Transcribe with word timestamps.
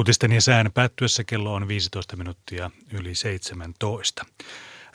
Uutisten 0.00 0.32
ja 0.32 0.40
sään 0.40 0.70
päättyessä 0.74 1.24
kello 1.24 1.54
on 1.54 1.68
15 1.68 2.16
minuuttia 2.16 2.70
yli 2.92 3.14
17. 3.14 4.24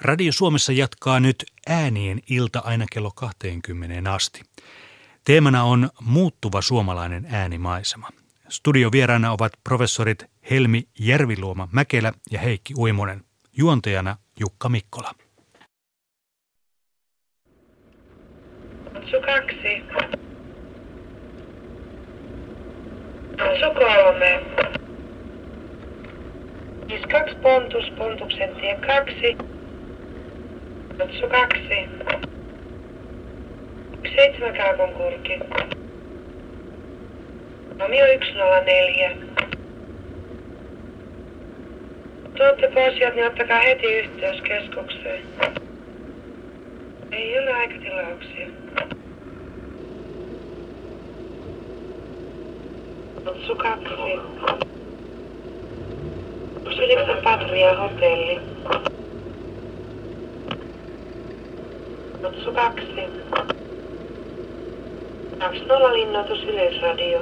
Radio 0.02 0.32
Suomessa 0.32 0.72
jatkaa 0.72 1.20
nyt 1.20 1.46
äänien 1.68 2.20
ilta 2.30 2.60
aina 2.60 2.86
kello 2.92 3.12
20 3.16 4.14
asti. 4.14 4.42
Teemana 5.26 5.64
on 5.64 5.90
muuttuva 6.02 6.62
suomalainen 6.62 7.28
äänimaisema. 7.32 8.10
Studiovieraana 8.50 9.32
ovat 9.32 9.52
professorit 9.64 10.26
Helmi 10.52 10.88
Järviluoma 11.00 11.68
Mäkelä 11.72 12.14
ja 12.32 12.40
Heikki 12.40 12.74
Uimonen. 12.78 13.24
Juontajana 13.58 14.18
Jukka 14.40 14.70
Mikkola. 14.70 15.12
Su 19.12 19.22
kaksi. 19.22 19.84
Su 23.60 23.74
kolme. 23.74 24.85
Siis 26.88 27.02
kaksi 27.12 27.36
pontus, 27.36 27.92
pontuksen 27.98 28.56
tie 28.56 28.80
kaksi. 28.88 29.38
Su 31.20 31.28
kaksi. 31.28 31.90
Seitsemän 34.16 34.58
kaakon 34.58 34.94
kurki. 34.94 35.40
Romeo 37.80 38.06
104. 38.34 39.18
Tuotte 42.38 42.72
pois 42.74 42.98
sieltä, 42.98 43.16
niin 43.16 43.28
ottakaa 43.28 43.60
heti 43.60 43.94
yhteys 43.94 44.42
keskukseen. 44.42 45.22
Ei 47.12 47.40
ole 47.40 47.54
aikatilauksia. 47.54 48.48
Otsu 53.26 53.56
kaksi. 53.56 54.75
Silvä 56.70 57.22
Patria 57.24 57.76
hotelli. 57.78 58.40
Notsu 62.22 62.52
2. 62.52 62.82
20 65.40 65.94
linnoitus 65.94 66.44
Yleisradio. 66.44 67.20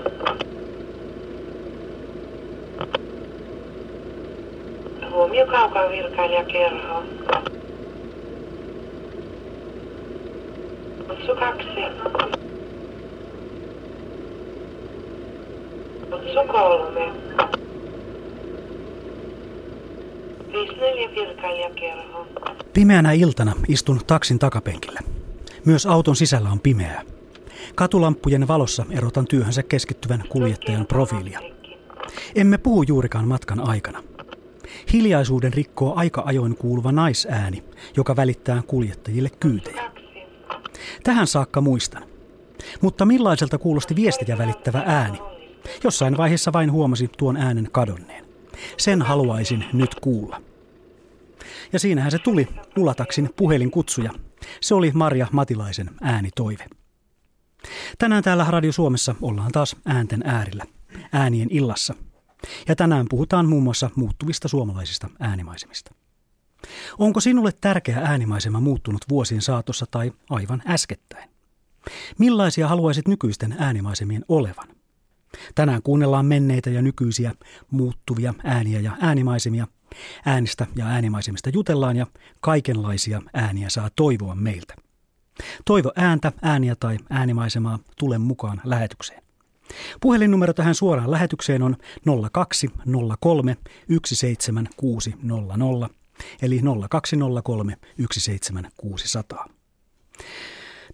Huomio 5.12 5.46
kaukaa 5.46 5.90
virkailijakerhoon. 5.90 7.06
Notsu 11.08 11.36
2. 11.36 11.68
Notsu 16.10 16.40
3. 16.48 17.12
Pimeänä 22.74 23.12
iltana 23.12 23.54
istun 23.68 24.02
taksin 24.08 24.40
takapenkillä. 24.40 25.00
Myös 25.66 25.86
auton 25.86 26.16
sisällä 26.16 26.50
on 26.50 26.60
pimeää. 26.60 27.02
Katulamppujen 27.76 28.48
valossa 28.48 28.86
erotan 28.92 29.28
työhönsä 29.28 29.64
keskittyvän 29.64 30.24
kuljettajan 30.30 30.88
profiilia. 30.88 31.40
Emme 32.36 32.58
puhu 32.58 32.84
juurikaan 32.84 33.28
matkan 33.28 33.68
aikana. 33.68 34.04
Hiljaisuuden 34.94 35.54
rikkoo 35.54 35.94
aika 35.96 36.24
ajoin 36.26 36.56
kuuluva 36.56 36.92
naisääni, 36.92 37.64
joka 37.98 38.16
välittää 38.16 38.62
kuljettajille 38.68 39.30
kyytejä. 39.40 39.92
Tähän 41.04 41.28
saakka 41.28 41.62
muistan. 41.62 42.04
Mutta 42.82 43.06
millaiselta 43.06 43.58
kuulosti 43.58 43.96
viestiä 43.96 44.38
välittävä 44.38 44.84
ääni? 44.86 45.20
Jossain 45.84 46.18
vaiheessa 46.18 46.54
vain 46.54 46.72
huomasi 46.72 47.10
tuon 47.18 47.38
äänen 47.38 47.70
kadonneen. 47.72 48.33
Sen 48.78 49.02
haluaisin 49.02 49.66
nyt 49.74 49.96
kuulla. 49.96 50.42
Ja 51.74 51.80
siinähän 51.80 52.12
se 52.12 52.20
tuli, 52.20 52.48
Ulataksin 52.78 53.30
puhelinkutsuja. 53.36 54.12
Se 54.62 54.76
oli 54.76 54.92
Marja 54.94 55.28
Matilaisen 55.32 55.90
äänitoive. 56.02 56.66
Tänään 57.98 58.24
täällä 58.24 58.46
Radio 58.50 58.72
Suomessa 58.72 59.16
ollaan 59.22 59.52
taas 59.52 59.76
äänten 59.86 60.22
äärillä, 60.26 60.66
äänien 61.12 61.48
illassa. 61.52 61.94
Ja 62.68 62.76
tänään 62.76 63.06
puhutaan 63.10 63.50
muun 63.50 63.64
muassa 63.64 63.90
muuttuvista 63.96 64.48
suomalaisista 64.48 65.10
äänimaisemista. 65.20 65.92
Onko 67.00 67.20
sinulle 67.20 67.52
tärkeä 67.62 67.98
äänimaisema 67.98 68.60
muuttunut 68.60 69.02
vuosien 69.10 69.42
saatossa 69.42 69.86
tai 69.92 70.12
aivan 70.30 70.64
äskettäin? 70.68 71.30
Millaisia 72.20 72.68
haluaisit 72.68 73.08
nykyisten 73.08 73.56
äänimaisemien 73.60 74.26
olevan? 74.28 74.68
Tänään 75.56 75.82
kuunnellaan 75.84 76.26
menneitä 76.26 76.70
ja 76.70 76.82
nykyisiä 76.82 77.34
muuttuvia 77.72 78.34
ääniä 78.44 78.80
ja 78.80 78.92
äänimaisemia. 79.02 79.68
Äänistä 80.26 80.68
ja 80.76 80.86
äänimaisemista 80.86 81.50
jutellaan 81.50 81.96
ja 81.96 82.08
kaikenlaisia 82.40 83.22
ääniä 83.34 83.70
saa 83.70 83.90
toivoa 83.96 84.36
meiltä. 84.36 84.76
Toivo 85.66 85.92
ääntä, 85.96 86.32
ääniä 86.42 86.76
tai 86.76 86.98
äänimaisemaa, 87.10 87.80
tule 87.98 88.18
mukaan 88.18 88.62
lähetykseen. 88.64 89.24
Puhelinnumero 90.02 90.54
tähän 90.54 90.76
suoraan 90.76 91.12
lähetykseen 91.12 91.62
on 91.62 91.76
0203 92.32 93.58
17600 94.06 95.90
eli 96.42 96.62
0203 96.90 97.78
17600. 98.12 99.50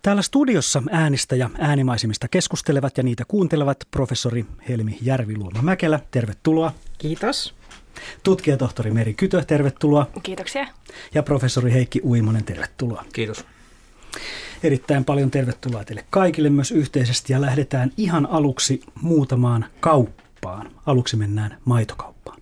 Täällä 0.02 0.22
studiossa 0.22 0.84
äänistä 0.92 1.36
ja 1.36 1.50
äänimaisemista 1.60 2.28
keskustelevat 2.28 2.98
ja 2.98 3.04
niitä 3.04 3.24
kuuntelevat 3.28 3.78
professori 3.92 4.46
Helmi 4.70 4.98
Järviluoma 5.02 5.62
Mäkelä. 5.62 6.00
Tervetuloa. 6.12 6.74
Kiitos. 6.98 7.56
Tutkijatohtori 8.24 8.92
Meri 8.92 9.14
Kytö, 9.14 9.44
tervetuloa. 9.44 10.08
Kiitoksia. 10.24 10.68
Ja 11.14 11.24
professori 11.24 11.74
Heikki 11.74 12.02
Uimonen, 12.04 12.44
tervetuloa. 12.44 13.06
Kiitos. 13.14 13.46
Erittäin 14.64 15.06
paljon 15.06 15.32
tervetuloa 15.32 15.84
teille 15.84 16.06
kaikille 16.10 16.50
myös 16.50 16.72
yhteisesti 16.72 17.34
ja 17.34 17.42
lähdetään 17.42 17.92
ihan 17.98 18.26
aluksi 18.26 18.82
muutamaan 19.02 19.66
kauppaan. 19.80 20.72
Aluksi 20.86 21.16
mennään 21.16 21.58
maitokauppaan. 21.66 22.42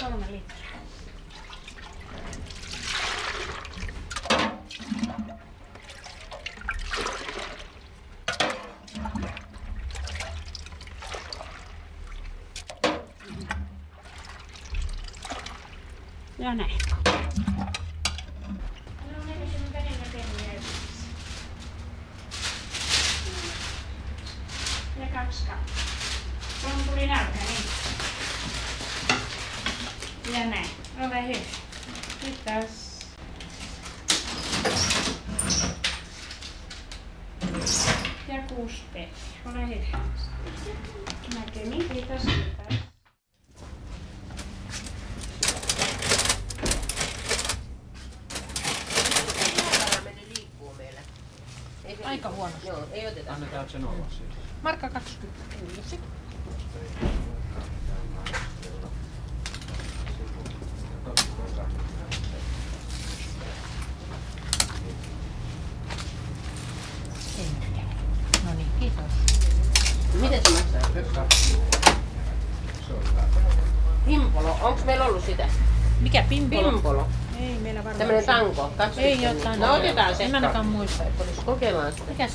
Kolme 0.00 0.26
litraa. 0.30 0.55
Ja 16.38 16.54
näin. 16.54 16.70
Ja 25.00 25.06
kaksi 25.14 25.44
kappaa. 25.46 25.66
Kolme 26.62 26.82
tuli 26.82 27.06
niin. 27.06 27.16
Näin. 30.50 30.66
Ole 31.00 31.26
hyvä. 31.26 31.38
Kiitos. 32.20 32.86
Ja 38.28 38.42
kuusi. 38.48 38.82
Näkemiin. 41.34 41.88
Kiitos. 41.88 42.22
Kiitos. 42.22 42.86
meni 50.04 50.26
liikkuu 50.36 50.74
meillä. 50.78 51.00
Ei 51.84 51.96
se 51.96 52.05
Aika 52.16 52.30
huonosti. 52.30 52.66
Joo, 52.66 52.84
ei 52.92 53.06
oteta. 53.06 53.32
Annetaan 53.32 53.68
sen 53.68 53.84
olla 53.84 54.04
siitä. 54.10 54.34
Markka 54.62 54.88
26. 54.90 56.00
No 68.44 68.54
niin, 68.54 68.66
kiitos. 68.80 69.04
Miten 70.20 70.40
se 70.42 70.50
maksaa? 70.50 71.26
Pimpolo. 74.06 74.56
Onks 74.62 74.84
meillä 74.84 75.04
ollut 75.04 75.24
sitä? 75.24 75.48
Mikä 76.00 76.24
pimpolo? 76.28 76.72
Pimpolo. 76.72 77.08
Ei 77.40 77.58
meillä 77.62 77.84
varmaan. 77.84 77.98
Tämmönen 77.98 78.24
tanko. 78.24 78.72
Kaksi 78.76 79.00
Ei 79.00 79.12
ykkönen. 79.12 79.36
jotain. 79.38 79.60
No 79.60 79.74
otetaan 79.74 80.16
se. 80.16 80.24
En 80.24 80.34
ainakaan 80.34 80.66
muista, 80.66 81.04
että 81.04 81.24
olisi. 81.24 81.40
Kokeillaan 81.44 81.92
sitä. 81.92 82.04
Mikäs? 82.10 82.32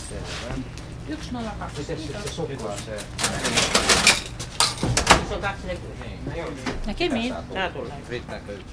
102. 1.21 1.79
Miten 1.81 1.99
sitten 1.99 2.31
suklaaseen? 2.31 2.99
Se 5.29 5.35
on 5.35 5.41
240. 5.41 6.85
Näkemiin. 6.85 7.35
Tää 7.53 7.69
tulee. 7.69 7.93
Riittääkö 8.09 8.51
yksi? 8.53 8.65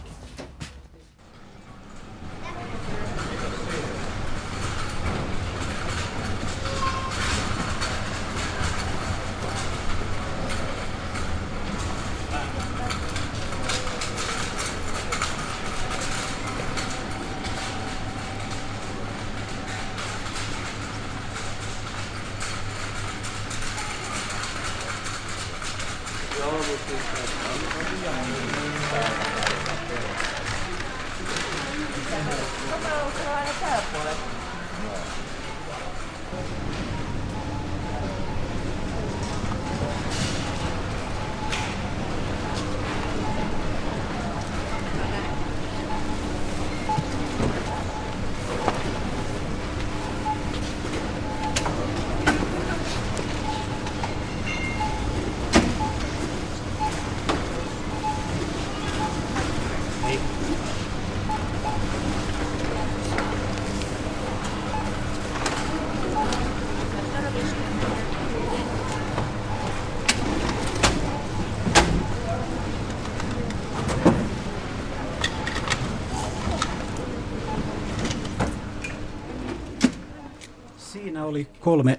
Siinä 80.93 81.25
oli 81.25 81.45
kolme 81.61 81.99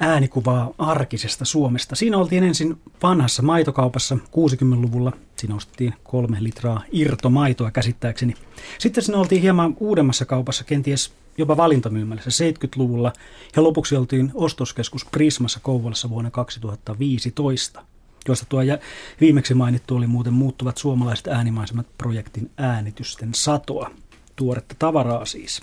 äänikuvaa 0.00 0.70
arkisesta 0.78 1.44
Suomesta. 1.44 1.96
Siinä 1.96 2.18
oltiin 2.18 2.44
ensin 2.44 2.78
vanhassa 3.02 3.42
maitokaupassa 3.42 4.14
60-luvulla. 4.14 5.12
Siinä 5.36 5.54
ostettiin 5.54 5.94
kolme 6.04 6.36
litraa 6.40 6.82
irtomaitoa 6.92 7.70
käsittääkseni. 7.70 8.34
Sitten 8.78 9.04
siinä 9.04 9.18
oltiin 9.18 9.42
hieman 9.42 9.76
uudemmassa 9.80 10.24
kaupassa, 10.24 10.64
kenties 10.64 11.12
jopa 11.38 11.56
valintamyymälässä 11.56 12.44
70-luvulla. 12.50 13.12
Ja 13.56 13.62
lopuksi 13.62 13.96
oltiin 13.96 14.30
ostoskeskus 14.34 15.04
Prismassa 15.04 15.60
Kouvolassa 15.62 16.10
vuonna 16.10 16.30
2015 16.30 17.82
josta 18.28 18.46
tuo 18.48 18.62
ja 18.62 18.78
viimeksi 19.20 19.54
mainittu 19.54 19.96
oli 19.96 20.06
muuten 20.06 20.32
muuttuvat 20.32 20.78
suomalaiset 20.78 21.26
äänimaisemat 21.26 21.86
projektin 21.98 22.50
äänitysten 22.56 23.34
satoa. 23.34 23.90
Tuoretta 24.36 24.74
tavaraa 24.78 25.24
siis. 25.24 25.62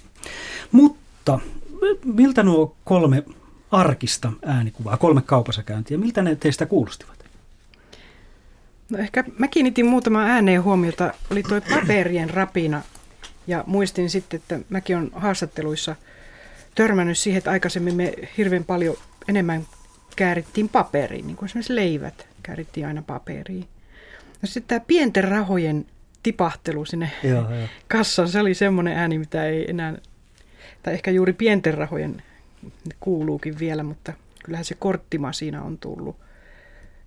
Mutta 0.71 1.39
miltä 2.05 2.43
nuo 2.43 2.75
kolme 2.83 3.23
arkista 3.71 4.33
äänikuvaa, 4.45 4.97
kolme 4.97 5.21
kaupassa 5.21 5.63
käyntiä, 5.63 5.97
miltä 5.97 6.21
ne 6.21 6.35
teistä 6.35 6.65
kuulostivat? 6.65 7.25
No 8.89 8.97
ehkä 8.97 9.23
mä 9.37 9.47
kiinnitin 9.47 9.85
muutama 9.85 10.23
ääneen 10.23 10.63
huomiota. 10.63 11.13
Oli 11.31 11.43
tuo 11.43 11.61
paperien 11.75 12.29
rapina 12.29 12.81
ja 13.47 13.63
muistin 13.67 14.09
sitten, 14.09 14.37
että 14.37 14.59
mäkin 14.69 14.97
olen 14.97 15.11
haastatteluissa 15.15 15.95
törmännyt 16.75 17.17
siihen, 17.17 17.37
että 17.37 17.51
aikaisemmin 17.51 17.95
me 17.95 18.13
hirveän 18.37 18.63
paljon 18.63 18.95
enemmän 19.27 19.65
käärittiin 20.15 20.69
paperiin, 20.69 21.27
niin 21.27 21.37
kuin 21.37 21.45
esimerkiksi 21.47 21.75
leivät 21.75 22.27
käärittiin 22.43 22.87
aina 22.87 23.03
paperiin. 23.07 23.67
No 24.41 24.47
sitten 24.47 24.63
tämä 24.67 24.85
pienten 24.87 25.23
rahojen 25.23 25.85
tipahtelu 26.23 26.85
sinne 26.85 27.11
Joo, 27.23 27.55
joo. 27.55 27.67
kassan, 27.87 28.29
se 28.29 28.39
oli 28.39 28.53
semmoinen 28.53 28.97
ääni, 28.97 29.19
mitä 29.19 29.45
ei 29.45 29.69
enää, 29.69 29.93
tai 30.87 30.93
ehkä 30.93 31.11
juuri 31.11 31.33
pienten 31.33 31.73
rahojen 31.73 32.23
kuuluukin 32.99 33.59
vielä, 33.59 33.83
mutta 33.83 34.13
kyllähän 34.43 34.65
se 34.65 34.75
korttima 34.75 35.33
siinä 35.33 35.63
on 35.63 35.77
tullut. 35.77 36.15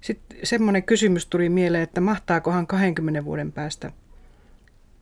Sitten 0.00 0.38
semmoinen 0.42 0.82
kysymys 0.82 1.26
tuli 1.26 1.48
mieleen, 1.48 1.82
että 1.82 2.00
mahtaakohan 2.00 2.66
20 2.66 3.24
vuoden 3.24 3.52
päästä 3.52 3.92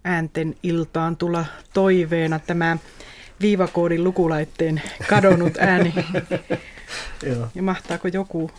äänten 0.04 0.56
iltaan 0.62 1.16
tulla 1.16 1.44
toiveena 1.75 2.38
tämä 2.38 2.76
viivakoodin 3.40 4.04
lukulaitteen 4.04 4.82
kadonnut 5.08 5.56
ääni. 5.56 5.94
Joo. 7.26 7.48
Ja 7.54 7.62
mahtaako 7.62 8.08
joku 8.08 8.50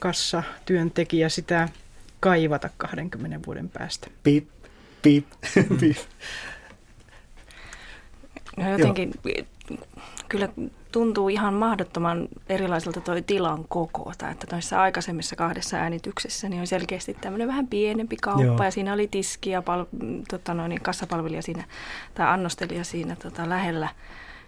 kassa 0.00 0.42
työntekijä 0.64 1.28
sitä 1.28 1.68
kaivata 2.20 2.70
20 2.76 3.40
vuoden 3.46 3.68
päästä? 3.68 4.06
Piip, 4.22 4.48
piip, 5.02 5.26
piip. 5.80 5.96
No 8.56 8.70
jotenkin 8.70 9.12
kyllä 10.28 10.48
tuntuu 10.92 11.28
ihan 11.28 11.54
mahdottoman 11.54 12.28
erilaiselta 12.48 13.00
toi 13.00 13.22
tilan 13.22 13.64
koko. 13.68 14.12
Tai 14.18 14.32
että 14.32 14.46
noissa 14.52 14.82
aikaisemmissa 14.82 15.36
kahdessa 15.36 15.76
äänityksessä 15.76 16.48
niin 16.48 16.60
on 16.60 16.66
selkeästi 16.66 17.14
tämmöinen 17.14 17.48
vähän 17.48 17.66
pienempi 17.66 18.16
kauppa 18.16 18.44
Joo. 18.44 18.64
ja 18.64 18.70
siinä 18.70 18.92
oli 18.92 19.08
tiski 19.08 19.50
ja 19.50 19.62
pal- 19.62 19.84
tota 20.28 20.54
noin, 20.54 20.68
niin 20.68 20.82
kassapalvelija 20.82 21.42
siinä 21.42 21.64
tai 22.14 22.26
annostelija 22.26 22.84
siinä 22.84 23.16
tota, 23.16 23.48
lähellä. 23.48 23.88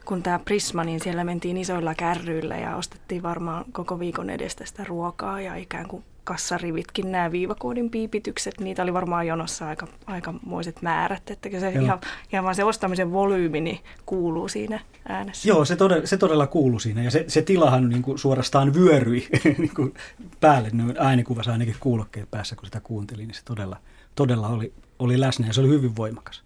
Kun 0.05 0.23
tämä 0.23 0.39
Prisma, 0.39 0.85
niin 0.85 1.01
siellä 1.01 1.25
mentiin 1.25 1.57
isoilla 1.57 1.95
kärryillä 1.95 2.57
ja 2.57 2.77
ostettiin 2.77 3.23
varmaan 3.23 3.65
koko 3.73 3.99
viikon 3.99 4.31
edestä 4.31 4.67
sitä 4.67 4.85
ruokaa 4.85 5.41
ja 5.41 5.55
ikään 5.55 5.89
kuin 5.89 6.05
kassarivitkin, 6.25 7.13
nämä 7.13 7.33
viivakoodin 7.33 7.91
piipitykset, 7.91 8.61
niitä 8.61 8.83
oli 8.83 8.93
varmaan 8.93 9.27
jonossa 9.27 9.69
aika, 9.69 9.87
aikamoiset 10.07 10.83
määrät, 10.83 11.31
että 11.31 11.49
se 11.61 11.71
Joo. 11.71 11.85
ihan, 11.85 12.01
ihan 12.33 12.45
vaan 12.45 12.55
se 12.55 12.65
ostamisen 12.65 13.13
volyymi 13.13 13.61
niin 13.61 13.81
kuuluu 14.07 14.49
siinä 14.49 14.81
äänessä. 15.09 15.49
Joo, 15.49 15.65
se 15.65 15.77
todella, 15.77 16.07
se 16.07 16.17
todella 16.17 16.47
kuului 16.47 16.81
siinä 16.81 17.03
ja 17.03 17.11
se, 17.11 17.25
se 17.29 17.43
tilahan 17.43 17.89
niin 17.89 18.03
kuin 18.03 18.19
suorastaan 18.19 18.75
vyöryi 18.75 19.29
niin 19.59 19.75
kuin 19.77 19.95
päälle 20.41 20.71
noin 20.73 20.97
äänikuvassa 20.99 21.53
ainakin 21.53 21.77
kuulokkeen 21.81 22.27
päässä, 22.31 22.57
kun 22.57 22.67
sitä 22.67 22.81
kuuntelin, 22.81 23.29
niin 23.29 23.35
se 23.35 23.45
todella, 23.45 23.77
todella 24.15 24.49
oli, 24.49 24.73
oli 24.99 25.21
läsnä 25.21 25.47
ja 25.47 25.53
se 25.53 25.61
oli 25.61 25.69
hyvin 25.69 25.97
voimakas. 25.97 26.45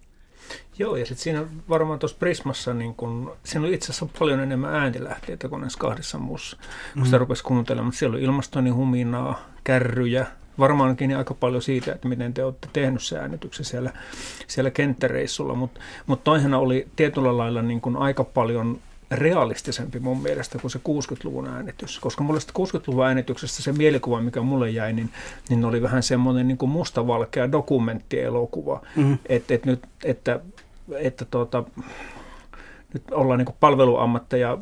Joo, 0.79 0.97
ja 0.97 1.07
sitten 1.07 1.23
siinä 1.23 1.45
varmaan 1.69 1.99
tuossa 1.99 2.17
Prismassa, 2.21 2.75
niin 2.75 2.95
kun, 2.95 3.37
siinä 3.45 3.67
oli 3.67 3.75
itse 3.75 3.93
asiassa 3.93 4.19
paljon 4.19 4.41
enemmän 4.41 4.75
ääntilähteitä 4.75 5.49
kuin 5.49 5.61
näissä 5.61 5.79
kahdessa 5.79 6.19
muussa, 6.19 6.57
kun 6.95 7.05
sitä 7.05 7.19
rupesi 7.19 7.45
kuuntelemaan. 7.45 7.93
Siellä 7.93 8.15
oli 8.15 8.25
ilmastoinnin 8.25 8.75
huminaa, 8.75 9.41
kärryjä, 9.65 10.27
varmaankin 10.59 11.17
aika 11.17 11.35
paljon 11.35 11.63
siitä, 11.63 11.93
että 11.93 12.08
miten 12.08 12.35
te 12.35 12.44
olette 12.44 12.69
tehnyt 12.73 13.03
se 13.03 13.19
äänityksen 13.19 13.65
siellä, 13.65 13.93
siellä 14.47 14.70
kenttäreissulla, 14.70 15.55
mutta 15.55 15.81
mut 16.06 16.25
toihan 16.25 16.55
oli 16.55 16.89
tietyllä 16.97 17.37
lailla 17.37 17.63
niin 17.63 17.81
kuin 17.81 17.97
aika 17.97 18.25
paljon 18.25 18.81
realistisempi 19.11 19.99
mun 19.99 20.23
mielestä 20.23 20.58
kuin 20.58 20.70
se 20.70 20.79
60-luvun 20.79 21.49
äänitys. 21.49 21.99
Koska 21.99 22.25
mulle 22.25 22.41
sitä 22.41 22.53
60-luvun 22.58 23.06
äänityksestä 23.06 23.63
se 23.63 23.73
mielikuva, 23.73 24.20
mikä 24.20 24.41
mulle 24.41 24.70
jäi, 24.70 24.93
niin, 24.93 25.11
niin 25.49 25.65
oli 25.65 25.82
vähän 25.82 26.03
semmoinen 26.03 26.49
niin 26.49 26.58
kuin 26.58 26.70
mustavalkea 26.70 27.53
dokumenttielokuva. 27.53 28.82
Mm. 28.97 29.19
Et, 29.27 29.51
et 29.51 29.65
nyt, 29.67 29.81
että, 30.05 30.41
että 30.97 31.25
tuota, 31.25 31.65
nyt 32.95 33.03
ollaan 33.11 33.39
niin 33.39 33.57
palveluammatteja 33.61 34.59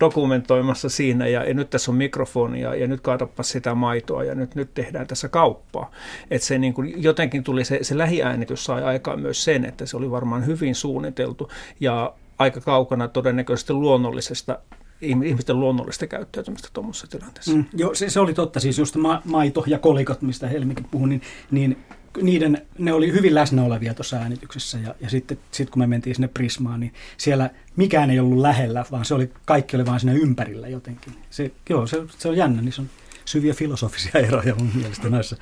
dokumentoimassa 0.00 0.88
siinä 0.88 1.26
ja, 1.26 1.44
ja 1.44 1.54
nyt 1.54 1.70
tässä 1.70 1.90
on 1.90 1.96
mikrofoni 1.96 2.60
ja, 2.60 2.86
nyt 2.86 3.00
kaatapa 3.00 3.42
sitä 3.42 3.74
maitoa 3.74 4.24
ja 4.24 4.34
nyt, 4.34 4.54
nyt 4.54 4.74
tehdään 4.74 5.06
tässä 5.06 5.28
kauppaa. 5.28 5.90
Että 6.30 6.46
se 6.46 6.58
niin 6.58 6.74
kuin, 6.74 7.02
jotenkin 7.02 7.44
tuli 7.44 7.64
se, 7.64 7.78
se 7.82 7.98
lähiäänitys 7.98 8.64
sai 8.64 8.82
aikaan 8.82 9.20
myös 9.20 9.44
sen, 9.44 9.64
että 9.64 9.86
se 9.86 9.96
oli 9.96 10.10
varmaan 10.10 10.46
hyvin 10.46 10.74
suunniteltu 10.74 11.50
ja 11.80 12.14
aika 12.38 12.60
kaukana 12.60 13.08
todennäköisesti 13.08 13.72
luonnollisesta 13.72 14.58
ihmisten 15.00 15.60
luonnollista 15.60 16.06
käyttäytymistä 16.06 16.68
tuommoisessa 16.72 17.06
tilanteessa. 17.06 17.54
Mm, 17.54 17.64
joo, 17.76 17.94
se, 17.94 18.10
se 18.10 18.20
oli 18.20 18.34
totta. 18.34 18.60
Siis 18.60 18.78
just 18.78 18.96
ma- 18.96 19.22
maito 19.24 19.64
ja 19.66 19.78
kolikot, 19.78 20.22
mistä 20.22 20.48
Helmikin 20.48 20.86
puhui, 20.90 21.08
niin, 21.08 21.22
niin 21.50 21.76
niiden, 22.22 22.66
ne 22.78 22.92
oli 22.92 23.12
hyvin 23.12 23.34
läsnä 23.34 23.62
olevia 23.62 23.94
tuossa 23.94 24.16
äänityksessä. 24.16 24.78
Ja, 24.78 24.94
ja 25.00 25.10
sitten 25.10 25.38
sit 25.50 25.70
kun 25.70 25.82
me 25.82 25.86
mentiin 25.86 26.14
sinne 26.14 26.28
Prismaan, 26.28 26.80
niin 26.80 26.94
siellä 27.16 27.50
mikään 27.76 28.10
ei 28.10 28.20
ollut 28.20 28.38
lähellä, 28.38 28.84
vaan 28.90 29.04
se 29.04 29.14
oli, 29.14 29.32
kaikki 29.44 29.76
oli 29.76 29.86
vaan 29.86 30.00
siinä 30.00 30.12
ympärillä 30.12 30.68
jotenkin. 30.68 31.14
Se, 31.30 31.50
joo, 31.70 31.86
se, 31.86 32.02
se 32.18 32.28
on 32.28 32.36
jännä, 32.36 32.62
niin 32.62 32.72
se 32.72 32.80
on 32.80 32.90
syviä 33.24 33.54
filosofisia 33.54 34.20
eroja 34.28 34.54
mun 34.54 34.70
mielestä 34.74 35.10
näissä. 35.10 35.36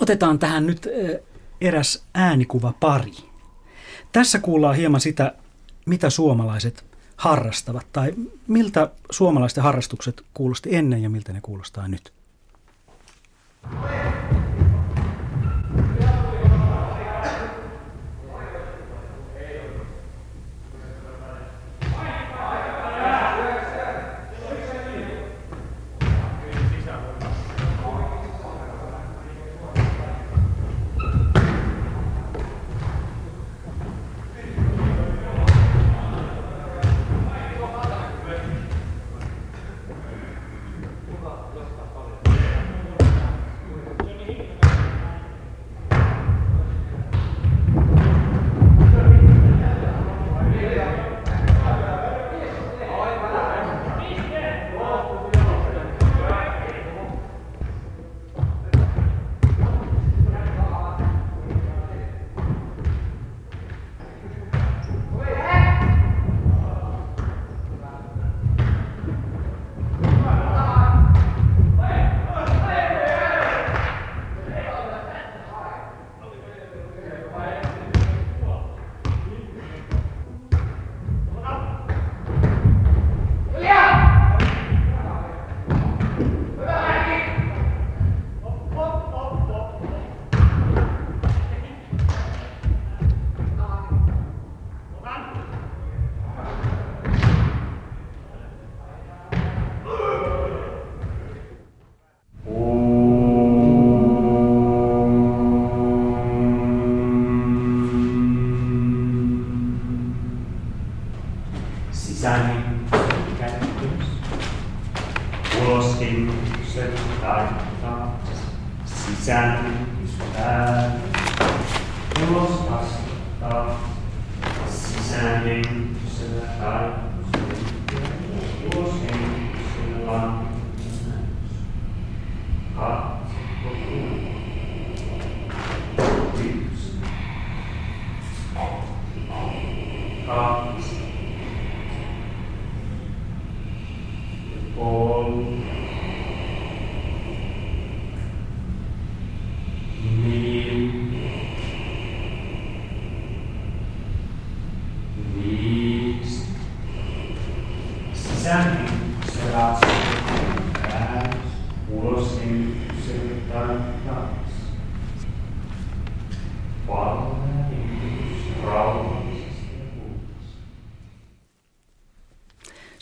Otetaan 0.00 0.38
tähän 0.38 0.66
nyt 0.66 0.88
eräs 1.60 2.04
äänikuva 2.14 2.74
pari. 2.80 3.12
Tässä 4.12 4.38
kuullaan 4.38 4.76
hieman 4.76 5.00
sitä, 5.00 5.34
mitä 5.86 6.10
suomalaiset 6.10 6.84
harrastavat, 7.16 7.86
tai 7.92 8.14
miltä 8.46 8.90
suomalaisten 9.10 9.64
harrastukset 9.64 10.22
kuulosti 10.34 10.74
ennen 10.76 11.02
ja 11.02 11.10
miltä 11.10 11.32
ne 11.32 11.40
kuulostaa 11.40 11.88
nyt. 11.88 12.12
taittaa, 13.62 14.41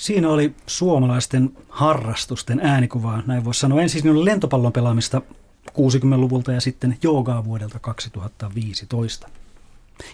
Siinä 0.00 0.28
oli 0.30 0.54
suomalaisten 0.66 1.50
harrastusten 1.68 2.60
äänikuvaa, 2.62 3.22
näin 3.26 3.44
voisi 3.44 3.60
sanoa. 3.60 3.82
Ensin 3.82 4.10
oli 4.10 4.24
lentopallon 4.24 4.72
pelaamista 4.72 5.22
60-luvulta 5.70 6.52
ja 6.52 6.60
sitten 6.60 6.98
joogaa 7.02 7.44
vuodelta 7.44 7.78
2015. 7.78 9.28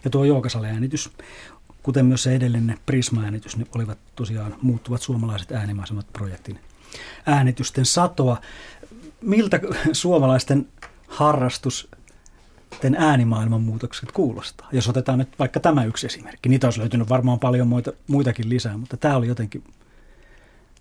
Ja 0.04 0.10
tuo 0.10 0.24
joogasale-äänitys, 0.24 1.10
kuten 1.82 2.06
myös 2.06 2.22
se 2.22 2.34
edellinen 2.34 2.78
Prisma-äänitys, 2.86 3.56
niin 3.56 3.68
olivat 3.74 3.98
tosiaan 4.16 4.54
muuttuvat 4.62 5.02
suomalaiset 5.02 5.52
äänimaisemat 5.52 6.06
projektin 6.12 6.58
äänitysten 7.26 7.86
satoa. 7.86 8.40
Miltä 9.20 9.60
suomalaisten 9.92 10.68
harrastusten 12.76 13.08
äänimaailman 13.08 13.60
muutokset 13.60 14.12
kuulostaa? 14.12 14.68
Jos 14.72 14.88
otetaan 14.88 15.18
nyt 15.18 15.28
vaikka 15.38 15.60
tämä 15.60 15.84
yksi 15.84 16.06
esimerkki. 16.06 16.48
Niitä 16.48 16.66
olisi 16.66 16.80
löytynyt 16.80 17.08
varmaan 17.08 17.38
paljon 17.38 17.68
muita, 17.68 17.92
muitakin 18.06 18.48
lisää, 18.48 18.76
mutta 18.76 18.96
tämä 18.96 19.16
oli 19.16 19.28
jotenkin 19.28 19.62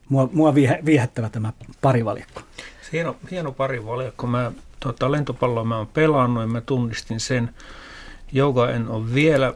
mua, 0.09 0.29
mua 0.33 0.55
viehä, 0.55 0.77
viehättävä 0.85 1.29
tämä 1.29 1.53
parivalikko. 1.81 2.41
Hieno, 2.91 3.15
hieno 3.31 3.51
parivalikko. 3.51 4.27
Mä 4.27 4.51
tota, 4.79 5.11
lentopalloa 5.11 5.63
mä 5.63 5.77
oon 5.77 5.87
pelannut 5.87 6.43
ja 6.43 6.47
mä 6.47 6.61
tunnistin 6.61 7.19
sen. 7.19 7.49
Jouga 8.31 8.69
en 8.69 8.87
ole 8.87 9.13
vielä, 9.13 9.53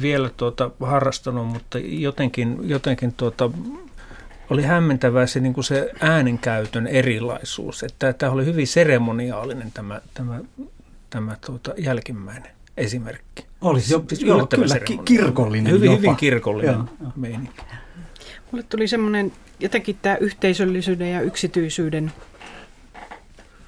vielä 0.00 0.30
tuota, 0.36 0.70
harrastanut, 0.80 1.46
mutta 1.46 1.78
jotenkin, 1.78 2.58
jotenkin 2.62 3.12
tuota, 3.12 3.50
oli 4.50 4.62
hämmentävää 4.62 5.26
se, 5.26 5.40
niin 5.40 5.54
kuin 5.54 5.64
se 5.64 5.90
äänenkäytön 6.00 6.86
erilaisuus. 6.86 7.82
Että 7.82 8.12
tämä 8.12 8.32
oli 8.32 8.44
hyvin 8.44 8.66
seremoniaalinen 8.66 9.72
tämä, 9.72 10.00
tämä, 10.14 10.40
tämä 11.10 11.36
tuota, 11.46 11.74
jälkimmäinen 11.78 12.50
esimerkki. 12.76 13.46
Oli 13.60 13.80
jo, 13.90 14.04
Siis 14.08 14.22
joo, 14.22 14.46
kyllä, 14.46 14.78
kirkollinen 15.04 15.72
Hyvin, 15.72 15.86
jopa. 15.90 15.96
hyvin 16.00 16.16
kirkollinen 16.16 16.74
Joo, 16.74 17.12
meininki. 17.16 17.62
Mulle 18.52 18.64
tuli 18.68 18.88
semmoinen, 18.88 19.32
jotenkin 19.60 19.98
tämä 20.02 20.16
yhteisöllisyyden 20.16 21.12
ja 21.12 21.20
yksityisyyden 21.20 22.12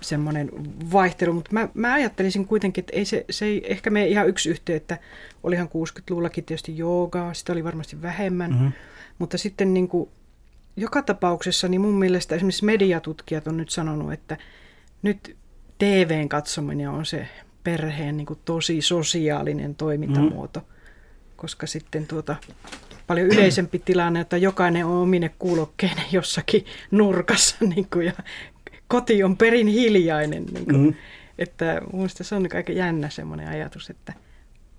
semmoinen 0.00 0.50
vaihtelu, 0.92 1.32
mutta 1.32 1.50
mä, 1.52 1.68
mä 1.74 1.92
ajattelisin 1.92 2.46
kuitenkin, 2.46 2.82
että 2.82 2.96
ei 2.96 3.04
se, 3.04 3.24
se 3.30 3.44
ei 3.44 3.72
ehkä 3.72 3.90
mene 3.90 4.06
ihan 4.08 4.28
yksi 4.28 4.50
yhteen, 4.50 4.76
että 4.76 4.98
olihan 5.42 5.66
60-luvullakin 5.68 6.44
tietysti 6.44 6.78
joogaa, 6.78 7.34
sitä 7.34 7.52
oli 7.52 7.64
varmasti 7.64 8.02
vähemmän, 8.02 8.50
Mhm. 8.50 8.58
mm-hmm. 8.60 8.72
mutta 9.18 9.38
sitten 9.38 9.74
niin 9.74 9.88
kuin, 9.88 10.10
joka 10.76 11.02
tapauksessa 11.02 11.68
niin 11.68 11.80
mun 11.80 11.94
mielestä 11.98 12.34
esimerkiksi 12.34 12.64
mediatutkijat 12.64 13.46
on 13.46 13.56
nyt 13.56 13.70
sanonut, 13.70 14.12
että 14.12 14.36
nyt 15.02 15.36
TVn 15.80 16.28
katsominen 16.28 16.90
on 16.90 17.06
se 17.06 17.28
perheen 17.64 18.16
niin 18.16 18.26
kuin 18.26 18.38
tosi 18.44 18.82
sosiaalinen 18.82 19.74
toimintamuoto, 19.74 20.62
koska 21.36 21.66
sitten 21.66 22.06
tuota, 22.06 22.36
paljon 23.06 23.26
yleisempi 23.26 23.78
tilanne, 23.78 24.20
että 24.20 24.36
jokainen 24.36 24.86
on 24.86 24.92
omine 25.02 25.30
kuulokkeineen 25.38 26.06
jossakin 26.12 26.66
nurkassa 26.90 27.56
niin 27.74 27.86
kuin, 27.92 28.06
ja 28.06 28.12
koti 28.88 29.22
on 29.22 29.36
perin 29.36 29.66
hiljainen. 29.66 30.44
Niin 30.44 30.64
kuin, 30.64 30.76
Mm. 30.80 30.94
Että 31.38 31.80
mun 31.80 31.94
mielestä 32.00 32.24
se 32.24 32.34
on 32.34 32.48
aika 32.54 32.72
jännä 32.72 33.10
semmoinen 33.10 33.48
ajatus, 33.48 33.90
että 33.90 34.12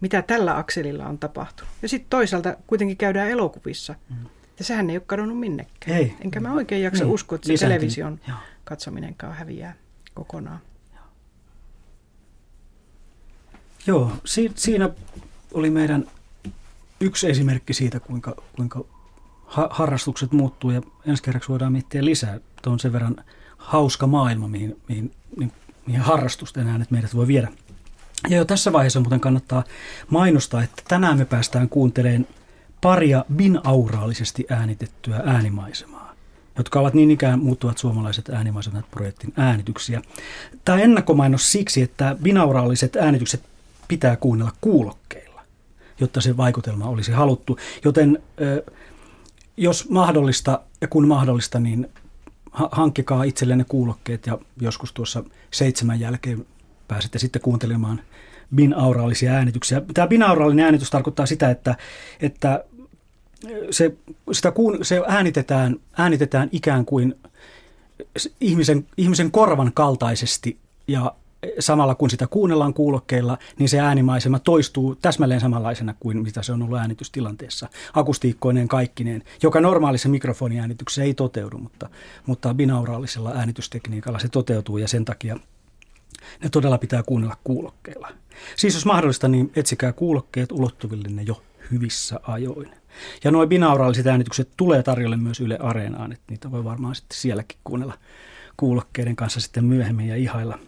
mitä 0.01 0.22
tällä 0.22 0.58
akselilla 0.58 1.05
on 1.05 1.17
tapahtunut. 1.20 1.74
Ja 1.81 1.89
sitten 1.89 2.10
toisaalta 2.10 2.55
kuitenkin 2.67 2.98
käydään 2.98 3.29
elokuvissa. 3.29 3.96
Ja 4.60 4.65
sehän 4.65 4.89
ei 4.89 4.96
ole 4.98 5.03
kadonnut 5.08 5.39
minnekään. 5.39 5.98
Ei. 5.98 6.13
Enkä 6.22 6.39
mä 6.39 6.53
oikein 6.53 6.81
jaksa 6.84 7.03
Niin, 7.03 7.13
uskoa, 7.13 7.36
että 7.36 7.46
se 7.48 7.53
lisääntynyt. 7.53 7.79
television 7.81 8.20
Joo. 8.27 8.38
katsominenkaan 8.63 9.34
häviää 9.34 9.74
kokonaan. 10.13 10.60
Joo, 13.88 14.11
si- 14.25 14.51
siinä 14.55 14.89
oli 15.53 15.69
meidän 15.69 16.05
yksi 17.00 17.29
esimerkki 17.29 17.73
siitä, 17.73 18.00
kuinka, 18.00 18.35
kuinka 18.55 18.83
ha- 19.45 19.69
harrastukset 19.71 20.31
muuttuu 20.31 20.71
ja 20.71 20.81
ensi 21.05 21.23
kerraksi 21.23 21.50
voidaan 21.50 21.71
miettiä 21.71 22.05
lisää. 22.05 22.39
Tuo 22.61 22.73
on 22.73 22.79
sen 22.79 22.93
verran 22.93 23.15
hauska 23.57 24.07
maailma, 24.07 24.47
mihin, 24.47 24.81
mihin, 24.88 25.11
mihin, 25.38 25.51
mihin 25.88 26.01
harrastusten 26.01 26.67
äänet 26.67 26.91
meidät 26.91 27.15
voi 27.15 27.27
viedä. 27.27 27.47
Ja 28.29 28.38
jo 28.38 28.45
tässä 28.45 28.73
vaiheessa 28.73 29.00
muuten 29.00 29.19
kannattaa 29.19 29.63
mainostaa, 30.09 30.63
että 30.63 30.83
tänään 30.88 31.17
me 31.17 31.25
päästään 31.25 31.69
kuuntelemaan 31.69 32.27
paria 32.81 33.25
binauraalisesti 33.35 34.45
äänitettyä 34.50 35.21
äänimaisemaa, 35.25 36.15
jotka 36.57 36.79
ovat 36.79 36.93
niin 36.93 37.11
ikään 37.11 37.39
muuttuvat 37.39 37.77
suomalaiset 37.77 38.29
äänimaisemat 38.29 38.91
projektin 38.91 39.33
äänityksiä. 39.38 40.01
Tämä 40.65 40.77
ennakkomainos 40.77 41.51
siksi, 41.51 41.81
että 41.81 42.15
binauraaliset 42.23 42.95
äänitykset 42.95 43.50
pitää 43.91 44.15
kuunnella 44.15 44.51
kuulokkeilla, 44.62 45.41
jotta 46.00 46.21
se 46.21 46.38
vaikutelma 46.38 46.86
olisi 46.86 47.12
haluttu. 47.12 47.57
Joten 47.86 48.24
jos 49.57 49.89
mahdollista 49.89 50.62
ja 50.81 50.88
kun 50.88 51.07
mahdollista, 51.07 51.60
niin 51.60 51.89
ha- 52.51 52.69
hankkikaa 52.71 53.24
itsellenne 53.24 53.65
kuulokkeet 53.69 54.27
ja 54.27 54.38
joskus 54.62 54.93
tuossa 54.93 55.24
seitsemän 55.51 56.00
jälkeen 56.00 56.45
pääsette 56.88 57.19
sitten 57.19 57.41
kuuntelemaan 57.41 58.01
binauraalisia 58.55 59.31
äänityksiä. 59.31 59.81
Tämä 59.93 60.07
binauraalinen 60.07 60.65
äänitys 60.65 60.89
tarkoittaa 60.89 61.25
sitä, 61.25 61.50
että, 61.50 61.75
että 62.19 62.63
se, 63.71 63.93
sitä 64.31 64.51
kuun, 64.51 64.77
se 64.81 65.01
äänitetään, 65.07 65.75
äänitetään 65.98 66.50
ikään 66.51 66.86
kuin 66.86 67.15
ihmisen, 68.41 68.88
ihmisen 68.98 69.31
korvan 69.31 69.71
kaltaisesti 69.74 70.57
ja 70.88 71.15
samalla 71.60 71.95
kun 71.95 72.10
sitä 72.10 72.27
kuunnellaan 72.27 72.74
kuulokkeilla, 72.74 73.38
niin 73.60 73.69
se 73.69 73.79
äänimaisema 73.79 74.39
toistuu 74.39 74.95
täsmälleen 74.95 75.41
samanlaisena 75.41 75.93
kuin 76.00 76.24
mitä 76.24 76.43
se 76.43 76.53
on 76.53 76.62
ollut 76.62 76.79
äänitystilanteessa. 76.79 77.69
Akustiikkoinen 77.93 78.67
kaikkineen, 78.67 79.24
joka 79.43 79.62
normaalissa 79.62 80.10
mikrofoniäänityksessä 80.10 81.03
ei 81.03 81.13
toteudu, 81.13 81.57
mutta, 81.57 81.89
mutta 82.25 82.53
binauraalisella 82.53 83.31
äänitystekniikalla 83.31 84.19
se 84.19 84.27
toteutuu 84.27 84.77
ja 84.77 84.88
sen 84.88 85.05
takia 85.05 85.38
ne 86.43 86.50
todella 86.50 86.77
pitää 86.77 87.03
kuunnella 87.03 87.38
kuulokkeilla. 87.43 88.10
Siis 88.55 88.74
jos 88.74 88.86
mahdollista, 88.86 89.27
niin 89.27 89.51
etsikää 89.55 89.93
kuulokkeet 89.93 90.51
ulottuvillenne 90.51 91.21
jo 91.21 91.41
hyvissä 91.71 92.19
ajoin. 92.24 92.71
Ja 93.24 93.31
nuo 93.31 93.48
binauraaliset 93.48 94.07
äänitykset 94.07 94.50
tulee 94.57 94.83
tarjolle 94.83 95.17
myös 95.17 95.39
Yle 95.39 95.57
Areenaan, 95.57 96.12
että 96.12 96.25
niitä 96.29 96.51
voi 96.51 96.63
varmaan 96.63 96.95
sitten 96.95 97.17
sielläkin 97.17 97.60
kuunnella 97.63 97.98
kuulokkeiden 98.57 99.15
kanssa 99.15 99.39
sitten 99.39 99.65
myöhemmin 99.65 100.07
ja 100.07 100.15
ihailla. 100.15 100.60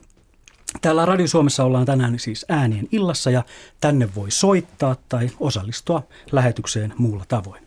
Täällä 0.82 1.06
Radio 1.06 1.28
Suomessa 1.28 1.64
ollaan 1.64 1.86
tänään 1.86 2.20
siis 2.20 2.46
äänien 2.50 2.88
illassa 2.92 3.32
ja 3.32 3.44
tänne 3.82 4.10
voi 4.16 4.32
soittaa 4.32 4.96
tai 5.10 5.30
osallistua 5.40 6.04
lähetykseen 6.32 6.94
muulla 6.98 7.26
tavoin. 7.28 7.64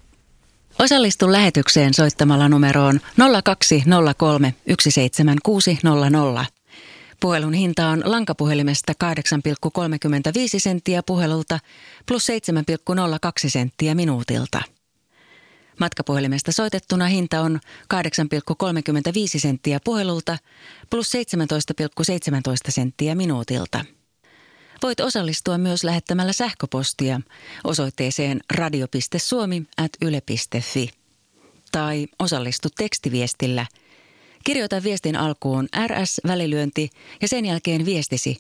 Osallistu 0.79 1.33
lähetykseen 1.33 1.95
soittamalla 1.95 2.49
numeroon 2.49 3.01
0203 3.45 4.55
17600. 4.79 6.47
Puhelun 7.21 7.55
hinta 7.55 7.89
on 7.89 8.03
lankapuhelimesta 8.05 8.93
8,35 9.05 10.59
senttiä 10.59 11.03
puhelulta 11.03 11.59
plus 12.07 12.29
7,02 12.29 13.49
senttiä 13.49 13.95
minuutilta. 13.95 14.76
Matkapuhelimesta 15.81 16.53
soitettuna 16.53 17.07
hinta 17.07 17.41
on 17.41 17.61
8,35 17.95 19.41
senttiä 19.41 19.79
puhelulta 19.85 20.39
plus 20.91 21.13
17,17 21.15 22.13
senttiä 22.69 23.15
minuutilta. 23.15 23.85
Voit 24.83 25.01
osallistua 25.01 25.59
myös 25.59 25.85
lähettämällä 25.85 26.33
sähköpostia 26.33 27.21
osoitteeseen 27.65 28.41
radio.suomi 28.55 29.63
at 29.77 29.91
yle.fi 30.03 30.91
tai 31.73 32.07
osallistu 32.19 32.69
tekstiviestillä 32.77 33.67
Kirjoita 34.47 34.83
viestin 34.83 35.17
alkuun 35.17 35.69
RS-välilyönti 35.87 36.91
ja 37.23 37.29
sen 37.29 37.45
jälkeen 37.45 37.85
viestisi. 37.85 38.37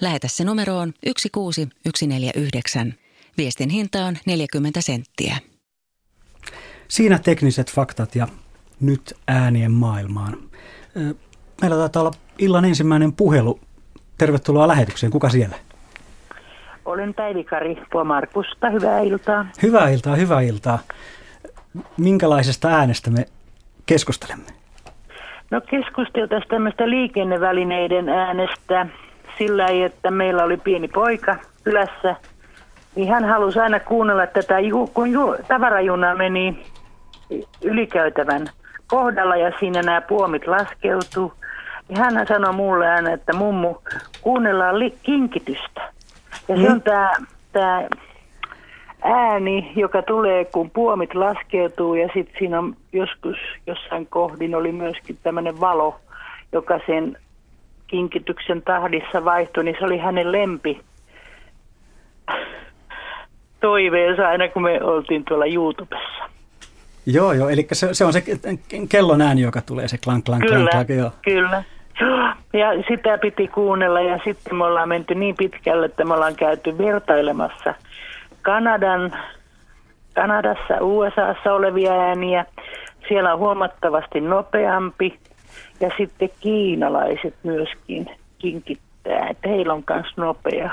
Lähetä 0.00 0.28
se 0.28 0.44
numeroon 0.44 0.94
16149. 1.02 2.94
Viestin 3.36 3.70
hinta 3.70 4.04
on 4.04 4.18
40 4.26 4.80
senttiä. 4.80 5.36
Siinä 6.88 7.18
tekniset 7.18 7.72
faktat 7.72 8.14
ja 8.14 8.28
nyt 8.80 9.14
äänien 9.28 9.72
maailmaan. 9.72 10.34
Meillä 11.60 11.76
taitaa 11.76 12.02
olla 12.02 12.12
illan 12.38 12.64
ensimmäinen 12.64 13.12
puhelu. 13.12 13.60
Tervetuloa 14.18 14.68
lähetykseen. 14.68 15.12
Kuka 15.12 15.28
siellä? 15.28 15.56
Olen 16.84 17.14
Päivi 17.14 17.44
Kari 17.44 17.82
Pomarkusta. 17.92 18.70
Hyvää 18.70 19.00
iltaa. 19.00 19.46
Hyvää 19.62 19.88
iltaa, 19.88 20.16
hyvää 20.16 20.40
iltaa. 20.40 20.78
Minkälaisesta 21.96 22.68
äänestä 22.68 23.10
me 23.10 23.24
keskustelemme? 23.86 24.46
No 25.50 25.60
keskusteltaisiin 25.60 26.50
tämmöistä 26.50 26.90
liikennevälineiden 26.90 28.08
äänestä 28.08 28.86
sillä 29.38 29.62
lailla, 29.62 29.86
että 29.86 30.10
meillä 30.10 30.44
oli 30.44 30.56
pieni 30.56 30.88
poika 30.88 31.36
kylässä, 31.64 32.16
niin 32.94 33.08
hän 33.08 33.24
halusi 33.24 33.58
aina 33.58 33.80
kuunnella 33.80 34.26
tätä, 34.26 34.54
kun 34.94 35.10
ju- 35.10 35.36
tavarajuna 35.48 36.14
meni 36.14 36.66
ylikäytävän 37.62 38.46
kohdalla 38.86 39.36
ja 39.36 39.52
siinä 39.60 39.82
nämä 39.82 40.00
puomit 40.00 40.46
laskeutuu. 40.46 41.32
Ja 41.88 41.96
hän 41.96 42.26
sanoi 42.26 42.52
mulle 42.52 42.90
aina, 42.90 43.10
että 43.10 43.32
mummu, 43.32 43.74
kuunnellaan 44.20 44.78
li- 44.78 44.98
kinkitystä. 45.02 45.92
Ja 46.48 46.56
se 46.56 46.70
on 46.70 46.82
tämä, 46.82 47.12
tämä 47.52 47.88
ääni, 49.02 49.72
joka 49.76 50.02
tulee, 50.02 50.44
kun 50.44 50.70
puomit 50.70 51.14
laskeutuu 51.14 51.94
ja 51.94 52.08
sitten 52.14 52.34
siinä 52.38 52.58
on 52.58 52.76
joskus 52.92 53.36
jossain 53.66 54.06
kohdin 54.06 54.54
oli 54.54 54.72
myöskin 54.72 55.18
tämmöinen 55.22 55.60
valo, 55.60 56.00
joka 56.52 56.80
sen 56.86 57.16
kinkityksen 57.86 58.62
tahdissa 58.62 59.24
vaihtui, 59.24 59.64
niin 59.64 59.76
se 59.78 59.84
oli 59.84 59.98
hänen 59.98 60.32
lempi 60.32 60.80
toiveensa 63.60 64.28
aina, 64.28 64.48
kun 64.48 64.62
me 64.62 64.82
oltiin 64.82 65.24
tuolla 65.24 65.46
YouTubessa. 65.46 66.37
Joo, 67.12 67.32
joo, 67.32 67.48
eli 67.48 67.66
se, 67.72 67.94
se 67.94 68.04
on 68.04 68.12
se 68.12 68.22
kellon 68.88 69.20
ääni, 69.20 69.40
joka 69.40 69.60
tulee, 69.60 69.88
se 69.88 69.98
klank, 69.98 70.24
klank, 70.24 70.42
Kyllä, 70.42 70.70
klank, 70.70 70.70
klank, 70.70 71.00
joo. 71.00 71.10
kyllä. 71.22 71.62
Ja 72.52 72.68
sitä 72.88 73.18
piti 73.18 73.48
kuunnella 73.48 74.00
ja 74.00 74.18
sitten 74.24 74.56
me 74.56 74.64
ollaan 74.64 74.88
menty 74.88 75.14
niin 75.14 75.34
pitkälle, 75.38 75.86
että 75.86 76.04
me 76.04 76.14
ollaan 76.14 76.36
käyty 76.36 76.78
vertailemassa 76.78 77.74
Kanadan, 78.42 79.12
Kanadassa, 80.14 80.74
USAssa 80.80 81.52
olevia 81.52 81.92
ääniä. 81.92 82.44
Siellä 83.08 83.32
on 83.32 83.38
huomattavasti 83.38 84.20
nopeampi 84.20 85.18
ja 85.80 85.90
sitten 85.98 86.30
kiinalaiset 86.40 87.34
myöskin 87.42 88.10
kinkittää, 88.38 89.28
että 89.28 89.48
heillä 89.48 89.74
on 89.74 89.84
myös 89.90 90.16
nopea. 90.16 90.70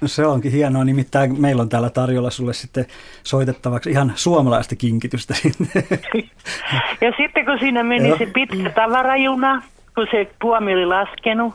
No 0.00 0.08
se 0.08 0.26
onkin 0.26 0.52
hienoa, 0.52 0.84
nimittäin 0.84 1.40
meillä 1.40 1.62
on 1.62 1.68
täällä 1.68 1.90
tarjolla 1.90 2.30
sulle 2.30 2.52
sitten 2.52 2.86
soitettavaksi 3.22 3.90
ihan 3.90 4.12
suomalaista 4.14 4.76
kinkitystä 4.76 5.34
sinne. 5.34 5.68
Ja 7.00 7.12
sitten 7.16 7.44
kun 7.44 7.58
siinä 7.58 7.82
meni 7.82 8.08
Joo. 8.08 8.18
se 8.18 8.26
pitkä 8.26 8.70
tavarajuna, 8.70 9.62
kun 9.94 10.06
se 10.10 10.30
puomi 10.40 10.74
oli 10.74 10.86
laskenut, 10.86 11.54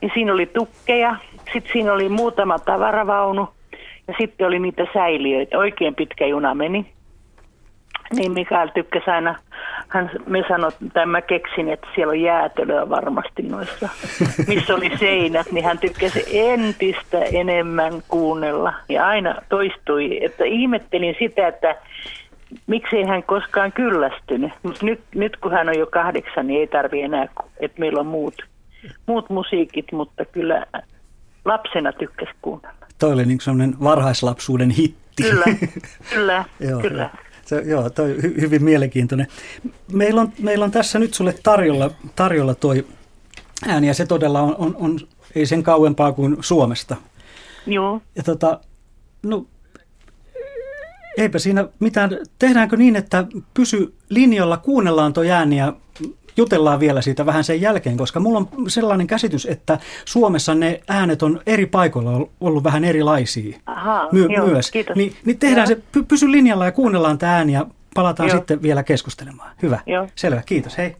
niin 0.00 0.10
siinä 0.14 0.32
oli 0.32 0.46
tukkeja, 0.46 1.16
sitten 1.52 1.72
siinä 1.72 1.92
oli 1.92 2.08
muutama 2.08 2.58
tavaravaunu 2.58 3.48
ja 4.08 4.14
sitten 4.20 4.46
oli 4.46 4.58
niitä 4.58 4.86
säiliöitä. 4.92 5.58
Oikein 5.58 5.94
pitkä 5.94 6.26
juna 6.26 6.54
meni. 6.54 6.92
Niin 8.12 8.32
Mikael 8.32 8.68
tykkäsi 8.68 9.10
aina, 9.10 9.34
hän, 9.88 10.10
me 10.26 10.44
sanot, 10.48 10.74
tai 10.92 11.06
mä 11.06 11.22
keksin, 11.22 11.68
että 11.68 11.86
siellä 11.94 12.10
on 12.10 12.20
jäätelöä 12.20 12.88
varmasti 12.88 13.42
noissa, 13.42 13.88
missä 14.48 14.74
oli 14.74 14.90
seinät, 14.98 15.52
niin 15.52 15.64
hän 15.64 15.78
tykkäsi 15.78 16.24
entistä 16.38 17.18
enemmän 17.18 17.92
kuunnella. 18.08 18.74
Ja 18.88 19.06
aina 19.06 19.34
toistui, 19.48 20.24
että 20.24 20.44
ihmettelin 20.44 21.14
sitä, 21.18 21.48
että 21.48 21.76
miksei 22.66 23.04
hän 23.04 23.22
koskaan 23.22 23.72
kyllästynyt. 23.72 24.52
Mutta 24.62 24.86
nyt, 24.86 25.00
nyt 25.14 25.36
kun 25.36 25.52
hän 25.52 25.68
on 25.68 25.78
jo 25.78 25.86
kahdeksan, 25.86 26.46
niin 26.46 26.60
ei 26.60 26.66
tarvi 26.66 27.02
enää, 27.02 27.28
että 27.60 27.80
meillä 27.80 28.00
on 28.00 28.06
muut, 28.06 28.34
muut 29.06 29.30
musiikit, 29.30 29.92
mutta 29.92 30.24
kyllä 30.24 30.66
lapsena 31.44 31.92
tykkäsi 31.92 32.30
kuunnella. 32.42 32.86
Toi 32.98 33.12
oli 33.12 33.24
niin 33.24 33.40
varhaislapsuuden 33.84 34.70
hitti. 34.70 35.22
Kyllä, 35.22 35.44
kyllä, 36.14 36.44
kyllä. 36.82 37.10
Joo. 37.50 37.62
Se, 37.62 37.70
joo, 37.70 37.90
toi 37.90 38.22
hy, 38.22 38.34
hyvin 38.40 38.64
mielenkiintoinen. 38.64 39.26
Meillä 39.92 40.20
on, 40.20 40.32
meillä 40.38 40.64
on 40.64 40.70
tässä 40.70 40.98
nyt 40.98 41.14
sulle 41.14 41.34
tarjolla, 41.42 41.90
tarjolla 42.16 42.54
toi 42.54 42.86
ääni, 43.66 43.86
ja 43.86 43.94
se 43.94 44.06
todella 44.06 44.42
on, 44.42 44.56
on, 44.58 44.76
on 44.78 45.00
ei 45.34 45.46
sen 45.46 45.62
kauempaa 45.62 46.12
kuin 46.12 46.36
Suomesta. 46.40 46.96
Joo. 47.66 48.00
Ja 48.16 48.22
tota, 48.22 48.60
no, 49.22 49.46
eipä 51.16 51.38
siinä 51.38 51.68
mitään. 51.80 52.10
Tehdäänkö 52.38 52.76
niin, 52.76 52.96
että 52.96 53.26
pysy 53.54 53.94
linjalla, 54.08 54.56
kuunnellaan 54.56 55.12
tuo 55.12 55.24
ääni 55.24 55.58
ja 55.58 55.72
jutellaan 56.36 56.80
vielä 56.80 57.02
siitä 57.02 57.26
vähän 57.26 57.44
sen 57.44 57.60
jälkeen, 57.60 57.96
koska 57.96 58.20
mulla 58.20 58.38
on 58.38 58.48
sellainen 58.70 59.06
käsitys, 59.06 59.46
että 59.46 59.78
Suomessa 60.04 60.54
ne 60.54 60.80
äänet 60.88 61.22
on 61.22 61.40
eri 61.46 61.66
paikoilla 61.66 62.26
ollut 62.40 62.64
vähän 62.64 62.84
erilaisia 62.84 63.58
Ahaa, 63.66 64.08
my- 64.12 64.28
joo, 64.30 64.46
myös. 64.46 64.70
kiitos. 64.70 64.96
Niin, 64.96 65.16
niin 65.24 65.38
tehdään 65.38 65.70
Joo. 65.70 65.76
se, 65.76 65.98
py- 65.98 66.04
pysy 66.08 66.32
linjalla 66.32 66.64
ja 66.64 66.72
kuunnellaan 66.72 67.18
tämä 67.18 67.36
ääni 67.36 67.52
ja 67.52 67.66
palataan 67.94 68.28
Joo. 68.28 68.36
sitten 68.38 68.62
vielä 68.62 68.82
keskustelemaan. 68.82 69.50
Hyvä. 69.62 69.80
Joo. 69.86 70.08
Selvä, 70.14 70.42
kiitos. 70.46 70.78
Hei. 70.78 70.96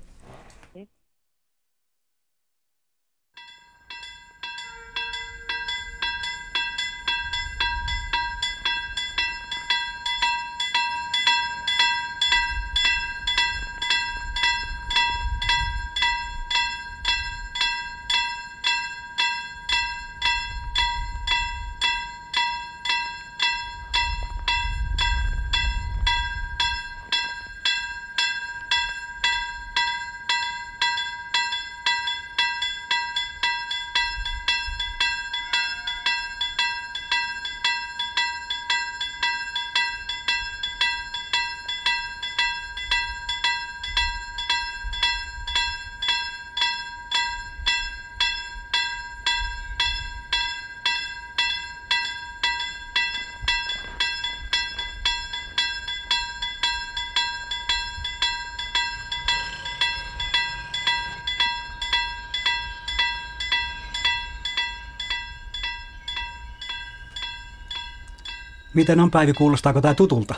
Miten 68.76 69.00
on 69.00 69.10
Päivi, 69.10 69.32
kuulostaako 69.32 69.80
tämä 69.80 69.94
tutulta? 69.94 70.34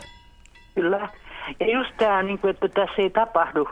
Kyllä. 0.74 1.09
Ja 1.61 1.72
just 1.72 1.90
tämä, 1.96 2.22
niin 2.22 2.38
kuin, 2.38 2.51
että 2.51 2.68
tässä 2.68 3.03
ei 3.03 3.11
tapahdu. 3.11 3.68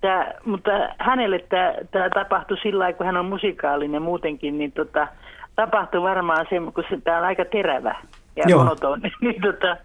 Tää, 0.00 0.34
mutta 0.44 0.70
hänelle 0.98 1.38
tämä, 1.48 1.72
tämä 1.90 2.10
tapahtui 2.10 2.56
sillä 2.62 2.82
lailla, 2.82 2.96
kun 2.96 3.06
hän 3.06 3.16
on 3.16 3.26
musikaalinen 3.26 4.02
muutenkin, 4.02 4.58
niin 4.58 4.72
tota, 4.72 5.08
tapahtui 5.56 6.02
varmaan 6.02 6.46
se, 6.50 6.56
kun 6.74 6.84
se, 6.90 7.00
tämä 7.04 7.18
on 7.18 7.24
aika 7.24 7.44
terävä 7.44 7.94
ja 8.36 8.44
Joo. 8.46 8.64
monotoni, 8.64 9.12
niin 9.20 9.42
tota, 9.42 9.76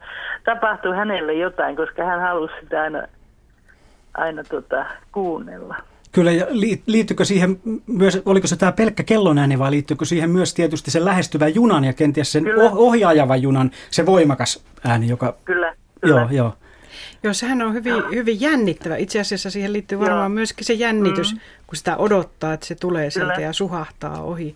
tapahtui 0.45 0.95
hänelle 0.95 1.33
jotain, 1.33 1.75
koska 1.75 2.03
hän 2.03 2.21
halusi 2.21 2.53
sitä 2.61 2.81
aina, 2.81 3.03
aina 4.13 4.43
tota, 4.43 4.85
kuunnella. 5.11 5.75
Kyllä, 6.11 6.31
ja 6.31 6.45
lii- 6.45 6.81
liittyykö 6.85 7.25
siihen 7.25 7.59
myös, 7.87 8.21
oliko 8.25 8.47
se 8.47 8.55
tämä 8.55 8.71
pelkkä 8.71 9.03
kellonääni 9.03 9.59
vai 9.59 9.71
liittyykö 9.71 10.05
siihen 10.05 10.29
myös 10.29 10.53
tietysti 10.53 10.91
sen 10.91 11.05
lähestyvän 11.05 11.55
junan 11.55 11.83
ja 11.83 11.93
kenties 11.93 12.31
sen 12.31 12.43
Kyllä. 12.43 12.63
oh- 12.69 12.73
ohjaajavan 12.77 13.41
junan 13.41 13.71
se 13.91 14.05
voimakas 14.05 14.63
ääni, 14.83 15.07
joka... 15.07 15.35
Kyllä, 15.45 15.75
Joo, 16.05 16.27
joo. 16.31 16.55
Joo, 17.23 17.33
sehän 17.33 17.61
on 17.61 17.73
hyvin, 17.73 18.03
hyvin 18.15 18.41
jännittävä. 18.41 18.95
Itse 18.95 19.19
asiassa 19.19 19.49
siihen 19.49 19.73
liittyy 19.73 19.99
varmaan 19.99 20.21
Joo. 20.21 20.29
myöskin 20.29 20.65
se 20.65 20.73
jännitys, 20.73 21.33
Mm. 21.33 21.39
kun 21.67 21.75
sitä 21.77 21.97
odottaa, 21.97 22.53
että 22.53 22.65
se 22.65 22.75
tulee 22.75 23.09
sieltä 23.09 23.33
Kyllä. 23.33 23.47
ja 23.47 23.53
suhahtaa 23.53 24.21
ohi. 24.23 24.55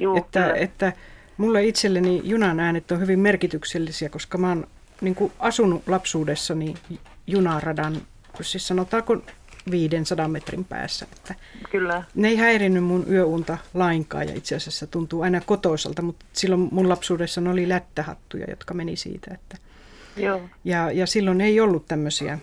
Juu, 0.00 0.16
että, 0.16 0.42
kyllä. 0.42 0.54
että 0.54 0.92
mulle 1.36 1.64
itselleni 1.64 2.20
junan 2.24 2.60
äänet 2.60 2.90
on 2.92 3.00
hyvin 3.00 3.18
merkityksellisiä, 3.18 4.08
koska 4.08 4.38
mä 4.38 4.48
oon 4.48 4.66
niin 5.00 5.32
asunut 5.38 5.82
lapsuudessani 5.86 6.74
junaradan, 7.26 7.96
siis 8.40 8.68
sanotaanko 8.68 9.16
500 9.70 10.28
metrin 10.28 10.64
päässä. 10.64 11.06
Että 11.16 11.34
Kyllä. 11.70 12.02
ne 12.14 12.28
ei 12.28 12.36
häirinnyt 12.36 12.84
mun 12.84 13.06
yöunta 13.10 13.58
lainkaan 13.74 14.28
ja 14.28 14.34
itse 14.34 14.56
asiassa 14.56 14.86
tuntuu 14.86 15.22
aina 15.22 15.40
kotoisalta, 15.40 16.02
mutta 16.02 16.26
silloin 16.32 16.68
mun 16.72 16.88
lapsuudessa 16.88 17.40
ne 17.40 17.50
oli 17.50 17.68
lättähattuja, 17.68 18.46
jotka 18.50 18.74
meni 18.74 18.96
siitä. 18.96 19.34
Että 19.34 19.56
Joo. 20.16 20.40
ja, 20.64 20.90
ja 20.90 21.06
silloin 21.06 21.40
ei 21.40 21.60
ollut 21.60 21.86
tämmöisiä 21.88 22.38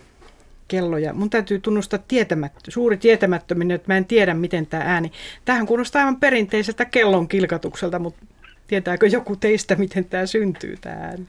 kelloja. 0.68 1.12
Mun 1.12 1.30
täytyy 1.30 1.58
tunnustaa 1.58 1.98
tietämättö, 2.08 2.70
suuri 2.70 2.96
tietämättöminen, 2.96 3.74
että 3.74 3.92
mä 3.92 3.96
en 3.96 4.04
tiedä, 4.04 4.34
miten 4.34 4.66
tämä 4.66 4.82
ääni. 4.86 5.12
Tähän 5.44 5.66
kuulostaa 5.66 6.00
aivan 6.00 6.20
perinteiseltä 6.20 6.84
kellon 6.84 7.28
kilkatukselta, 7.28 7.98
mutta 7.98 8.26
tietääkö 8.66 9.06
joku 9.06 9.36
teistä, 9.36 9.76
miten 9.76 10.04
tämä 10.04 10.26
syntyy, 10.26 10.76
tämä 10.80 10.96
ääni? 10.96 11.26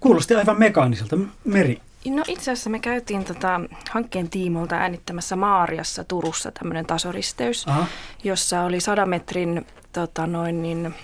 Kuulosti 0.00 0.34
aivan 0.34 0.58
mekaaniselta. 0.58 1.18
Meri, 1.44 1.80
No 2.06 2.22
itse 2.28 2.50
asiassa 2.50 2.70
me 2.70 2.78
käytiin 2.78 3.24
tota, 3.24 3.60
hankkeen 3.90 4.30
tiimolta 4.30 4.74
äänittämässä 4.74 5.36
Maariassa 5.36 6.04
Turussa 6.04 6.52
tämmöinen 6.52 6.86
tasoristeys, 6.86 7.68
Aha. 7.68 7.86
jossa 8.24 8.62
oli 8.62 8.80
100 8.80 9.06
metrin, 9.06 9.66
tota, 9.92 10.26
noin 10.26 10.62
niin, 10.62 10.94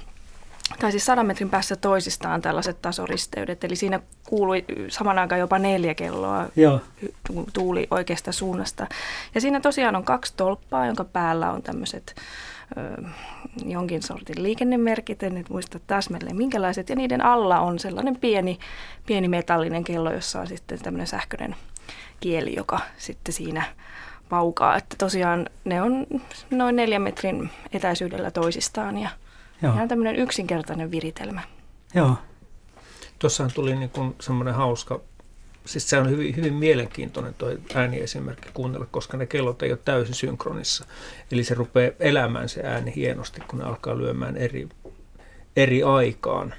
tai 0.79 0.91
siis 0.91 1.07
100 1.07 1.25
metrin 1.25 1.51
päässä 1.51 1.77
toisistaan 1.77 2.43
tällaiset 2.43 2.83
tasoristeydet. 2.83 3.65
Eli 3.65 3.77
siinä 3.77 4.01
kuului 4.29 4.65
saman 4.89 5.19
aikaan 5.19 5.41
jopa 5.41 5.59
neljä 5.59 5.95
kelloa 5.95 6.47
Joo. 6.57 6.81
tu- 7.27 7.49
tuuli 7.53 7.87
oikeasta 7.91 8.33
suunnasta. 8.33 8.87
Ja 9.35 9.41
siinä 9.41 9.61
tosiaan 9.61 9.97
on 9.97 10.05
kaksi 10.05 10.33
tolppaa, 10.37 10.87
jonka 10.87 11.05
päällä 11.05 11.53
on 11.53 11.63
tämmöiset 11.63 12.15
ö, 12.77 13.03
jonkin 13.67 14.03
sortin 14.03 14.43
liikennemerkit, 14.43 15.23
en 15.23 15.35
nyt 15.35 15.51
muista 15.51 15.79
täsmälleen 15.87 16.37
minkälaiset. 16.37 16.89
Ja 16.89 16.97
niiden 16.97 17.25
alla 17.25 17.61
on 17.61 17.79
sellainen 17.79 18.17
pieni, 18.17 18.59
pieni 19.07 19.29
metallinen 19.29 19.85
kello, 19.85 20.13
jossa 20.13 20.41
on 20.41 20.47
sitten 20.47 20.79
tämmöinen 20.79 21.07
sähköinen 21.07 21.57
kieli, 22.21 22.55
joka 22.57 22.81
sitten 22.97 23.35
siinä 23.35 23.65
paukaa. 24.29 24.77
Että 24.77 24.97
tosiaan 24.99 25.47
ne 25.65 25.83
on 25.83 26.07
noin 26.51 26.77
neljän 26.77 27.03
metrin 27.03 27.51
etäisyydellä 27.73 28.31
toisistaan 28.31 28.99
ja 28.99 29.11
Joo. 29.63 29.75
ihan 29.75 29.89
tämmöinen 29.89 30.17
yksinkertainen 30.17 30.91
viritelmä. 30.91 31.41
Joo. 31.95 32.15
Tuossahan 33.19 33.53
tuli 33.55 33.77
niin 33.77 33.91
kuin 33.91 34.15
semmoinen 34.21 34.55
hauska, 34.55 35.01
siis 35.65 35.91
se 35.91 35.99
on 35.99 36.11
hyvin, 36.11 36.37
hyvin 36.37 36.55
mielenkiintoinen 36.55 37.35
tuo 37.35 37.49
ääniesimerkki 37.75 38.49
kuunnella, 38.55 38.87
koska 38.91 39.17
ne 39.17 39.27
kellot 39.27 39.63
ei 39.63 39.73
ole 39.73 39.79
täysin 39.85 40.15
synkronissa. 40.15 40.85
Eli 41.33 41.45
se 41.45 41.55
rupeaa 41.55 41.93
elämään 42.01 42.49
se 42.49 42.63
ääni 42.65 42.93
hienosti, 42.97 43.41
kun 43.41 43.59
ne 43.59 43.65
alkaa 43.65 43.99
lyömään 43.99 44.37
eri, 44.37 44.69
eri 45.57 45.83
aikaan 45.83 46.55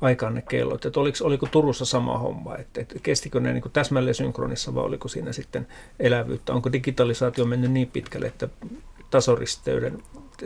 aikaan 0.00 0.34
ne 0.34 0.42
kellot. 0.42 0.84
Et 0.84 0.96
oliko, 0.96 1.18
oliko 1.22 1.46
Turussa 1.46 1.84
sama 1.84 2.18
homma, 2.18 2.56
että 2.56 2.80
et 2.80 2.94
kestikö 3.02 3.40
ne 3.40 3.52
niin 3.52 3.64
täsmälleen 3.72 4.14
synkronissa 4.14 4.74
vai 4.74 4.84
oliko 4.84 5.08
siinä 5.08 5.32
sitten 5.32 5.66
elävyyttä? 6.00 6.52
Onko 6.52 6.72
digitalisaatio 6.72 7.44
mennyt 7.44 7.72
niin 7.72 7.90
pitkälle, 7.90 8.26
että 8.26 8.48
tasoristeyden, 9.10 10.02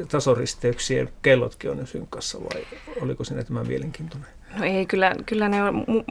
tasoristeyksien 0.08 1.08
kellotkin 1.22 1.70
on 1.70 1.86
synkassa 1.86 2.40
vai 2.40 2.66
oliko 3.00 3.24
siinä 3.24 3.44
tämä 3.44 3.64
mielenkiintoinen? 3.64 4.37
No 4.56 4.64
ei, 4.64 4.86
kyllä, 4.86 5.14
kyllä 5.26 5.48
ne 5.48 5.62
on, 5.64 5.74
mu, 5.74 6.02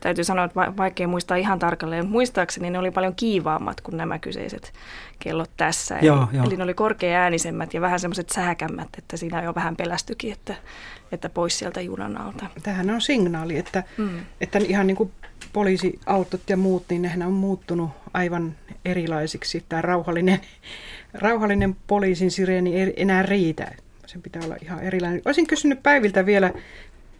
täytyy 0.00 0.24
sanoa, 0.24 0.44
että 0.44 0.54
va- 0.54 0.76
vaikea 0.76 1.08
muistaa 1.08 1.36
ihan 1.36 1.58
tarkalleen, 1.58 2.04
mutta 2.04 2.12
muistaakseni 2.12 2.70
ne 2.70 2.78
oli 2.78 2.90
paljon 2.90 3.14
kiivaammat 3.14 3.80
kuin 3.80 3.96
nämä 3.96 4.18
kyseiset 4.18 4.72
kellot 5.18 5.50
tässä. 5.56 5.98
Joo, 6.02 6.16
eli, 6.30 6.36
joo. 6.36 6.46
eli 6.46 6.56
ne 6.56 6.62
oli 6.62 6.74
korkea-äänisemmät 6.74 7.74
ja 7.74 7.80
vähän 7.80 8.00
semmoiset 8.00 8.28
sähkämmät, 8.30 8.88
että 8.98 9.16
siinä 9.16 9.42
jo 9.42 9.54
vähän 9.54 9.76
pelästykin, 9.76 10.32
että, 10.32 10.54
että 11.12 11.28
pois 11.28 11.58
sieltä 11.58 11.80
junan 11.80 12.20
alta. 12.20 12.46
Tämähän 12.62 12.90
on 12.90 13.00
signaali, 13.00 13.58
että, 13.58 13.82
Mm. 13.96 14.20
että 14.40 14.58
ihan 14.58 14.86
niin 14.86 14.96
kuin 14.96 15.10
poliisiautot 15.52 16.40
ja 16.48 16.56
muut, 16.56 16.84
niin 16.90 17.02
nehän 17.02 17.22
on 17.22 17.32
muuttunut 17.32 17.90
aivan 18.14 18.54
erilaisiksi. 18.84 19.64
Tämä 19.68 19.82
rauhallinen, 19.82 20.40
rauhallinen 21.14 21.76
poliisin 21.86 22.30
sireeni 22.30 22.80
ei 22.80 22.92
enää 22.96 23.22
riitä. 23.22 23.72
Sen 24.06 24.22
pitää 24.22 24.42
olla 24.44 24.56
ihan 24.62 24.82
erilainen. 24.82 25.22
Olisin 25.24 25.46
kysynyt 25.46 25.82
Päiviltä 25.82 26.26
vielä, 26.26 26.52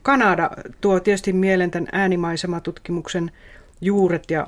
Kanada 0.06 0.50
tuo 0.80 1.00
tietysti 1.00 1.32
mieleen 1.32 1.70
tämän 1.70 1.88
äänimaisema-tutkimuksen 1.92 3.30
juuret 3.80 4.30
ja 4.30 4.46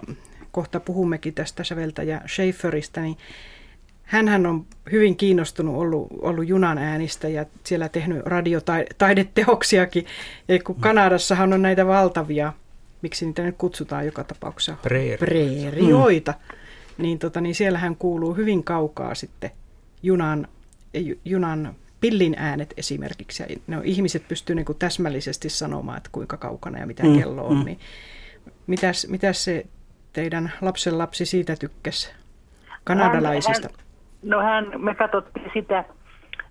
kohta 0.52 0.80
puhummekin 0.80 1.34
tästä 1.34 1.64
säveltäjä 1.64 2.20
Schaeferista, 2.26 3.00
niin 3.00 3.16
Hänhän 4.02 4.46
on 4.46 4.66
hyvin 4.92 5.16
kiinnostunut 5.16 5.76
ollut, 5.76 6.08
ollut 6.22 6.48
junan 6.48 6.78
äänistä 6.78 7.28
ja 7.28 7.46
siellä 7.64 7.88
tehnyt 7.88 8.26
radiotaideteoksiakin. 8.26 10.06
Ja 10.48 10.62
kun 10.62 10.76
Kanadassahan 10.80 11.52
on 11.52 11.62
näitä 11.62 11.86
valtavia, 11.86 12.52
miksi 13.02 13.26
niitä 13.26 13.42
nyt 13.42 13.54
kutsutaan 13.58 14.06
joka 14.06 14.24
tapauksessa, 14.24 14.76
Preeri. 14.82 15.16
preerioita, 15.16 16.34
niin, 16.98 17.18
tota, 17.18 17.40
niin 17.40 17.54
siellähän 17.54 17.96
kuuluu 17.96 18.34
hyvin 18.34 18.64
kaukaa 18.64 19.14
sitten 19.14 19.50
junan, 20.02 20.48
ju- 20.94 21.18
junan 21.24 21.74
pillin 22.00 22.34
äänet 22.38 22.74
esimerkiksi. 22.76 23.42
Ja 23.42 23.56
ne 23.66 23.76
on, 23.76 23.84
ihmiset 23.84 24.28
pystyy 24.28 24.56
niin 24.56 24.66
kuin 24.66 24.78
täsmällisesti 24.78 25.48
sanomaan, 25.48 25.96
että 25.96 26.08
kuinka 26.12 26.36
kaukana 26.36 26.78
ja 26.78 26.86
mitä 26.86 27.02
Mm, 27.02 27.18
kello 27.18 27.46
on. 27.46 27.56
mm. 27.56 27.64
Niin 27.64 27.78
mitäs, 28.66 29.06
mitäs 29.10 29.44
se 29.44 29.66
teidän 30.12 30.52
lapsen 30.60 30.98
lapsi 30.98 31.26
siitä 31.26 31.56
tykkäsi? 31.60 32.12
Kanadalaisista. 32.84 33.68
Hän, 33.68 33.78
no 34.22 34.42
hän, 34.42 34.82
me 34.82 34.94
katsottiin 34.94 35.50
sitä 35.54 35.84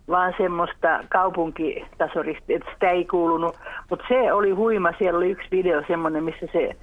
vaan 0.07 0.33
semmoista 0.37 1.03
kaupunkitasorista, 1.09 2.43
että 2.47 2.71
sitä 2.73 2.89
ei 2.89 3.05
kuulunut. 3.05 3.59
Mutta 3.89 4.05
se 4.07 4.33
oli 4.33 4.51
huima, 4.51 4.91
siellä 4.97 5.17
oli 5.17 5.29
yksi 5.31 5.47
video 5.51 5.83
semmoinen, 5.87 6.23
missä 6.23 6.45
se 6.53 6.75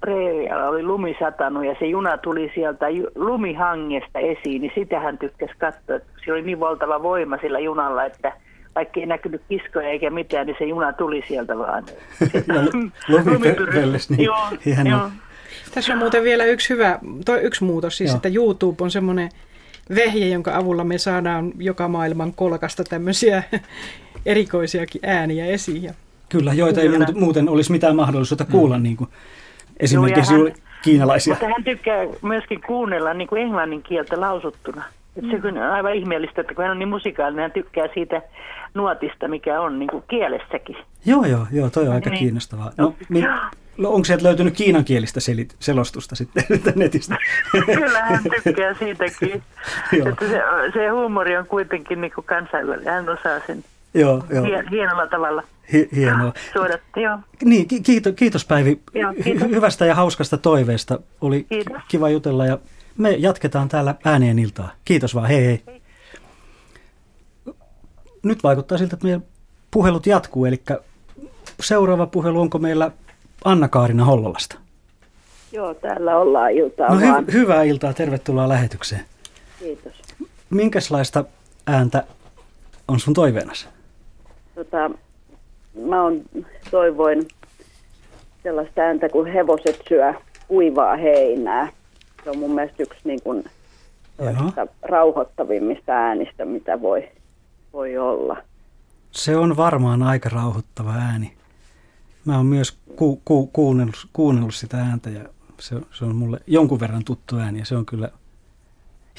preerialla 0.00 0.68
oli 0.68 0.82
lumi 0.82 1.16
satanut 1.18 1.64
ja 1.64 1.76
se 1.78 1.86
juna 1.86 2.18
tuli 2.18 2.50
sieltä 2.54 2.86
lumihangesta 3.14 4.18
esiin, 4.18 4.62
niin 4.62 4.72
sitä 4.74 5.00
hän 5.00 5.18
tykkäsi 5.18 5.52
katsoa. 5.58 5.98
Siellä 6.24 6.32
oli 6.38 6.42
niin 6.42 6.60
valtava 6.60 7.02
voima 7.02 7.38
sillä 7.38 7.58
junalla, 7.58 8.04
että 8.04 8.32
vaikka 8.74 9.00
ei 9.00 9.06
näkynyt 9.06 9.42
kiskoja 9.48 9.88
eikä 9.88 10.10
mitään, 10.10 10.46
niin 10.46 10.56
se 10.58 10.64
juna 10.64 10.92
tuli 10.92 11.22
sieltä 11.28 11.58
vaan. 11.58 11.84
Ja 12.20 12.54
lumipölles, 13.08 14.10
niin 14.10 14.24
Joo, 14.24 14.36
joo. 14.90 15.10
Tässä 15.74 15.92
on 15.92 15.98
muuten 15.98 16.22
vielä 16.24 16.44
yksi 16.44 16.70
hyvä, 16.70 16.98
toi, 17.24 17.40
yksi 17.40 17.64
muutos, 17.64 17.96
siis 17.96 18.10
Joo. 18.10 18.16
että 18.16 18.28
YouTube 18.28 18.84
on 18.84 18.90
semmoinen 18.90 19.28
vehje, 19.94 20.28
jonka 20.28 20.56
avulla 20.56 20.84
me 20.84 20.98
saadaan 20.98 21.52
joka 21.58 21.88
maailman 21.88 22.32
kolkasta 22.34 22.84
tämmöisiä 22.84 23.42
erikoisiakin 24.26 25.00
ääniä 25.04 25.46
esiin. 25.46 25.82
Ja 25.82 25.94
Kyllä, 26.28 26.52
joita 26.54 26.80
ei 26.80 26.88
Kyllä. 26.88 26.98
muuten- 26.98 27.18
muuten 27.18 27.48
olisi 27.48 27.72
mitään 27.72 27.96
mahdollisuutta 27.96 28.44
kuulla, 28.44 28.78
niin 28.78 28.96
kuin 28.96 29.10
esimerkiksi 29.80 30.32
Joo, 30.34 30.38
juuri 30.38 30.54
kiinalaisia. 30.82 31.34
Mutta 31.34 31.46
hän 31.46 31.64
tykkää 31.64 32.04
myöskin 32.22 32.60
kuunnella 32.66 33.14
niin 33.14 33.28
kuin 33.28 33.42
englannin 33.42 33.82
kieltä 33.82 34.20
lausuttuna. 34.20 34.84
Et 35.16 35.24
se 35.42 35.48
on 35.48 35.58
aivan 35.58 35.94
ihmeellistä, 35.94 36.40
että 36.40 36.54
kun 36.54 36.62
hän 36.64 36.70
on 36.72 36.78
niin 36.78 36.88
musikaalinen, 36.88 37.42
hän 37.42 37.52
tykkää 37.52 37.86
siitä 37.94 38.22
nuotista, 38.74 39.28
mikä 39.28 39.60
on 39.60 39.78
niin 39.78 39.88
kuin 39.90 40.04
kielessäkin. 40.08 40.76
Joo, 41.06 41.24
joo, 41.24 41.46
joo, 41.52 41.70
toi 41.70 41.88
on 41.88 41.94
aika 41.94 42.10
Niin. 42.10 42.18
kiinnostavaa. 42.18 42.70
No, 42.78 42.94
mi- 43.08 43.24
no, 43.78 43.88
onko 43.90 44.04
sieltä 44.04 44.24
löytynyt 44.24 44.56
kiinankielistä 44.56 45.20
selit- 45.20 45.56
selostusta 45.58 46.16
sitten 46.16 46.44
netistä? 46.76 47.16
Kyllä 47.74 48.00
hän 48.02 48.20
tykkää 48.44 48.74
siitäkin. 48.74 49.42
Joo. 49.98 50.08
että 50.08 50.28
se, 50.28 50.42
se 50.74 50.88
huumori 50.88 51.36
on 51.36 51.46
kuitenkin 51.46 52.00
niin 52.00 52.12
kuin 52.14 52.24
kansainvälinen. 52.24 52.94
Hän 52.94 53.08
osaa 53.08 53.40
sen 53.46 53.64
joo, 53.94 54.24
joo. 54.30 54.44
hien, 54.44 54.68
hienolla 54.68 55.06
tavalla 55.06 55.42
hienoa. 55.96 56.32
suoda. 56.52 56.78
Joo. 56.96 57.18
Niin, 57.44 57.68
ki- 57.68 57.80
kiitos, 57.80 58.12
kiitos 58.16 58.44
Päivi 58.44 58.80
Joo, 58.94 59.12
kiitos. 59.24 59.48
hyvästä 59.50 59.86
ja 59.86 59.94
hauskasta 59.94 60.36
toiveesta. 60.36 60.98
Oli 61.20 61.38
ki- 61.42 61.46
Kiitos. 61.48 61.82
kiva 61.88 62.08
jutella 62.08 62.46
ja 62.46 62.58
me 62.98 63.10
jatketaan 63.10 63.68
täällä 63.68 63.94
ääneen 64.04 64.38
iltaa. 64.38 64.70
Kiitos 64.84 65.14
vaan, 65.14 65.26
hei 65.28 65.44
hei. 65.44 65.82
Nyt 68.22 68.42
vaikuttaa 68.42 68.78
siltä, 68.78 68.94
että 68.96 69.04
meidän 69.06 69.22
puhelut 69.70 70.06
jatkuu, 70.06 70.44
eli 70.44 70.62
seuraava 71.60 72.06
puhelu 72.06 72.40
onko 72.40 72.58
meillä 72.58 72.90
Anna-Kaarina 73.44 74.04
Hollolasta? 74.04 74.58
Joo, 75.52 75.74
täällä 75.74 76.16
ollaan 76.18 76.50
iltaa 76.50 76.94
No 76.94 77.00
vaan. 77.00 77.24
hy- 77.24 77.32
hyvää 77.32 77.62
iltaa, 77.62 77.92
tervetuloa 77.92 78.48
lähetykseen. 78.48 79.04
Kiitos. 79.58 79.92
Minkälaista 80.50 81.24
ääntä 81.66 82.04
on 82.88 83.00
sun 83.00 83.14
toiveenasi? 83.14 83.66
Tota, 84.54 84.90
mä 85.74 86.02
on, 86.02 86.22
toivoin 86.70 87.28
sellaista 88.42 88.80
ääntä, 88.80 89.08
kun 89.08 89.26
hevoset 89.26 89.82
syö 89.88 90.14
kuivaa 90.48 90.96
heinää. 90.96 91.72
Se 92.24 92.30
on 92.30 92.38
mun 92.38 92.54
mielestä 92.54 92.82
yksi 92.82 93.00
niin 93.04 93.22
kuin, 93.22 93.44
rauhoittavimmista 94.82 95.92
äänistä, 95.92 96.44
mitä 96.44 96.82
voi, 96.82 97.08
voi 97.72 97.98
olla. 97.98 98.36
Se 99.10 99.36
on 99.36 99.56
varmaan 99.56 100.02
aika 100.02 100.28
rauhoittava 100.28 100.92
ääni. 100.92 101.32
Mä 102.24 102.36
oon 102.36 102.46
myös 102.46 102.78
ku, 102.96 103.20
ku, 103.24 103.46
kuunnellut, 103.46 104.06
kuunnellut 104.12 104.54
sitä 104.54 104.76
ääntä 104.76 105.10
ja 105.10 105.20
se, 105.60 105.76
se 105.92 106.04
on 106.04 106.16
mulle 106.16 106.40
jonkun 106.46 106.80
verran 106.80 107.04
tuttu 107.04 107.36
ääni 107.36 107.58
ja 107.58 107.64
se 107.64 107.76
on 107.76 107.86
kyllä 107.86 108.08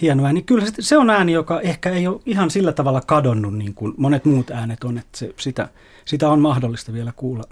hieno 0.01 0.25
ääni. 0.25 0.41
Kyllä 0.41 0.65
se, 0.79 0.97
on 0.97 1.09
ääni, 1.09 1.31
joka 1.31 1.61
ehkä 1.61 1.89
ei 1.89 2.07
ole 2.07 2.19
ihan 2.25 2.49
sillä 2.49 2.71
tavalla 2.71 3.01
kadonnut 3.07 3.53
niin 3.57 3.73
kuin 3.73 3.93
monet 3.97 4.25
muut 4.25 4.51
äänet 4.51 4.83
on, 4.83 4.97
että 4.97 5.17
se, 5.17 5.33
sitä, 5.37 5.67
sitä 6.05 6.29
on 6.29 6.39
mahdollista 6.39 6.93
vielä 6.93 7.13
kuulla, 7.15 7.43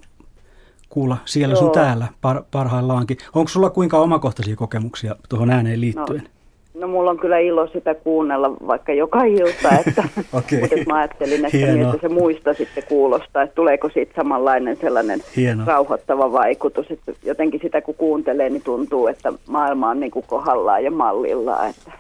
kuulla 0.90 1.18
siellä 1.26 1.56
sun 1.56 1.66
Joo. 1.66 1.74
täällä 1.74 2.08
par, 2.22 2.44
parhaillaankin. 2.52 3.18
Onko 3.36 3.50
sulla 3.50 3.70
kuinka 3.70 3.98
omakohtaisia 4.00 4.56
kokemuksia 4.56 5.16
tuohon 5.30 5.52
ääneen 5.52 5.82
liittyen? 5.82 6.30
No 6.74 6.88
mulla 6.88 7.12
on 7.12 7.20
kyllä 7.20 7.38
ilo 7.40 7.68
sitä 7.68 7.96
kuunnella 7.96 8.52
vaikka 8.68 8.94
joka 8.94 9.24
ilta, 9.24 9.70
että, 9.88 10.04
Okei. 10.34 10.60
mutta 10.62 10.76
mä 10.88 10.96
ajattelin, 10.98 11.46
että 11.46 11.58
Hienoa. 11.58 11.76
miltä 11.76 11.98
se 12.02 12.10
muista 12.10 12.54
sitten 12.54 12.84
kuulostaa, 12.90 13.44
että 13.44 13.56
tuleeko 13.56 13.90
siitä 13.90 14.14
samanlainen 14.16 14.78
sellainen 14.82 15.20
Hienoa. 15.36 15.66
rauhoittava 15.66 16.32
vaikutus, 16.32 16.92
että 16.92 17.14
jotenkin 17.24 17.60
sitä 17.64 17.82
kun 17.82 17.96
kuuntelee, 17.96 18.50
niin 18.50 18.64
tuntuu, 18.64 19.08
että 19.08 19.34
maailma 19.48 19.90
on 19.90 20.00
niin 20.00 20.12
kuin 20.12 20.26
kohdallaan 20.28 20.84
ja 20.84 20.92
mallillaan, 20.92 21.70
että 21.70 21.92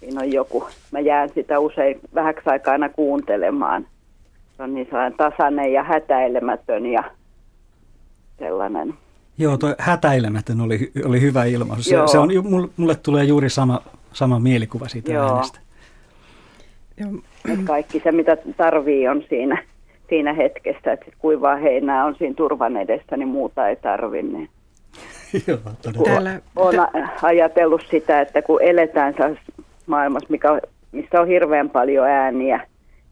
siinä 0.00 0.20
on 0.20 0.32
joku. 0.32 0.68
Mä 0.92 1.00
jään 1.00 1.28
sitä 1.34 1.58
usein 1.58 2.00
vähäksi 2.14 2.42
aikaa 2.50 2.72
aina 2.72 2.88
kuuntelemaan. 2.88 3.86
Se 4.56 4.62
on 4.62 4.74
niin 4.74 4.86
sellainen 4.86 5.16
tasainen 5.18 5.72
ja 5.72 5.82
hätäilemätön 5.82 6.86
ja 6.86 7.04
sellainen. 8.38 8.94
Joo, 9.38 9.56
tuo 9.56 9.74
hätäilemätön 9.78 10.60
oli, 10.60 10.92
oli 11.04 11.20
hyvä 11.20 11.44
ilmaus. 11.44 11.84
Se, 11.84 11.94
Joo. 11.94 12.06
se 12.08 12.18
on, 12.18 12.28
mulle, 12.76 12.94
tulee 12.94 13.24
juuri 13.24 13.50
sama, 13.50 13.80
sama 14.12 14.38
mielikuva 14.40 14.88
siitä 14.88 15.12
Joo. 15.12 15.34
äänestä. 15.34 15.58
Että 17.48 17.64
kaikki 17.66 18.00
se, 18.04 18.12
mitä 18.12 18.36
tarvii, 18.56 19.08
on 19.08 19.22
siinä, 19.28 19.62
siinä 20.08 20.32
hetkessä. 20.32 20.92
Että 20.92 21.06
kuivaa 21.18 21.56
heinää 21.56 22.04
on 22.04 22.14
siinä 22.18 22.34
turvan 22.34 22.76
edessä, 22.76 23.16
niin 23.16 23.28
muuta 23.28 23.68
ei 23.68 23.76
tarvi. 23.76 24.22
Niin. 24.22 24.48
Joo, 25.46 25.58
todella. 25.82 26.04
Täällä- 26.04 26.40
Olen 26.56 26.80
ajatellut 27.22 27.82
sitä, 27.90 28.20
että 28.20 28.42
kun 28.42 28.62
eletään 28.62 29.14
maailmassa, 29.88 30.28
mikä, 30.30 30.60
missä 30.92 31.20
on 31.20 31.28
hirveän 31.28 31.70
paljon 31.70 32.06
ääniä, 32.06 32.66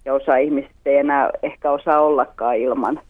ja 0.04 0.14
osa 0.14 0.36
ihmisistä 0.36 0.76
ei 0.86 0.96
enää 0.96 1.30
ehkä 1.42 1.70
osaa 1.70 2.00
ollakaan 2.00 2.56
ilman, 2.56 3.00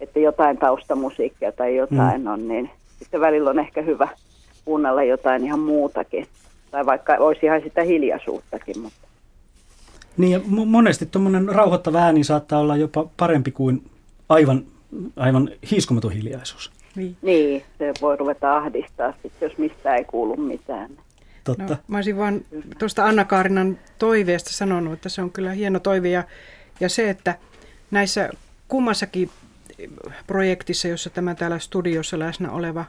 että 0.00 0.18
jotain 0.18 0.58
taustamusiikkia 0.58 1.52
tai 1.52 1.76
jotain 1.76 2.20
mm. 2.20 2.26
on, 2.26 2.48
niin 2.48 2.70
sitten 2.98 3.20
välillä 3.20 3.50
on 3.50 3.58
ehkä 3.58 3.82
hyvä 3.82 4.08
kuunnella 4.64 5.02
jotain 5.02 5.44
ihan 5.44 5.60
muutakin. 5.60 6.26
Tai 6.70 6.86
vaikka 6.86 7.16
olisi 7.18 7.46
ihan 7.46 7.60
sitä 7.60 7.82
hiljaisuuttakin, 7.82 8.78
mutta 8.82 9.08
Niin 10.16 10.32
ja 10.32 10.38
mo- 10.38 10.66
monesti 10.66 11.06
tuommoinen 11.06 11.48
rauhoittava 11.48 11.98
ääni 11.98 12.24
saattaa 12.24 12.60
olla 12.60 12.76
jopa 12.76 13.06
parempi 13.16 13.50
kuin 13.50 13.82
aivan, 14.28 14.62
aivan 15.16 15.50
hiiskomaton 15.70 16.12
hiljaisuus. 16.12 16.70
Niin. 16.96 17.16
Niin, 17.22 17.62
se 17.78 17.92
voi 18.00 18.16
ruveta 18.16 18.56
ahdistaa 18.56 19.12
sitten, 19.12 19.48
jos 19.48 19.58
mistään 19.58 19.96
ei 19.96 20.04
kuulu 20.04 20.36
mitään. 20.36 20.90
Totta. 21.44 21.74
No, 21.74 21.76
mä 21.88 21.96
olisin 21.96 22.16
vaan 22.16 22.40
tuosta 22.78 23.04
Anna-Kaarinan 23.04 23.78
toiveesta 23.98 24.52
sanonut, 24.52 24.92
että 24.92 25.08
se 25.08 25.22
on 25.22 25.30
kyllä 25.30 25.52
hieno 25.52 25.80
toive. 25.80 26.08
Ja, 26.10 26.24
ja 26.80 26.88
se, 26.88 27.10
että 27.10 27.38
näissä 27.90 28.30
kummassakin 28.68 29.30
projektissa, 30.26 30.88
jossa 30.88 31.10
tämä 31.10 31.34
täällä 31.34 31.58
studiossa 31.58 32.18
läsnä 32.18 32.50
oleva 32.50 32.84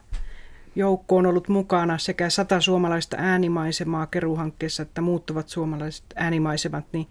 joukko 0.75 1.17
on 1.17 1.25
ollut 1.25 1.47
mukana 1.47 1.97
sekä 1.97 2.29
sata 2.29 2.61
suomalaista 2.61 3.17
äänimaisemaa 3.19 4.07
keruhankkeessa 4.07 4.83
että 4.83 5.01
muuttuvat 5.01 5.49
suomalaiset 5.49 6.05
äänimaisemat, 6.15 6.85
niin 6.91 7.07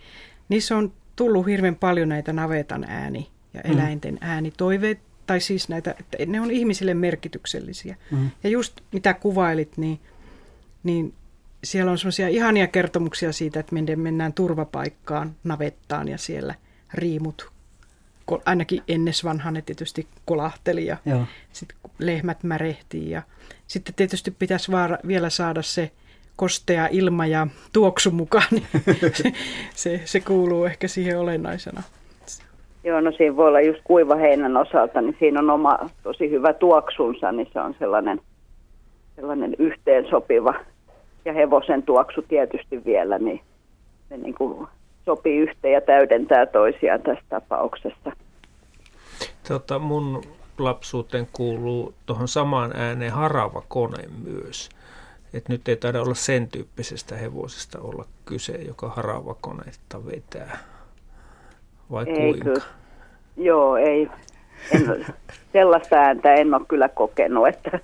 niissä 0.49 0.77
on 0.77 0.93
tullut 1.17 1.47
hirveän 1.47 1.77
paljon 1.77 2.09
näitä 2.09 2.33
navetan 2.33 2.85
ääni 2.89 3.31
ja 3.55 3.61
Mm. 3.65 3.73
eläinten 3.73 4.19
äänitoiveet, 4.21 4.99
tai 5.27 5.41
siis 5.41 5.69
näitä, 5.69 5.95
että 6.01 6.17
ne 6.27 6.41
on 6.41 6.51
ihmisille 6.51 6.95
merkityksellisiä. 6.95 7.97
Mm. 8.11 8.31
Ja 8.45 8.51
just 8.51 8.81
mitä 8.93 9.15
kuvailit, 9.15 9.77
niin, 9.77 10.01
niin 10.83 11.15
siellä 11.65 11.91
on 11.93 11.99
semmoisia 11.99 12.29
ihania 12.29 12.67
kertomuksia 12.67 13.33
siitä, 13.33 13.61
että 13.61 13.75
miten 13.75 14.01
mennään 14.01 14.33
turvapaikkaan, 14.33 15.31
navettaan 15.45 16.09
ja 16.09 16.19
siellä 16.19 16.55
riimut, 16.95 17.51
ainakin 18.45 18.83
ennes 18.89 19.25
vanhan 19.25 19.55
ne 19.55 19.63
tietysti 19.63 20.07
kolahteli 20.25 20.87
ja 20.87 20.97
sitten 21.53 21.79
lehmät 21.99 22.43
märehtii 22.43 23.11
ja 23.11 23.23
sitten 23.67 23.95
tietysti 23.95 24.31
pitäisi 24.31 24.73
vaara, 24.73 24.99
vielä 25.07 25.31
saada 25.31 25.63
se 25.63 25.91
kostea 26.37 26.89
ilma 26.91 27.27
ja 27.27 27.47
tuoksu 27.73 28.11
mukaan, 28.11 28.47
niin 28.51 28.67
se, 29.23 29.33
se, 29.75 30.01
se 30.05 30.21
kuuluu 30.21 30.65
ehkä 30.65 30.89
siihen 30.89 31.19
olennaisena. 31.19 31.83
Joo, 32.85 33.01
no 33.01 33.13
siinä 33.13 33.37
voi 33.37 33.49
olla 33.49 33.61
just 33.61 33.81
kuivaheinän 33.85 34.57
osalta, 34.57 35.01
niin 35.01 35.17
siinä 35.19 35.41
on 35.41 35.51
oma 35.51 35.79
tosi 36.03 36.31
hyvä 36.31 36.53
tuoksunsa, 36.53 37.33
niin 37.33 37.49
se 37.53 37.61
on 37.61 37.75
sellainen, 37.79 38.21
sellainen 39.17 39.55
yhteensopiva. 39.59 40.55
Ja 41.25 41.33
hevosen 41.33 41.83
tuoksu 41.83 42.23
tietysti 42.23 42.85
vielä, 42.85 43.19
niin 43.19 43.41
se 44.09 44.17
niin 44.17 44.35
kuin 44.35 44.69
sopii 45.05 45.39
yhteen 45.39 45.75
ja 45.75 45.81
täydentää 45.81 46.47
toisiaan 46.47 47.03
tässä 47.03 47.25
tapauksessa. 47.29 48.13
Tota, 49.49 49.79
mun 49.79 50.23
lapsuuteen 50.59 51.29
kuuluu 51.33 51.95
tuohon 52.07 52.29
samaan 52.29 52.77
ääneen 52.77 53.13
harava 53.13 53.63
kone 53.69 54.05
myös. 54.25 54.69
Et 55.35 55.49
nyt 55.49 55.69
ei 55.69 55.77
taida 55.77 56.03
olla 56.03 56.15
sen 56.15 56.49
tyyppisestä 56.49 57.17
hevosesta 57.17 57.79
olla 57.81 58.05
kyse, 58.25 58.53
joka 58.53 58.89
harava 58.89 59.35
koneetta 59.41 60.07
vetää. 60.07 60.59
Vai 61.91 62.05
Ei 62.09 62.17
kuinka? 62.17 62.45
kyllä. 62.45 62.65
Joo, 63.37 63.77
ei. 63.77 64.11
En, 64.73 65.07
sellaista 65.53 65.97
ääntä 65.97 66.35
en 66.35 66.55
ole 66.55 66.67
kyllä 66.69 66.89
kokenut, 66.89 67.49
että 67.49 67.79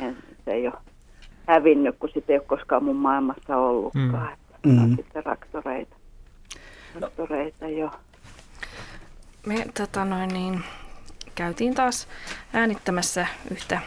en, 0.00 0.16
se 0.44 0.50
ei 0.50 0.66
ole 0.66 0.74
hävinnyt, 1.48 1.96
kun 1.98 2.10
sitä 2.14 2.32
ei 2.32 2.38
ole 2.38 2.46
koskaan 2.46 2.84
mun 2.84 2.96
maailmassa 2.96 3.56
ollutkaan. 3.56 4.28
Mm. 4.66 4.72
Mm. 4.72 4.96
sitten 4.96 5.22
traktoreita. 5.22 5.96
Traktoreita, 6.98 7.68
joo. 7.68 7.90
Me 9.46 9.66
tota 9.78 10.04
noin, 10.04 10.28
niin, 10.28 10.60
käytiin 11.34 11.74
taas 11.74 12.08
äänittämässä 12.52 13.26
yhtä 13.50 13.80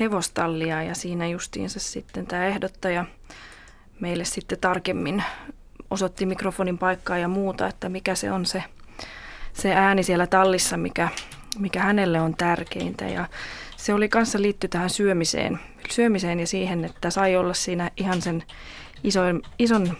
hevostallia 0.00 0.82
ja 0.82 0.94
siinä 0.94 1.26
justiinsa 1.26 1.80
sitten 1.80 2.26
tämä 2.26 2.46
ehdottaja 2.46 3.04
meille 4.00 4.24
sitten 4.24 4.58
tarkemmin 4.60 5.24
osoitti 5.90 6.26
mikrofonin 6.26 6.78
paikkaa 6.78 7.18
ja 7.18 7.28
muuta, 7.28 7.66
että 7.66 7.88
mikä 7.88 8.14
se 8.14 8.32
on 8.32 8.46
se, 8.46 8.64
se 9.52 9.74
ääni 9.74 10.02
siellä 10.02 10.26
tallissa, 10.26 10.76
mikä, 10.76 11.08
mikä 11.58 11.80
hänelle 11.80 12.20
on 12.20 12.34
tärkeintä. 12.36 13.04
Ja 13.04 13.26
se 13.82 13.94
oli 13.94 14.08
kanssa 14.08 14.42
liitty 14.42 14.68
tähän 14.68 14.90
syömiseen, 14.90 15.60
syömiseen 15.90 16.40
ja 16.40 16.46
siihen, 16.46 16.84
että 16.84 17.10
sai 17.10 17.36
olla 17.36 17.54
siinä 17.54 17.90
ihan 17.96 18.22
sen 18.22 18.42
ison, 19.04 19.42
ison, 19.58 19.96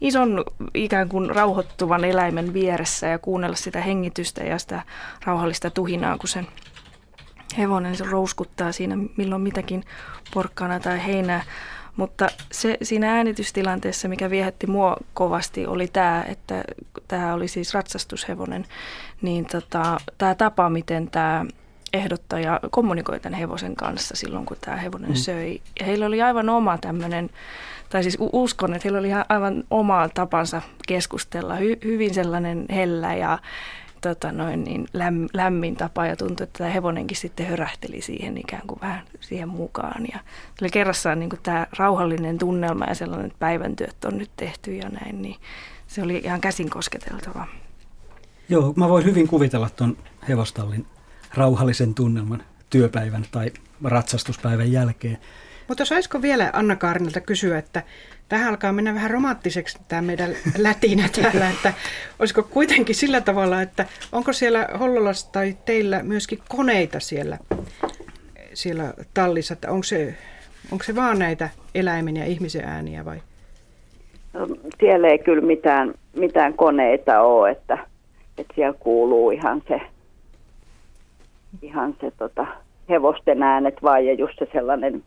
ison 0.00 0.44
ikään 0.74 1.08
kuin 1.08 1.30
rauhoittuvan 1.30 2.04
eläimen 2.04 2.52
vieressä 2.52 3.06
ja 3.06 3.18
kuunnella 3.18 3.56
sitä 3.56 3.80
hengitystä 3.80 4.44
ja 4.44 4.58
sitä 4.58 4.82
rauhallista 5.24 5.70
tuhinaa, 5.70 6.18
kun 6.18 6.28
sen 6.28 6.46
hevonen 7.58 7.96
se 7.96 8.04
rouskuttaa 8.04 8.72
siinä 8.72 8.98
milloin 9.16 9.42
mitäkin 9.42 9.84
porkkana 10.34 10.80
tai 10.80 11.06
heinää. 11.06 11.42
Mutta 11.96 12.28
se 12.52 12.76
siinä 12.82 13.14
äänitystilanteessa, 13.16 14.08
mikä 14.08 14.30
viehätti 14.30 14.66
mua 14.66 14.96
kovasti, 15.14 15.66
oli 15.66 15.88
tämä, 15.88 16.24
että 16.28 16.64
tämä 17.08 17.34
oli 17.34 17.48
siis 17.48 17.74
ratsastushevonen, 17.74 18.66
niin 19.22 19.46
tota, 19.46 20.00
tämä 20.18 20.34
tapa, 20.34 20.70
miten 20.70 21.10
tämä 21.10 21.44
ehdottaja 21.92 22.60
kommunikoi 22.70 23.20
tämän 23.20 23.38
hevosen 23.38 23.76
kanssa 23.76 24.16
silloin, 24.16 24.46
kun 24.46 24.56
tämä 24.60 24.76
hevonen 24.76 25.10
Mm. 25.10 25.14
söi. 25.16 25.60
Ja 25.80 25.86
heillä 25.86 26.06
oli 26.06 26.22
aivan 26.22 26.48
oma 26.48 26.78
tämmöinen, 26.78 27.30
tai 27.88 28.02
siis 28.02 28.18
uskon, 28.32 28.74
että 28.74 28.80
heillä 28.84 28.98
oli 28.98 29.08
ihan 29.08 29.24
aivan 29.28 29.64
oma 29.70 30.08
tapansa 30.08 30.62
keskustella, 30.88 31.56
hy- 31.56 31.84
hyvin 31.84 32.14
sellainen 32.14 32.66
hellä 32.70 33.14
ja 33.14 33.38
tota 34.00 34.32
noin, 34.32 34.64
niin 34.64 34.86
läm, 34.92 35.26
lämmin 35.32 35.76
tapa 35.76 36.06
ja 36.06 36.16
tuntui, 36.16 36.44
että 36.44 36.58
tämä 36.58 36.70
hevonenkin 36.70 37.16
sitten 37.16 37.46
hörähteli 37.46 38.00
siihen 38.02 38.36
ikään 38.38 38.66
kuin 38.66 38.80
vähän 38.80 39.02
siihen 39.20 39.48
mukaan. 39.48 40.04
Ja 40.12 40.18
oli 40.62 40.70
kerrassaan 40.70 41.20
niin 41.20 41.30
kuin 41.30 41.40
tämä 41.42 41.66
rauhallinen 41.78 42.38
tunnelma 42.38 42.84
ja 42.84 42.94
sellainen, 42.94 43.26
että 43.26 43.38
päivän 43.38 43.76
työt 43.76 44.04
on 44.04 44.18
nyt 44.18 44.30
tehty 44.36 44.74
ja 44.74 44.88
näin, 44.88 45.22
niin 45.22 45.36
se 45.86 46.02
oli 46.02 46.20
ihan 46.24 46.40
käsin 46.40 46.70
kosketeltava. 46.70 47.46
Joo, 48.48 48.72
mä 48.76 48.88
voin 48.88 49.04
hyvin 49.04 49.28
kuvitella 49.28 49.70
tuon 49.70 49.96
hevostallin 50.28 50.86
rauhallisen 51.34 51.94
tunnelman 51.94 52.42
työpäivän 52.70 53.24
tai 53.32 53.50
ratsastuspäivän 53.84 54.72
jälkeen. 54.72 55.18
Mutta 55.68 55.84
saisiko 55.84 56.22
vielä 56.22 56.50
Anna 56.52 56.76
Kaarinalta 56.76 57.20
kysyä, 57.20 57.58
että 57.58 57.82
tähän 58.28 58.48
alkaa 58.48 58.72
mennä 58.72 58.94
vähän 58.94 59.10
romanttiseksi 59.10 59.78
tämä 59.88 60.02
meidän 60.02 60.30
lätinä 60.58 61.08
täällä, 61.22 61.50
että 61.50 61.72
olisiko 62.18 62.42
kuitenkin 62.42 62.94
sillä 62.94 63.20
tavalla, 63.20 63.62
että 63.62 63.86
onko 64.12 64.32
siellä 64.32 64.68
Hollolassa 64.80 65.32
tai 65.32 65.56
teillä 65.64 66.02
myöskin 66.02 66.38
koneita 66.48 67.00
siellä, 67.00 67.38
siellä 68.54 68.94
tallissa, 69.14 69.54
että 69.54 69.70
onko 69.70 69.82
se, 69.84 70.14
onko 70.72 70.84
se 70.84 70.94
vaan 70.94 71.18
näitä 71.18 71.48
eläimen 71.74 72.16
ja 72.16 72.24
ihmisen 72.24 72.64
ääniä 72.64 73.04
vai? 73.04 73.22
No, 74.32 74.46
siellä 74.80 75.08
ei 75.08 75.18
kyllä 75.18 75.46
mitään, 75.46 75.94
mitään 76.16 76.54
koneita 76.54 77.20
ole, 77.20 77.50
että, 77.50 77.78
että 78.38 78.54
siellä 78.54 78.78
kuuluu 78.80 79.30
ihan 79.30 79.62
se, 79.68 79.80
ihan 81.62 81.94
se 82.00 82.10
tota, 82.18 82.46
hevosten 82.88 83.42
äänet 83.42 83.82
vaan 83.82 84.06
ja 84.06 84.12
just 84.12 84.38
se 84.38 84.48
sellainen 84.52 85.02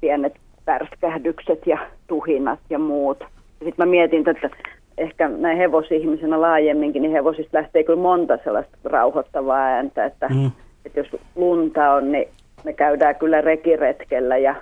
pienet 0.00 0.34
pärskähdykset 0.64 1.66
ja 1.66 1.78
tuhinat 2.06 2.60
ja 2.70 2.78
muut. 2.78 3.24
Sitten 3.50 3.74
mä 3.76 3.86
mietin, 3.86 4.28
että 4.28 4.50
ehkä 4.98 5.28
näin 5.28 5.58
hevosihmisenä 5.58 6.40
laajemminkin, 6.40 7.02
niin 7.02 7.12
hevosista 7.12 7.58
lähtee 7.58 7.84
kyllä 7.84 8.02
monta 8.02 8.38
sellaista 8.44 8.76
rauhoittavaa 8.84 9.58
ääntä, 9.58 10.04
että, 10.04 10.28
Mm. 10.28 10.50
että 10.84 11.00
jos 11.00 11.20
lunta 11.34 11.92
on, 11.92 12.12
niin 12.12 12.28
me 12.64 12.72
käydään 12.72 13.16
kyllä 13.16 13.40
rekiretkellä 13.40 14.36
ja 14.36 14.54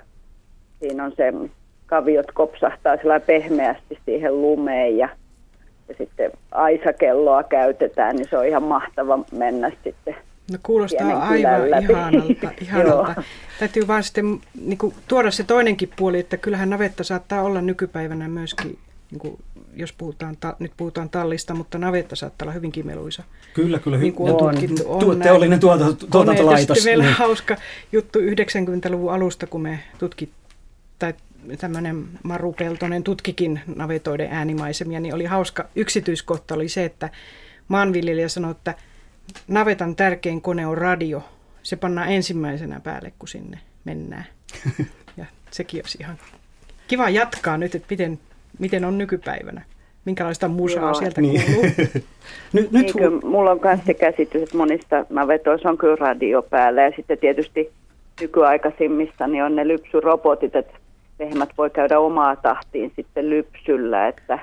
siinä 0.79 1.03
on 1.03 1.11
se 1.11 1.33
kaviot 1.85 2.31
kopsahtaa 2.31 2.97
sillä 2.97 3.19
pehmeästi 3.19 3.99
siihen 4.05 4.41
lumeen 4.41 4.97
ja, 4.97 5.09
ja 5.89 5.95
sitten 5.97 6.31
aisakelloa 6.51 7.43
käytetään, 7.43 8.15
niin 8.15 8.27
se 8.29 8.37
on 8.37 8.45
ihan 8.45 8.63
mahtava 8.63 9.19
mennä 9.31 9.71
sitten 9.83 10.15
No 10.51 10.57
kuulostaa 10.63 11.27
aivan 11.27 11.71
läpi. 11.71 11.85
ihanalta. 11.93 12.51
ihanalta. 12.61 13.23
Täytyy 13.59 13.87
vaan 13.87 14.03
sitten 14.03 14.41
niin 14.61 14.77
kuin, 14.77 14.93
tuoda 15.07 15.31
se 15.31 15.43
toinenkin 15.43 15.89
puoli, 15.95 16.19
että 16.19 16.37
kyllähän 16.37 16.69
navetta 16.69 17.03
saattaa 17.03 17.41
olla 17.41 17.61
nykypäivänä 17.61 18.27
myöskin, 18.27 18.77
niin 19.11 19.19
kuin, 19.19 19.37
jos 19.75 19.93
puhutaan, 19.93 20.37
ta, 20.39 20.55
nyt 20.59 20.71
puhutaan 20.77 21.09
tallista, 21.09 21.53
mutta 21.53 21.77
navetta 21.77 22.15
saattaa 22.15 22.45
olla 22.45 22.53
hyvinkin 22.53 22.85
meluisa. 22.87 23.23
Kyllä, 23.53 23.79
kyllä. 23.79 23.97
Niin 23.97 24.13
kuin 24.13 24.27
Ja 24.27 24.33
on 24.33 24.39
tu- 24.39 24.49
tutkittu. 24.49 24.83
tu- 24.99 25.09
On 25.09 25.19
teollinen 25.19 25.59
tuotanto- 25.59 26.07
tuotantolaitos, 26.11 26.77
sitten 26.77 26.91
vielä 26.91 27.03
niin. 27.03 27.15
hauska 27.15 27.55
juttu 27.91 28.19
90-luvun 28.19 29.13
alusta, 29.13 29.47
kun 29.47 29.61
me 29.61 29.79
tutkit, 29.97 30.29
tai 30.99 31.13
tämmöinen 31.59 32.05
Maru 32.23 32.53
Peltonen 32.53 33.03
tutkikin 33.03 33.59
navetoiden 33.75 34.31
äänimaisemia, 34.31 34.99
niin 34.99 35.13
oli 35.15 35.25
hauska 35.25 35.65
yksityiskohta 35.75 36.55
oli 36.55 36.69
se, 36.69 36.85
että 36.85 37.09
maanviljelijä 37.67 38.29
sanoi, 38.29 38.51
että 38.51 38.75
navetan 39.47 39.95
tärkein 39.95 40.41
kone 40.41 40.67
on 40.67 40.77
radio. 40.77 41.23
Se 41.63 41.75
pannaan 41.75 42.09
ensimmäisenä 42.09 42.79
päälle, 42.79 43.13
kun 43.19 43.27
sinne 43.27 43.59
mennään. 43.85 44.25
Ja 45.17 45.25
sekin 45.51 45.81
olisi 45.83 45.97
ihan 46.01 46.17
kiva 46.87 47.09
jatkaa 47.09 47.57
nyt, 47.57 47.75
että 47.75 47.87
miten, 47.89 48.19
miten 48.59 48.85
on 48.85 48.97
nykypäivänä. 48.97 49.61
Minkälaista 50.05 50.47
musaa 50.47 50.83
Joo. 50.83 50.93
sieltä 50.93 51.21
Niin. 51.21 51.41
kuuluu. 51.45 51.63
nyt, 52.53 52.71
Niin, 52.71 52.93
kyllä, 52.93 53.19
mulla 53.23 53.51
on 53.51 53.59
myös 53.63 53.79
se 53.85 53.93
käsitys, 53.93 54.43
että 54.43 54.57
monista 54.57 55.05
navetoissa 55.09 55.69
on 55.69 55.77
kyllä 55.77 55.95
radio 55.95 56.41
päällä 56.41 56.81
ja 56.81 56.91
sitten 56.95 57.17
tietysti 57.17 57.71
nykyaikaisimmissa 58.21 59.27
niin 59.27 59.43
on 59.43 59.55
ne 59.55 59.67
lypsyrobotit, 59.67 60.55
että 60.55 60.77
lehmät 61.19 61.49
voi 61.57 61.69
käydä 61.69 61.99
omaa 61.99 62.35
tahtiin 62.35 62.91
sitten 62.95 63.29
lypsyllä, 63.29 64.07
että, 64.07 64.39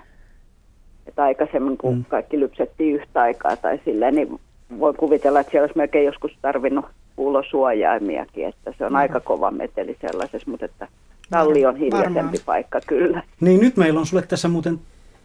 että 1.06 1.22
aikaisemmin 1.22 1.78
kun 1.78 1.96
mm. 1.96 2.04
kaikki 2.04 2.40
lypsettiin 2.40 2.94
yhtä 2.94 3.20
aikaa 3.20 3.56
tai 3.56 3.80
silleen, 3.84 4.14
niin 4.14 4.40
voi 4.80 4.94
kuvitella, 4.94 5.40
että 5.40 5.50
siellä 5.50 5.64
olisi 5.64 5.78
melkein 5.78 6.06
joskus 6.06 6.32
tarvinnut 6.42 6.84
kuulosuojaimiakin, 7.16 8.48
että 8.48 8.74
se 8.78 8.84
on 8.84 8.90
Mhm. 8.92 8.96
aika 8.96 9.20
kova 9.20 9.50
meteli 9.50 9.96
sellaisessa, 10.00 10.50
mutta 10.50 10.64
että 10.66 10.88
talli 11.30 11.66
on 11.66 11.76
hiljaisempi 11.76 12.14
Varmaan. 12.16 12.34
paikka 12.46 12.80
kyllä. 12.86 13.22
Niin 13.40 13.60
nyt 13.60 13.76
meillä 13.76 14.00
on 14.00 14.06
sulle 14.06 14.22
tässä 14.22 14.48
muuten 14.48 14.78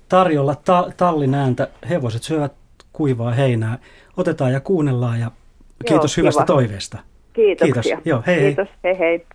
tarjolla 0.09 0.55
ta- 0.65 0.91
tallin 0.97 1.35
ääntä. 1.35 1.67
Hevoset 1.89 2.23
syövät 2.23 2.53
kuivaa 2.93 3.31
heinää. 3.31 3.77
Otetaan 4.17 4.53
ja 4.53 4.59
kuunnellaan 4.59 5.19
ja 5.19 5.31
kiitos 5.85 6.17
Joo, 6.17 6.21
hyvästä 6.23 6.39
kiva. 6.43 6.55
toiveesta. 6.55 6.97
Kiitoksia. 7.33 7.83
Kiitos. 7.83 8.05
Joo, 8.05 8.23
hei 8.27 8.35
hei. 8.41 8.55
Kiitos, 8.55 8.73
hei 8.83 8.99
hei. 8.99 9.25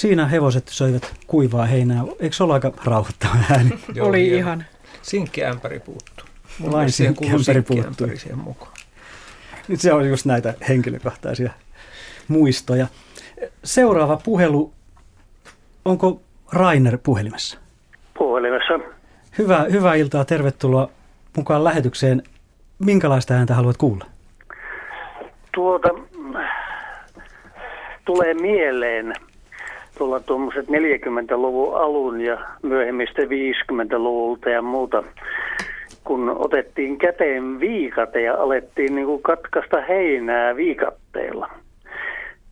Siinä 0.00 0.26
hevoset 0.26 0.68
söivät 0.68 1.14
kuivaa 1.26 1.64
heinää. 1.66 2.02
Eikö 2.20 2.36
se 2.36 2.44
ole 2.44 2.52
aika 2.52 2.72
rauhoittava 2.84 3.34
ääni? 3.50 3.70
Oli 4.08 4.28
ihan. 4.28 4.64
Sinkki 5.02 5.44
ämpäri 5.44 5.80
puuttuu. 5.80 6.26
Mun 6.58 6.72
Vain 6.72 6.78
mielestä 6.80 6.96
siihen 6.96 7.14
sinkki 7.14 7.24
kuuluu 7.24 7.40
ämpäri 7.40 7.54
sinkki 7.62 7.82
puuttuu. 7.96 8.18
siihen 8.18 8.38
mukaan. 8.38 8.72
Nyt 9.68 9.80
se 9.80 9.92
on 9.92 10.08
just 10.08 10.26
näitä 10.26 10.54
henkilökohtaisia 10.68 11.50
muistoja. 12.28 12.86
Seuraava 13.64 14.16
puhelu. 14.16 14.72
Onko 15.84 16.22
Rainer 16.52 16.98
puhelimessa? 17.02 17.58
Puhelimessa. 18.18 18.78
Hyvää, 19.38 19.64
hyvää 19.72 19.94
iltaa, 19.94 20.24
tervetuloa 20.24 20.90
mukaan 21.36 21.64
lähetykseen. 21.64 22.22
Minkälaista 22.78 23.34
ääntä 23.34 23.54
haluat 23.54 23.76
kuulla? 23.76 24.04
Tuota, 25.54 25.88
tulee 28.04 28.34
mieleen 28.34 29.14
tuolla 30.00 30.20
tuommoiset 30.20 30.66
40-luvun 30.68 31.76
alun 31.76 32.20
ja 32.20 32.38
myöhemmistä 32.62 33.22
50-luvulta 33.22 34.50
ja 34.50 34.62
muuta, 34.62 35.02
kun 36.04 36.36
otettiin 36.38 36.98
käteen 36.98 37.60
viikate 37.60 38.22
ja 38.22 38.34
alettiin 38.34 38.94
niin 38.94 39.06
kuin 39.06 39.22
katkaista 39.22 39.80
heinää 39.80 40.56
viikatteella. 40.56 41.48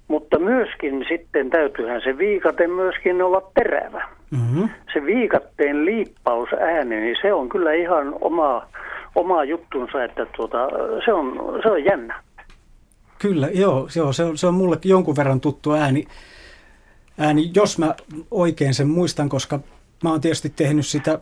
Mutta 0.08 0.38
myöskin 0.38 1.04
sitten 1.08 1.50
täytyyhän 1.50 2.00
se 2.04 2.18
viikate 2.18 2.66
myöskin 2.66 3.22
olla 3.22 3.42
terävä. 3.54 4.08
Mm-hmm. 4.30 4.68
Se 4.92 5.06
viikatteen 5.06 5.84
liippausääni, 5.84 7.00
niin 7.00 7.16
se 7.22 7.32
on 7.32 7.48
kyllä 7.48 7.72
ihan 7.72 8.14
oma, 8.20 8.66
oma 9.14 9.44
juttunsa, 9.44 10.04
että 10.04 10.26
tuota, 10.36 10.68
se, 11.04 11.12
on, 11.12 11.58
se 11.62 11.68
on 11.68 11.84
jännä. 11.84 12.22
Kyllä, 13.18 13.48
joo, 13.54 13.88
joo 13.96 14.12
se, 14.12 14.24
on, 14.24 14.38
se 14.38 14.46
on 14.46 14.54
mullekin 14.54 14.90
jonkun 14.90 15.16
verran 15.16 15.40
tuttu 15.40 15.72
ääni, 15.72 16.04
ääni, 17.18 17.50
jos 17.54 17.78
mä 17.78 17.94
oikein 18.30 18.74
sen 18.74 18.88
muistan, 18.88 19.28
koska 19.28 19.60
mä 20.04 20.10
oon 20.10 20.20
tietysti 20.20 20.52
tehnyt 20.56 20.86
sitä 20.86 21.18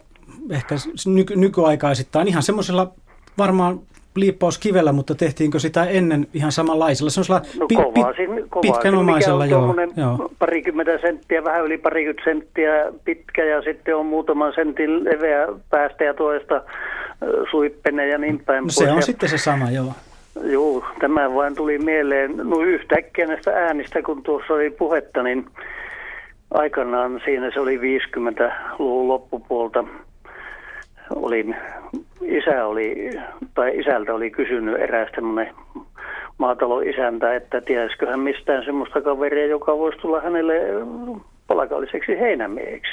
ehkä 0.50 0.74
nyky, 1.06 1.36
nykyaikaisittain 1.36 2.28
ihan 2.28 2.42
semmoisella 2.42 2.92
varmaan 3.38 3.80
liippauskivellä, 4.16 4.92
mutta 4.92 5.14
tehtiinkö 5.14 5.58
sitä 5.58 5.84
ennen 5.84 6.26
ihan 6.34 6.52
samanlaisella, 6.52 7.10
semmoisella 7.10 7.42
No 7.58 7.66
pi, 7.66 7.76
pi, 7.76 7.82
kovasin, 7.82 8.28
kovasin 8.28 8.72
pitkänomaisella, 8.72 9.46
joo, 9.46 9.74
joo. 9.96 10.30
parikymmentä 10.38 10.98
senttiä, 10.98 11.44
vähän 11.44 11.64
yli 11.64 11.78
parikymmentä 11.78 12.22
senttiä 12.24 12.92
pitkä 13.04 13.44
ja 13.44 13.62
sitten 13.62 13.96
on 13.96 14.06
muutaman 14.06 14.52
sentin 14.54 15.04
leveä 15.04 15.48
päästä 15.70 16.04
ja 16.04 16.14
toista 16.14 16.62
suippene 17.50 18.08
ja 18.08 18.18
niin 18.18 18.42
päin 18.46 18.62
No 18.62 18.64
pois. 18.64 18.74
se 18.74 18.90
on 18.90 18.96
ja, 18.96 19.02
sitten 19.02 19.28
se 19.28 19.38
sama, 19.38 19.70
joo. 19.70 19.92
Joo, 20.44 20.84
tämä 21.00 21.34
vain 21.34 21.54
tuli 21.54 21.78
mieleen. 21.78 22.36
No 22.36 22.60
yhtäkkiä 22.60 23.26
näistä 23.26 23.50
äänistä, 23.50 24.02
kun 24.02 24.22
tuossa 24.22 24.54
oli 24.54 24.70
puhetta, 24.70 25.22
niin 25.22 25.46
aikanaan 26.56 27.20
siinä 27.24 27.50
se 27.50 27.60
oli 27.60 27.76
50-luvun 27.78 29.08
loppupuolta. 29.08 29.84
Olin, 31.14 31.56
isä 32.22 32.66
oli, 32.66 33.10
tai 33.54 33.78
isältä 33.78 34.14
oli 34.14 34.30
kysynyt 34.30 34.80
eräs 34.80 35.08
tämmöinen 35.14 35.54
maatalon 36.38 36.88
isäntä, 36.88 37.34
että 37.34 37.60
tiesiköhän 37.60 38.20
mistään 38.20 38.64
semmoista 38.64 39.00
kaveria, 39.00 39.46
joka 39.46 39.78
voisi 39.78 39.98
tulla 39.98 40.20
hänelle 40.20 40.54
palkalliseksi 41.46 42.20
heinämieheksi. 42.20 42.92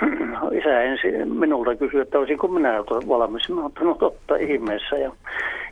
Isä 0.60 0.82
ensin 0.82 1.32
minulta 1.38 1.76
kysyi, 1.76 2.00
että 2.00 2.18
olisinko 2.18 2.48
minä 2.48 2.78
valmis. 3.08 3.48
Mä 3.48 3.62
no 3.80 3.94
totta 3.94 4.36
ihmeessä. 4.36 4.96
Ja 4.96 5.12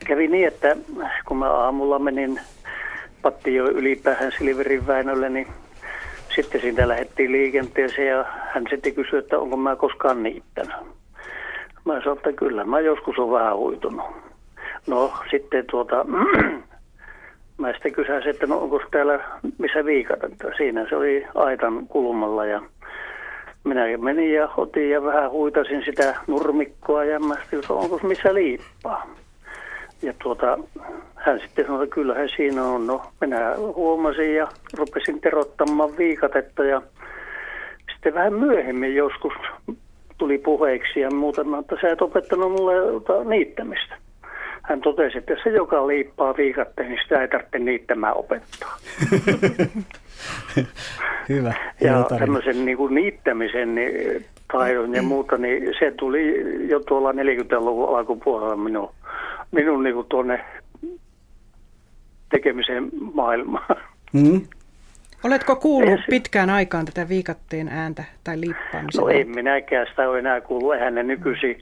kävi 0.07 0.27
niin, 0.27 0.47
että 0.47 0.75
kun 1.25 1.37
mä 1.37 1.51
aamulla 1.51 1.99
menin 1.99 2.39
Pattijo 3.21 3.65
ylipäähän 3.65 4.31
Silverin 4.31 4.87
Väinölle, 4.87 5.29
niin 5.29 5.47
sitten 6.35 6.61
siitä 6.61 6.87
lähdettiin 6.87 7.31
liikenteeseen 7.31 8.07
ja 8.07 8.25
hän 8.53 8.63
sitten 8.69 8.95
kysyi, 8.95 9.19
että 9.19 9.39
onko 9.39 9.57
mä 9.57 9.75
koskaan 9.75 10.23
niittänyt. 10.23 10.75
Mä 11.85 11.93
sanoin, 11.99 12.17
että 12.17 12.33
kyllä, 12.33 12.63
mä 12.63 12.79
joskus 12.79 13.19
on 13.19 13.31
vähän 13.31 13.57
huitunut. 13.57 14.05
No 14.87 15.13
sitten 15.31 15.65
tuota, 15.71 16.05
mä 17.57 17.73
sitten 17.73 17.93
kysäsin, 17.93 18.29
että 18.29 18.47
no 18.47 18.57
onko 18.57 18.81
täällä 18.91 19.19
missä 19.57 19.85
viikata. 19.85 20.27
Siinä 20.57 20.89
se 20.89 20.95
oli 20.95 21.27
aitan 21.35 21.87
kulmalla 21.87 22.45
ja 22.45 22.61
minä 23.63 23.97
menin 23.97 24.33
ja 24.33 24.49
otin 24.57 24.89
ja 24.89 25.03
vähän 25.03 25.31
huitasin 25.31 25.85
sitä 25.85 26.15
nurmikkoa 26.27 27.03
ja 27.03 27.19
mä 27.19 27.35
sitten, 27.41 27.61
onko 27.69 27.99
missä 28.03 28.33
liippaa. 28.33 29.07
Ja 30.01 30.13
tuota, 30.23 30.57
hän 31.25 31.39
sitten 31.39 31.65
sanoi, 31.65 31.83
että 31.83 31.93
kyllähän 31.93 32.29
siinä 32.35 32.63
on. 32.63 32.87
No, 32.87 33.01
minä 33.21 33.55
huomasin 33.57 34.35
ja 34.35 34.47
rupesin 34.77 35.21
terottamaan 35.21 35.97
viikatetta 35.97 36.63
ja 36.63 36.81
sitten 37.93 38.13
vähän 38.13 38.33
myöhemmin 38.33 38.95
joskus 38.95 39.33
tuli 40.17 40.37
puheeksi 40.37 40.99
ja 40.99 41.11
muuta, 41.11 41.41
että 41.59 41.75
sä 41.81 41.91
et 41.91 42.01
opettanut 42.01 42.51
mulle 42.51 42.73
niittämistä. 43.29 43.95
Hän 44.61 44.81
totesi, 44.81 45.17
että 45.17 45.33
se 45.43 45.49
joka 45.49 45.87
liippaa 45.87 46.37
viikatteen, 46.37 46.89
niin 46.89 46.99
sitä 47.03 47.21
ei 47.21 47.27
tarvitse 47.27 47.59
niittämään 47.59 48.17
opettaa. 48.17 48.77
Hyvä. 51.29 51.53
Ja 51.81 52.05
tämmöisen 52.19 52.65
niin 52.65 52.77
kuin 52.77 52.95
niittämisen 52.95 53.75
niin, 53.75 54.25
taidon 54.51 54.93
ja 54.93 55.01
muuta, 55.01 55.37
niin 55.37 55.73
se 55.79 55.91
tuli 55.91 56.45
jo 56.69 56.79
tuolla 56.79 57.11
40-luvun 57.11 57.97
alkupuolella 57.97 58.55
minun, 58.55 58.89
minun 59.51 59.83
niin 59.83 59.95
kuin 59.95 60.07
tuonne 60.09 60.45
tekemisen 62.35 62.89
maailmaan. 63.13 63.75
Mm. 64.13 64.41
Oletko 65.23 65.55
kuullut 65.55 65.99
pitkään 66.09 66.49
aikaan 66.49 66.85
tätä 66.85 67.09
viikatteen 67.09 67.67
ääntä 67.67 68.03
tai 68.23 68.39
liippaamista? 68.39 69.01
No 69.01 69.07
en 69.07 69.29
minäkään 69.29 69.87
sitä 69.89 70.09
ole 70.09 70.19
enää 70.19 70.41
kuullut. 70.41 70.73
Eihän 70.73 70.95
ne 70.95 71.03
nykyisin, 71.03 71.57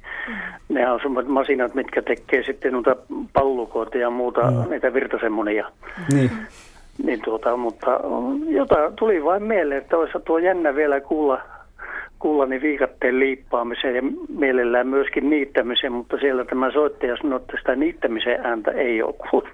ne 0.70 0.92
on 0.92 1.00
semmoiset 1.04 1.32
masinat, 1.32 1.76
mitkä 1.76 2.02
tekee 2.02 2.44
sitten 2.44 2.74
noita 2.74 2.96
pallukoita 3.34 3.98
ja 3.98 4.10
muuta, 4.10 4.52
mm. 4.52 4.70
niitä 4.70 4.94
virtasemmonia. 4.94 5.68
Niin. 6.14 6.32
Niin 7.04 7.22
tuota, 7.22 7.58
mutta 7.58 8.00
jota 8.48 8.92
tuli 9.00 9.24
vain 9.24 9.44
mieleen, 9.44 9.82
että 9.82 9.98
olisi 9.98 10.14
tuo 10.26 10.38
jännä 10.38 10.76
vielä 10.76 11.02
kuulla, 11.02 11.42
kuulla 12.20 12.46
niin 12.46 12.62
viikatteen 12.62 13.20
liippaamisen 13.20 13.96
ja 13.96 14.02
mielellään 14.38 14.88
myöskin 14.88 15.30
niittämisen, 15.30 15.92
mutta 15.92 16.18
siellä 16.18 16.46
tämä 16.46 16.72
soittaja 16.72 17.18
sanoi, 17.18 17.40
että 17.42 17.58
sitä 17.60 17.76
niittämisen 17.76 18.40
ääntä 18.46 18.72
ei 18.72 19.04
ole 19.04 19.14
kuullut. 19.14 19.50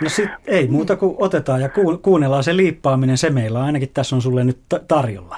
No 0.00 0.08
sit 0.08 0.30
ei 0.46 0.68
muuta 0.68 0.96
kuin 0.96 1.16
otetaan 1.18 1.60
ja 1.60 1.68
ku, 1.68 1.98
kuunnellaan 1.98 2.44
se 2.44 2.56
liippaaminen, 2.56 3.18
se 3.18 3.30
meillä 3.30 3.62
ainakin 3.62 3.88
tässä 3.94 4.16
on 4.16 4.22
sulle 4.22 4.44
nyt 4.44 4.58
tarjolla. 4.88 5.36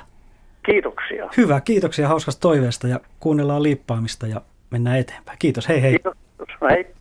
Kiitoksia. 0.67 1.29
Hyvä, 1.37 1.61
kiitoksia 1.61 2.09
hauskasta 2.09 2.41
toiveesta 2.41 2.89
ja 2.89 3.01
kuunnellaan 3.21 3.63
liippaamista 3.63 4.27
ja 4.27 4.41
mennään 4.71 4.99
eteenpäin. 4.99 5.39
Kiitos, 5.39 5.69
hei 5.69 5.83
hei. 5.83 5.91
Kiitos, 5.93 6.49
hei. 6.71 6.97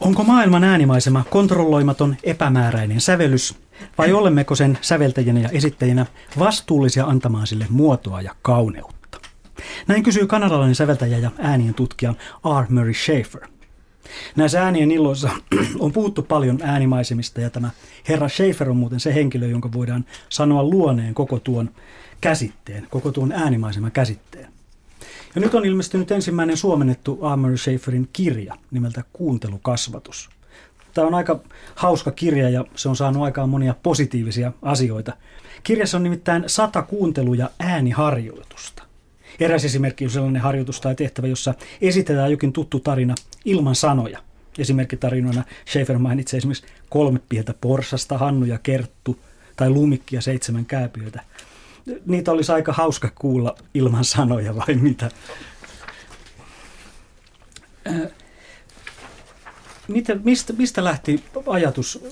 Onko 0.00 0.24
maailman 0.40 0.64
äänimaisema 0.64 1.24
kontrolloimaton 1.30 2.16
epämääräinen 2.22 3.00
sävellys, 3.00 3.54
vai 3.98 4.12
olemmeko 4.12 4.54
sen 4.54 4.78
säveltäjänä 4.80 5.40
ja 5.40 5.48
esittäjänä 5.48 6.06
vastuullisia 6.38 7.04
antamaan 7.04 7.46
sille 7.46 7.66
muotoa 7.70 8.22
ja 8.22 8.34
kauneutta? 8.42 9.20
Näin 9.86 10.02
kysyy 10.02 10.26
kanadalainen 10.26 10.74
säveltäjä 10.74 11.18
ja 11.18 11.30
äänien 11.38 11.74
tutkija 11.74 12.14
R. 12.62 12.72
Murray 12.72 12.94
Schaefer. 12.94 13.40
Näissä 14.36 14.62
äänien 14.62 14.90
illoissa 14.90 15.30
on 15.78 15.92
puhuttu 15.92 16.22
paljon 16.22 16.58
äänimaisemista 16.62 17.40
ja 17.40 17.50
tämä 17.50 17.70
herra 18.08 18.28
Schaefer 18.28 18.70
on 18.70 18.76
muuten 18.76 19.00
se 19.00 19.14
henkilö, 19.14 19.46
jonka 19.46 19.72
voidaan 19.72 20.04
sanoa 20.28 20.62
luoneen 20.62 21.14
koko 21.14 21.38
tuon 21.38 21.70
käsitteen, 22.20 22.86
koko 22.90 23.12
tuon 23.12 23.32
äänimaiseman 23.32 23.92
käsitteen. 23.92 24.59
Ja 25.34 25.40
nyt 25.40 25.54
on 25.54 25.66
ilmestynyt 25.66 26.10
ensimmäinen 26.10 26.56
suomennettu 26.56 27.18
Armory 27.22 27.56
Schaeferin 27.56 28.08
kirja 28.12 28.54
nimeltä 28.70 29.04
Kuuntelukasvatus. 29.12 30.30
Tämä 30.94 31.06
on 31.06 31.14
aika 31.14 31.40
hauska 31.74 32.10
kirja 32.10 32.50
ja 32.50 32.64
se 32.76 32.88
on 32.88 32.96
saanut 32.96 33.22
aikaan 33.22 33.48
monia 33.48 33.74
positiivisia 33.82 34.52
asioita. 34.62 35.12
Kirjassa 35.62 35.96
on 35.96 36.02
nimittäin 36.02 36.44
sata 36.46 36.82
kuuntelu- 36.82 37.34
ja 37.34 37.50
ääniharjoitusta. 37.58 38.82
Eräs 39.40 39.64
esimerkki 39.64 40.04
on 40.04 40.10
sellainen 40.10 40.42
harjoitus 40.42 40.80
tai 40.80 40.94
tehtävä, 40.94 41.26
jossa 41.26 41.54
esitetään 41.80 42.30
jokin 42.30 42.52
tuttu 42.52 42.80
tarina 42.80 43.14
ilman 43.44 43.74
sanoja. 43.74 44.18
Esimerkkitarinoina 44.58 45.44
Schaefer 45.70 45.98
mainitsee 45.98 46.38
esimerkiksi 46.38 46.66
kolme 46.88 47.20
pientä 47.28 47.54
porsasta, 47.60 48.18
Hannu 48.18 48.46
ja 48.46 48.58
Kerttu, 48.58 49.18
tai 49.56 49.70
Lumikki 49.70 50.16
ja 50.16 50.22
seitsemän 50.22 50.66
kääpiöitä 50.66 51.22
niitä 52.06 52.32
olisi 52.32 52.52
aika 52.52 52.72
hauska 52.72 53.10
kuulla 53.14 53.54
ilman 53.74 54.04
sanoja 54.04 54.56
vai 54.56 54.74
mitä? 54.74 55.10
Miten, 59.88 60.20
mistä, 60.24 60.52
mistä 60.52 60.84
lähti 60.84 61.24
ajatus, 61.46 62.04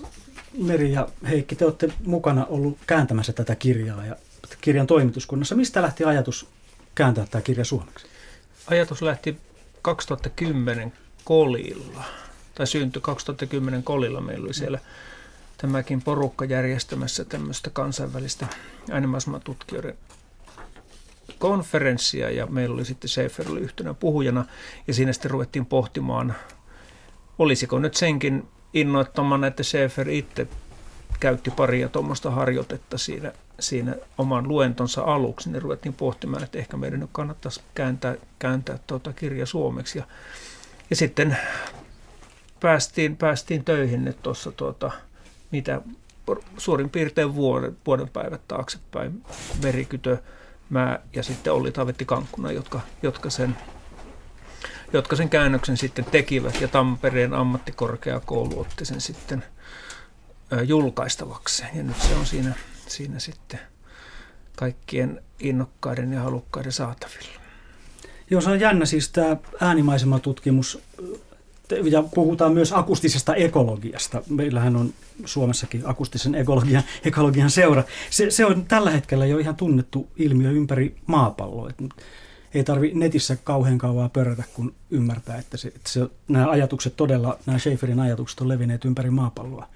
Meri 0.58 0.92
ja 0.92 1.08
Heikki, 1.28 1.56
te 1.56 1.64
olette 1.64 1.92
mukana 2.04 2.46
ollut 2.46 2.78
kääntämässä 2.86 3.32
tätä 3.32 3.54
kirjaa 3.54 4.06
ja 4.06 4.16
kirjan 4.60 4.86
toimituskunnassa. 4.86 5.54
Mistä 5.54 5.82
lähti 5.82 6.04
ajatus 6.04 6.48
kääntää 6.94 7.26
tämä 7.30 7.42
kirja 7.42 7.64
suomeksi? 7.64 8.06
Ajatus 8.66 9.02
lähti 9.02 9.36
2010 9.82 10.92
Kolilla, 11.24 12.04
tai 12.54 12.66
syntyi 12.66 13.02
2010 13.02 13.82
Kolilla. 13.82 14.20
Meillä 14.20 14.44
oli 14.44 14.54
siellä 14.54 14.78
tämäkin 15.58 16.02
porukka 16.02 16.44
järjestämässä 16.44 17.24
tämmöistä 17.24 17.70
kansainvälistä 17.70 18.46
äänimaismatutkijoiden 18.90 19.98
konferenssia 21.38 22.30
ja 22.30 22.46
meillä 22.46 22.74
oli 22.74 22.84
sitten 22.84 23.08
Schaefer 23.08 23.50
oli 23.50 23.60
yhtenä 23.60 23.94
puhujana 23.94 24.44
ja 24.86 24.94
siinä 24.94 25.12
sitten 25.12 25.30
ruvettiin 25.30 25.66
pohtimaan, 25.66 26.34
olisiko 27.38 27.78
nyt 27.78 27.94
senkin 27.94 28.48
innoittamana, 28.74 29.46
että 29.46 29.62
Schaefer 29.62 30.10
itse 30.10 30.48
käytti 31.20 31.50
paria 31.50 31.88
tuommoista 31.88 32.30
harjoitetta 32.30 32.98
siinä, 32.98 33.32
siinä 33.60 33.94
oman 34.18 34.48
luentonsa 34.48 35.02
aluksi, 35.02 35.50
niin 35.50 35.62
ruvettiin 35.62 35.94
pohtimaan, 35.94 36.44
että 36.44 36.58
ehkä 36.58 36.76
meidän 36.76 37.00
nyt 37.00 37.10
kannattaisi 37.12 37.62
kääntää, 37.74 38.14
kääntää 38.38 38.78
tuota 38.86 39.12
kirja 39.12 39.46
suomeksi. 39.46 39.98
Ja, 39.98 40.04
ja 40.90 40.96
sitten 40.96 41.36
päästiin, 42.60 43.16
päästiin 43.16 43.64
töihin 43.64 44.04
nyt 44.04 44.22
tuossa 44.22 44.52
tuota, 44.52 44.90
mitä 45.50 45.80
suurin 46.58 46.90
piirtein 46.90 47.34
vuoden, 47.34 47.76
vuoden 47.86 48.08
päivät 48.08 48.40
taaksepäin. 48.48 49.24
Verikytö, 49.62 50.18
mä 50.70 50.98
ja 51.14 51.22
sitten 51.22 51.52
Olli 51.52 51.72
Tavetti 51.72 52.04
Kankkuna, 52.04 52.52
jotka, 52.52 52.80
jotka, 53.02 53.30
sen, 53.30 53.56
jotka 54.92 55.16
sen 55.16 55.28
käännöksen 55.28 55.76
sitten 55.76 56.04
tekivät. 56.04 56.60
Ja 56.60 56.68
Tampereen 56.68 57.34
ammattikorkeakoulu 57.34 58.60
otti 58.60 58.84
sen 58.84 59.00
sitten 59.00 59.44
julkaistavaksi. 60.66 61.64
Ja 61.74 61.82
nyt 61.82 62.00
se 62.00 62.14
on 62.14 62.26
siinä, 62.26 62.54
siinä 62.86 63.18
sitten 63.18 63.60
kaikkien 64.56 65.22
innokkaiden 65.40 66.12
ja 66.12 66.20
halukkaiden 66.20 66.72
saatavilla. 66.72 67.40
Joo, 68.30 68.40
se 68.40 68.50
on 68.50 68.60
jännä 68.60 68.86
siis 68.86 69.08
tämä 69.08 69.36
äänimaisema 69.60 70.18
tutkimus 70.18 70.82
ja 71.90 72.02
puhutaan 72.02 72.52
myös 72.52 72.72
akustisesta 72.72 73.34
ekologiasta. 73.34 74.22
Meillähän 74.28 74.76
on 74.76 74.94
Suomessakin 75.24 75.82
akustisen 75.84 76.34
ekologian, 76.34 76.82
ekologian 77.04 77.50
seura. 77.50 77.84
Se, 78.10 78.30
se 78.30 78.46
on 78.46 78.64
tällä 78.64 78.90
hetkellä 78.90 79.26
jo 79.26 79.38
ihan 79.38 79.56
tunnettu 79.56 80.08
ilmiö 80.16 80.50
ympäri 80.50 80.96
maapalloa. 81.06 81.70
Et 81.70 81.94
ei 82.54 82.64
tarvi 82.64 82.92
netissä 82.94 83.36
kauhean 83.36 83.78
kauaa 83.78 84.08
pörrätä, 84.08 84.44
kun 84.54 84.74
ymmärtää, 84.90 85.38
että, 85.38 85.56
se, 85.56 85.68
että 85.68 85.90
se, 85.90 86.00
nämä 86.28 86.50
ajatukset 86.50 86.96
todella, 86.96 87.38
nämä 87.46 87.58
Schaeferin 87.58 88.00
ajatukset 88.00 88.40
on 88.40 88.48
levinneet 88.48 88.84
ympäri 88.84 89.10
maapalloa 89.10 89.68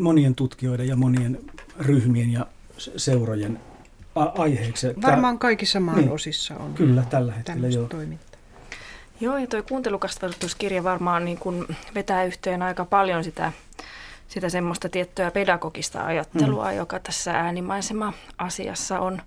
monien 0.00 0.34
tutkijoiden 0.34 0.88
ja 0.88 0.96
monien 0.96 1.38
ryhmien 1.78 2.30
ja 2.30 2.46
seurojen 2.96 3.60
aiheeksi. 4.14 4.86
Varmaan 5.02 5.38
kaikissa 5.38 5.80
maan 5.80 5.98
niin, 5.98 6.10
osissa 6.10 6.56
on 6.56 6.74
Kyllä, 6.74 7.02
tällä 7.10 7.32
hetkellä 7.32 7.68
joo. 7.68 7.88
toimintaa. 7.88 8.31
Joo, 9.22 9.38
ja 9.38 9.46
tuo 9.46 9.62
kuuntelukasvatuskirja 9.62 10.84
varmaan 10.84 11.24
niin 11.24 11.38
kuin 11.38 11.76
vetää 11.94 12.24
yhteen 12.24 12.62
aika 12.62 12.84
paljon 12.84 13.24
sitä, 13.24 13.52
sitä 14.28 14.48
semmoista 14.48 14.88
tiettyä 14.88 15.30
pedagogista 15.30 16.04
ajattelua, 16.06 16.70
mm. 16.70 16.76
joka 16.76 16.98
tässä 16.98 17.32
äänimaisema-asiassa 17.32 19.00
on 19.00 19.22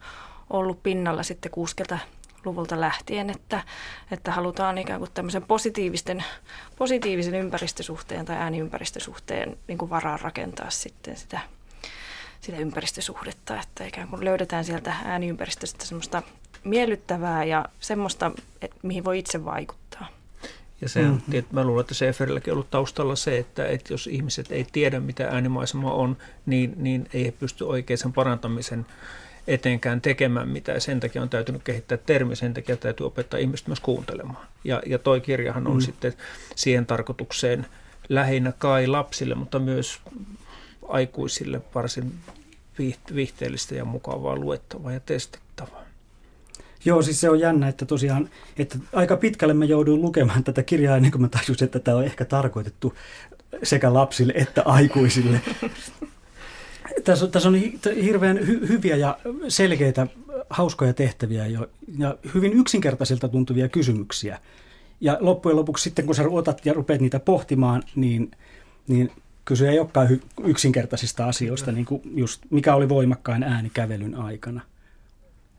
ollut 0.49 0.83
pinnalla 0.83 1.23
sitten 1.23 1.51
60-luvulta 1.51 2.81
lähtien, 2.81 3.29
että, 3.29 3.63
että 4.11 4.31
halutaan 4.31 4.77
ikään 4.77 4.99
kuin 4.99 5.11
tämmöisen 5.13 5.43
positiivisten, 5.43 6.23
positiivisen 6.77 7.35
ympäristösuhteen 7.35 8.25
tai 8.25 8.35
ääniympäristösuhteen 8.35 9.57
niin 9.67 9.77
kuin 9.77 9.89
varaan 9.89 10.19
rakentaa 10.19 10.69
sitten 10.69 11.17
sitä 11.17 11.39
sitä 12.41 12.57
ympäristösuhdetta, 12.57 13.59
että 13.59 13.85
ikään 13.85 14.07
kuin 14.07 14.25
löydetään 14.25 14.65
sieltä 14.65 14.95
ääniympäristöstä 15.05 15.85
semmoista 15.85 16.23
miellyttävää 16.63 17.43
ja 17.43 17.65
semmoista, 17.79 18.31
mihin 18.83 19.03
voi 19.03 19.19
itse 19.19 19.45
vaikuttaa. 19.45 19.84
Ja 20.81 20.89
se 20.89 20.99
on, 20.99 21.21
mm. 21.27 21.43
mä 21.51 21.63
luulen, 21.63 21.81
että 21.81 21.93
Seferilläkin 21.93 22.53
on 22.53 22.55
ollut 22.55 22.69
taustalla 22.69 23.15
se, 23.15 23.37
että, 23.37 23.67
että 23.67 23.93
jos 23.93 24.07
ihmiset 24.07 24.51
ei 24.51 24.67
tiedä, 24.71 24.99
mitä 24.99 25.27
äänimaisema 25.27 25.93
on, 25.93 26.17
niin, 26.45 26.73
niin 26.77 27.09
ei 27.13 27.25
he 27.25 27.31
pysty 27.31 27.63
oikein 27.63 27.97
sen 27.97 28.13
parantamisen 28.13 28.85
etenkään 29.47 30.01
tekemään 30.01 30.49
mitään. 30.49 30.81
Sen 30.81 30.99
takia 30.99 31.21
on 31.21 31.29
täytynyt 31.29 31.63
kehittää 31.63 31.97
termi, 31.97 32.35
sen 32.35 32.53
takia 32.53 32.77
täytyy 32.77 33.05
opettaa 33.05 33.39
ihmiset 33.39 33.67
myös 33.67 33.79
kuuntelemaan. 33.79 34.47
Ja, 34.63 34.81
ja 34.85 34.99
toi 34.99 35.21
kirjahan 35.21 35.67
on 35.67 35.75
mm. 35.75 35.81
sitten 35.81 36.13
siihen 36.55 36.85
tarkoitukseen 36.85 37.65
lähinnä 38.09 38.51
kai 38.51 38.87
lapsille, 38.87 39.35
mutta 39.35 39.59
myös 39.59 39.99
aikuisille 40.87 41.61
varsin 41.75 42.13
viihteellistä 43.15 43.75
ja 43.75 43.85
mukavaa 43.85 44.35
luettavaa 44.35 44.91
ja 44.91 44.99
testittävää. 44.99 45.44
Joo, 46.85 47.01
siis 47.01 47.21
se 47.21 47.29
on 47.29 47.39
jännä, 47.39 47.67
että 47.67 47.85
tosiaan, 47.85 48.29
että 48.57 48.77
aika 48.93 49.17
pitkälle 49.17 49.53
mä 49.53 49.65
jouduin 49.65 50.01
lukemaan 50.01 50.43
tätä 50.43 50.63
kirjaa 50.63 50.97
ennen 50.97 51.11
kuin 51.11 51.21
mä 51.21 51.27
tajusin, 51.27 51.65
että 51.65 51.79
tämä 51.79 51.97
on 51.97 52.03
ehkä 52.03 52.25
tarkoitettu 52.25 52.93
sekä 53.63 53.93
lapsille 53.93 54.33
että 54.35 54.61
aikuisille. 54.65 55.41
tässä, 57.03 57.25
on, 57.25 57.31
tässä 57.31 57.49
on 57.49 57.55
hirveän 58.03 58.47
hy, 58.47 58.67
hyviä 58.67 58.95
ja 58.95 59.17
selkeitä, 59.47 60.07
hauskoja 60.49 60.93
tehtäviä 60.93 61.47
jo, 61.47 61.69
ja 61.97 62.17
hyvin 62.33 62.53
yksinkertaisilta 62.53 63.29
tuntuvia 63.29 63.69
kysymyksiä. 63.69 64.39
Ja 65.01 65.17
loppujen 65.19 65.55
lopuksi 65.55 65.83
sitten, 65.83 66.05
kun 66.05 66.15
sä 66.15 66.23
otat 66.29 66.65
ja 66.65 66.73
rupeat 66.73 67.01
niitä 67.01 67.19
pohtimaan, 67.19 67.83
niin, 67.95 68.31
niin 68.87 69.11
kyse 69.45 69.69
ei 69.69 69.79
olekaan 69.79 70.19
yksinkertaisista 70.43 71.27
asioista, 71.27 71.71
niin 71.71 71.85
kuin 71.85 72.01
just 72.15 72.41
mikä 72.49 72.75
oli 72.75 72.89
voimakkain 72.89 73.43
äänikävelyn 73.43 74.15
aikana. 74.15 74.61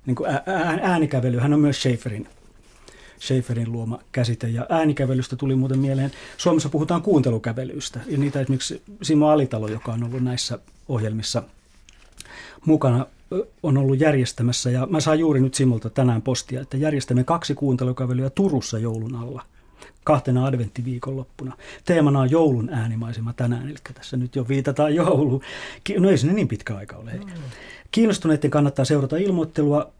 Niin 0.06 0.14
kuin 0.14 0.30
äänikävelyhän 0.82 1.54
on 1.54 1.60
myös 1.60 1.82
Schaeferin, 1.82 2.28
Schaeferin 3.20 3.72
luoma 3.72 3.98
käsite. 4.12 4.48
Ja 4.48 4.66
äänikävelystä 4.68 5.36
tuli 5.36 5.54
muuten 5.54 5.78
mieleen, 5.78 6.10
Suomessa 6.36 6.68
puhutaan 6.68 7.02
kuuntelukävelyistä. 7.02 8.00
Ja 8.06 8.18
niitä 8.18 8.40
esimerkiksi 8.40 8.82
Simo 9.02 9.28
Alitalo, 9.28 9.68
joka 9.68 9.92
on 9.92 10.04
ollut 10.04 10.22
näissä 10.22 10.58
ohjelmissa 10.88 11.42
mukana, 12.66 13.06
on 13.62 13.78
ollut 13.78 14.00
järjestämässä. 14.00 14.70
Ja 14.70 14.86
mä 14.86 15.00
saan 15.00 15.18
juuri 15.18 15.40
nyt 15.40 15.54
Simolta 15.54 15.90
tänään 15.90 16.22
postia, 16.22 16.60
että 16.60 16.76
järjestämme 16.76 17.24
kaksi 17.24 17.54
kuuntelukävelyä 17.54 18.30
Turussa 18.30 18.78
joulun 18.78 19.14
alla– 19.14 19.42
kahtena 20.06 20.46
adventtiviikonloppuna. 20.46 21.56
Teemana 21.84 22.20
on 22.20 22.30
joulun 22.30 22.68
äänimaisema 22.72 23.32
tänään, 23.32 23.68
eli 23.68 23.76
tässä 23.94 24.16
nyt 24.16 24.36
jo 24.36 24.48
viitataan 24.48 24.94
jouluun. 24.94 25.40
No 25.98 26.10
ei 26.10 26.18
sinne 26.18 26.34
niin 26.34 26.48
pitkä 26.48 26.76
aika 26.76 26.96
ole. 26.96 27.12
Mm. 27.12 27.32
Kiinnostuneiden 27.90 28.50
kannattaa 28.50 28.84
seurata 28.84 29.16
ilmoittelua 29.16 29.92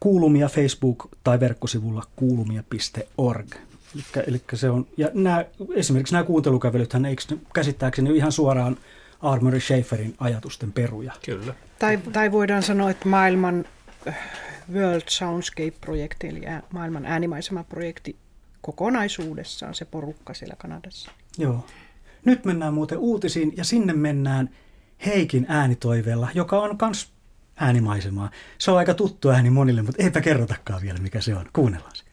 kuulumia 0.00 0.46
Facebook- 0.46 1.08
tai 1.24 1.40
verkkosivulla 1.40 2.02
kuulumia.org. 2.16 3.54
Eli, 3.94 4.04
eli 4.26 4.42
se 4.54 4.70
on, 4.70 4.86
ja 4.96 5.10
nämä, 5.14 5.44
esimerkiksi 5.74 6.14
nämä 6.14 6.24
kuuntelukävelythän, 6.24 7.04
eikö 7.04 7.22
ne, 7.30 7.36
käsittääkseni 7.54 8.16
ihan 8.16 8.32
suoraan 8.32 8.76
Armory 9.20 9.60
Schaeferin 9.60 10.14
ajatusten 10.18 10.72
peruja? 10.72 11.12
Kyllä. 11.24 11.54
Tai, 11.78 11.98
tai 12.12 12.32
voidaan 12.32 12.62
sanoa, 12.62 12.90
että 12.90 13.08
maailman 13.08 13.64
äh, 14.08 14.16
World 14.72 15.02
Soundscape-projekti, 15.08 16.28
eli 16.28 16.40
maailman 16.72 17.06
äänimaisema-projekti, 17.06 18.16
kokonaisuudessaan 18.60 19.74
se 19.74 19.84
porukka 19.84 20.34
siellä 20.34 20.54
Kanadassa. 20.58 21.10
Joo. 21.38 21.66
Nyt 22.24 22.44
mennään 22.44 22.74
muuten 22.74 22.98
uutisiin 22.98 23.52
ja 23.56 23.64
sinne 23.64 23.92
mennään 23.92 24.50
Heikin 25.06 25.46
äänitoiveella, 25.48 26.28
joka 26.34 26.60
on 26.60 26.76
myös 26.82 27.08
äänimaisemaa. 27.60 28.30
Se 28.58 28.70
on 28.70 28.78
aika 28.78 28.94
tuttu 28.94 29.28
ääni 29.28 29.50
monille, 29.50 29.82
mutta 29.82 30.02
eipä 30.02 30.20
kerrotakaan 30.20 30.82
vielä 30.82 30.98
mikä 30.98 31.20
se 31.20 31.36
on. 31.36 31.46
Kuunnellaan 31.52 31.96
se. 31.96 32.04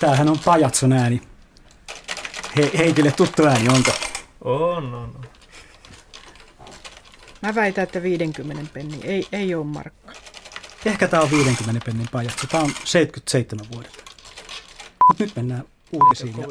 Tämähän 0.00 0.28
on 0.28 0.33
pajatson 0.44 0.92
ääni. 0.92 1.20
He, 2.56 2.70
Heikille 2.78 3.10
tuttu 3.10 3.46
ääni, 3.46 3.68
onko? 3.68 3.90
On, 4.40 4.94
on, 4.94 4.94
on. 4.94 5.24
Mä 7.42 7.54
väitän, 7.54 7.84
että 7.84 8.02
50 8.02 8.72
penni 8.74 9.00
ei, 9.02 9.26
ei 9.32 9.54
ole 9.54 9.64
markka. 9.64 10.12
Ehkä 10.84 11.08
tämä 11.08 11.22
on 11.22 11.30
50 11.30 11.84
pennin 11.84 12.08
pajatso. 12.12 12.46
Tämä 12.46 12.62
on 12.62 12.70
77 12.84 13.66
vuodelta. 13.72 14.04
Mutta 15.08 15.24
nyt 15.24 15.36
mennään 15.36 15.64
uutisiin. 15.92 16.40
Ja... 16.40 16.46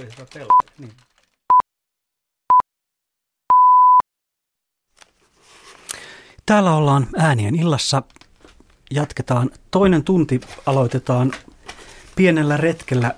Niin. 0.77 0.93
Täällä 6.45 6.75
ollaan 6.75 7.07
äänien 7.17 7.55
illassa. 7.55 8.03
Jatketaan. 8.91 9.49
Toinen 9.71 10.03
tunti 10.03 10.41
aloitetaan 10.65 11.31
pienellä 12.15 12.57
retkellä 12.57 13.15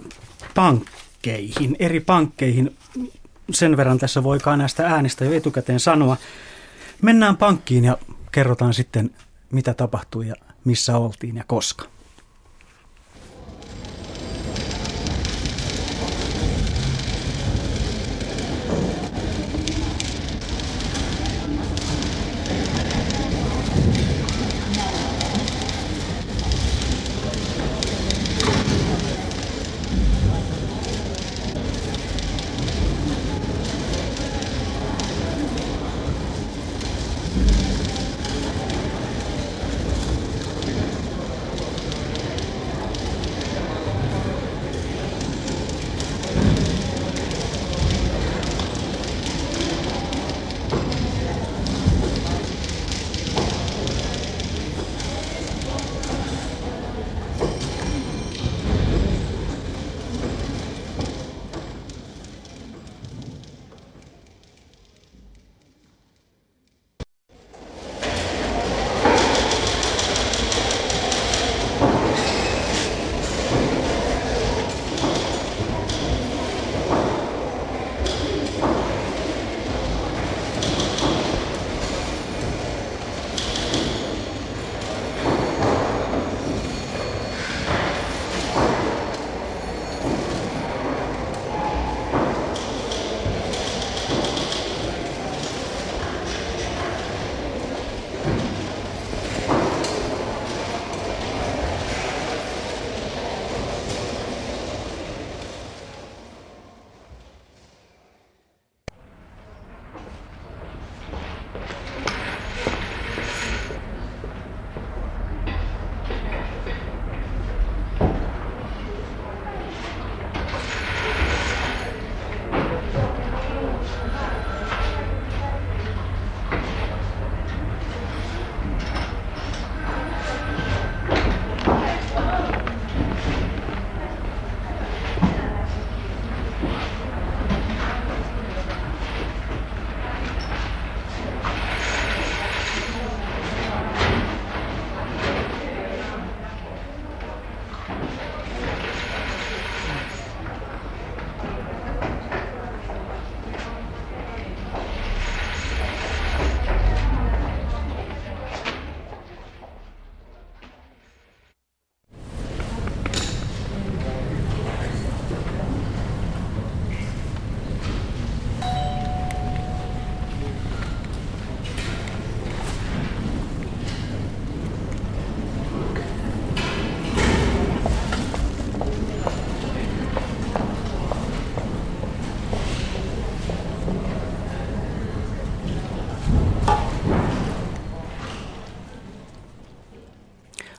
pankkeihin, 0.55 1.75
eri 1.79 1.99
pankkeihin. 1.99 2.77
Sen 3.51 3.77
verran 3.77 3.97
tässä 3.97 4.23
voikaan 4.23 4.59
näistä 4.59 4.87
äänistä 4.87 5.25
jo 5.25 5.33
etukäteen 5.33 5.79
sanoa. 5.79 6.17
Mennään 7.01 7.37
pankkiin 7.37 7.85
ja 7.85 7.97
kerrotaan 8.31 8.73
sitten, 8.73 9.11
mitä 9.51 9.73
tapahtui 9.73 10.27
ja 10.27 10.35
missä 10.65 10.97
oltiin 10.97 11.35
ja 11.35 11.43
koska. 11.47 11.94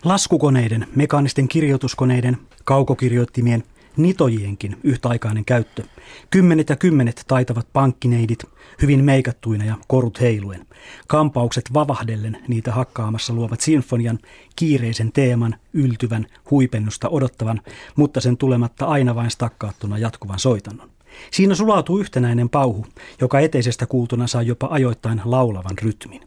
Laskukoneiden, 0.06 0.86
mekaanisten 0.96 1.48
kirjoituskoneiden, 1.48 2.36
kaukokirjoittimien, 2.64 3.64
nitojienkin 3.96 4.76
yhtäaikainen 4.84 5.44
käyttö. 5.44 5.82
Kymmenet 6.30 6.68
ja 6.68 6.76
kymmenet 6.76 7.24
taitavat 7.28 7.68
pankkineidit, 7.72 8.44
hyvin 8.82 9.04
meikattuina 9.04 9.64
ja 9.64 9.74
korut 9.88 10.20
heiluen. 10.20 10.66
Kampaukset 11.06 11.64
vavahdellen 11.74 12.38
niitä 12.48 12.72
hakkaamassa 12.72 13.32
luovat 13.32 13.60
sinfonian, 13.60 14.18
kiireisen 14.56 15.12
teeman, 15.12 15.54
yltyvän, 15.72 16.26
huipennusta 16.50 17.08
odottavan, 17.08 17.60
mutta 17.96 18.20
sen 18.20 18.36
tulematta 18.36 18.86
aina 18.86 19.14
vain 19.14 19.30
stakkaattuna 19.30 19.98
jatkuvan 19.98 20.38
soitannon. 20.38 20.95
Siinä 21.30 21.54
sulautuu 21.54 21.98
yhtenäinen 21.98 22.48
pauhu, 22.48 22.86
joka 23.20 23.40
eteisestä 23.40 23.86
kuultuna 23.86 24.26
saa 24.26 24.42
jopa 24.42 24.68
ajoittain 24.70 25.20
laulavan 25.24 25.78
rytmin. 25.82 26.20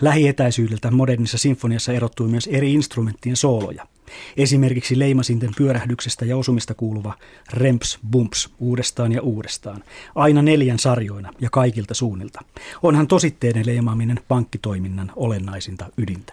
Lähietäisyydeltä 0.00 0.90
modernissa 0.90 1.38
sinfoniassa 1.38 1.92
erottuu 1.92 2.28
myös 2.28 2.46
eri 2.46 2.72
instrumenttien 2.72 3.36
sooloja. 3.36 3.86
Esimerkiksi 4.36 4.98
leimasinten 4.98 5.50
pyörähdyksestä 5.56 6.24
ja 6.24 6.36
osumista 6.36 6.74
kuuluva 6.74 7.14
remps 7.52 7.98
bumps 8.10 8.50
uudestaan 8.58 9.12
ja 9.12 9.22
uudestaan, 9.22 9.84
aina 10.14 10.42
neljän 10.42 10.78
sarjoina 10.78 11.30
ja 11.40 11.50
kaikilta 11.50 11.94
suunnilta. 11.94 12.40
Onhan 12.82 13.06
tositteiden 13.06 13.66
leimaaminen 13.66 14.20
pankkitoiminnan 14.28 15.12
olennaisinta 15.16 15.86
ydintä. 15.98 16.32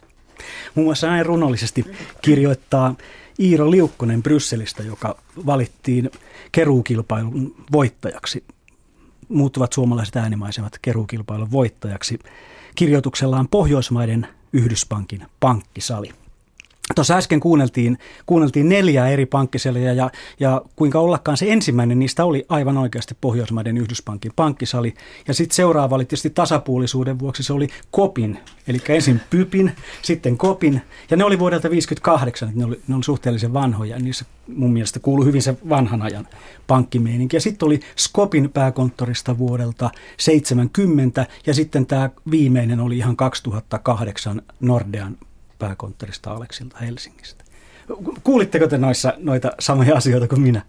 Muun 0.75 0.87
muassa 0.87 1.07
näin 1.07 1.25
runollisesti 1.25 1.85
kirjoittaa 2.21 2.95
Iiro 3.39 3.71
Liukkonen 3.71 4.23
Brysselistä, 4.23 4.83
joka 4.83 5.15
valittiin 5.45 6.11
keruukilpailun 6.51 7.55
voittajaksi. 7.71 8.43
Muuttuvat 9.29 9.73
suomalaiset 9.73 10.15
äänimaisemat 10.15 10.79
keruukilpailun 10.81 11.51
voittajaksi 11.51 12.19
kirjoituksellaan 12.75 13.47
Pohjoismaiden 13.47 14.27
Yhdyspankin 14.53 15.25
pankkisali. 15.39 16.20
Tuossa 16.95 17.17
äsken 17.17 17.39
kuunneltiin, 17.39 17.97
kuunneltiin 18.25 18.69
neljää 18.69 19.09
eri 19.09 19.25
pankkiselia 19.25 19.93
ja, 19.93 20.09
ja 20.39 20.61
kuinka 20.75 20.99
ollakaan 20.99 21.37
se 21.37 21.51
ensimmäinen 21.51 21.99
niistä 21.99 22.25
oli 22.25 22.45
aivan 22.49 22.77
oikeasti 22.77 23.17
Pohjoismaiden 23.21 23.77
Yhdyspankin 23.77 24.31
pankkisali. 24.35 24.93
Ja 25.27 25.33
sitten 25.33 25.55
seuraava 25.55 25.95
oli 25.95 26.05
tietysti 26.05 26.29
tasapuolisuuden 26.29 27.19
vuoksi 27.19 27.43
se 27.43 27.53
oli 27.53 27.67
Kopin, 27.91 28.39
eli 28.67 28.81
ensin 28.89 29.21
Pypin, 29.29 29.71
sitten 30.01 30.37
Kopin. 30.37 30.81
Ja 31.09 31.17
ne 31.17 31.23
oli 31.23 31.39
vuodelta 31.39 31.69
58, 31.69 32.49
että 32.49 32.59
ne 32.59 32.65
oli, 32.65 32.81
ne 32.87 32.95
oli 32.95 33.03
suhteellisen 33.03 33.53
vanhoja. 33.53 33.99
Niissä 33.99 34.25
mun 34.47 34.73
mielestä 34.73 34.99
kuului 34.99 35.25
hyvin 35.25 35.41
se 35.41 35.57
vanhan 35.69 36.01
ajan 36.01 36.27
pankkimeininki. 36.67 37.35
Ja 37.35 37.41
sitten 37.41 37.65
oli 37.65 37.79
Skopin 37.95 38.49
pääkonttorista 38.49 39.37
vuodelta 39.37 39.89
70 40.17 41.25
ja 41.45 41.53
sitten 41.53 41.85
tämä 41.85 42.09
viimeinen 42.31 42.79
oli 42.79 42.97
ihan 42.97 43.15
2008 43.15 44.41
Nordean 44.59 45.17
pääkonttorista 45.61 46.31
Aleksilta 46.31 46.77
Helsingistä. 46.77 47.43
Kuulitteko 48.23 48.67
te 48.67 48.77
noissa, 48.77 49.13
noita 49.17 49.51
samoja 49.59 49.95
asioita 49.95 50.27
kuin 50.27 50.41
minä? 50.41 50.61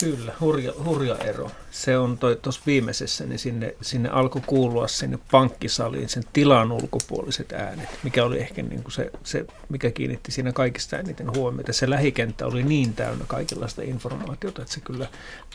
Kyllä, 0.00 0.32
hurja, 0.40 0.72
hurja 0.84 1.18
ero. 1.18 1.50
Se 1.70 1.98
on 1.98 2.18
tuossa 2.42 2.62
viimeisessä, 2.66 3.26
niin 3.26 3.38
sinne, 3.38 3.74
sinne 3.80 4.08
alkoi 4.08 4.42
kuulua 4.46 4.88
sinne 4.88 5.18
pankkisaliin 5.30 6.08
sen 6.08 6.22
tilan 6.32 6.72
ulkopuoliset 6.72 7.52
äänet, 7.52 7.88
mikä 8.02 8.24
oli 8.24 8.38
ehkä 8.38 8.62
niin 8.62 8.82
kuin 8.82 8.92
se, 8.92 9.10
se, 9.24 9.46
mikä 9.68 9.90
kiinnitti 9.90 10.32
siinä 10.32 10.52
kaikista 10.52 10.98
eniten 10.98 11.36
huomiota. 11.36 11.72
Se 11.72 11.90
lähikenttä 11.90 12.46
oli 12.46 12.62
niin 12.62 12.94
täynnä 12.94 13.24
kaikenlaista 13.28 13.82
informaatiota, 13.82 14.62
että 14.62 14.74
se 14.74 14.80
kyllä 14.80 15.06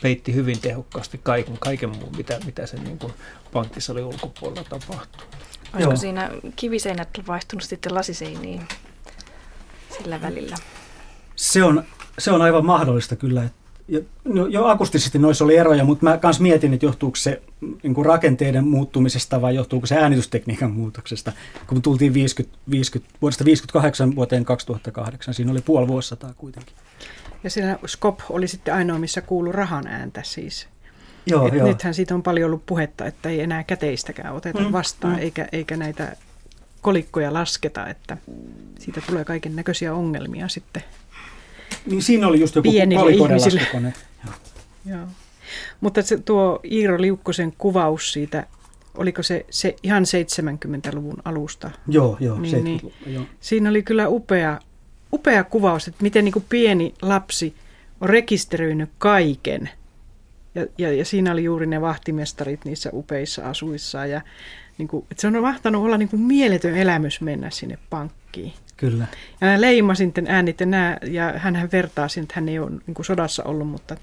peitti 0.02 0.34
hyvin 0.34 0.60
tehokkaasti 0.60 1.20
kaiken, 1.22 1.58
kaiken 1.58 1.90
muun, 1.90 2.16
mitä, 2.16 2.40
mitä 2.46 2.66
sen 2.66 2.84
niin 2.84 2.98
kuin 2.98 3.12
pankkisalin 3.52 4.04
ulkopuolella 4.04 4.64
tapahtuu. 4.64 5.26
Olisiko 5.74 5.92
Joo. 5.92 5.96
siinä 5.96 6.30
kiviseinät 6.56 7.08
vaihtunut 7.26 7.62
sitten 7.62 7.94
lasiseiniin 7.94 8.62
sillä 9.98 10.20
välillä? 10.20 10.56
Se 11.36 11.64
on, 11.64 11.84
se 12.18 12.30
on 12.30 12.42
aivan 12.42 12.66
mahdollista 12.66 13.16
kyllä. 13.16 13.48
Jo, 13.88 14.00
no, 14.24 14.46
jo 14.46 14.66
akustisesti 14.66 15.18
noissa 15.18 15.44
oli 15.44 15.56
eroja, 15.56 15.84
mutta 15.84 16.04
mä 16.04 16.18
myös 16.22 16.40
mietin, 16.40 16.74
että 16.74 16.86
johtuuko 16.86 17.16
se 17.16 17.42
niin 17.82 17.94
kuin 17.94 18.06
rakenteiden 18.06 18.68
muuttumisesta 18.68 19.40
vai 19.40 19.54
johtuuko 19.54 19.86
se 19.86 19.96
äänitystekniikan 19.96 20.70
muutoksesta. 20.70 21.32
Kun 21.66 21.82
tultiin 21.82 22.14
50, 22.14 22.58
50, 22.70 23.14
vuodesta 23.22 23.44
58 23.44 24.16
vuoteen 24.16 24.44
2008, 24.44 25.34
siinä 25.34 25.52
oli 25.52 25.60
puoli 25.60 25.88
vuosisataa 25.88 26.34
kuitenkin. 26.36 26.74
Ja 27.44 27.50
siinä 27.50 27.78
Skop 27.86 28.20
oli 28.30 28.48
sitten 28.48 28.74
ainoa, 28.74 28.98
missä 28.98 29.20
kuului 29.20 29.52
rahan 29.52 29.86
ääntä 29.86 30.22
siis. 30.24 30.68
Joo, 31.26 31.48
Et 31.48 31.54
joo. 31.54 31.66
Nythän 31.66 31.94
siitä 31.94 32.14
on 32.14 32.22
paljon 32.22 32.46
ollut 32.46 32.66
puhetta, 32.66 33.06
että 33.06 33.28
ei 33.28 33.40
enää 33.40 33.64
käteistäkään 33.64 34.34
oteta 34.34 34.60
mm, 34.62 34.72
vastaan, 34.72 35.14
mm. 35.14 35.22
Eikä, 35.22 35.48
eikä 35.52 35.76
näitä 35.76 36.16
kolikkoja 36.82 37.32
lasketa, 37.32 37.86
että 37.86 38.16
siitä 38.78 39.02
tulee 39.06 39.24
kaiken 39.24 39.56
näköisiä 39.56 39.94
ongelmia 39.94 40.48
sitten. 40.48 40.82
Niin 41.86 42.02
siinä 42.02 42.28
oli 42.28 42.40
just 42.40 42.54
joku 42.54 42.70
pienille 42.70 43.10
ihmisille. 43.10 43.62
Joo. 43.72 43.92
Joo. 44.96 45.06
Mutta 45.80 46.02
se, 46.02 46.18
tuo 46.18 46.60
Iiro 46.70 47.00
Liukkosen 47.00 47.52
kuvaus 47.58 48.12
siitä, 48.12 48.46
oliko 48.96 49.22
se, 49.22 49.46
se 49.50 49.76
ihan 49.82 50.04
70-luvun 50.04 51.16
alusta? 51.24 51.70
Joo, 51.88 52.16
joo, 52.20 52.38
niin, 52.40 52.64
niin, 52.64 52.92
joo. 53.06 53.24
Siinä 53.40 53.70
oli 53.70 53.82
kyllä 53.82 54.08
upea, 54.08 54.60
upea 55.12 55.44
kuvaus, 55.44 55.88
että 55.88 56.02
miten 56.02 56.24
niin 56.24 56.32
kuin 56.32 56.44
pieni 56.48 56.94
lapsi 57.02 57.54
on 58.00 58.10
rekisteröinyt 58.10 58.90
kaiken– 58.98 59.70
ja, 60.54 60.66
ja, 60.78 60.92
ja 60.92 61.04
siinä 61.04 61.32
oli 61.32 61.44
juuri 61.44 61.66
ne 61.66 61.80
vahtimestarit 61.80 62.64
niissä 62.64 62.90
upeissa 62.92 63.48
asuissa. 63.48 64.06
Ja 64.06 64.20
niin 64.78 64.88
kuin, 64.88 65.06
että 65.10 65.20
se 65.20 65.26
on 65.26 65.40
mahtanut 65.40 65.84
olla 65.84 65.98
niin 65.98 66.08
kuin 66.08 66.22
mieletön 66.22 66.76
elämys 66.76 67.20
mennä 67.20 67.50
sinne 67.50 67.78
pankkiin. 67.90 68.52
Kyllä. 68.76 69.06
Ja 69.40 69.46
nämä 69.46 69.60
leimasinten 69.60 70.26
äänit 70.28 70.60
ja, 70.60 70.66
nämä, 70.66 70.96
ja 71.06 71.32
hän 71.36 71.68
vertaa 71.72 72.08
siinä, 72.08 72.22
että 72.24 72.34
hän 72.34 72.48
ei 72.48 72.58
ole 72.58 72.70
niin 72.70 72.94
kuin 72.94 73.06
sodassa 73.06 73.42
ollut, 73.42 73.68
mutta 73.68 73.96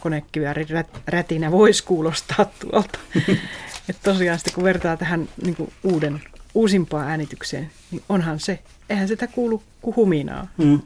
konekiväärin 0.00 0.70
rät, 0.70 0.88
rätinä 1.06 1.50
voisi 1.50 1.84
kuulostaa 1.84 2.44
tuolta. 2.44 2.98
että 3.88 4.02
tosiaan 4.02 4.38
sitten 4.38 4.54
kun 4.54 4.64
vertaa 4.64 4.96
tähän 4.96 5.28
niin 5.44 5.56
kuin 5.56 5.72
uuden, 5.84 6.22
uusimpaan 6.54 7.08
äänitykseen, 7.08 7.70
niin 7.90 8.02
onhan 8.08 8.40
se, 8.40 8.58
eihän 8.90 9.08
sitä 9.08 9.26
kuulu 9.26 9.62
kuin 9.82 9.96
huminaa. 9.96 10.48
Mm. 10.56 10.80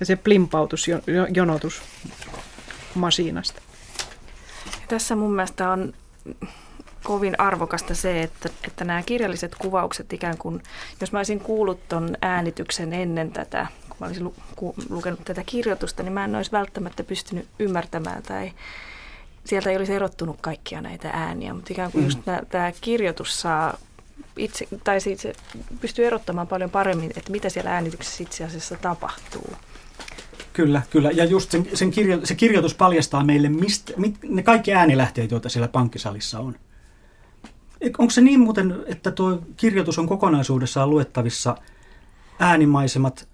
Ja 0.00 0.06
se 0.06 0.16
plimpautus, 0.16 0.86
jonotus 1.34 1.82
masiinasta. 2.94 3.62
Tässä 4.88 5.16
mun 5.16 5.32
mielestä 5.32 5.70
on 5.70 5.92
kovin 7.02 7.40
arvokasta 7.40 7.94
se, 7.94 8.22
että, 8.22 8.48
että 8.66 8.84
nämä 8.84 9.02
kirjalliset 9.02 9.54
kuvaukset 9.54 10.12
ikään 10.12 10.38
kuin, 10.38 10.62
jos 11.00 11.12
mä 11.12 11.18
olisin 11.18 11.40
kuullut 11.40 11.88
ton 11.88 12.16
äänityksen 12.22 12.92
ennen 12.92 13.32
tätä, 13.32 13.66
kun 13.88 13.96
mä 14.00 14.06
olisin 14.06 14.24
lu, 14.24 14.34
ku, 14.56 14.74
lukenut 14.90 15.24
tätä 15.24 15.42
kirjoitusta, 15.46 16.02
niin 16.02 16.12
mä 16.12 16.24
en 16.24 16.34
olisi 16.34 16.52
välttämättä 16.52 17.04
pystynyt 17.04 17.48
ymmärtämään 17.58 18.22
tai 18.22 18.52
sieltä 19.44 19.70
ei 19.70 19.76
olisi 19.76 19.94
erottunut 19.94 20.36
kaikkia 20.40 20.80
näitä 20.80 21.10
ääniä, 21.10 21.54
mutta 21.54 21.72
ikään 21.72 21.92
kuin 21.92 22.02
mm. 22.02 22.06
just 22.06 22.18
tämä 22.50 22.72
kirjoitus 22.80 23.40
saa 23.40 23.78
itse, 24.36 24.68
tai 24.84 25.00
siitä 25.00 25.22
se 25.22 25.32
pystyy 25.80 26.06
erottamaan 26.06 26.46
paljon 26.46 26.70
paremmin, 26.70 27.12
että 27.16 27.32
mitä 27.32 27.48
siellä 27.48 27.74
äänityksessä 27.74 28.22
itse 28.22 28.44
asiassa 28.44 28.76
tapahtuu. 28.76 29.56
Kyllä, 30.60 30.82
kyllä. 30.90 31.10
Ja 31.10 31.24
just 31.24 31.50
sen, 31.50 31.68
sen 31.74 31.90
kirjo, 31.90 32.20
se 32.24 32.34
kirjoitus 32.34 32.74
paljastaa 32.74 33.24
meille 33.24 33.48
mistä, 33.48 33.92
mit, 33.96 34.18
ne 34.22 34.42
kaikki 34.42 34.72
äänilähteet, 34.72 35.30
joita 35.30 35.48
siellä 35.48 35.68
pankkisalissa 35.68 36.40
on. 36.40 36.56
Onko 37.98 38.10
se 38.10 38.20
niin 38.20 38.40
muuten, 38.40 38.84
että 38.86 39.10
tuo 39.10 39.42
kirjoitus 39.56 39.98
on 39.98 40.08
kokonaisuudessaan 40.08 40.90
luettavissa 40.90 41.56
äänimaisemat, 42.38 43.28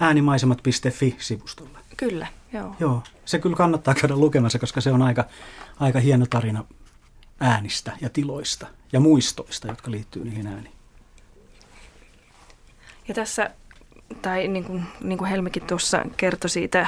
äänimaisemat.fi-sivustolla? 0.00 1.78
Kyllä, 1.96 2.26
joo. 2.52 2.74
Joo, 2.80 3.02
se 3.24 3.38
kyllä 3.38 3.56
kannattaa 3.56 3.94
käydä 3.94 4.16
lukemassa, 4.16 4.58
koska 4.58 4.80
se 4.80 4.92
on 4.92 5.02
aika, 5.02 5.24
aika 5.80 6.00
hieno 6.00 6.26
tarina 6.30 6.64
äänistä 7.40 7.92
ja 8.00 8.10
tiloista 8.10 8.66
ja 8.92 9.00
muistoista, 9.00 9.68
jotka 9.68 9.90
liittyy 9.90 10.24
niihin 10.24 10.46
ääniin. 10.46 10.74
Ja 13.08 13.14
tässä 13.14 13.50
tai 14.22 14.48
niin 14.48 14.64
kuin, 14.64 14.82
niin 15.00 15.18
kuin 15.18 15.30
Helmikin 15.30 15.62
tuossa 15.62 16.04
kertoi 16.16 16.50
siitä 16.50 16.86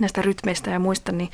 näistä 0.00 0.22
rytmeistä 0.22 0.70
ja 0.70 0.78
muista, 0.78 1.12
niin 1.12 1.30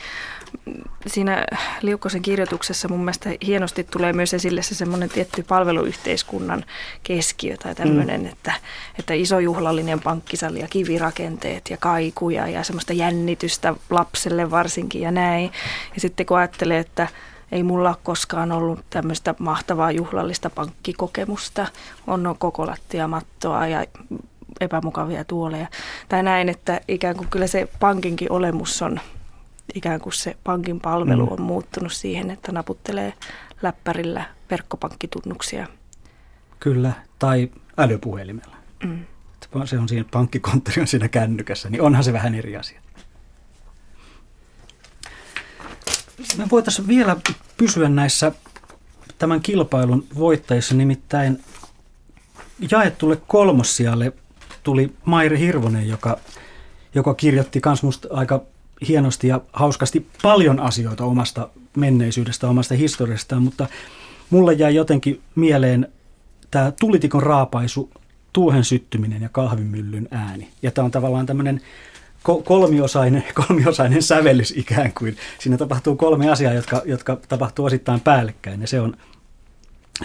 siinä 1.06 1.44
Liukkosen 1.82 2.22
kirjoituksessa 2.22 2.88
mun 2.88 3.00
mielestä 3.00 3.30
hienosti 3.46 3.84
tulee 3.84 4.12
myös 4.12 4.34
esille 4.34 4.62
se 4.62 4.74
semmoinen 4.74 5.08
tietty 5.08 5.42
palveluyhteiskunnan 5.42 6.64
keskiö 7.02 7.56
tai 7.56 7.74
tämmöinen, 7.74 8.20
mm. 8.20 8.26
että, 8.26 8.52
että 8.98 9.14
iso 9.14 9.38
juhlallinen 9.38 10.00
pankkisali 10.00 10.60
ja 10.60 10.68
kivirakenteet 10.68 11.70
ja 11.70 11.76
kaikuja 11.76 12.48
ja 12.48 12.62
semmoista 12.62 12.92
jännitystä 12.92 13.74
lapselle 13.90 14.50
varsinkin 14.50 15.02
ja 15.02 15.10
näin. 15.10 15.52
Ja 15.94 16.00
sitten 16.00 16.26
kun 16.26 16.38
ajattelee, 16.38 16.78
että 16.78 17.08
ei 17.52 17.62
mulla 17.62 17.88
ole 17.88 17.96
koskaan 18.02 18.52
ollut 18.52 18.84
tämmöistä 18.90 19.34
mahtavaa 19.38 19.92
juhlallista 19.92 20.50
pankkikokemusta, 20.50 21.66
on 22.06 22.36
koko 22.38 22.66
lattiamattoa 22.66 23.66
ja 23.66 23.86
epämukavia 24.60 25.24
tuoleja. 25.24 25.66
Tai 26.08 26.22
näin, 26.22 26.48
että 26.48 26.80
ikään 26.88 27.16
kuin 27.16 27.28
kyllä 27.28 27.46
se 27.46 27.68
pankinkin 27.80 28.32
olemus 28.32 28.82
on, 28.82 29.00
ikään 29.74 30.00
kuin 30.00 30.12
se 30.12 30.36
pankin 30.44 30.80
palvelu 30.80 31.26
mm. 31.26 31.32
on 31.32 31.42
muuttunut 31.42 31.92
siihen, 31.92 32.30
että 32.30 32.52
naputtelee 32.52 33.12
läppärillä 33.62 34.24
verkkopankkitunnuksia. 34.50 35.66
Kyllä, 36.60 36.92
tai 37.18 37.50
älypuhelimella. 37.76 38.56
Mm. 38.84 39.04
Se 39.64 39.78
on 39.78 39.88
siinä 39.88 40.04
pankkikonttori 40.10 40.80
on 40.80 40.86
siinä 40.86 41.08
kännykässä, 41.08 41.70
niin 41.70 41.82
onhan 41.82 42.04
se 42.04 42.12
vähän 42.12 42.34
eri 42.34 42.56
asia. 42.56 42.80
Me 46.36 46.46
voitaisiin 46.50 46.88
vielä 46.88 47.16
pysyä 47.56 47.88
näissä 47.88 48.32
tämän 49.18 49.40
kilpailun 49.40 50.06
voittajissa, 50.18 50.74
nimittäin 50.74 51.44
jaettulle 52.70 53.18
kolmossialle 53.26 54.12
tuli 54.68 54.92
Mairi 55.04 55.38
Hirvonen, 55.38 55.88
joka, 55.88 56.18
joka 56.94 57.14
kirjoitti 57.14 57.60
kans 57.60 57.82
musta 57.82 58.08
aika 58.10 58.42
hienosti 58.88 59.28
ja 59.28 59.40
hauskasti 59.52 60.06
paljon 60.22 60.60
asioita 60.60 61.04
omasta 61.04 61.48
menneisyydestä, 61.76 62.48
omasta 62.48 62.74
historiastaan, 62.74 63.42
mutta 63.42 63.66
mulle 64.30 64.52
jäi 64.52 64.74
jotenkin 64.74 65.20
mieleen 65.34 65.88
tämä 66.50 66.72
tulitikon 66.80 67.22
raapaisu, 67.22 67.90
tuohen 68.32 68.64
syttyminen 68.64 69.22
ja 69.22 69.28
kahvimyllyn 69.28 70.08
ääni. 70.10 70.48
Ja 70.62 70.70
tämä 70.70 70.84
on 70.84 70.90
tavallaan 70.90 71.26
tämmöinen 71.26 71.60
kolmiosainen, 72.44 73.24
kolmiosainen 73.46 74.02
sävellys 74.02 74.54
ikään 74.56 74.92
kuin. 74.98 75.16
Siinä 75.38 75.56
tapahtuu 75.56 75.96
kolme 75.96 76.30
asiaa, 76.30 76.52
jotka, 76.52 76.82
jotka 76.84 77.18
tapahtuu 77.28 77.64
osittain 77.64 78.00
päällekkäin 78.00 78.60
ja 78.60 78.66
se 78.66 78.80
on, 78.80 78.96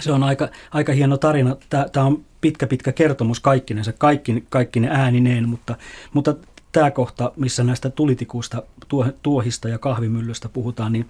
se 0.00 0.12
on 0.12 0.22
aika, 0.22 0.48
aika 0.70 0.92
hieno 0.92 1.16
tarina. 1.16 1.56
Tämä 1.92 2.06
on 2.06 2.24
pitkä 2.44 2.66
pitkä 2.66 2.92
kertomus 2.92 3.40
kaikkinensa, 3.40 3.92
kaikki, 3.92 4.44
kaikki 4.48 4.80
ne 4.80 4.88
äänineen, 4.90 5.48
mutta, 5.48 5.76
mutta 6.12 6.34
tämä 6.72 6.90
kohta, 6.90 7.32
missä 7.36 7.64
näistä 7.64 7.90
tulitikuista, 7.90 8.62
tuohista 9.22 9.68
ja 9.68 9.78
kahvimyllystä 9.78 10.48
puhutaan, 10.48 10.92
niin 10.92 11.08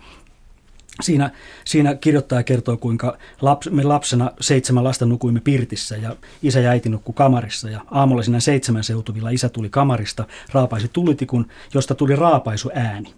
Siinä, 1.02 1.30
siinä 1.64 1.94
kirjoittaja 1.94 2.42
kertoo, 2.42 2.76
kuinka 2.76 3.18
laps, 3.40 3.70
me 3.70 3.82
lapsena 3.82 4.30
seitsemän 4.40 4.84
lasta 4.84 5.06
nukuimme 5.06 5.40
pirtissä 5.40 5.96
ja 5.96 6.16
isä 6.42 6.60
ja 6.60 6.70
äiti 6.70 6.88
nukku 6.88 7.12
kamarissa. 7.12 7.70
Ja 7.70 7.80
aamulla 7.90 8.22
siinä 8.22 8.40
seitsemän 8.40 8.84
seutuvilla 8.84 9.30
isä 9.30 9.48
tuli 9.48 9.70
kamarista, 9.70 10.24
raapaisi 10.52 10.88
tulitikun, 10.88 11.46
josta 11.74 11.94
tuli 11.94 12.16
raapaisu 12.16 12.70
ääni. 12.74 13.14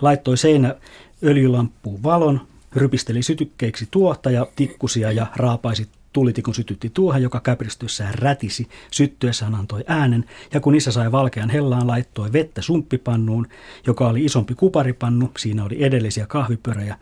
Laittoi 0.00 0.36
seinä 0.36 0.74
öljylamppuun 1.22 2.02
valon, 2.02 2.40
rypisteli 2.76 3.22
sytykkeiksi 3.22 3.88
tuohta 3.90 4.30
ja 4.30 4.46
tikkusia 4.56 5.12
ja 5.12 5.26
raapaisi 5.36 5.88
tulitikun 6.14 6.54
sytytti 6.54 6.90
tuohon, 6.90 7.22
joka 7.22 7.40
käpristyessään 7.40 8.14
rätisi, 8.14 8.68
syttyessään 8.90 9.54
antoi 9.54 9.84
äänen, 9.86 10.24
ja 10.54 10.60
kun 10.60 10.74
isä 10.74 10.92
sai 10.92 11.12
valkean 11.12 11.50
hellaan, 11.50 11.86
laittoi 11.86 12.32
vettä 12.32 12.62
sumppipannuun, 12.62 13.46
joka 13.86 14.08
oli 14.08 14.24
isompi 14.24 14.54
kuparipannu, 14.54 15.30
siinä 15.38 15.64
oli 15.64 15.84
edellisiä 15.84 16.26
kahvipörejä, 16.26 16.96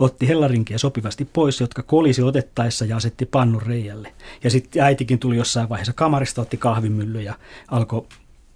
otti 0.00 0.28
hellarinkiä 0.28 0.78
sopivasti 0.78 1.24
pois, 1.24 1.60
jotka 1.60 1.82
kolisi 1.82 2.22
otettaessa 2.22 2.84
ja 2.84 2.96
asetti 2.96 3.26
pannun 3.26 3.62
reijälle. 3.62 4.12
Ja 4.44 4.50
sitten 4.50 4.82
äitikin 4.82 5.18
tuli 5.18 5.36
jossain 5.36 5.68
vaiheessa 5.68 5.92
kamarista, 5.92 6.42
otti 6.42 6.56
kahvimylly 6.56 7.20
ja 7.20 7.34
alkoi 7.68 8.06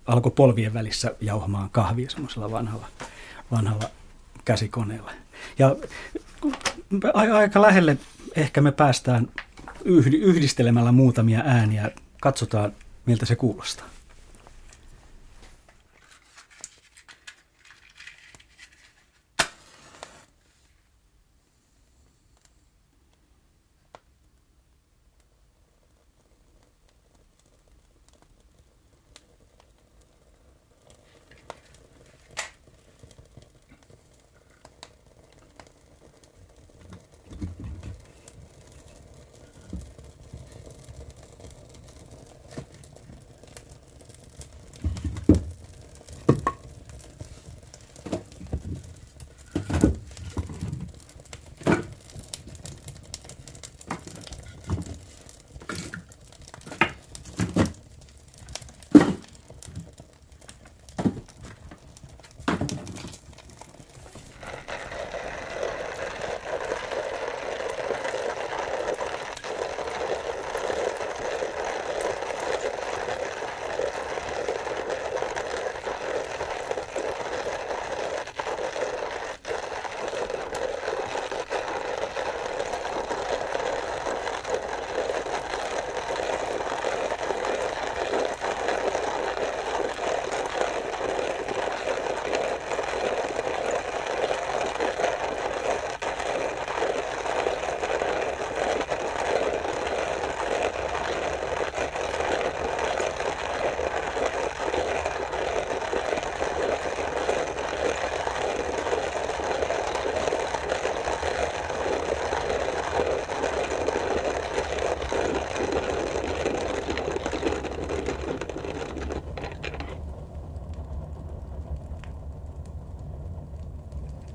alko 0.07 0.31
polvien 0.31 0.75
välissä 0.75 1.15
jauhamaan 1.21 1.71
kahvia 1.71 2.11
semmoisella 2.11 2.51
vanhalla, 2.51 2.87
vanhalla 3.51 3.85
käsikoneella. 4.45 5.11
Ja 5.59 5.77
aika 7.15 7.63
lähelle 7.63 7.97
ehkä 8.37 8.61
me 8.61 8.73
päästään 8.73 9.29
yhdistelemällä 9.85 10.93
muutamia 10.93 11.43
ääniä. 11.45 11.91
Katsotaan, 12.21 12.73
miltä 13.07 13.27
se 13.27 13.37
kuulostaa. 13.37 13.87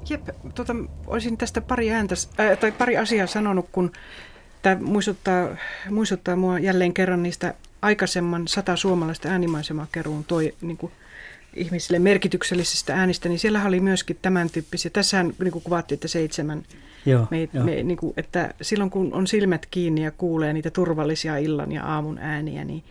Jep, 0.10 0.30
tota, 0.56 0.76
olisin 1.14 1.38
tästä 1.38 1.62
pari, 1.62 1.92
ääntä, 1.92 2.16
äh, 2.40 2.58
tai 2.58 2.72
pari 2.72 2.98
asiaa 2.98 3.28
sanonut, 3.28 3.70
kun 3.72 3.92
tämä 4.62 4.78
muistuttaa, 4.82 5.48
muistuttaa 5.90 6.36
mua 6.36 6.60
jälleen 6.60 6.94
kerran 6.94 7.24
niistä 7.24 7.54
aikaisemman 7.82 8.48
sata 8.48 8.76
suomalaista 8.76 9.30
äänimaisemakeruun 9.30 10.24
toi 10.24 10.54
niin 10.62 10.78
kuin, 10.78 10.92
ihmisille 11.56 12.00
merkityksellisistä 12.00 12.96
äänistä, 12.96 13.30
niin 13.30 13.40
siellä 13.40 13.66
oli 13.66 13.80
myöskin 13.80 14.18
tämän 14.22 14.50
tyyppisiä. 14.50 14.92
Tässähän 14.92 15.34
niin 15.44 15.52
kuin 15.52 15.64
kuvattiin, 15.64 15.96
että 15.96 16.08
seitsemän. 16.08 16.64
Joo, 17.06 17.28
me, 17.32 17.50
jo. 17.54 17.64
me, 17.64 17.84
niin 17.84 17.98
kuin, 17.98 18.14
että 18.18 18.54
silloin 18.62 18.90
kun 18.90 19.14
on 19.14 19.28
silmät 19.28 19.66
kiinni 19.66 20.04
ja 20.04 20.12
kuulee 20.12 20.54
niitä 20.54 20.72
turvallisia 20.72 21.38
illan 21.38 21.72
ja 21.72 21.86
aamun 21.86 22.18
ääniä, 22.18 22.66
niin, 22.66 22.84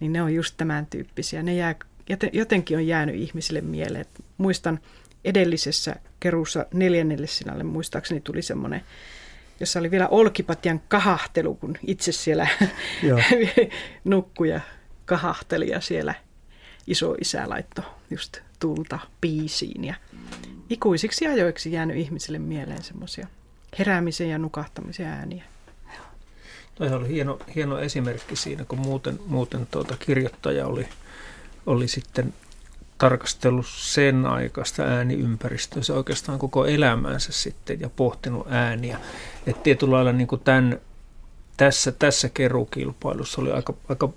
niin 0.00 0.12
ne 0.12 0.22
on 0.22 0.34
just 0.34 0.54
tämän 0.56 0.86
tyyppisiä. 0.86 1.42
Ne 1.42 1.54
jää, 1.54 1.74
jotenkin 2.32 2.76
on 2.76 2.86
jäänyt 2.86 3.14
ihmisille 3.14 3.60
mieleen. 3.60 4.06
Muistan 4.38 4.80
edellisessä 5.24 5.96
keruussa 6.20 6.66
neljännelle 6.74 7.26
sinalle 7.26 7.64
muistaakseni 7.64 8.20
tuli 8.20 8.42
semmoinen, 8.42 8.82
jossa 9.60 9.78
oli 9.78 9.90
vielä 9.90 10.08
olkipatjan 10.08 10.80
kahahtelu, 10.88 11.54
kun 11.54 11.78
itse 11.86 12.12
siellä 12.12 12.48
nukkui 14.04 14.48
ja 14.48 14.60
kahahteli 15.04 15.70
ja 15.70 15.80
siellä 15.80 16.14
iso 16.86 17.14
isä 17.20 17.48
laittoi 17.48 17.84
just 18.10 18.38
tulta 18.58 18.98
piisiin 19.20 19.84
ja 19.84 19.94
ikuisiksi 20.70 21.26
ajoiksi 21.26 21.72
jäänyt 21.72 21.96
ihmisille 21.96 22.38
mieleen 22.38 22.82
semmoisia 22.82 23.26
heräämisen 23.78 24.28
ja 24.28 24.38
nukahtamisen 24.38 25.06
ääniä. 25.06 25.44
Toi 26.74 26.88
oli 26.88 27.08
hieno, 27.08 27.38
hieno 27.54 27.78
esimerkki 27.78 28.36
siinä, 28.36 28.64
kun 28.64 28.78
muuten, 28.78 29.20
muuten 29.26 29.66
tuota 29.70 29.96
kirjoittaja 29.96 30.66
oli, 30.66 30.88
oli 31.66 31.88
sitten 31.88 32.34
tarkastellut 33.02 33.66
sen 33.66 34.26
aikaista 34.26 34.82
ääniympäristöä, 34.82 35.82
se 35.82 35.92
oikeastaan 35.92 36.38
koko 36.38 36.66
elämänsä 36.66 37.32
sitten 37.32 37.80
ja 37.80 37.90
pohtinut 37.96 38.46
ääniä. 38.50 38.98
Että 39.46 39.62
tietyllä 39.62 39.96
lailla 39.96 40.12
niin 40.12 40.26
kuin 40.26 40.40
tämän, 40.40 40.80
tässä, 41.56 41.92
tässä 41.92 42.28
kerukilpailussa 42.28 43.40
oli 43.40 43.52
aika, 43.52 43.74
aika 43.88 44.08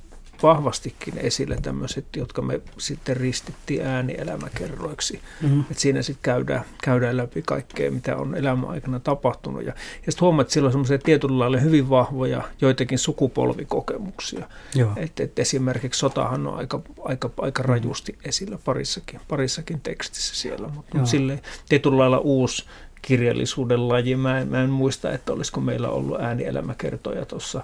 vahvastikin 0.43 1.17
esille 1.17 1.57
tämmöiset, 1.61 2.05
jotka 2.15 2.41
me 2.41 2.61
sitten 2.77 3.17
ristittiin 3.17 3.85
äänielämäkerroiksi. 3.85 5.21
Mm-hmm. 5.41 5.63
Et 5.71 5.79
siinä 5.79 6.01
sitten 6.01 6.23
käydään, 6.23 6.65
käydään 6.83 7.17
läpi 7.17 7.41
kaikkea, 7.41 7.91
mitä 7.91 8.17
on 8.17 8.35
elämän 8.35 8.69
aikana 8.69 8.99
tapahtunut. 8.99 9.63
Ja, 9.63 9.73
ja 10.05 10.11
sitten 10.11 10.21
huomaat, 10.21 10.45
että 10.45 10.53
sillä 10.53 10.65
on 10.65 10.71
semmoisia 10.71 10.97
tietyllä 10.97 11.39
lailla 11.39 11.57
hyvin 11.57 11.89
vahvoja 11.89 12.41
joitakin 12.61 12.99
sukupolvikokemuksia. 12.99 14.49
Et, 14.95 15.19
et 15.19 15.39
esimerkiksi 15.39 15.99
sotahan 15.99 16.47
on 16.47 16.57
aika, 16.57 16.81
aika, 17.03 17.29
aika 17.37 17.63
rajusti 17.63 18.17
esillä 18.25 18.57
parissakin, 18.65 19.19
parissakin 19.27 19.81
tekstissä 19.81 20.35
siellä, 20.35 20.67
mutta 20.67 20.97
mut 20.97 21.07
sille 21.07 21.39
tietyllä 21.69 21.97
lailla 21.97 22.17
uusi 22.17 22.65
kirjallisuuden 23.01 23.89
laji. 23.89 24.15
Mä 24.15 24.39
en, 24.39 24.47
mä 24.47 24.63
en 24.63 24.69
muista, 24.69 25.11
että 25.11 25.33
olisiko 25.33 25.61
meillä 25.61 25.89
ollut 25.89 26.21
äänielämäkertoja 26.21 27.25
tuossa 27.25 27.63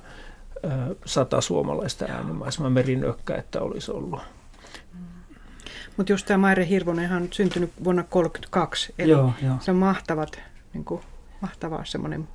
sata 1.06 1.42
suomalaista 1.42 2.06
äänimaisemaa 2.06 2.70
merinökkä, 2.70 3.36
että 3.36 3.62
olisi 3.62 3.92
ollut. 3.92 4.20
Mutta 5.98 6.14
just 6.14 6.26
tämä 6.26 6.38
Maire 6.38 6.68
Hirvonen 6.68 7.14
on 7.14 7.28
syntynyt 7.32 7.72
vuonna 7.84 8.04
1932, 8.04 8.94
eli 9.00 9.12
joo, 9.12 9.34
joo. 9.44 9.56
se 9.60 9.72
on 9.72 9.78
mahtavat, 9.78 10.40
niin 10.74 10.86
kuin, 10.86 11.02
mahtava 11.42 11.86
semmoinen 11.86 12.28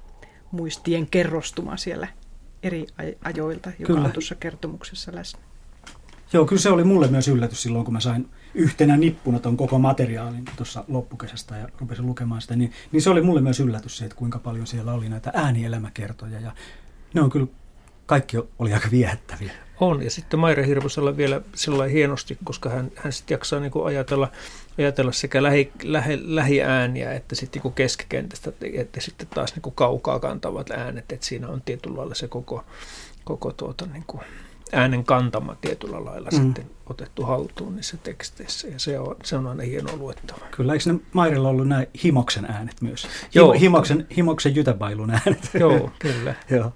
muistien 0.51 1.07
kerrostuma 1.07 1.77
siellä 1.77 2.09
eri 2.63 2.87
ajoilta, 3.25 3.71
joka 3.79 3.93
kyllä. 3.93 4.07
on 4.07 4.13
tuossa 4.13 4.35
kertomuksessa 4.35 5.15
läsnä. 5.15 5.41
Joo, 6.33 6.45
kyllä 6.45 6.63
se 6.63 6.71
oli 6.71 6.85
mulle 6.85 7.09
myös 7.09 7.29
yllätys 7.29 7.63
silloin, 7.63 7.85
kun 7.85 7.95
mä 7.95 8.01
sain 8.01 8.31
yhtenä 8.55 8.97
nippuna 8.97 9.39
ton 9.39 9.57
koko 9.57 9.79
materiaalin 9.79 10.45
tuossa 10.57 10.85
loppukesästä 10.89 11.57
ja 11.57 11.69
rupesin 11.79 12.07
lukemaan 12.07 12.41
sitä, 12.41 12.57
niin, 12.57 12.73
niin 12.93 13.03
se 13.03 13.11
oli 13.11 13.23
mulle 13.23 13.41
myös 13.41 13.61
yllätys 13.61 13.99
se, 13.99 14.05
että 14.05 14.17
kuinka 14.17 14.39
paljon 14.39 14.67
siellä 14.67 14.93
oli 14.93 15.09
näitä 15.09 15.31
äänielämäkertoja 15.35 16.41
ja 16.41 16.53
ne 17.15 17.21
on 17.21 17.31
kyllä 17.31 17.47
kaikki 18.07 18.37
oli 18.59 18.73
aika 18.73 18.89
viehättäviä. 18.91 19.53
On, 19.81 20.03
ja 20.03 20.11
sitten 20.11 20.41
Maire 20.41 20.67
Hirvosella 20.67 21.17
vielä 21.17 21.41
sillä 21.55 21.85
hienosti, 21.85 22.39
koska 22.45 22.69
hän, 22.69 22.91
hän 22.97 23.13
sitten 23.13 23.35
jaksaa 23.35 23.61
niin 23.61 23.73
ajatella, 23.85 24.29
ajatella 24.79 25.13
sekä 25.13 25.43
lähi, 25.43 25.73
lähi, 25.83 26.19
lähiääniä 26.23 27.13
että 27.13 27.35
sitten 27.35 27.63
niin 27.65 27.75
keskikentästä, 27.75 28.53
että 28.75 29.01
sitten 29.01 29.29
taas 29.29 29.55
niin 29.55 29.75
kaukaa 29.75 30.21
kantavat 30.21 30.71
äänet, 30.71 31.13
että 31.13 31.27
siinä 31.27 31.49
on 31.49 31.63
tietyllä 31.63 31.97
lailla 31.97 32.15
se 32.15 32.29
koko, 32.29 32.65
koko 33.25 33.53
tuota, 33.53 33.87
niin 33.87 34.05
kuin 34.07 34.23
äänen 34.73 35.05
kantama 35.05 35.57
tietyllä 35.61 36.05
lailla 36.05 36.29
mm. 36.33 36.37
sitten 36.37 36.71
otettu 36.87 37.23
haltuun 37.23 37.77
niissä 37.77 37.97
teksteissä, 37.97 38.69
ja 38.69 38.79
se 38.79 38.99
on, 38.99 39.17
se 39.25 39.37
on 39.37 39.47
aina 39.47 39.63
hieno 39.63 39.97
luettava. 39.97 40.47
Kyllä, 40.51 40.73
eikö 40.73 40.93
ne 40.93 40.99
Mairilla 41.13 41.49
ollut 41.49 41.69
nämä 41.69 41.85
Himoksen 42.05 42.45
äänet 42.45 42.81
myös? 42.81 43.09
Joo. 43.35 43.53
Himoksen, 43.53 44.07
Himoksen 44.17 44.57
jytäbailun 44.57 45.11
äänet. 45.11 45.51
Joo, 45.55 45.91
kyllä. 45.99 46.35
Joo. 46.51 46.73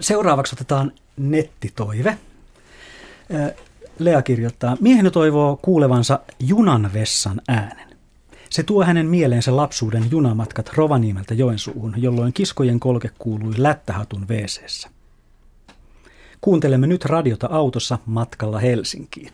Seuraavaksi 0.00 0.54
otetaan 0.54 0.92
nettitoive. 1.16 2.18
Lea 3.98 4.22
kirjoittaa, 4.22 4.76
mieheni 4.80 5.10
toivoo 5.10 5.56
kuulevansa 5.62 6.20
junan 6.40 6.90
vessan 6.92 7.40
äänen. 7.48 7.86
Se 8.50 8.62
tuo 8.62 8.84
hänen 8.84 9.06
mieleensä 9.06 9.56
lapsuuden 9.56 10.10
junamatkat 10.10 10.70
Rovaniemeltä 10.74 11.34
Joensuuhun, 11.34 11.94
jolloin 11.96 12.32
kiskojen 12.32 12.80
kolke 12.80 13.10
kuului 13.18 13.54
lättähatun 13.56 14.28
wc 14.28 14.86
Kuuntelemme 16.40 16.86
nyt 16.86 17.04
radiota 17.04 17.48
autossa 17.50 17.98
matkalla 18.06 18.58
Helsinkiin. 18.58 19.32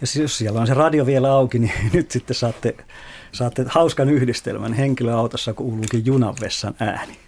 Ja 0.00 0.20
jos 0.20 0.38
siellä 0.38 0.60
on 0.60 0.66
se 0.66 0.74
radio 0.74 1.06
vielä 1.06 1.32
auki, 1.32 1.58
niin 1.58 1.72
nyt 1.92 2.10
sitten 2.10 2.36
saatte, 2.36 2.76
saatte 3.32 3.64
hauskan 3.68 4.08
yhdistelmän. 4.08 4.72
Henkilöautossa 4.72 5.54
kuuluukin 5.54 6.06
junanvessan 6.06 6.74
ääni. 6.80 7.25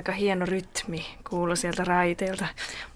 Aika 0.00 0.12
hieno 0.12 0.46
rytmi 0.46 1.06
kuulu 1.30 1.56
sieltä 1.56 1.84
raiteilta. 1.84 2.46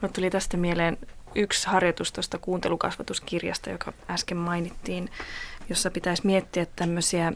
Mulle 0.01 0.13
tuli 0.13 0.31
tästä 0.31 0.57
mieleen 0.57 0.99
yksi 1.35 1.67
harjoitus 1.67 2.13
tuosta 2.13 2.39
kuuntelukasvatuskirjasta, 2.39 3.71
joka 3.71 3.93
äsken 4.11 4.37
mainittiin, 4.37 5.11
jossa 5.69 5.91
pitäisi 5.91 6.27
miettiä 6.27 6.67
tämmöisiä 6.77 7.33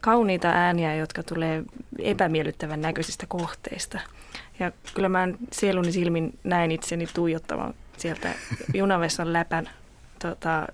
kauniita 0.00 0.48
ääniä, 0.48 0.94
jotka 0.94 1.22
tulee 1.22 1.62
epämiellyttävän 1.98 2.80
näköisistä 2.80 3.26
kohteista. 3.26 4.00
Ja 4.58 4.72
kyllä 4.94 5.08
mä 5.08 5.28
sieluni 5.52 5.92
silmin 5.92 6.38
näin 6.44 6.70
itseni 6.70 7.06
tuijottavan 7.14 7.74
sieltä 7.96 8.34
junavessan 8.74 9.32
läpän 9.32 9.70
tota, 10.18 10.66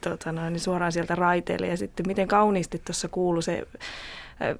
tota 0.00 0.32
noin, 0.32 0.60
suoraan 0.60 0.92
sieltä 0.92 1.14
raiteille. 1.14 1.66
Ja 1.66 1.76
sitten 1.76 2.06
miten 2.06 2.28
kauniisti 2.28 2.78
tuossa 2.78 3.08
kuuluu 3.08 3.42
se 3.42 3.66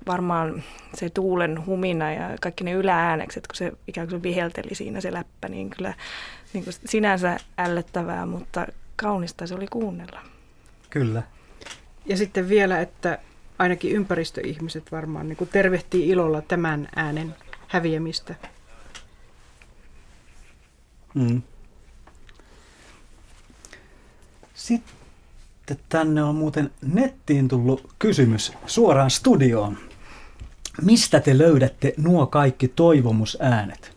varmaan 0.06 0.62
se 0.94 1.10
tuulen 1.10 1.66
humina 1.66 2.12
ja 2.12 2.30
kaikki 2.40 2.64
ne 2.64 2.72
ylääänekset, 2.72 3.46
kun 3.46 3.56
se 3.56 3.72
ikään 3.86 4.08
kuin 4.08 4.22
vihelteli 4.22 4.74
siinä 4.74 5.00
se 5.00 5.12
läppä, 5.12 5.48
niin 5.48 5.70
kyllä 5.70 5.94
niin 6.52 6.64
kuin 6.64 6.74
sinänsä 6.84 7.36
ällöttävää, 7.58 8.26
mutta 8.26 8.66
kaunista 8.96 9.46
se 9.46 9.54
oli 9.54 9.66
kuunnella. 9.66 10.20
Kyllä. 10.90 11.22
Ja 12.06 12.16
sitten 12.16 12.48
vielä, 12.48 12.80
että 12.80 13.18
ainakin 13.58 13.92
ympäristöihmiset 13.92 14.92
varmaan 14.92 15.28
niin 15.28 15.48
tervehtii 15.52 16.08
ilolla 16.08 16.42
tämän 16.42 16.88
äänen 16.96 17.34
häviämistä. 17.68 18.34
Mm. 21.14 21.42
Sitten 24.54 25.01
Sitten 25.62 25.86
tänne 25.88 26.22
on 26.22 26.34
muuten 26.34 26.70
nettiin 26.82 27.48
tullut 27.48 27.94
kysymys 27.98 28.52
suoraan 28.66 29.10
studioon. 29.10 29.78
Mistä 30.82 31.20
te 31.20 31.38
löydätte 31.38 31.94
nuo 31.96 32.26
kaikki 32.26 32.68
toivomusäänet? 32.68 33.96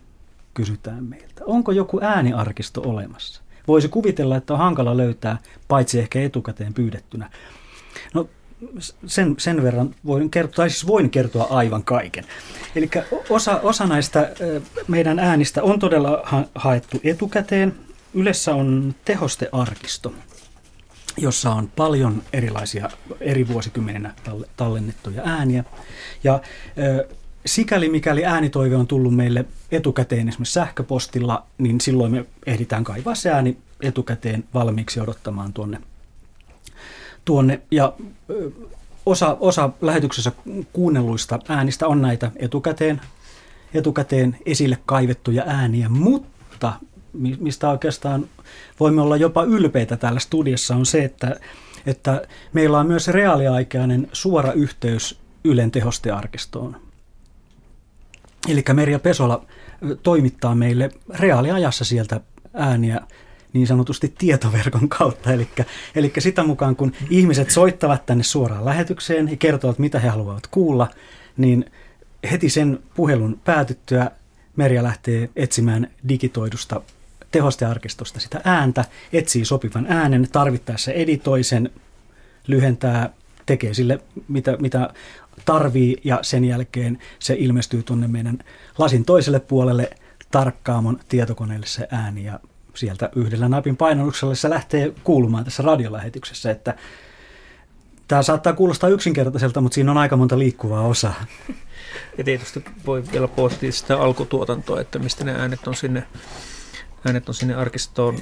Kysytään 0.54 1.04
meiltä. 1.04 1.42
Onko 1.46 1.72
joku 1.72 2.00
ääniarkisto 2.02 2.82
olemassa? 2.82 3.42
Voisi 3.68 3.88
kuvitella, 3.88 4.36
että 4.36 4.54
on 4.54 4.60
hankala 4.60 4.98
löytää, 4.98 5.38
paitsi 5.68 6.00
ehkä 6.00 6.22
etukäteen 6.22 6.74
pyydettynä. 6.74 7.30
No 8.14 8.30
sen, 9.06 9.36
sen 9.38 9.64
verran 9.64 9.96
voin 10.06 10.30
kertoa, 10.30 10.56
tai 10.56 10.70
siis 10.70 10.88
voin 10.88 11.10
kertoa 11.10 11.48
aivan 11.50 11.84
kaiken. 11.84 12.26
Eli 12.76 12.90
osa, 13.30 13.60
osa 13.64 13.86
näistä 13.86 14.32
meidän 14.88 15.20
äänistä 15.20 15.64
on 15.64 15.80
todella 15.80 16.22
ha- 16.24 16.46
haettu 16.56 17.00
etukäteen. 17.04 17.76
Ylessä 18.14 18.56
on 18.56 18.96
tehostearkisto, 19.06 20.14
jossa 21.18 21.52
on 21.52 21.72
paljon 21.76 22.24
erilaisia 22.34 22.90
eri 23.20 23.48
vuosikymmeninä 23.48 24.14
tallennettuja 24.58 25.22
ääniä. 25.26 25.64
Ja 26.24 26.42
sikäli 27.46 27.90
mikäli 27.90 28.26
äänitoive 28.26 28.76
on 28.76 28.88
tullut 28.88 29.16
meille 29.16 29.46
etukäteen 29.72 30.30
esimerkiksi 30.30 30.54
sähköpostilla, 30.54 31.46
niin 31.58 31.82
silloin 31.82 32.12
me 32.12 32.26
ehditään 32.46 32.84
kaivaa 32.84 33.16
se 33.16 33.32
ääni 33.32 33.58
etukäteen 33.82 34.44
valmiiksi 34.54 35.00
odottamaan 35.00 35.54
tuonne. 35.54 35.82
tuonne. 37.26 37.62
Ja 37.72 37.94
osa, 39.06 39.38
osa 39.40 39.70
lähetyksessä 39.82 40.32
kuunnelluista 40.74 41.40
äänistä 41.50 41.88
on 41.88 42.02
näitä 42.02 42.32
etukäteen, 42.36 43.02
etukäteen 43.74 44.38
esille 44.46 44.78
kaivettuja 44.86 45.44
ääniä, 45.48 45.90
mutta 45.90 46.74
mistä 47.40 47.70
oikeastaan 47.70 48.26
voimme 48.80 49.02
olla 49.02 49.18
jopa 49.18 49.44
ylpeitä 49.44 49.98
täällä 49.98 50.20
studiossa 50.20 50.76
on 50.76 50.86
se, 50.86 51.04
että, 51.04 51.40
että 51.86 52.22
meillä 52.54 52.80
on 52.80 52.88
myös 52.88 53.08
reaaliaikainen 53.08 54.08
suora 54.14 54.52
yhteys 54.52 55.20
Ylen 55.44 55.72
tehostearkistoon. 55.72 56.76
Eli 58.50 58.64
Merja 58.74 59.00
Pesola 59.00 59.46
toimittaa 60.04 60.56
meille 60.56 60.90
reaaliajassa 61.10 61.86
sieltä 61.86 62.22
ääniä 62.54 63.02
niin 63.54 63.68
sanotusti 63.68 64.14
tietoverkon 64.18 64.90
kautta. 64.90 65.34
Eli, 65.34 65.48
eli 65.96 66.14
sitä 66.18 66.44
mukaan, 66.44 66.76
kun 66.76 66.94
ihmiset 67.10 67.50
soittavat 67.50 68.06
tänne 68.06 68.24
suoraan 68.24 68.66
lähetykseen 68.66 69.30
ja 69.30 69.38
kertovat, 69.38 69.80
mitä 69.80 70.00
he 70.00 70.10
haluavat 70.10 70.48
kuulla, 70.48 70.88
niin 71.38 71.66
heti 72.32 72.50
sen 72.50 72.80
puhelun 72.96 73.40
päätyttyä 73.46 74.12
Merja 74.56 74.84
lähtee 74.84 75.30
etsimään 75.36 75.88
digitoidusta 76.10 76.82
tehostearkistosta 77.36 78.20
sitä 78.20 78.42
ääntä, 78.44 78.86
etsii 79.14 79.46
sopivan 79.46 79.86
äänen, 79.90 80.28
tarvittaessa 80.32 80.92
editoi 80.92 81.44
sen, 81.44 81.70
lyhentää, 82.48 83.10
tekee 83.46 83.74
sille 83.74 84.00
mitä, 84.28 84.58
mitä 84.60 84.90
tarvii 85.46 85.98
ja 86.04 86.20
sen 86.22 86.46
jälkeen 86.46 87.00
se 87.20 87.36
ilmestyy 87.40 87.84
tuonne 87.84 88.08
meidän 88.08 88.40
lasin 88.78 89.06
toiselle 89.06 89.40
puolelle 89.40 89.90
tarkkaamon 90.32 91.00
tietokoneelle 91.10 91.66
se 91.66 91.88
ääni 91.92 92.24
ja 92.24 92.40
sieltä 92.74 93.10
yhdellä 93.16 93.50
napin 93.50 93.78
painalluksella 93.78 94.36
se 94.36 94.50
lähtee 94.50 94.94
kuulumaan 95.04 95.44
tässä 95.44 95.64
radiolähetyksessä, 95.64 96.52
että 96.52 96.76
tämä 98.08 98.24
saattaa 98.24 98.54
kuulostaa 98.54 98.90
yksinkertaiselta, 98.90 99.62
mutta 99.62 99.76
siinä 99.76 99.92
on 99.92 99.98
aika 99.98 100.18
monta 100.18 100.40
liikkuvaa 100.40 100.82
osaa. 100.82 101.26
Ja 102.18 102.24
tietysti 102.24 102.66
voi 102.86 103.04
vielä 103.12 103.28
pohtia 103.28 103.72
sitä 103.72 103.98
alkutuotantoa, 103.98 104.82
että 104.82 105.00
mistä 105.00 105.24
ne 105.24 105.32
äänet 105.32 105.68
on 105.68 105.76
sinne 105.76 106.04
äänet 107.06 107.30
on 107.30 107.36
sinne 107.36 107.56
arkistoon 107.56 108.18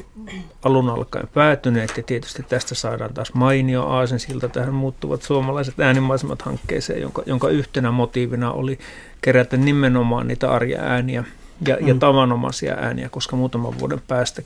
alun 0.63 0.89
alkaen 0.89 1.27
päätyneet 1.33 1.97
ja 1.97 2.03
tietysti 2.03 2.43
tästä 2.43 2.75
saadaan 2.75 3.13
taas 3.13 3.33
mainio 3.33 3.83
aasensilta 3.87 4.49
tähän 4.49 4.73
muuttuvat 4.73 5.21
suomalaiset 5.21 5.79
äänimaisemat 5.79 6.41
hankkeeseen, 6.41 7.01
jonka, 7.01 7.23
jonka 7.25 7.49
yhtenä 7.49 7.91
motiivina 7.91 8.51
oli 8.51 8.79
kerätä 9.21 9.57
nimenomaan 9.57 10.27
niitä 10.27 10.51
arja 10.51 10.81
ääniä 10.81 11.23
ja, 11.67 11.77
mm. 11.81 11.87
ja 11.87 11.95
tavanomaisia 11.95 12.73
ääniä, 12.73 13.09
koska 13.09 13.35
muutaman 13.35 13.79
vuoden 13.79 14.01
päästä, 14.07 14.41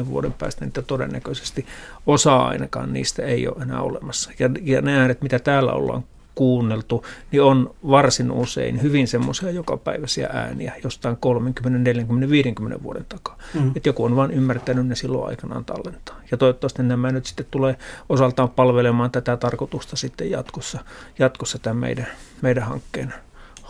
10-20 0.00 0.06
vuoden 0.06 0.32
päästä 0.32 0.64
niitä 0.64 0.82
todennäköisesti 0.82 1.66
osa 2.06 2.36
ainakaan 2.36 2.92
niistä 2.92 3.22
ei 3.22 3.48
ole 3.48 3.62
enää 3.62 3.80
olemassa. 3.80 4.30
Ja, 4.38 4.50
ja 4.62 4.82
ne 4.82 4.98
äänet, 4.98 5.22
mitä 5.22 5.38
täällä 5.38 5.72
ollaan 5.72 6.04
kuunneltu, 6.34 7.04
niin 7.32 7.42
on 7.42 7.74
varsin 7.88 8.30
usein 8.30 8.82
hyvin 8.82 9.08
semmoisia 9.08 9.50
jokapäiväisiä 9.50 10.28
ääniä 10.32 10.72
jostain 10.84 11.16
30, 11.16 11.78
40, 11.78 12.30
50 12.30 12.82
vuoden 12.82 13.06
takaa. 13.08 13.38
Mm. 13.54 13.72
Että 13.76 13.88
joku 13.88 14.04
on 14.04 14.16
vain 14.16 14.30
ymmärtänyt 14.30 14.86
ne 14.86 14.94
silloin 14.94 15.28
aikanaan 15.28 15.64
tallentaa. 15.64 16.20
Ja 16.30 16.36
toivottavasti 16.36 16.82
nämä 16.82 17.12
nyt 17.12 17.26
sitten 17.26 17.46
tulee 17.50 17.76
osaltaan 18.08 18.50
palvelemaan 18.50 19.10
tätä 19.10 19.36
tarkoitusta 19.36 19.96
sitten 19.96 20.30
jatkossa, 20.30 20.78
jatkossa 21.18 21.58
tämän 21.58 21.76
meidän, 21.76 22.06
meidän 22.42 22.64
hankkeen 22.64 23.14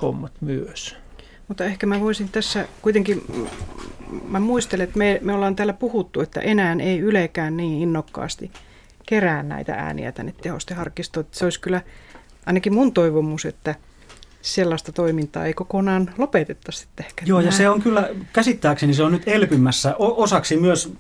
hommat 0.03 0.33
myös. 0.41 0.97
Mutta 1.49 1.65
ehkä 1.65 1.87
mä 1.87 2.01
voisin 2.01 2.29
tässä 2.29 2.69
kuitenkin, 2.83 3.25
mä 4.29 4.41
muistelen, 4.41 4.85
että 4.85 4.99
me, 4.99 5.19
me 5.23 5.33
ollaan 5.33 5.57
täällä 5.57 5.73
puhuttu, 5.73 6.21
että 6.21 6.41
enää 6.41 6.77
ei 6.81 6.99
ylekään 6.99 7.57
niin 7.57 7.83
innokkaasti 7.83 8.51
kerää 9.07 9.43
näitä 9.43 9.75
ääniä 9.75 10.13
tänne 10.13 10.35
tehosteharkistoon. 10.43 11.27
Se 11.31 11.45
olisi 11.45 11.61
kyllä 11.61 11.83
ainakin 12.47 12.75
mun 12.75 12.93
toivomus, 12.93 13.45
että 13.45 13.75
sellaista 14.43 14.93
toimintaa 14.93 15.47
ei 15.47 15.55
kokonaan 15.55 16.11
lopetettaisi 16.19 16.79
sitten 16.79 17.07
ehkä. 17.07 17.25
Joo, 17.27 17.41
ja 17.41 17.53
se 17.53 17.69
on 17.69 17.83
kyllä, 17.83 18.09
käsittääkseni 18.33 18.95
se 18.95 19.03
on 19.03 19.13
nyt 19.13 19.23
elpymässä 19.29 19.95
osaksi 19.99 20.57
myös 20.57 20.93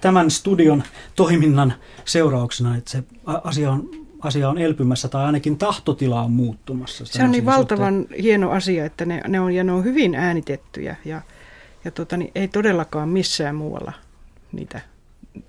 tämän 0.00 0.30
studion 0.30 0.82
toiminnan 1.16 1.74
seurauksena, 2.04 2.76
että 2.76 2.90
se 2.90 3.02
asia 3.26 3.70
on, 3.70 3.90
asia 4.20 4.48
on 4.48 4.58
elpymässä 4.58 5.08
tai 5.08 5.24
ainakin 5.24 5.58
tahtotila 5.58 6.22
on 6.22 6.30
muuttumassa. 6.30 7.04
Se 7.04 7.24
on 7.24 7.30
niin 7.30 7.46
valtavan 7.46 7.98
suhteen. 7.98 8.22
hieno 8.22 8.50
asia, 8.50 8.84
että 8.84 9.04
ne, 9.04 9.20
ne, 9.28 9.40
on, 9.40 9.54
ja 9.54 9.64
ne 9.64 9.72
on 9.72 9.84
hyvin 9.84 10.14
äänitettyjä 10.14 10.96
ja, 11.04 11.22
ja 11.84 11.90
tota, 11.90 12.16
niin 12.16 12.30
ei 12.34 12.48
todellakaan 12.48 13.08
missään 13.08 13.54
muualla 13.54 13.92
niitä 14.52 14.80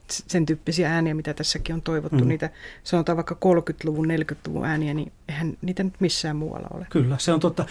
sen 0.09 0.45
tyyppisiä 0.45 0.93
ääniä, 0.93 1.13
mitä 1.13 1.33
tässäkin 1.33 1.75
on 1.75 1.81
toivottu, 1.81 2.23
mm. 2.23 2.27
niitä 2.27 2.49
sanotaan 2.83 3.15
vaikka 3.15 3.35
30-luvun, 3.45 4.07
40-luvun 4.07 4.65
ääniä, 4.65 4.93
niin 4.93 5.11
eihän 5.29 5.57
niitä 5.61 5.83
nyt 5.83 5.93
missään 5.99 6.35
muualla 6.35 6.67
ole. 6.73 6.87
Kyllä, 6.89 7.15
se 7.19 7.33
on 7.33 7.39
totta. 7.39 7.65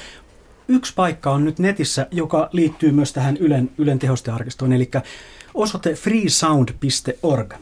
Yksi 0.69 0.95
paikka 0.95 1.31
on 1.31 1.45
nyt 1.45 1.59
netissä, 1.59 2.07
joka 2.11 2.49
liittyy 2.53 2.93
myös 2.93 3.13
tähän 3.13 3.37
Ylen, 3.37 3.71
Ylen 3.79 3.99
tehostearkistoon, 3.99 4.73
eli 4.73 4.91
osoite 5.55 5.95
freesound.org 5.95 7.55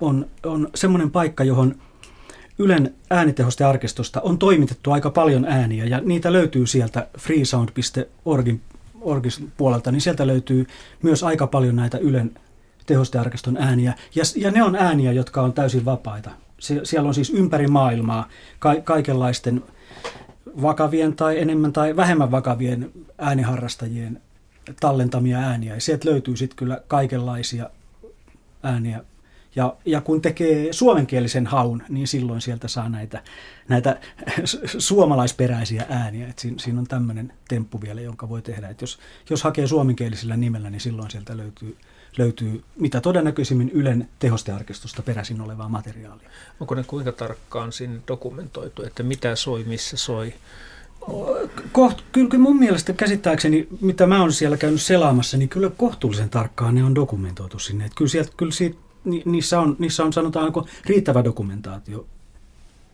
on, 0.00 0.26
on 0.46 0.68
semmoinen 0.74 1.10
paikka, 1.10 1.44
johon 1.44 1.74
Ylen 2.58 2.94
äänitehostearkistosta 3.10 4.20
on 4.20 4.38
toimitettu 4.38 4.90
aika 4.90 5.10
paljon 5.10 5.44
ääniä, 5.44 5.84
ja 5.84 6.00
niitä 6.00 6.32
löytyy 6.32 6.66
sieltä 6.66 7.08
freesound.orgin 7.18 8.60
puolelta, 9.56 9.92
niin 9.92 10.00
sieltä 10.00 10.26
löytyy 10.26 10.66
myös 11.02 11.22
aika 11.22 11.46
paljon 11.46 11.76
näitä 11.76 11.98
Ylen 11.98 12.30
tehostearkiston 12.86 13.56
ääniä. 13.56 13.94
Ja, 14.14 14.22
ja 14.36 14.50
ne 14.50 14.62
on 14.62 14.76
ääniä, 14.76 15.12
jotka 15.12 15.42
on 15.42 15.52
täysin 15.52 15.84
vapaita. 15.84 16.30
Sie, 16.60 16.80
siellä 16.84 17.08
on 17.08 17.14
siis 17.14 17.30
ympäri 17.30 17.66
maailmaa 17.66 18.28
ka, 18.58 18.74
kaikenlaisten 18.84 19.62
vakavien 20.62 21.16
tai 21.16 21.40
enemmän 21.40 21.72
tai 21.72 21.96
vähemmän 21.96 22.30
vakavien 22.30 22.92
ääniharrastajien 23.18 24.20
tallentamia 24.80 25.38
ääniä. 25.38 25.74
Ja 25.74 25.80
sieltä 25.80 26.10
löytyy 26.10 26.36
sitten 26.36 26.56
kyllä 26.56 26.80
kaikenlaisia 26.88 27.70
ääniä. 28.62 29.04
Ja, 29.56 29.76
ja 29.84 30.00
kun 30.00 30.22
tekee 30.22 30.72
suomenkielisen 30.72 31.46
haun, 31.46 31.82
niin 31.88 32.08
silloin 32.08 32.40
sieltä 32.40 32.68
saa 32.68 32.88
näitä, 32.88 33.22
näitä 33.68 34.00
suomalaisperäisiä 34.78 35.86
ääniä. 35.88 36.28
Et 36.28 36.38
siinä, 36.38 36.58
siinä 36.58 36.80
on 36.80 36.86
tämmöinen 36.86 37.32
temppu 37.48 37.80
vielä, 37.80 38.00
jonka 38.00 38.28
voi 38.28 38.42
tehdä. 38.42 38.68
Et 38.68 38.80
jos, 38.80 38.98
jos 39.30 39.42
hakee 39.42 39.66
suomenkielisellä 39.66 40.36
nimellä, 40.36 40.70
niin 40.70 40.80
silloin 40.80 41.10
sieltä 41.10 41.36
löytyy 41.36 41.76
löytyy 42.18 42.64
mitä 42.76 43.00
todennäköisimmin 43.00 43.70
Ylen 43.70 44.08
tehostearkistosta 44.18 45.02
peräisin 45.02 45.40
olevaa 45.40 45.68
materiaalia. 45.68 46.30
Onko 46.60 46.74
ne 46.74 46.84
kuinka 46.86 47.12
tarkkaan 47.12 47.72
sinne 47.72 48.00
dokumentoitu, 48.08 48.82
että 48.82 49.02
mitä 49.02 49.36
soi, 49.36 49.64
missä 49.64 49.96
soi? 49.96 50.34
Koht, 51.72 51.98
kyllä 52.12 52.38
mun 52.38 52.58
mielestä 52.58 52.92
käsittääkseni, 52.92 53.68
mitä 53.80 54.06
mä 54.06 54.20
oon 54.20 54.32
siellä 54.32 54.56
käynyt 54.56 54.82
selaamassa, 54.82 55.36
niin 55.36 55.48
kyllä 55.48 55.70
kohtuullisen 55.70 56.30
tarkkaan 56.30 56.74
ne 56.74 56.84
on 56.84 56.94
dokumentoitu 56.94 57.58
sinne. 57.58 57.84
Että 57.84 57.96
kyllä, 57.96 58.08
sieltä, 58.08 58.32
kyllä 58.36 58.52
siitä, 58.52 58.78
niissä, 59.24 59.60
on, 59.60 59.76
niissä 59.78 60.04
on 60.04 60.12
sanotaanko 60.12 60.66
riittävä 60.86 61.24
dokumentaatio 61.24 62.06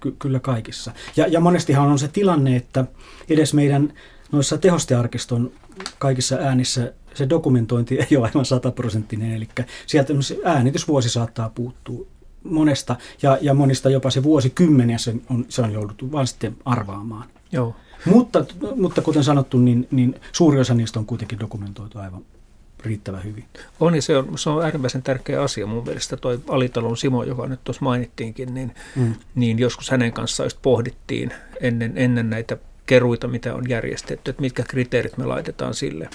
ky, 0.00 0.16
kyllä 0.18 0.40
kaikissa. 0.40 0.92
Ja, 1.16 1.26
ja 1.26 1.40
monestihan 1.40 1.88
on 1.88 1.98
se 1.98 2.08
tilanne, 2.08 2.56
että 2.56 2.84
edes 3.28 3.54
meidän 3.54 3.92
noissa 4.32 4.58
tehostearkiston 4.58 5.50
kaikissa 5.98 6.36
äänissä 6.36 6.92
se 7.14 7.28
dokumentointi 7.28 7.98
ei 7.98 8.16
ole 8.16 8.26
aivan 8.26 8.44
sataprosenttinen, 8.44 9.32
eli 9.32 9.48
sieltä 9.86 10.12
äänitysvuosi 10.44 11.08
saattaa 11.08 11.50
puuttua 11.54 12.06
monesta, 12.44 12.96
ja, 13.22 13.38
ja 13.40 13.54
monista 13.54 13.90
jopa 13.90 14.11
se 14.11 14.22
vuosikymmeniä 14.22 14.98
se 14.98 15.14
on, 15.30 15.44
se 15.48 15.62
on 15.62 15.72
jouduttu 15.72 16.12
vaan 16.12 16.26
sitten 16.26 16.56
arvaamaan. 16.64 17.28
Joo. 17.52 17.76
Mutta, 18.04 18.44
mutta 18.76 19.02
kuten 19.02 19.24
sanottu, 19.24 19.58
niin, 19.58 19.88
niin 19.90 20.20
suuri 20.32 20.61
osa 20.61 20.74
niistä 20.74 20.98
on 20.98 21.06
kuitenkin 21.06 21.40
dokumentoitu 21.40 21.98
aivan 21.98 22.24
riittävän 22.84 23.24
hyvin. 23.24 23.44
On 23.80 23.94
ja 23.94 24.02
se 24.02 24.16
on, 24.16 24.38
se 24.38 24.50
on 24.50 24.64
äärimmäisen 24.64 25.02
tärkeä 25.02 25.42
asia 25.42 25.66
mun 25.66 25.84
mielestä. 25.84 26.16
Toi 26.16 26.40
Alitalon 26.48 26.96
Simo, 26.96 27.24
joka 27.24 27.46
nyt 27.46 27.61
tuossa 27.64 27.84
mainittiinkin, 27.84 28.54
niin, 28.54 28.74
mm. 28.96 29.14
niin 29.34 29.58
joskus 29.58 29.90
hänen 29.90 30.12
kanssaan 30.12 30.46
just 30.46 30.58
pohdittiin 30.62 31.32
ennen, 31.61 31.92
ennen 31.96 32.30
näitä 32.30 32.56
keruita, 32.86 33.28
mitä 33.28 33.54
on 33.54 33.68
järjestetty, 33.68 34.30
että 34.30 34.42
mitkä 34.42 34.62
kriteerit 34.62 35.16
me 35.16 35.26
laitetaan 35.26 35.74
sille, 35.74 36.08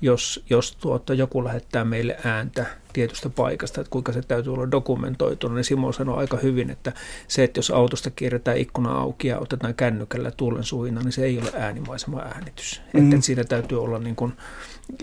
jos, 0.00 0.44
jos 0.50 0.76
tuota, 0.76 1.14
joku 1.14 1.44
lähettää 1.44 1.84
meille 1.84 2.16
ääntä 2.24 2.66
tietystä 2.92 3.30
paikasta, 3.30 3.80
että 3.80 3.90
kuinka 3.90 4.12
se 4.12 4.22
täytyy 4.22 4.54
olla 4.54 4.70
dokumentoitu, 4.70 5.48
niin 5.48 5.64
Simo 5.64 5.92
sanoi 5.92 6.18
aika 6.18 6.36
hyvin, 6.36 6.70
että 6.70 6.92
se, 7.28 7.44
että 7.44 7.58
jos 7.58 7.70
autosta 7.70 8.10
kierretään 8.10 8.56
ikkuna 8.56 8.92
auki 8.92 9.28
ja 9.28 9.38
otetaan 9.38 9.74
kännykällä 9.74 10.30
tuulen 10.30 10.64
suina, 10.64 11.00
niin 11.00 11.12
se 11.12 11.24
ei 11.24 11.38
ole 11.38 11.52
äänimaisema 11.54 12.20
äänitys. 12.20 12.82
Mm. 12.92 13.02
Että, 13.02 13.16
että 13.16 13.26
siinä 13.26 13.44
täytyy 13.44 13.82
olla 13.82 13.98
niin 13.98 14.16
kuin, 14.16 14.32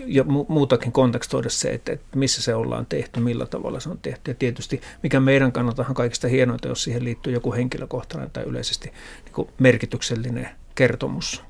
ja 0.06 0.24
muutakin 0.48 0.92
kontekstoida 0.92 1.50
se, 1.50 1.70
että, 1.70 1.92
että 1.92 2.18
missä 2.18 2.42
se 2.42 2.54
ollaan 2.54 2.86
tehty, 2.86 3.20
millä 3.20 3.46
tavalla 3.46 3.80
se 3.80 3.88
on 3.88 3.98
tehty. 4.02 4.30
Ja 4.30 4.34
tietysti 4.34 4.80
mikä 5.02 5.20
meidän 5.20 5.52
kannaltahan 5.52 5.94
kaikista 5.94 6.28
hienointa, 6.28 6.68
jos 6.68 6.84
siihen 6.84 7.04
liittyy 7.04 7.32
joku 7.32 7.52
henkilökohtainen 7.52 8.30
tai 8.30 8.44
yleisesti 8.44 8.92
niin 9.24 9.32
kuin 9.32 9.48
merkityksellinen 9.58 10.48
kertomus 10.74 11.47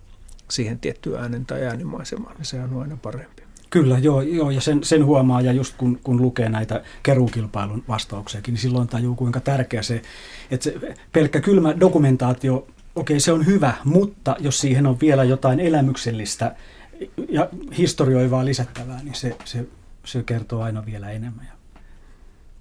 siihen 0.51 0.79
tiettyyn 0.79 1.21
äänen 1.21 1.47
tai 1.47 1.67
äänimaisemaan, 1.67 2.37
niin 2.37 2.47
se 2.47 2.61
on 2.61 2.83
aina 2.83 2.97
parempi. 2.97 3.43
Kyllä, 3.71 3.99
joo, 3.99 4.21
joo 4.21 4.51
ja 4.51 4.61
sen, 4.61 4.85
sen 4.85 5.05
huomaa, 5.05 5.41
ja 5.41 5.53
just 5.53 5.75
kun, 5.77 5.99
kun 6.03 6.23
lukee 6.23 6.49
näitä 6.49 6.83
keruukilpailun 7.03 7.85
vastauksiakin, 7.89 8.53
niin 8.53 8.63
silloin 8.63 8.89
tajuu 8.89 9.15
kuinka 9.15 9.41
tärkeä 9.41 9.83
se, 9.83 10.03
että 10.51 10.65
se 10.65 10.97
pelkkä 11.13 11.41
kylmä 11.41 11.81
dokumentaatio, 11.81 12.67
okei 12.95 13.21
se 13.21 13.33
on 13.33 13.47
hyvä, 13.47 13.73
mutta 13.85 14.37
jos 14.39 14.61
siihen 14.61 14.87
on 14.87 15.01
vielä 15.01 15.25
jotain 15.25 15.61
elämyksellistä 15.61 16.57
ja 17.29 17.49
historioivaa 17.79 18.45
lisättävää, 18.45 19.01
niin 19.03 19.15
se, 19.15 19.37
se, 19.45 19.67
se 20.05 20.23
kertoo 20.23 20.63
aina 20.63 20.87
vielä 20.87 21.11
enemmän 21.11 21.47
ja 21.47 21.59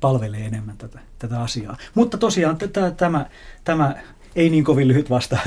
palvelee 0.01 0.45
enemmän 0.45 0.77
tätä, 0.77 0.99
tätä 1.19 1.41
asiaa. 1.41 1.77
Mutta 1.95 2.17
tosiaan 2.17 2.57
tämä, 2.97 3.25
tämä 3.63 3.95
ei 4.37 4.49
niin 4.49 4.63
kovin 4.63 4.87
lyhyt 4.87 5.09
vastaus 5.09 5.41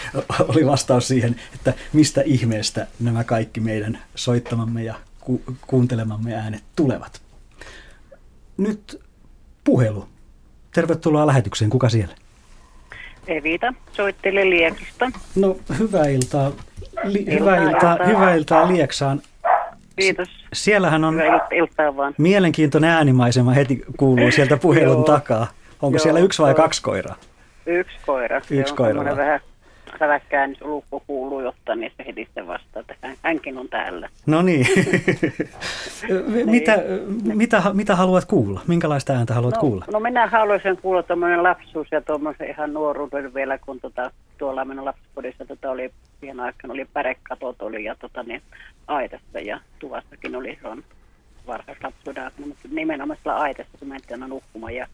oli 0.48 0.66
vastaus 0.66 1.08
siihen, 1.08 1.36
että 1.54 1.74
mistä 1.92 2.22
ihmeestä 2.24 2.86
nämä 3.00 3.24
kaikki 3.24 3.60
meidän 3.60 3.98
soittamamme 4.14 4.82
ja 4.82 4.94
ku- 5.20 5.42
kuuntelemamme 5.66 6.34
äänet 6.34 6.62
tulevat. 6.76 7.20
Nyt 8.56 9.00
puhelu. 9.64 10.08
Tervetuloa 10.74 11.26
lähetykseen. 11.26 11.70
Kuka 11.70 11.88
siellä? 11.88 12.14
Evita, 13.26 13.74
soittele 13.92 14.50
Lieksasta. 14.50 15.10
No, 15.36 15.56
hyvää 15.78 16.06
iltaa. 16.06 16.52
Li- 17.04 17.26
hyvää, 17.38 17.56
iltaa, 17.62 17.92
iltaa. 17.92 18.06
hyvää 18.06 18.34
iltaa 18.34 18.68
Lieksaan. 18.68 19.22
Kiitos. 19.96 20.28
Siellähän 20.52 21.04
on 21.04 21.14
Hyvää 21.14 21.48
iltaa 21.52 21.96
vaan. 21.96 22.14
mielenkiintoinen 22.18 22.90
äänimaisema 22.90 23.52
heti 23.52 23.84
kuuluu 23.96 24.30
sieltä 24.30 24.56
puhelun 24.62 25.04
takaa. 25.04 25.46
Onko 25.82 25.96
Joo, 25.96 26.02
siellä 26.02 26.20
yksi 26.20 26.42
vai 26.42 26.54
kaksi 26.54 26.82
koiraa? 26.82 27.16
Yksi 27.68 27.96
koira. 28.06 28.40
Se 28.40 28.54
Yksi 28.54 28.72
on 28.72 28.76
koira 28.76 29.16
vähän 29.16 29.40
säväkkään 29.98 30.56
lukko 30.60 31.02
kuuluu 31.06 31.40
jotta, 31.40 31.74
niin 31.74 31.92
se 31.96 32.04
heti 32.06 32.24
sitten 32.24 32.46
vastaa, 32.46 32.80
että 32.80 32.94
hän- 33.02 33.16
hänkin 33.22 33.58
on 33.58 33.68
täällä. 33.68 34.08
No 34.26 34.42
niin. 34.42 34.66
mitä, 36.44 36.78
mitä, 37.34 37.62
mitä 37.72 37.96
haluat 37.96 38.24
kuulla? 38.24 38.60
Minkälaista 38.66 39.12
ääntä 39.12 39.34
haluat 39.34 39.54
no, 39.54 39.60
kuulla? 39.60 39.84
No 39.92 40.00
minä 40.00 40.26
haluaisin 40.26 40.76
kuulla 40.76 41.02
tuommoinen 41.02 41.42
lapsuus 41.42 41.88
ja 41.90 42.00
tuommoisen 42.00 42.50
ihan 42.50 42.72
nuoruuden 42.74 43.34
vielä, 43.34 43.58
kun 43.58 43.80
tota, 43.80 44.10
tuolla 44.38 44.64
minun 44.64 44.84
lapsuudessa 44.84 45.44
tota 45.44 45.70
oli 45.70 45.90
siihen 46.20 46.40
aikaan 46.40 46.70
oli 46.70 46.84
pärekatot 46.92 47.62
oli 47.62 47.84
ja 47.84 47.94
tota, 47.94 48.22
niin, 48.22 48.42
aitassa 48.86 49.40
ja 49.40 49.60
tuvassakin 49.78 50.36
oli 50.36 50.58
se 50.62 50.68
on 50.68 50.82
varhaislapsuuden 51.46 52.24
aikana, 52.24 52.46
mutta 52.46 52.68
nimenomaan 52.70 53.18
siellä 53.22 53.40
aitassa, 53.40 53.78
kun 53.78 53.88
mentiin 53.88 54.12
aina 54.12 54.28
nukkumaan 54.28 54.74
ja 54.74 54.86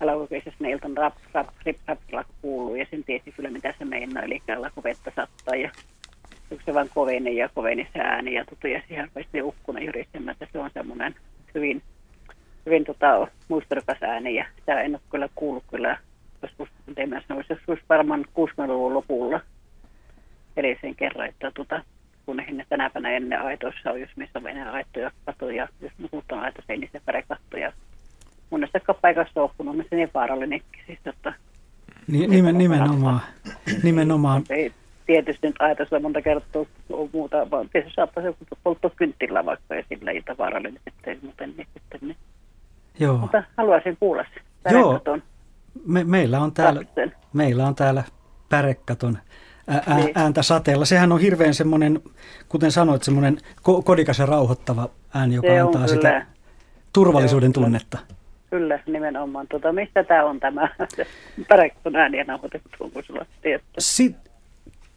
alakokeisessa 0.00 0.64
ne 0.64 0.70
iltan 0.70 0.96
rap, 0.96 1.14
rap, 1.34 1.46
rip, 1.66 1.76
rap, 1.86 1.98
rap, 2.12 2.26
kuuluu 2.42 2.74
ja 2.74 2.86
sen 2.90 3.04
tiesi 3.04 3.32
kyllä 3.32 3.50
mitä 3.50 3.74
se 3.78 3.84
meinaa, 3.84 4.22
eli 4.22 4.42
vettä 4.84 5.12
sattaa 5.16 5.54
ja 5.54 5.70
se 6.64 6.74
vaan 6.74 6.88
koveni 6.94 7.36
ja 7.36 7.48
koveni 7.54 7.88
se 7.92 7.98
ääni 8.00 8.34
ja, 8.34 8.44
tota, 8.44 8.68
ja 8.68 8.82
siihen 8.88 9.04
rupesi 9.04 9.42
ukkuna 9.42 9.80
jyrisemään, 9.80 10.32
että 10.32 10.46
se 10.52 10.58
on 10.58 10.70
semmoinen 10.74 11.14
hyvin, 11.54 11.82
hyvin 12.66 12.84
tota, 12.84 13.26
muistokas 13.48 14.02
ääni 14.02 14.34
ja 14.34 14.44
sitä 14.56 14.80
en 14.80 14.94
ole 14.94 15.00
kyllä 15.10 15.28
kuullut 15.34 15.64
kyllä 15.70 15.98
joskus 16.42 16.68
teemässä, 16.94 17.34
olisi 17.34 17.52
joskus 17.52 17.78
varmaan 17.88 18.24
60-luvun 18.28 18.94
lopulla 18.94 19.40
edellisen 20.56 20.94
kerran, 20.94 21.28
että 21.28 21.50
tota, 21.54 21.84
kun 22.26 22.36
ne 22.36 22.66
päivänä 22.68 23.10
ennen 23.10 23.42
aitoissa 23.42 23.90
on, 23.90 24.00
jos 24.00 24.10
missä 24.16 24.38
on 24.38 24.48
enää 24.48 24.72
aitoja 24.72 25.10
katoja, 25.24 25.68
jos 25.80 25.92
muut 26.12 26.32
on 26.32 26.38
aito 26.38 26.62
seinistä 26.66 27.00
pärekattoja. 27.04 27.72
Monessakaan 28.50 28.98
paikassa 29.02 29.42
on 29.42 29.50
kun 29.56 29.68
on 29.68 29.84
se 29.90 29.96
niin 29.96 30.10
vaarallinen, 30.14 30.60
siis 30.86 30.98
että 31.06 31.32
Ni, 32.06 32.26
nimen, 32.26 32.58
nimenomaan. 32.58 33.20
nimenomaan. 33.82 34.42
ei 34.50 34.72
tietysti 35.06 35.46
nyt 35.46 35.56
aitoissa 35.58 36.00
monta 36.00 36.22
kertaa 36.22 36.62
on 36.92 37.08
muuta, 37.12 37.50
vaan 37.50 37.68
tietysti 37.68 37.94
saattaa 37.94 38.22
se 38.22 38.34
polttaa 38.64 38.90
kynttilä 38.96 39.44
vaikka 39.44 39.74
ja 39.74 39.84
sillä 39.88 40.10
ilta 40.10 40.38
vaarallinen 40.38 40.80
sitten, 40.90 41.18
muuten 41.22 41.54
niin 41.56 41.68
sitten 41.74 42.00
niin. 42.02 42.16
Joo. 43.00 43.16
Mutta 43.18 43.42
haluaisin 43.56 43.96
kuulla 44.00 44.24
se. 44.34 44.70
Joo. 44.72 45.00
Me, 45.86 46.04
meillä, 46.04 46.40
on 46.40 46.52
täällä, 46.52 46.82
meillä 47.32 47.66
on 47.66 47.74
täällä 47.74 48.04
pärekaton 48.48 49.18
Niin. 49.96 50.12
ääntä 50.14 50.42
sateella. 50.42 50.84
Sehän 50.84 51.12
on 51.12 51.20
hirveän 51.20 51.54
semmoinen, 51.54 52.00
kuten 52.48 52.72
sanoit, 52.72 53.02
semmoinen 53.02 53.38
ko- 53.58 53.82
kodikas 53.84 54.18
ja 54.18 54.26
rauhoittava 54.26 54.88
ääni, 55.14 55.34
joka 55.34 55.48
Se 55.48 55.60
antaa 55.60 55.72
kyllä. 55.84 55.94
sitä 55.94 56.26
turvallisuuden 56.92 57.52
tunnetta. 57.52 57.98
Kyllä, 58.50 58.78
nimenomaan. 58.86 59.46
Tota, 59.48 59.72
mistä 59.72 60.04
tämä 60.04 60.24
on 60.24 60.40
tämä 60.40 60.68
pärekaton 61.48 61.96
ääniä 61.96 62.24
nauhoitettu, 62.24 62.68
onko 62.80 63.02
sulla 63.02 63.26
tietoa? 63.42 63.66
Sit, 63.78 64.16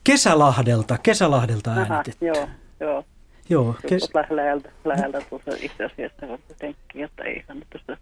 Kesälahdelta, 0.04 0.98
Kesälahdelta 1.04 1.72
Aha, 1.72 1.94
äänitetty. 1.94 2.26
joo, 2.26 2.48
joo. 2.80 3.06
Joo, 3.50 3.76
kes, 3.88 4.10
läheltä, 4.30 4.70
läheltä 4.86 5.22
tuossa 5.30 5.52
itse 5.62 5.86
asiassa 5.86 6.26
jotenkin, 6.26 7.02
jotta 7.02 7.24
ei 7.24 7.36
ihan 7.36 7.62
tuosta 7.70 7.98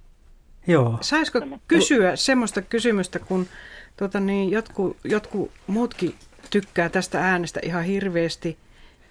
joo. 0.67 0.97
Saisiko 1.01 1.41
kysyä 1.67 2.15
semmoista 2.15 2.61
kysymystä, 2.61 3.19
kun 3.19 3.47
tota 3.97 4.19
niin, 4.19 4.51
jotkut, 4.51 4.97
jotkut 5.03 5.51
muutkin 5.67 6.15
tykkää 6.49 6.89
tästä 6.89 7.19
äänestä 7.19 7.59
ihan 7.63 7.83
hirveästi, 7.83 8.57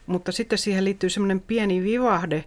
mutta 0.07 0.33
sitten 0.33 0.59
siihen 0.59 0.85
liittyy 0.85 1.11
semmoinen 1.11 1.41
pieni 1.41 1.83
vivahde, 1.83 2.45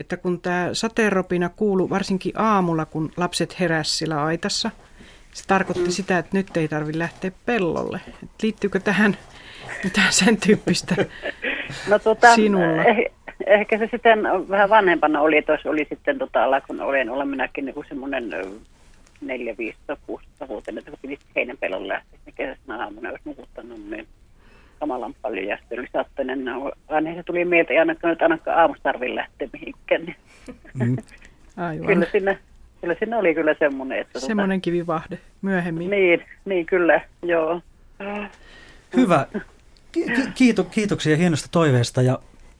että 0.00 0.16
kun 0.16 0.40
tämä 0.40 0.68
sateenropina 0.72 1.48
kuuluu 1.48 1.90
varsinkin 1.90 2.32
aamulla, 2.36 2.84
kun 2.84 3.12
lapset 3.16 3.60
heräs 3.60 3.98
sillä 3.98 4.24
aitassa, 4.24 4.70
se 5.32 5.44
tarkoitti 5.46 5.92
sitä, 5.92 6.18
että 6.18 6.36
nyt 6.36 6.56
ei 6.56 6.68
tarvitse 6.68 6.98
lähteä 6.98 7.30
pellolle. 7.46 8.00
Et 8.22 8.30
liittyykö 8.42 8.80
tähän 8.80 9.16
mitään 9.84 10.12
sen 10.12 10.36
tyyppistä 10.36 10.96
No 11.88 11.98
tota, 11.98 12.34
sinulla? 12.34 12.84
Eh, 12.84 13.12
ehkä 13.46 13.78
se 13.78 13.88
sitten 13.90 14.22
vähän 14.48 14.70
vanhempana 14.70 15.20
oli, 15.20 15.36
että 15.36 15.58
oli 15.64 15.86
sitten 15.88 16.18
tota, 16.18 16.44
ala, 16.44 16.60
kun 16.60 16.80
olen 16.80 17.10
olla 17.10 17.24
minäkin 17.24 17.64
niin 17.64 17.84
semmoinen 17.88 18.30
neljä, 19.20 19.54
viisi, 19.58 19.78
kuusi 20.06 20.26
vuotta, 20.48 20.72
että 20.78 20.90
kun 20.90 20.98
piti 21.02 21.18
heinänpelon 21.36 21.88
lähteä, 21.88 22.18
niin 22.26 22.34
kesäisenä 22.34 22.84
aamuna 22.84 23.10
olisi 23.10 23.22
nukuttanut, 23.24 23.90
niin 23.90 24.06
kamalan 24.80 25.14
paljon 25.22 25.46
ja 25.46 25.56
sitten 25.56 25.78
oli 25.78 25.88
saattanut, 25.92 26.38
no, 26.44 26.72
aina 26.88 27.14
se 27.14 27.22
tuli 27.22 27.44
mieltä, 27.44 27.72
ei 27.72 27.78
ainakaan 27.78 28.10
nyt 28.10 28.22
ainakaan 28.22 28.58
aamusta 28.58 28.82
tarvitse 28.82 29.14
lähteä 29.14 29.48
mihinkään. 29.52 30.04
Niin. 30.04 30.16
Mm. 30.74 30.96
Aivan. 31.64 31.86
Kyllä 31.86 32.06
sinne, 32.12 32.38
kyllä 32.80 32.94
sinne 32.98 33.16
oli 33.16 33.34
kyllä 33.34 33.54
semmoinen, 33.58 33.98
että... 33.98 34.20
Semmoinenkin 34.20 34.72
vivahde 34.72 35.18
myöhemmin. 35.42 35.90
Niin, 35.90 36.24
niin 36.44 36.66
kyllä, 36.66 37.00
joo. 37.22 37.60
Hyvä. 38.96 39.26
Ki- 39.92 40.04
ki- 40.04 40.28
Kiito, 40.34 40.64
kiitoksia 40.64 41.16
hienosta 41.16 41.48
toiveesta 41.50 42.02
ja 42.02 42.18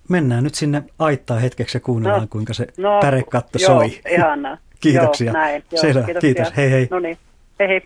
mennään 0.09 0.45
nyt 0.45 0.55
sinne 0.55 0.83
aittaan 0.99 1.41
hetkeksi 1.41 1.77
ja 1.77 1.81
kuunnellaan, 1.81 2.23
No, 2.23 2.29
kuinka 2.31 2.55
se 2.55 2.67
no, 2.77 3.01
pärekatto 3.01 3.59
joo, 3.59 3.67
soi. 3.79 4.01
ihanaa. 4.11 4.59
Kiitoksia. 4.81 5.27
Joo, 5.27 5.33
näin, 5.33 5.63
joo, 5.73 5.81
Selvä, 5.81 6.03
kiitoksia. 6.05 6.21
kiitos. 6.35 6.57
Hei 6.57 6.71
hei. 6.71 6.89
No 6.91 6.99
niin, 6.99 7.19
hei 7.59 7.69
hei. 7.69 7.83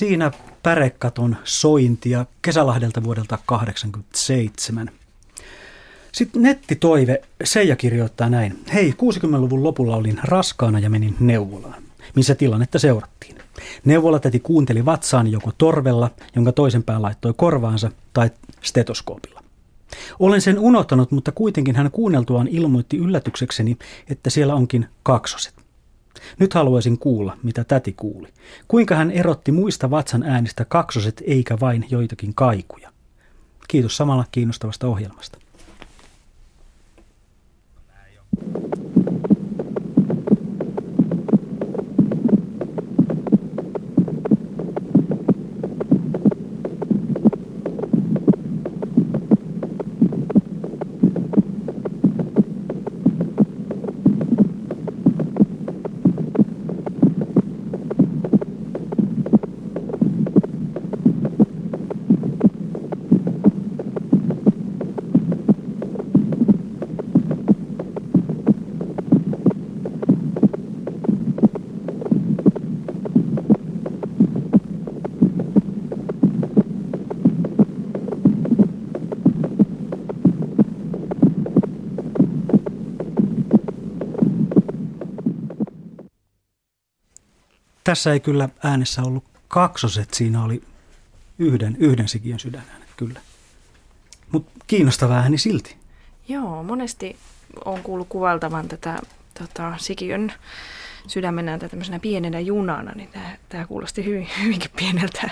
Siinä 0.00 0.30
pärekaton 0.62 1.36
sointia 1.44 2.26
Kesälahdelta 2.42 3.04
vuodelta 3.04 3.38
1987. 3.46 4.90
Sitten 6.12 6.42
nettitoive 6.42 7.22
Seija 7.44 7.76
kirjoittaa 7.76 8.28
näin. 8.28 8.58
Hei, 8.74 8.90
60-luvun 8.90 9.64
lopulla 9.64 9.96
olin 9.96 10.20
raskaana 10.24 10.78
ja 10.78 10.90
menin 10.90 11.16
neuvolaan, 11.20 11.82
missä 12.16 12.34
tilannetta 12.34 12.78
seurattiin. 12.78 13.38
Neuvolatäti 13.84 14.40
kuunteli 14.40 14.84
vatsaan 14.84 15.26
joko 15.26 15.52
torvella, 15.58 16.10
jonka 16.36 16.52
toisen 16.52 16.82
pään 16.82 17.02
laittoi 17.02 17.34
korvaansa, 17.36 17.90
tai 18.12 18.30
stetoskoopilla. 18.62 19.42
Olen 20.18 20.40
sen 20.40 20.58
unohtanut, 20.58 21.10
mutta 21.10 21.32
kuitenkin 21.32 21.76
hän 21.76 21.90
kuunneltuaan 21.90 22.48
ilmoitti 22.48 22.96
yllätyksekseni, 22.96 23.76
että 24.08 24.30
siellä 24.30 24.54
onkin 24.54 24.86
kaksoset. 25.02 25.59
Nyt 26.38 26.54
haluaisin 26.54 26.98
kuulla, 26.98 27.36
mitä 27.42 27.64
täti 27.64 27.92
kuuli. 27.92 28.28
Kuinka 28.68 28.94
hän 28.94 29.10
erotti 29.10 29.52
muista 29.52 29.90
vatsan 29.90 30.22
äänistä 30.22 30.64
kaksoset 30.64 31.22
eikä 31.26 31.60
vain 31.60 31.86
joitakin 31.90 32.34
kaikuja. 32.34 32.90
Kiitos 33.68 33.96
samalla 33.96 34.24
kiinnostavasta 34.32 34.86
ohjelmasta. 34.86 35.38
Tässä 87.90 88.12
ei 88.12 88.20
kyllä 88.20 88.48
äänessä 88.64 89.02
ollut 89.02 89.24
kaksoset, 89.48 90.14
siinä 90.14 90.44
oli 90.44 90.62
yhden, 91.38 91.76
yhden 91.78 92.08
sikiön 92.08 92.38
sydänäänet 92.38 92.88
kyllä. 92.96 93.20
Mutta 94.32 94.50
kiinnostava 94.66 95.14
ääni 95.14 95.38
silti. 95.38 95.76
Joo, 96.28 96.62
monesti 96.62 97.16
on 97.64 97.82
kuullut 97.82 98.08
kuvaltavan 98.08 98.68
tätä 98.68 98.98
tota, 99.38 99.74
sikiön 99.78 100.32
sydämen 101.06 101.48
ääntä 101.48 101.68
tämmöisenä 101.68 101.98
pienenä 101.98 102.40
junana, 102.40 102.92
niin 102.92 103.08
tämä 103.48 103.66
kuulosti 103.66 104.04
hyvin, 104.04 104.28
hyvinkin 104.42 104.70
pieneltä, 104.76 105.30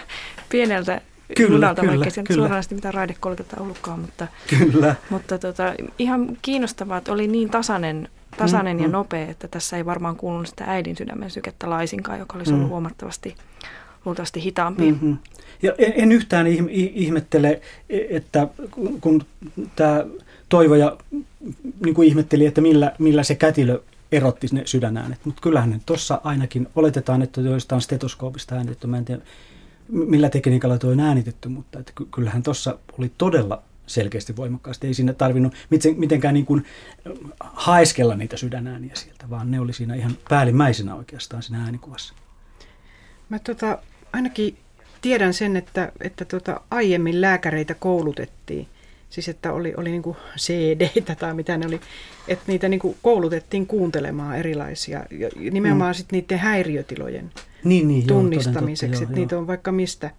pieneltä 0.49 1.01
Kyllä, 1.37 1.55
junalta, 1.55 1.81
kyllä, 1.81 1.97
vaikka 1.97 2.11
se 2.11 2.23
kyllä. 2.23 2.41
suoranaisesti 2.41 2.75
mitään 2.75 2.95
raidekolketta 2.95 3.61
ollutkaan, 3.61 4.01
mutta, 4.01 4.27
Kyllä. 4.59 4.95
mutta 5.11 5.39
tota, 5.39 5.75
ihan 5.99 6.39
kiinnostavaa, 6.43 6.99
että 6.99 7.13
oli 7.13 7.27
niin 7.27 7.51
tasainen, 7.51 8.09
tasainen 8.39 8.77
Mm, 8.77 8.83
ja 8.83 8.89
mm. 8.89 8.93
nopea, 8.93 9.29
että 9.29 9.49
tässä 9.49 9.77
ei 9.77 9.87
varmaan 9.87 10.17
kuulunut 10.17 10.47
sitä 10.47 10.65
äidin 10.67 10.97
sydämen 10.97 11.31
sykettä 11.31 11.71
laisinkaan, 11.71 12.19
joka 12.19 12.37
olisi 12.37 12.53
ollut 12.53 12.67
Mm. 12.67 12.71
huomattavasti 12.71 13.35
luultavasti 14.05 14.43
hitaampi. 14.43 14.93
Mm-hmm. 14.93 15.17
Ja 15.63 15.73
en, 15.79 15.93
en 15.97 16.13
yhtään 16.13 16.47
ihmettele, 16.95 17.61
että 17.89 18.49
kun, 19.01 19.23
tämä 19.77 20.05
Toivoja 20.49 20.97
niin 21.85 21.95
kuin 21.95 22.09
ihmetteli, 22.09 22.47
että 22.47 22.61
millä, 22.61 22.93
millä 22.99 23.23
se 23.23 23.35
kätilö 23.35 23.81
erotti 24.13 24.47
ne 24.53 24.63
sydänäänet. 24.65 25.19
Mutta 25.25 25.43
kyllähän 25.43 25.71
ne 25.71 25.81
tuossa 25.87 26.21
ainakin, 26.25 26.69
oletetaan, 26.77 27.23
että 27.23 27.41
joistain 27.41 27.81
stetoskoopista 27.81 28.55
äänitetty, 28.55 28.87
mä 28.87 28.99
en 28.99 29.05
tiedä 29.05 29.23
millä 29.89 30.29
tekniikalla 30.31 30.79
tuo 30.79 30.91
on 30.91 31.01
äänitetty, 31.01 31.49
mutta 31.49 31.79
että 31.79 31.93
ky- 31.95 32.09
kyllähän 32.11 32.43
tuossa 32.43 32.79
oli 32.99 33.13
todella 33.19 33.63
selkeästi 33.89 34.37
voimakkaasti. 34.37 34.87
Ei 34.87 34.95
siinä 34.95 35.13
tarvinnut 35.13 35.55
miten- 35.71 35.99
mitenkään 36.01 36.35
niin 36.35 36.47
kuin 36.47 36.65
haeskella 37.41 38.17
niitä 38.17 38.37
sydänääniä 38.37 38.93
sieltä, 38.95 39.31
vaan 39.31 39.51
ne 39.51 39.61
oli 39.61 39.73
siinä 39.73 39.95
ihan 39.95 40.17
päällimmäisenä 40.29 40.95
oikeastaan 40.95 41.43
siinä 41.43 41.65
äänikuvassa. 41.65 42.15
Mä 43.29 43.39
tota, 43.39 43.79
ainakin 44.13 44.57
tiedän 45.01 45.35
sen, 45.35 45.57
että, 45.57 45.93
että 46.01 46.25
tota, 46.25 46.61
aiemmin 46.71 47.21
lääkäreitä 47.21 47.75
koulutettiin. 47.75 48.69
Siis 49.11 49.29
että 49.29 49.53
oli, 49.53 49.75
oli 49.77 49.91
niinku 49.91 50.17
cd 50.37 50.89
tai 51.19 51.35
mitä 51.35 51.57
ne 51.57 51.67
oli. 51.67 51.81
Että 52.29 52.45
niitä 52.47 52.69
niinku 52.69 52.97
koulutettiin 53.03 53.67
kuuntelemaan 53.67 54.37
erilaisia, 54.39 55.05
nimenomaan 55.51 55.91
Mm. 55.91 55.95
mm. 55.95 55.99
sit 55.99 56.13
niiden 56.13 56.39
häiriötilojen 56.39 57.31
Niin, 57.65 57.89
niin, 57.89 58.07
joo, 58.09 58.19
tunnistamiseksi. 58.21 58.87
totta, 58.87 59.03
että 59.05 59.13
joo, 59.19 59.21
niitä 59.25 59.35
joo. 59.35 59.41
on 59.41 59.47
vaikka 59.47 59.73
mistä 59.73 60.11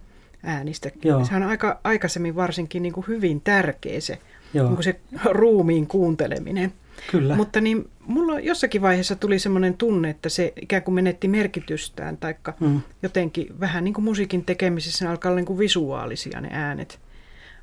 äänistä. 0.42 0.90
Joo. 1.04 1.24
Sehän 1.24 1.42
on 1.42 1.48
aika 1.48 1.80
aikaisemmin 1.84 2.36
varsinkin 2.36 2.82
niinku 2.82 3.04
hyvin 3.08 3.40
tärkeä 3.40 4.00
se, 4.00 4.18
Joo. 4.54 4.66
niinku 4.66 4.82
se 4.82 5.00
ruumiin 5.24 5.86
kuunteleminen. 5.86 6.72
Kyllä. 7.10 7.36
Mutta 7.36 7.60
niin, 7.60 7.88
mulla 8.06 8.40
jossakin 8.40 8.82
vaiheessa 8.82 9.16
tuli 9.16 9.38
semmoinen 9.38 9.74
tunne, 9.74 10.10
että 10.10 10.28
se 10.28 10.52
ikään 10.62 10.82
kuin 10.82 10.94
menetti 10.94 11.28
merkitystään, 11.28 12.16
taikka 12.16 12.54
Mm. 12.60 12.80
jotenkin 13.02 13.60
vähän 13.60 13.84
niin 13.84 13.94
kuin 13.94 14.04
musiikin 14.04 14.44
tekemisessä 14.44 15.04
ne 15.04 15.10
alkaa 15.10 15.30
olla 15.30 15.36
niin 15.36 15.46
kuin 15.46 15.58
visuaalisia 15.58 16.40
ne 16.40 16.48
äänet. 16.52 16.98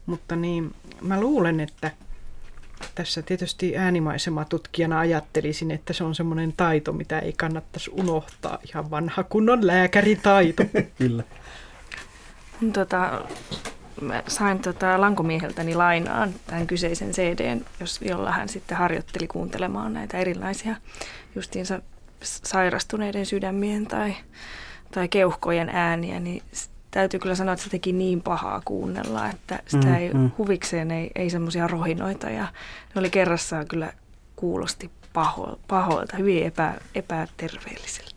Mutta 0.05 0.35
niin, 0.35 0.73
mä 1.01 1.19
luulen, 1.21 1.59
että 1.59 1.91
tässä 2.95 3.21
tietysti 3.21 3.77
äänimaisema-tutkijana 3.77 4.99
ajattelisin, 4.99 5.71
että 5.71 5.93
se 5.93 6.03
on 6.03 6.15
semmoinen 6.15 6.53
taito, 6.57 6.93
mitä 6.93 7.19
ei 7.19 7.33
kannattaisi 7.33 7.91
unohtaa. 7.93 8.59
Ihan 8.69 8.91
vanha 8.91 9.23
kunnon 9.23 9.67
lääkäritaito. 9.67 10.63
Kyllä. 10.97 11.23
Tota, 12.73 13.21
mä 14.01 14.23
sain 14.27 14.59
tota 14.59 15.01
lankomieheltäni 15.01 15.75
lainaan 15.75 16.33
tämän 16.47 16.67
kyseisen 16.67 17.11
CDn, 17.11 17.65
jos, 17.79 18.01
jolla 18.01 18.31
hän 18.31 18.49
sitten 18.49 18.77
harjoitteli 18.77 19.27
kuuntelemaan 19.27 19.93
näitä 19.93 20.17
erilaisia 20.17 20.75
justiinsa 21.35 21.81
sairastuneiden 22.23 23.25
sydämien 23.25 23.87
tai, 23.87 24.15
tai 24.91 25.07
keuhkojen 25.07 25.69
ääniä, 25.69 26.19
niin 26.19 26.43
täytyy 26.91 27.19
kyllä 27.19 27.35
sanoa, 27.35 27.53
että 27.53 27.63
se 27.63 27.69
teki 27.69 27.93
niin 27.93 28.21
pahaa 28.21 28.61
kuunnella, 28.65 29.29
että 29.29 29.59
sitä 29.67 29.87
Mm, 29.87 29.95
ei, 29.95 30.13
mm. 30.13 30.31
huvikseen 30.37 30.91
ei, 30.91 31.11
ei 31.15 31.29
semmoisia 31.29 31.67
rohinoita 31.67 32.29
ja 32.29 32.47
ne 32.95 32.99
oli 32.99 33.09
kerrassaan 33.09 33.67
kyllä 33.67 33.93
kuulosti 34.35 34.91
paho, 35.13 35.59
pahoilta, 35.67 36.17
hyvin 36.17 36.43
epä, 36.43 36.73
epäterveellisiltä. 36.95 38.16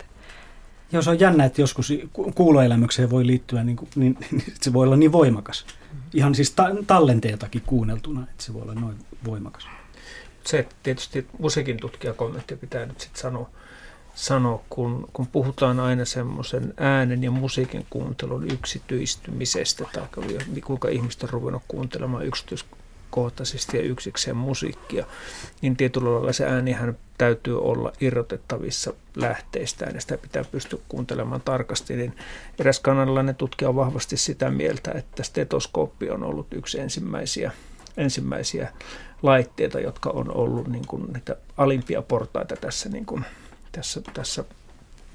Joo, 0.92 1.02
se 1.02 1.10
on 1.10 1.20
jännä, 1.20 1.44
että 1.44 1.60
joskus 1.60 1.92
ku- 2.12 2.32
kuuloelämykseen 2.32 3.10
voi 3.10 3.26
liittyä, 3.26 3.64
niin, 3.64 3.76
kuin, 3.76 3.88
niin, 3.94 4.16
niin 4.30 4.54
se 4.60 4.72
voi 4.72 4.86
olla 4.86 4.96
niin 4.96 5.12
voimakas. 5.12 5.66
Ihan 6.14 6.34
siis 6.34 6.50
ta- 6.50 6.76
tallenteeltakin 6.86 7.62
kuunneltuna, 7.66 8.22
että 8.22 8.44
se 8.44 8.54
voi 8.54 8.62
olla 8.62 8.74
noin 8.74 8.96
voimakas. 9.24 9.66
Se 10.44 10.68
tietysti 10.82 11.26
musiikin 11.38 11.76
tutkijakommentti 11.76 12.56
pitää 12.56 12.86
nyt 12.86 13.00
sitten 13.00 13.22
sanoa, 13.22 13.50
sanoa 14.14 14.62
kun, 14.70 15.08
kun 15.12 15.26
puhutaan 15.26 15.80
aina 15.80 16.04
semmoisen 16.04 16.74
äänen 16.76 17.24
ja 17.24 17.30
musiikin 17.30 17.86
kuuntelun 17.90 18.50
yksityistymisestä, 18.50 19.84
tai 19.92 20.02
kuinka 20.64 20.88
ihmiset 20.88 21.22
on 21.22 21.28
ruvennut 21.28 21.62
kuuntelemaan 21.68 22.26
yksityiskohtaisesti 23.10 23.76
ja 23.76 23.82
yksikseen 23.82 24.36
musiikkia, 24.36 25.06
niin 25.62 25.76
tietyllä 25.76 26.14
lailla 26.14 26.32
se 26.32 26.46
äänihän 26.46 26.96
täytyy 27.18 27.60
olla 27.62 27.92
irrotettavissa 28.00 28.92
lähteistään 29.16 29.94
ja 29.94 30.00
sitä 30.00 30.18
pitää 30.18 30.44
pystyä 30.44 30.78
kuuntelemaan 30.88 31.40
tarkasti. 31.40 31.96
Niin 31.96 32.16
eräs 32.58 32.80
kanadalainen 32.80 33.34
tutkija 33.34 33.68
on 33.68 33.76
vahvasti 33.76 34.16
sitä 34.16 34.50
mieltä, 34.50 34.92
että 34.94 35.22
stetoskooppi 35.22 36.10
on 36.10 36.22
ollut 36.24 36.46
yksi 36.54 36.80
ensimmäisiä, 36.80 37.52
ensimmäisiä 37.96 38.72
laitteita, 39.22 39.80
jotka 39.80 40.10
on 40.10 40.36
ollut 40.36 40.68
niin 40.68 40.86
kuin 40.86 41.12
niitä 41.12 41.36
alimpia 41.56 42.02
portaita 42.02 42.56
tässä, 42.56 42.88
niin 42.88 43.06
kuin, 43.06 43.24
tässä, 43.72 44.00
tässä 44.14 44.44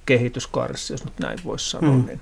kehityskaaressa, 0.06 0.94
jos 0.94 1.06
nyt 1.06 1.20
näin 1.20 1.40
voisi 1.44 1.70
sanoa, 1.70 1.96
Mm. 1.96 2.06
niin, 2.06 2.22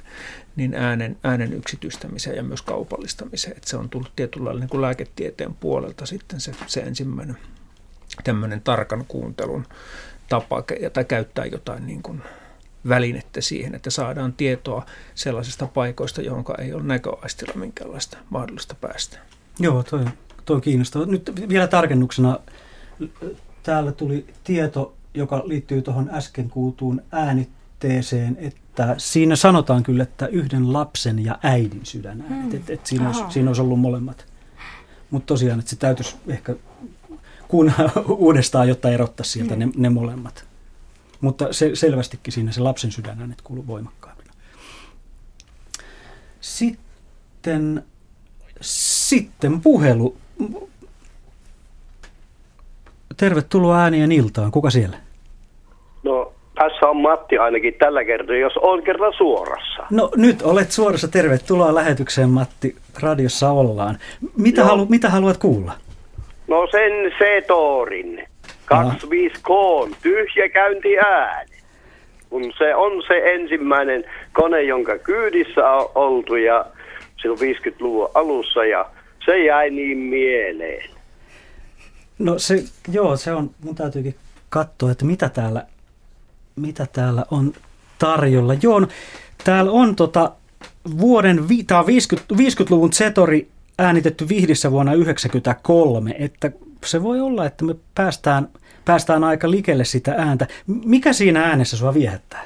niin 0.56 0.74
äänen, 0.74 1.18
äänen 1.24 1.54
yksityistämiseen 1.54 2.36
ja 2.36 2.44
myös 2.44 2.62
kaupallistamiseen. 2.62 3.58
Että 3.58 3.70
se 3.70 3.78
on 3.78 3.90
tullut 3.90 4.12
tietyllä 4.16 4.46
lailla 4.46 4.60
niin 4.60 4.70
kuin 4.70 4.82
lääketieteen 4.82 5.54
puolelta 5.54 6.06
sitten 6.06 6.40
se, 6.40 6.52
se 6.68 6.80
ensimmäinen 6.80 7.38
tämmöinen 8.24 8.62
tarkan 8.62 9.06
kuuntelun 9.08 9.66
tapa 10.30 10.64
tai 10.94 11.06
käyttää 11.06 11.46
jotain 11.46 11.88
niin 11.88 12.04
kuin 12.04 12.22
välinettä 12.88 13.42
siihen, 13.42 13.76
että 13.76 13.90
saadaan 13.90 14.34
tietoa 14.34 14.86
sellaisista 15.16 15.68
paikoista, 15.68 16.22
johon 16.22 16.44
ei 16.60 16.74
ole 16.74 16.84
näköaistilla 16.84 17.54
minkäänlaista 17.56 18.18
mahdollista 18.30 18.76
päästä. 18.76 19.20
Joo, 19.60 19.84
toi, 19.84 20.06
toi 20.46 20.56
on 20.56 20.62
kiinnostavaa. 20.62 21.08
Nyt 21.08 21.50
vielä 21.50 21.68
tarkennuksena. 21.68 22.40
Täällä 23.64 23.92
tuli 23.92 24.28
tieto, 24.44 24.96
joka 25.14 25.44
liittyy 25.46 25.82
tuohon 25.82 26.10
äsken 26.14 26.50
kuultuun 26.50 27.02
äänitteeseen, 27.12 28.38
että 28.40 28.60
että 28.74 28.96
siinä 28.98 29.36
sanotaan 29.36 29.84
kyllä, 29.84 30.04
että 30.04 30.28
yhden 30.28 30.74
lapsen 30.74 31.26
ja 31.26 31.40
äidin 31.44 31.86
sydän. 31.86 32.26
Hmm. 32.28 32.36
Mm. 32.36 32.56
Et, 32.56 32.70
et 32.70 32.86
siinä, 32.86 33.08
olisi, 33.08 33.24
siinä 33.30 33.50
olisi 33.50 33.62
ollut 33.62 33.80
molemmat. 33.80 34.26
Mutta 35.12 35.26
tosiaan, 35.26 35.60
että 35.60 35.70
se 35.70 35.76
täytyisi 35.76 36.16
ehkä 36.28 36.56
kuunnella 37.48 37.92
uudestaan, 38.26 38.68
jotta 38.68 38.90
erottaisi 38.90 39.32
sieltä 39.32 39.56
ne, 39.56 39.70
ne 39.76 39.90
molemmat. 39.90 40.46
Mutta 41.22 41.54
se, 41.54 41.76
selvästikin 41.76 42.34
siinä 42.34 42.52
se 42.52 42.62
lapsen 42.62 42.92
sydän 42.92 43.22
äänet 43.22 43.42
kuuluu 43.42 43.68
voimakkaimpina. 43.68 44.34
Sitten, 46.42 47.84
sitten 48.62 49.62
puhelu. 49.62 50.18
Tervetuloa 53.18 53.80
äänien 53.80 54.12
iltaan. 54.12 54.52
Kuka 54.52 54.70
siellä? 54.70 54.98
No, 56.04 56.34
tässä 56.56 56.86
on 56.90 56.98
Matti 56.98 57.38
ainakin 57.38 57.74
tällä 57.74 58.06
kertaa, 58.06 58.36
jos 58.36 58.58
on 58.58 58.84
kerran 58.84 59.14
suorassa. 59.18 59.86
No 59.90 60.12
nyt 60.16 60.42
olet 60.42 60.72
suorassa. 60.72 61.08
Tervetuloa 61.08 61.76
lähetykseen 61.76 62.30
Matti. 62.30 62.76
Radiossa 63.02 63.52
ollaan. 63.52 63.98
Mitä, 64.38 64.62
Joo. 64.62 64.68
halu, 64.68 64.86
mitä 64.86 65.10
haluat 65.10 65.38
kuulla? 65.38 65.74
No 66.48 66.68
sen 66.72 66.92
Setorin 67.20 68.24
25K 68.74 69.96
tyhjäkäynti 70.02 70.98
ääni. 70.98 71.52
Kun 72.30 72.54
se 72.58 72.76
on 72.76 73.04
se 73.08 73.34
ensimmäinen 73.34 74.04
kone, 74.34 74.64
jonka 74.64 74.98
kyydissä 74.98 75.70
on 75.70 75.90
oltu 75.96 76.36
ja 76.36 76.66
silloin 77.22 77.40
50-luvun 77.40 78.10
alussa 78.14 78.66
ja 78.66 78.86
se 79.26 79.46
jäi 79.46 79.70
niin 79.70 79.98
mieleen. 79.98 80.90
No 82.20 82.40
se, 82.40 82.64
joo, 82.92 83.18
se 83.18 83.32
on, 83.32 83.50
mun 83.64 83.76
täytyykin 83.76 84.16
katsoa, 84.50 84.92
että 84.92 85.06
mitä 85.06 85.30
täällä, 85.30 85.66
mitä 86.56 86.88
täällä 86.94 87.26
on 87.32 87.54
tarjolla. 88.00 88.54
Joo, 88.62 88.80
no, 88.80 88.88
täällä 89.44 89.72
on 89.72 89.96
tota 89.96 90.32
vuoden, 91.00 91.40
tää 91.68 91.80
on 91.80 91.88
50, 91.88 92.36
50-luvun 92.36 92.94
Zetori 92.94 93.48
äänitetty 93.80 94.30
Vihdissä 94.30 94.72
vuonna 94.72 94.92
1993, 94.92 96.16
että 96.20 96.52
se 96.86 97.04
voi 97.04 97.20
olla, 97.20 97.46
että 97.46 97.66
me 97.66 97.76
päästään, 97.96 98.48
päästään 98.86 99.24
aika 99.24 99.52
likelle 99.52 99.84
sitä 99.84 100.16
ääntä. 100.18 100.48
Mikä 100.86 101.14
siinä 101.14 101.44
äänessä 101.44 101.78
sua 101.78 101.94
viehättää? 101.94 102.44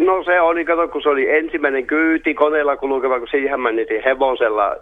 No 0.00 0.24
se 0.24 0.40
oli, 0.40 0.64
kato, 0.64 0.88
kun 0.88 1.02
se 1.02 1.08
oli 1.08 1.30
ensimmäinen 1.30 1.86
kyyti 1.86 2.34
koneella 2.34 2.76
kulkeva, 2.76 3.18
kun 3.18 3.28
siihen 3.30 3.60
mentiin 3.60 4.04
hevosella, 4.04 4.76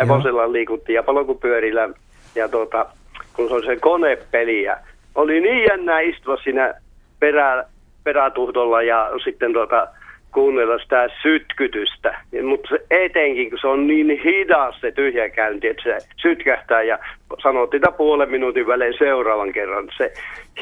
hevosella 0.00 0.52
liikuttiin 0.52 0.94
ja 0.94 1.02
polkupyörillä. 1.02 1.88
Ja 2.34 2.48
tota, 2.48 2.86
kun 3.32 3.48
se 3.48 3.54
oli 3.54 3.66
se 3.66 3.76
konepeli 3.76 4.62
ja 4.62 4.76
oli 5.14 5.40
niin 5.40 5.64
jännää 5.68 6.00
istua 6.00 6.36
siinä 6.36 6.74
perä, 7.20 7.64
perätuhdolla 8.04 8.82
ja 8.82 9.10
sitten 9.24 9.52
tota, 9.52 9.88
kuunnella 10.32 10.78
sitä 10.78 11.08
sytkytystä. 11.22 12.20
Mutta 12.48 12.68
etenkin, 12.90 13.50
kun 13.50 13.58
se 13.60 13.66
on 13.66 13.86
niin 13.86 14.20
hidas 14.24 14.80
se 14.80 14.92
tyhjäkäynti, 14.92 15.68
että 15.68 15.82
se 15.82 15.98
sytkähtää 16.16 16.82
ja 16.82 16.98
sanottiin 17.42 17.78
että 17.78 17.96
puolen 17.96 18.30
minuutin 18.30 18.66
välein 18.66 18.94
seuraavan 18.98 19.52
kerran. 19.52 19.88
Se 19.96 20.12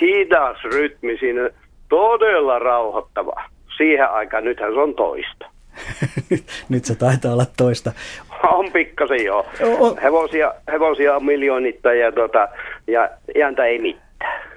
hidas 0.00 0.64
rytmi 0.64 1.16
siinä 1.16 1.50
todella 1.88 2.58
rauhoittava. 2.58 3.42
Siihen 3.76 4.10
aikaan 4.10 4.44
nythän 4.44 4.72
se 4.72 4.80
on 4.80 4.94
toista. 4.94 5.46
Nyt 6.68 6.84
se 6.84 6.94
taitaa 6.94 7.32
olla 7.32 7.46
toista. 7.56 7.92
On 8.52 8.72
pikkasen 8.72 9.24
joo. 9.24 9.46
Hevosia, 10.02 10.54
hevosia 10.72 11.16
on 11.16 11.24
miljoonittain 11.24 12.00
ja, 12.00 12.12
tota, 12.12 12.48
ja 12.86 13.08
ääntä 13.42 13.64
ei 13.64 13.78
mitään. 13.78 14.47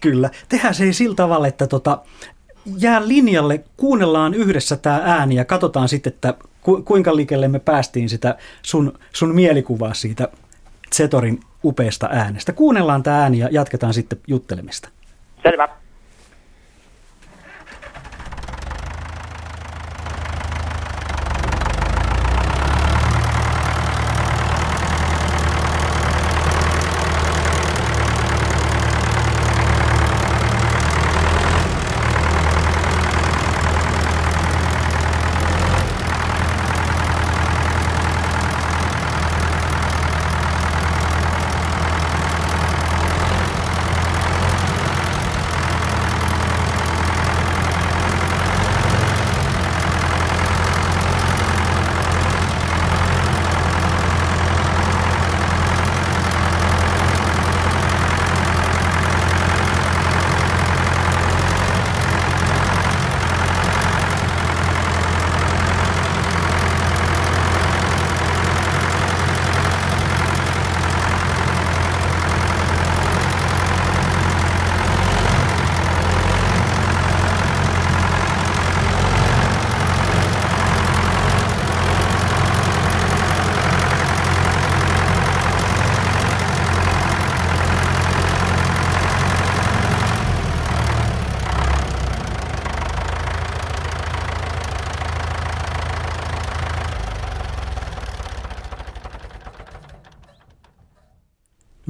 Kyllä. 0.00 0.30
Tehdään 0.48 0.74
se 0.74 0.92
sillä 0.92 1.14
tavalla, 1.14 1.46
että 1.46 1.66
tota, 1.66 1.98
jää 2.78 3.08
linjalle, 3.08 3.64
kuunnellaan 3.76 4.34
yhdessä 4.34 4.76
tämä 4.76 5.00
ääni 5.04 5.34
ja 5.34 5.44
katsotaan 5.44 5.88
sitten, 5.88 6.12
että 6.12 6.34
ku, 6.60 6.82
kuinka 6.82 7.16
likelle 7.16 7.48
me 7.48 7.58
päästiin 7.58 8.08
sitä 8.08 8.36
sun, 8.62 8.98
sun 9.12 9.34
mielikuvaa 9.34 9.94
siitä 9.94 10.28
Zetorin 10.94 11.40
upeasta 11.64 12.08
äänestä. 12.12 12.52
Kuunnellaan 12.52 13.02
tämä 13.02 13.22
ääni 13.22 13.38
ja 13.38 13.48
jatketaan 13.50 13.94
sitten 13.94 14.18
juttelemista. 14.26 14.88
Selvä. 15.42 15.68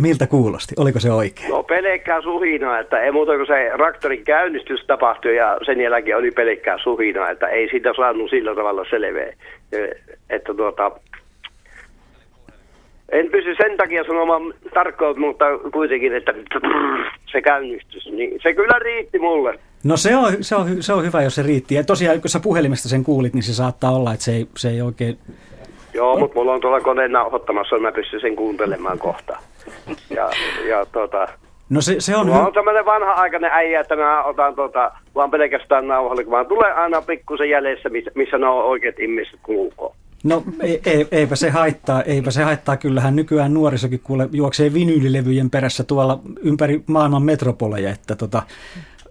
Miltä 0.07 0.27
kuulosti? 0.27 0.75
Oliko 0.79 1.01
se 1.01 1.13
oikein? 1.13 1.51
No 1.51 1.63
pelkkää 1.63 2.23
suhinaa, 2.23 2.79
että 2.79 3.01
ei 3.01 3.13
muuta 3.13 3.37
kuin 3.37 3.47
se 3.47 3.71
traktorin 3.77 4.25
käynnistys 4.25 4.85
tapahtui 4.87 5.37
ja 5.37 5.59
sen 5.67 5.81
jälkeen 5.81 6.17
oli 6.17 6.31
pelkkää 6.31 6.79
suhinaa, 6.83 7.31
että 7.31 7.49
ei 7.49 7.69
siitä 7.69 7.93
saanut 7.97 8.31
sillä 8.31 8.55
tavalla 8.55 8.85
selveä. 8.91 9.33
Että 10.31 10.55
tuota, 10.55 10.91
en 13.13 13.31
pysy 13.31 13.55
sen 13.55 13.77
takia 13.77 14.05
sanomaan 14.05 14.55
tarkkaan, 14.75 15.21
mutta 15.21 15.45
kuitenkin, 15.73 16.17
että 16.17 16.35
se 17.33 17.43
käynnistys, 17.43 18.07
niin 18.07 18.41
se 18.43 18.55
kyllä 18.55 18.79
riitti 18.79 19.19
mulle. 19.19 19.59
No 19.85 19.97
se 19.97 20.17
on, 20.17 20.33
se 20.41 20.57
on, 20.57 20.83
se 20.83 20.93
on 20.93 21.05
hyvä, 21.05 21.23
jos 21.23 21.35
se 21.35 21.43
riitti. 21.43 21.75
Ja 21.75 21.85
tosiaan, 21.85 22.21
kun 22.21 22.31
sä 22.31 22.41
puhelimesta 22.41 22.89
sen 22.89 23.05
kuulit, 23.05 23.35
niin 23.35 23.43
se 23.43 23.55
saattaa 23.55 23.97
olla, 23.97 24.13
että 24.13 24.25
se 24.25 24.33
ei, 24.33 24.47
se 24.57 24.71
ei 24.71 24.83
oikein... 24.83 25.19
Joo, 25.95 26.19
mutta 26.19 26.39
mulla 26.39 26.53
on 26.53 26.61
tuolla 26.61 26.81
koneen 26.81 27.13
nauhoittamassa, 27.13 27.79
mä 27.79 27.93
pystyn 27.93 28.21
sen 28.21 28.37
kuuntelemaan 28.37 28.99
kohta. 28.99 29.39
Ja, 30.11 30.31
ja 30.69 30.87
tota, 30.87 31.29
No 31.71 31.81
se, 31.81 31.97
se 31.99 32.17
on 32.17 32.27
Mulla 32.27 32.47
on 32.47 32.53
tämmöinen 32.53 32.85
vanha-aikainen 32.85 33.51
äijä, 33.53 33.81
että 33.81 33.97
mä 33.97 34.25
otan 34.25 34.55
tota, 34.55 34.93
vaan 35.15 35.31
pelkästään 35.31 35.89
nauhalle, 35.89 36.25
kun 36.25 36.33
mä 36.33 36.45
tulee 36.45 36.73
aina 36.73 37.03
pikkusen 37.03 37.51
jäljessä, 37.51 37.89
missä, 37.89 38.11
missä 38.15 38.39
ne 38.39 38.47
on 38.47 38.65
oikeat 38.65 38.99
ihmiset 38.99 39.41
kulkoo. 39.43 39.95
No 40.25 40.43
ei, 40.61 40.81
ei, 40.87 41.07
eipä 41.13 41.37
se 41.37 41.51
haittaa, 41.51 42.03
eipä 42.03 42.31
se 42.31 42.43
haittaa. 42.43 42.77
Kyllähän 42.77 43.17
nykyään 43.17 43.55
nuorisokin 43.55 44.01
kuule 44.01 44.29
juoksee 44.33 44.75
vinyylilevyjen 44.75 45.51
perässä 45.51 45.85
tuolla 45.85 46.19
ympäri 46.43 46.83
maailman 46.87 47.23
metropoleja, 47.23 47.91
että 47.91 48.17
tota, 48.17 48.43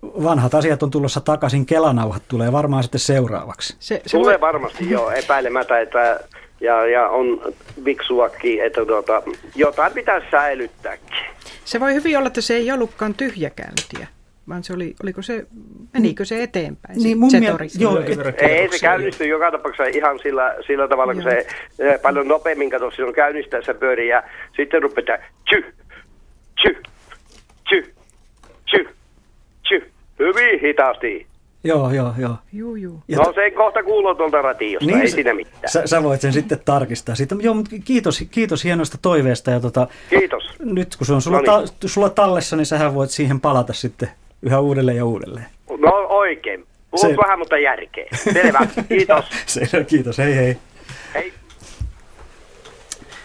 vanhat 0.03 0.53
asiat 0.53 0.83
on 0.83 0.91
tulossa 0.91 1.21
takaisin, 1.21 1.65
kelanauhat 1.65 2.23
tulee 2.27 2.51
varmaan 2.51 2.83
sitten 2.83 2.99
seuraavaksi. 2.99 3.75
Se, 3.79 4.01
Se 4.05 4.17
tulee 4.17 4.41
varmasti 4.41 4.89
joo, 4.89 5.11
epäilemättä, 5.11 5.79
että 5.79 6.19
ja, 6.65 6.87
ja 6.87 7.07
on 7.09 7.41
viksuakin, 7.85 8.63
että 8.63 8.85
tota, 8.85 9.23
jotain 9.55 9.93
pitää 9.93 10.21
säilyttääkin. 10.31 11.15
Se 11.65 11.79
voi 11.79 11.93
hyvin 11.93 12.17
olla, 12.17 12.27
että 12.27 12.41
se 12.41 12.55
ei 12.55 12.71
ollutkaan 12.71 13.13
tyhjäkäyntiä, 13.13 14.07
vaan 14.49 14.63
se 14.63 14.73
oli, 14.73 14.95
oliko 15.03 15.21
se, 15.21 15.45
menikö 15.93 16.25
se 16.25 16.43
eteenpäin? 16.43 16.97
Niin, 17.03 17.09
se 17.09 17.15
mun 17.15 17.29
miel- 17.31 17.67
Zetori? 17.67 17.67
joo, 17.79 17.99
Ei 18.37 18.69
se 18.71 18.79
käynnisty 18.79 19.25
joka 19.27 19.51
tapauksessa 19.51 19.97
ihan 19.97 20.19
sillä, 20.19 20.55
sillä 20.67 20.87
tavalla, 20.87 21.13
kun 21.13 21.23
se 21.23 21.47
eh, 21.79 22.01
paljon 22.01 22.27
nopeammin 22.27 22.69
kato, 22.69 22.85
on 23.07 23.13
käynnistää 23.13 23.61
se 23.61 23.73
pyöri 23.73 24.07
ja 24.07 24.23
sitten 24.57 24.83
rupeaa 24.83 25.17
tky, 25.45 25.73
tky, 26.61 26.81
tky, 27.69 27.93
tky, 28.65 28.89
tky, 29.63 29.91
hyvin 30.19 30.59
hitaasti. 30.59 31.27
Joo, 31.65 31.91
joo, 31.91 32.13
joo. 32.17 32.35
Juu, 32.53 32.75
juu. 32.75 33.03
Ja 33.07 33.17
No 33.17 33.33
se 33.35 33.51
kohta 33.51 33.83
kuuluu 33.83 34.15
tuolta 34.15 34.41
radiosta, 34.41 34.91
ei 34.91 34.97
Niin, 34.97 35.11
siinä 35.11 35.33
mitään. 35.33 35.63
Sä, 35.71 35.87
sä 35.87 36.03
voit 36.03 36.21
sen 36.21 36.33
sitten 36.33 36.59
tarkistaa. 36.65 37.15
Sitten, 37.15 37.37
joo, 37.41 37.53
mutta 37.53 37.71
kiitos, 37.85 38.23
kiitos 38.31 38.63
hienosta 38.63 38.97
toiveesta. 39.01 39.51
Ja 39.51 39.59
tota, 39.59 39.87
Kiitos. 40.09 40.43
nyt 40.59 40.95
kun 40.95 41.07
se 41.07 41.13
on 41.13 41.21
sulla, 41.21 41.41
No 41.41 41.57
niin. 41.59 41.69
ta, 41.79 41.87
sulla 41.87 42.09
tallessa, 42.09 42.55
niin 42.55 42.65
sähän 42.65 42.95
voit 42.95 43.09
siihen 43.09 43.41
palata 43.41 43.73
sitten 43.73 44.09
yhä 44.41 44.59
uudelleen 44.59 44.97
ja 44.97 45.05
uudelleen. 45.05 45.45
No 45.77 45.91
oikein. 46.09 46.65
Puhut 46.91 47.09
Se- 47.11 47.17
vähän, 47.23 47.39
mutta 47.39 47.57
järkeä. 47.57 48.07
Selvä, 48.33 48.59
kiitos. 48.89 49.25
Selvä, 49.45 49.83
kiitos. 49.85 50.17
Hei 50.17 50.35
hei. 50.35 50.57
Hei. 51.13 51.33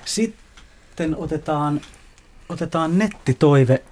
Sitten 0.04 1.16
otetaan, 1.18 1.80
otetaan 2.48 2.98
nettitoive. 2.98 3.82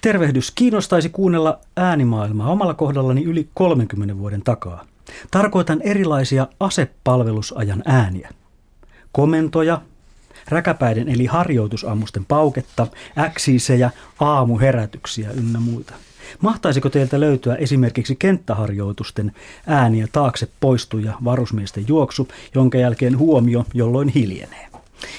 Tervehdys. 0.00 0.50
Kiinnostaisi 0.50 1.08
kuunnella 1.08 1.58
äänimaailmaa 1.76 2.50
omalla 2.50 2.74
kohdallani 2.74 3.24
yli 3.24 3.48
30 3.54 4.18
vuoden 4.18 4.42
takaa. 4.42 4.84
Tarkoitan 5.30 5.82
erilaisia 5.82 6.46
asepalvelusajan 6.60 7.82
ääniä. 7.86 8.30
Komentoja, 9.12 9.80
räkäpäiden 10.48 11.08
eli 11.08 11.26
harjoitusammusten 11.26 12.24
pauketta, 12.24 12.86
äksiisejä, 13.18 13.90
aamuherätyksiä 14.20 15.30
ynnä 15.30 15.60
muita. 15.60 15.94
Mahtaisiko 16.40 16.90
teiltä 16.90 17.20
löytyä 17.20 17.54
esimerkiksi 17.54 18.16
kenttäharjoitusten 18.16 19.32
ääniä 19.66 20.08
taakse 20.12 20.48
poistuja 20.60 21.14
varusmiesten 21.24 21.84
juoksu, 21.88 22.28
jonka 22.54 22.78
jälkeen 22.78 23.18
huomio 23.18 23.66
jolloin 23.74 24.08
hiljenee? 24.08 24.69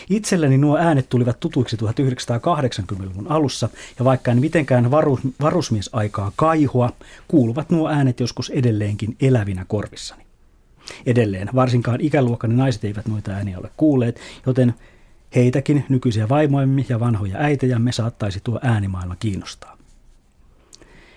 Itselleni 0.10 0.58
nuo 0.58 0.78
äänet 0.78 1.10
tulivat 1.10 1.40
tutuiksi 1.40 1.78
1980-luvun 1.78 3.32
alussa, 3.32 3.70
ja 4.00 4.06
vaikka 4.06 4.32
en 4.32 4.40
mitenkään 4.40 4.92
varus, 4.92 5.20
varusmiesaikaa 5.42 6.32
kaihua, 6.36 6.90
kuuluvat 7.28 7.70
nuo 7.70 7.90
äänet 7.90 8.20
joskus 8.20 8.50
edelleenkin 8.50 9.16
elävinä 9.22 9.66
korvissani. 9.68 10.24
Edelleen, 11.06 11.50
varsinkaan 11.56 12.02
ikäluokkani 12.02 12.56
naiset 12.56 12.84
eivät 12.84 13.08
noita 13.08 13.32
ääniä 13.32 13.60
ole 13.60 13.70
kuulleet, 13.78 14.20
joten 14.46 14.74
heitäkin, 15.36 15.86
nykyisiä 15.90 16.30
vaimoimme 16.30 16.86
ja 16.90 17.00
vanhoja 17.00 17.38
äitejämme, 17.38 17.92
saattaisi 17.92 18.40
tuo 18.44 18.60
äänimaailma 18.64 19.16
kiinnostaa. 19.16 19.81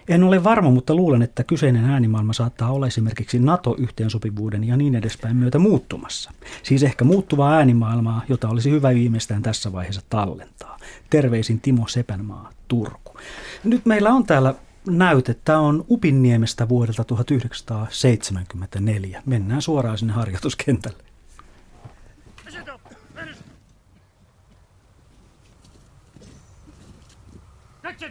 En 0.08 0.24
ole 0.24 0.44
varma, 0.44 0.70
mutta 0.70 0.94
luulen, 0.94 1.22
että 1.22 1.44
kyseinen 1.44 1.84
äänimaailma 1.84 2.32
saattaa 2.32 2.72
olla 2.72 2.86
esimerkiksi 2.86 3.38
NATO-yhteensopivuuden 3.38 4.64
ja 4.64 4.76
niin 4.76 4.94
edespäin 4.94 5.36
myötä 5.36 5.58
muuttumassa. 5.58 6.30
Siis 6.62 6.82
ehkä 6.82 7.04
muuttuvaa 7.04 7.54
äänimaailmaa, 7.54 8.22
jota 8.28 8.48
olisi 8.48 8.70
hyvä 8.70 8.94
viimeistään 8.94 9.42
tässä 9.42 9.72
vaiheessa 9.72 10.02
tallentaa. 10.08 10.78
Terveisin 11.10 11.60
Timo 11.60 11.88
Sepänmaa, 11.88 12.50
Turku. 12.68 13.18
Nyt 13.64 13.86
meillä 13.86 14.10
on 14.10 14.26
täällä 14.26 14.54
näyte. 14.88 15.36
Tämä 15.44 15.58
on 15.58 15.84
Upinniemestä 15.90 16.68
vuodelta 16.68 17.04
1974. 17.04 19.22
Mennään 19.26 19.62
suoraan 19.62 19.98
sinne 19.98 20.12
harjoituskentälle. 20.12 21.04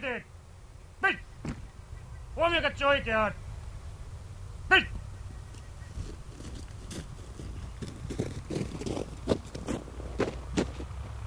Nyt! 0.00 0.33
Huomio 2.36 2.62
katso 2.62 2.88
oikeaan! 2.88 3.34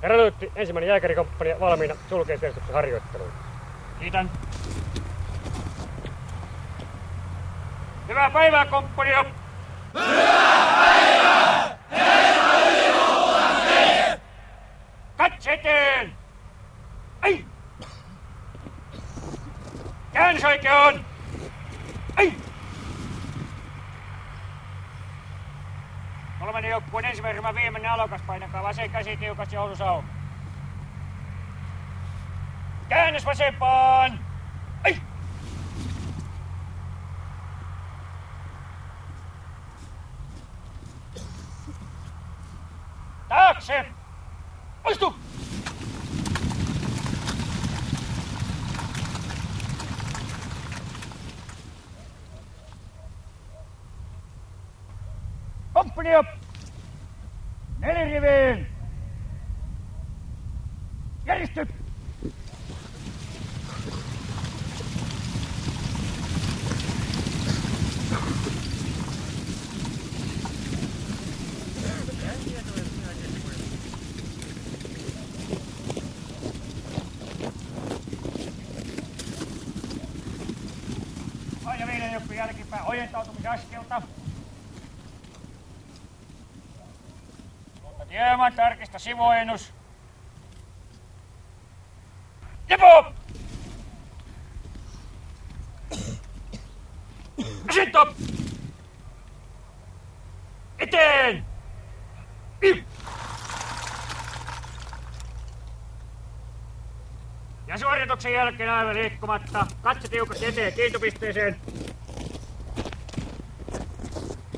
Herra 0.01 0.17
Lyytti, 0.17 0.51
ensimmäinen 0.55 0.87
jääkärikomppania 0.89 1.59
valmiina 1.59 1.95
sulkeisjärjestyksen 2.09 2.73
harjoitteluun. 2.75 3.31
Kiitän. 3.99 4.31
Hyvää 8.07 8.29
päivää, 8.29 8.65
komppania! 8.65 9.25
Katse 15.17 15.53
eteen! 15.53 16.13
Ei! 17.23 17.45
Käännös 20.13 20.43
oikeaan! 20.43 21.05
Ei! 22.17 22.37
Kolmannen 26.39 26.71
joukkueen 26.71 27.05
ensimmäinen 27.05 27.43
ryhmä 27.43 27.61
viimeinen 27.61 27.91
alokas 27.91 28.21
painakaa 28.21 28.63
vasen 28.63 28.89
käsi 28.89 29.17
tiukasti 29.17 29.55
houlussa 29.55 29.89
auki. 29.89 30.07
Käännös 32.89 33.25
vasempaan! 33.25 34.19
Ei! 34.83 35.01
Taakse! 43.29 43.85
Poistu! 44.83 45.15
Komppania! 55.97 56.23
Neliriviin! 57.79 58.67
Järjesty! 61.25 61.67
Aina 81.65 81.87
viiden 81.87 82.13
joku 82.13 82.33
jälkipäin 82.33 82.83
ojentautumisaskelta. 82.85 84.01
Hieman 88.47 88.55
tarkista 88.55 88.99
sivuennus. 88.99 89.73
Lepo! 92.69 93.13
Asento! 97.69 98.15
Eteen! 100.79 101.45
Ja 107.67 107.77
suorituksen 107.77 108.33
jälkeen 108.33 108.69
aivan 108.69 108.95
liikkumatta. 108.95 109.67
Katse 109.81 110.07
tiukasti 110.07 110.45
eteen 110.45 110.73
kiintopisteeseen. 110.73 111.61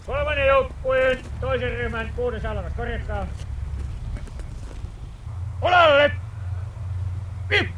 Kolmannen 0.06 0.48
joukkueen 0.48 1.20
toisen 1.40 1.72
ryhmän 1.72 2.14
kuudes 2.16 2.46
alkas 2.46 2.74
korjatkaa. 2.74 3.28
Olalle! 5.62 6.12
Pip! 7.48 7.70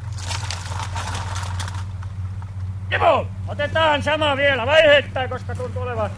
Timo, 2.89 3.27
otetaan 3.51 4.03
sama 4.03 4.37
vielä 4.37 4.65
vaiheittain, 4.65 5.29
koska 5.29 5.55
tuntuu 5.55 5.81
olevan 5.81 6.11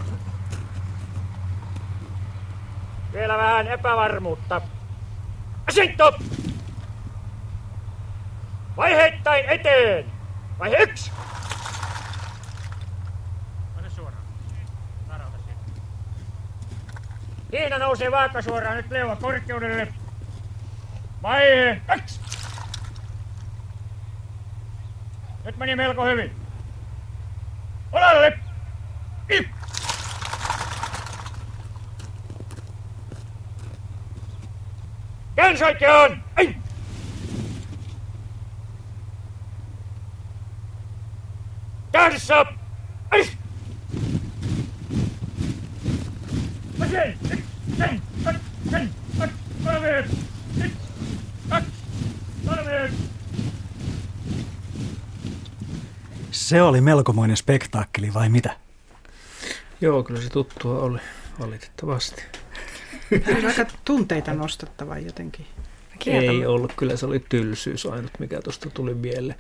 vielä 3.14 3.38
vähän 3.38 3.68
epävarmuutta. 3.68 4.62
Asinto! 5.68 6.20
Vaiheittain 8.78 9.46
eteen! 9.46 10.06
Vaihe 10.60 10.78
yksi! 10.78 11.12
Ota 13.80 13.90
suoraan. 13.90 14.24
Tarauta 15.08 15.38
siitä. 15.38 15.82
Hiina 17.52 17.78
nousee 17.78 18.12
vaakasuoraan 18.12 18.78
nyt 18.78 18.92
leuan 18.92 19.18
korkeudelle. 19.18 19.94
Vaihe 21.24 21.82
kaksi. 21.88 22.20
Nyt 25.46 25.58
meni 25.58 25.76
melko 25.76 26.06
hyvin. 26.06 26.43
Oikeaan! 35.62 36.24
Ei! 36.38 36.56
Käännissä! 41.92 42.46
Ei! 43.12 43.30
Nyt! 47.30 47.44
Sen! 47.78 48.02
Kaksi! 48.24 48.54
Se 56.32 56.62
oli 56.62 56.82
melkomoinen 56.82 57.38
spektaakkeli 57.38 58.14
vai 58.14 58.30
mitä? 58.30 58.58
Joo, 59.82 60.04
kyllä 60.04 60.22
se 60.22 60.30
tuttua 60.30 60.80
oli 60.80 61.00
valitettavasti. 61.40 62.24
Tämä 63.10 63.38
oli 63.38 63.48
aika 63.48 63.66
tunteita 63.86 64.34
nostattava 64.34 64.98
jotenkin. 64.98 65.46
Ei 66.06 66.46
ollut, 66.46 66.74
kyllä 66.78 66.98
se 66.98 67.06
oli 67.06 67.26
tylsyys 67.30 67.86
ainut, 67.86 68.12
mikä 68.20 68.42
tuosta 68.42 68.70
tuli 68.70 68.94
mieleen. 68.94 69.40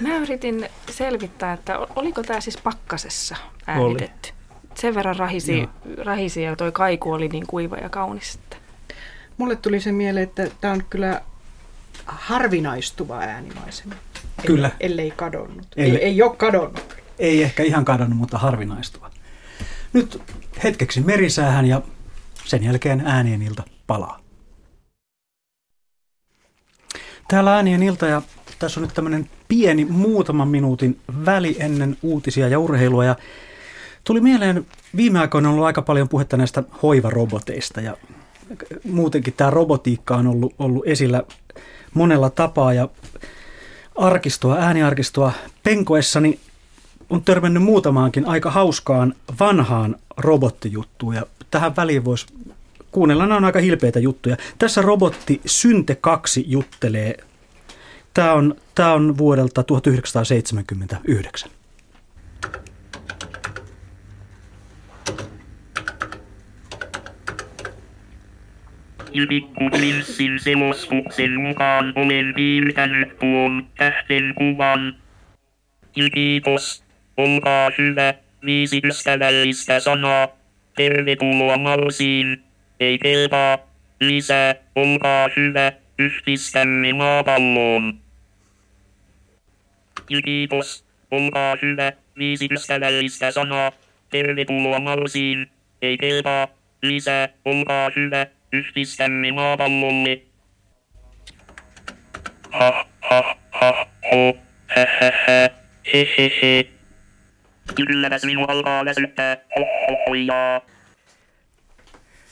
Mä 0.00 0.16
yritin 0.16 0.68
selvittää, 0.90 1.52
että 1.52 1.78
oliko 1.96 2.22
tämä 2.22 2.40
siis 2.40 2.56
pakkasessa 2.56 3.36
äänitetty. 3.66 4.28
Oli. 4.28 4.40
Sen 4.74 4.94
verran 4.94 5.16
rahisi, 5.16 5.68
rahisi 6.04 6.42
ja 6.42 6.56
toi 6.56 6.72
kaiku 6.72 7.12
oli 7.12 7.28
niin 7.28 7.46
kuiva 7.46 7.76
ja 7.76 7.88
kaunis. 7.88 8.34
Että. 8.34 8.56
Mulle 9.36 9.56
tuli 9.56 9.80
se 9.80 9.92
mieleen, 9.92 10.22
että 10.22 10.46
tämä 10.60 10.72
on 10.72 10.84
kyllä 10.90 11.22
harvinaistuva 12.06 13.18
äänimaisema. 13.18 13.94
Kyllä. 14.46 14.70
Ellei 14.80 15.10
kadonnut. 15.10 15.66
Ei, 15.76 15.96
ei 15.96 16.22
ole 16.22 16.36
kadonnut. 16.36 16.96
Ei 17.18 17.42
ehkä 17.42 17.62
ihan 17.62 17.84
kadonnut, 17.84 18.18
mutta 18.18 18.38
harvinaistuva. 18.38 19.10
Nyt 19.92 20.22
hetkeksi 20.62 21.00
merisäähän 21.00 21.66
ja 21.66 21.82
sen 22.50 22.64
jälkeen 22.64 23.02
äänien 23.06 23.42
ilta 23.42 23.62
palaa. 23.86 24.20
Täällä 27.28 27.54
äänien 27.54 27.82
ilta 27.82 28.06
ja 28.06 28.22
tässä 28.58 28.80
on 28.80 28.86
nyt 28.86 28.94
tämmöinen 28.94 29.30
pieni 29.48 29.84
muutaman 29.84 30.48
minuutin 30.48 31.00
väli 31.24 31.56
ennen 31.58 31.96
uutisia 32.02 32.48
ja 32.48 32.58
urheilua. 32.58 33.04
Ja 33.04 33.16
tuli 34.04 34.20
mieleen, 34.20 34.66
viime 34.96 35.18
aikoina 35.18 35.48
on 35.48 35.54
ollut 35.54 35.66
aika 35.66 35.82
paljon 35.82 36.08
puhetta 36.08 36.36
näistä 36.36 36.62
hoivaroboteista 36.82 37.80
ja 37.80 37.96
muutenkin 38.92 39.34
tämä 39.36 39.50
robotiikka 39.50 40.16
on 40.16 40.26
ollut, 40.26 40.54
ollut 40.58 40.86
esillä 40.86 41.22
monella 41.94 42.30
tapaa 42.30 42.72
ja 42.72 42.88
arkistoa, 43.94 44.56
ääniarkistoa 44.56 45.32
penkoessani 45.62 46.40
on 47.10 47.22
törmännyt 47.24 47.62
muutamaankin 47.62 48.26
aika 48.26 48.50
hauskaan 48.50 49.14
vanhaan 49.40 49.96
robottijuttuun 50.16 51.14
ja 51.14 51.26
tähän 51.50 51.76
väliin 51.76 52.04
voisi 52.04 52.26
kuunnella, 52.90 53.26
nämä 53.26 53.36
on 53.36 53.44
aika 53.44 53.58
hilpeitä 53.58 53.98
juttuja. 53.98 54.36
Tässä 54.58 54.82
robotti 54.82 55.40
Synte 55.46 55.94
2 55.94 56.44
juttelee. 56.46 57.14
Tämä 58.14 58.32
on, 58.32 58.54
tämä 58.74 58.92
on 58.92 59.18
vuodelta 59.18 59.62
1979. 59.62 61.50
Pikkuprinssin 69.28 70.40
selostuksen 70.40 71.40
mukaan 71.40 71.92
olen 71.96 72.34
piirtänyt 72.34 73.18
tuon 73.18 73.66
tähden 73.76 74.34
kuvan. 74.34 74.96
Kiitos, 76.14 76.84
olkaa 77.16 77.70
hyvä, 77.78 78.14
viisi 78.44 78.80
ystävällistä 78.84 79.80
sanaa. 79.80 80.39
Tervetuloa 80.80 81.56
Malsiin. 81.58 82.44
Ei 82.80 82.98
kelpaa. 82.98 83.58
Lisää, 84.00 84.54
olkaa 84.74 85.28
hyvä, 85.36 85.72
yhdistämme 85.98 86.92
maapalloon. 86.92 88.00
Kiitos, 90.24 90.84
olkaa 91.10 91.56
hyvä, 91.62 91.92
viisi 92.18 92.48
ystävällistä 92.50 93.30
sanaa. 93.30 93.72
Tervetuloa 94.10 94.80
Malsiin. 94.80 95.50
Ei 95.82 95.98
kelpaa. 95.98 96.48
Lisää, 96.82 97.28
olkaa 97.44 97.90
hyvä, 97.96 98.26
yhdistämme 98.52 99.32
maapallolle. 99.32 100.22
Ha, 102.50 102.86
ha, 103.00 103.36
ha, 103.50 103.86
ho, 104.12 104.36
hä, 104.66 104.86
hä, 105.00 105.12
hä, 105.26 105.50
he, 106.42 106.79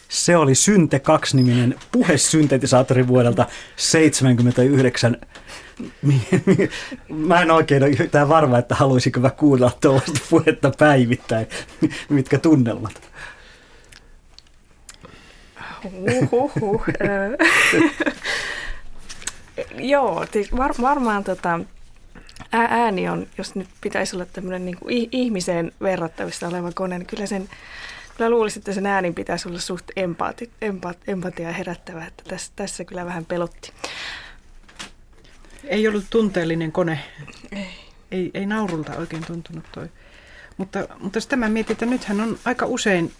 Se 0.08 0.36
oli 0.36 0.54
Synte 0.54 0.98
2-niminen 0.98 1.74
puhesyntetisaattori 1.92 3.08
vuodelta 3.08 3.44
1979. 3.44 5.16
Mä 7.08 7.42
en 7.42 7.50
oikein 7.50 7.82
ole 7.82 7.90
yhtään 7.90 8.28
varma, 8.28 8.58
että 8.58 8.74
haluaisinko 8.74 9.20
mä 9.20 9.30
kuunnella 9.30 9.72
tuollaista 9.80 10.20
puhetta 10.30 10.72
päivittäin. 10.78 11.46
Mitkä 12.08 12.38
tunnelmat? 12.38 13.02
Uhuhu. 16.32 16.84
Joo, 19.92 20.26
siis 20.32 20.56
var, 20.56 20.74
varmaan 20.80 21.24
tota, 21.24 21.60
ääni 22.52 23.08
on, 23.08 23.26
jos 23.38 23.54
nyt 23.54 23.68
pitäisi 23.80 24.16
olla 24.16 24.26
tämmöinen 24.26 24.64
niin 24.64 24.78
kuin 24.78 25.08
ihmiseen 25.12 25.72
verrattavissa 25.82 26.48
oleva 26.48 26.72
kone, 26.72 26.98
niin 26.98 27.06
kyllä 27.06 27.26
sen 27.26 27.48
Kyllä 28.18 28.30
luulisin, 28.30 28.60
että 28.60 28.72
sen 28.72 28.86
äänin 28.86 29.14
pitäisi 29.14 29.48
olla 29.48 29.58
suht 29.58 29.84
empaati, 29.96 30.50
empaat, 30.62 30.98
empatia 31.06 31.52
herättävä, 31.52 32.06
että 32.06 32.24
tässä, 32.28 32.52
tässä 32.56 32.84
kyllä 32.84 33.06
vähän 33.06 33.24
pelotti. 33.24 33.72
Ei 35.64 35.88
ollut 35.88 36.04
tunteellinen 36.10 36.72
kone. 36.72 37.00
Ei. 37.52 37.68
Ei, 38.10 38.30
ei 38.34 38.46
naurulta 38.46 38.96
oikein 38.96 39.24
tuntunut 39.26 39.64
toi. 39.74 39.88
Mutta, 40.56 40.88
mutta 40.98 41.20
sitä 41.20 41.36
mä 41.36 41.48
mietin, 41.48 41.72
että 41.72 41.86
nythän 41.86 42.20
on 42.20 42.38
aika 42.44 42.66
usein 42.66 43.12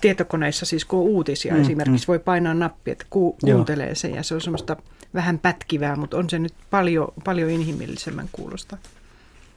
tietokoneissa, 0.00 0.66
siis 0.66 0.84
kun 0.84 0.98
on 0.98 1.04
uutisia 1.04 1.54
mm, 1.54 1.60
esimerkiksi, 1.60 2.06
mm. 2.06 2.08
voi 2.08 2.18
painaa 2.18 2.54
nappi, 2.54 2.90
että 2.90 3.06
ku, 3.10 3.36
kuuntelee 3.44 3.94
sen 3.94 4.14
ja 4.14 4.22
se 4.22 4.34
on 4.34 4.40
semmoista 4.40 4.76
vähän 5.14 5.38
pätkivää, 5.38 5.96
mutta 5.96 6.16
on 6.16 6.30
se 6.30 6.38
nyt 6.38 6.54
paljon, 6.70 7.08
paljon 7.24 7.50
inhimillisemmän 7.50 8.28
kuulosta. 8.32 8.78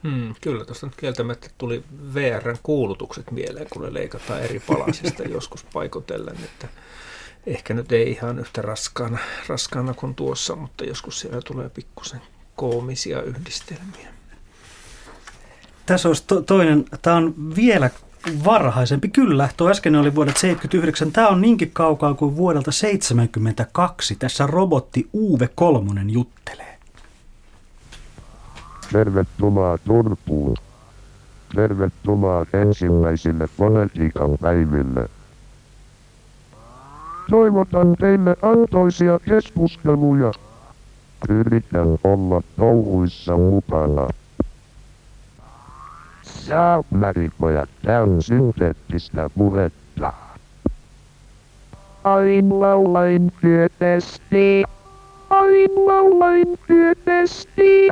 Hmm, 0.03 0.35
kyllä, 0.41 0.65
tuosta 0.65 0.85
nyt 0.85 0.95
kieltämättä 0.95 1.49
tuli 1.57 1.83
VRn 2.13 2.57
kuulutukset 2.63 3.31
mieleen, 3.31 3.67
kun 3.69 3.81
ne 3.81 3.93
leikataan 3.93 4.41
eri 4.41 4.59
palasista 4.59 5.23
joskus 5.37 5.65
paikotellen, 5.73 6.35
että 6.35 6.67
ehkä 7.47 7.73
nyt 7.73 7.91
ei 7.91 8.11
ihan 8.11 8.39
yhtä 8.39 8.61
raskaana, 8.61 9.17
raskaana 9.47 9.93
kuin 9.93 10.15
tuossa, 10.15 10.55
mutta 10.55 10.83
joskus 10.83 11.19
siellä 11.19 11.41
tulee 11.41 11.69
pikkusen 11.69 12.21
koomisia 12.55 13.21
yhdistelmiä. 13.21 14.13
Tässä 15.85 16.07
olisi 16.07 16.23
to- 16.27 16.41
toinen, 16.41 16.85
tämä 17.01 17.15
on 17.15 17.55
vielä 17.55 17.89
varhaisempi. 18.45 19.07
Kyllä, 19.07 19.49
tuo 19.57 19.69
äsken 19.69 19.95
oli 19.95 20.15
vuodelta 20.15 20.39
79. 20.39 21.11
Tämä 21.11 21.27
on 21.27 21.41
niinkin 21.41 21.71
kaukaa 21.73 22.13
kuin 22.13 22.35
vuodelta 22.35 22.71
72. 22.71 24.15
Tässä 24.15 24.47
robotti 24.47 25.09
Uve 25.13 25.49
Kolmonen 25.55 26.09
juttelee. 26.09 26.77
Tervetuloa 28.91 29.77
Turkuun. 29.77 30.57
Tervetuloa 31.55 32.45
ensimmäisille 32.53 33.47
politiikan 33.57 34.37
päiville. 34.41 35.09
Toivotan 37.29 37.95
teille 37.99 38.35
antoisia 38.41 39.19
keskusteluja. 39.19 40.31
Yritän 41.29 41.97
olla 42.03 42.41
touhuissa 42.57 43.37
mukana. 43.37 44.07
Saapmaripojat, 46.47 47.69
tää 47.85 48.03
on 48.03 48.21
synteettistä 48.21 49.29
puhetta. 49.37 50.13
Ain 52.03 52.59
laulain 52.59 53.31
tietysti. 53.41 54.63
Ain 55.29 55.71
laulain 55.87 56.59
tietysti. 56.67 57.89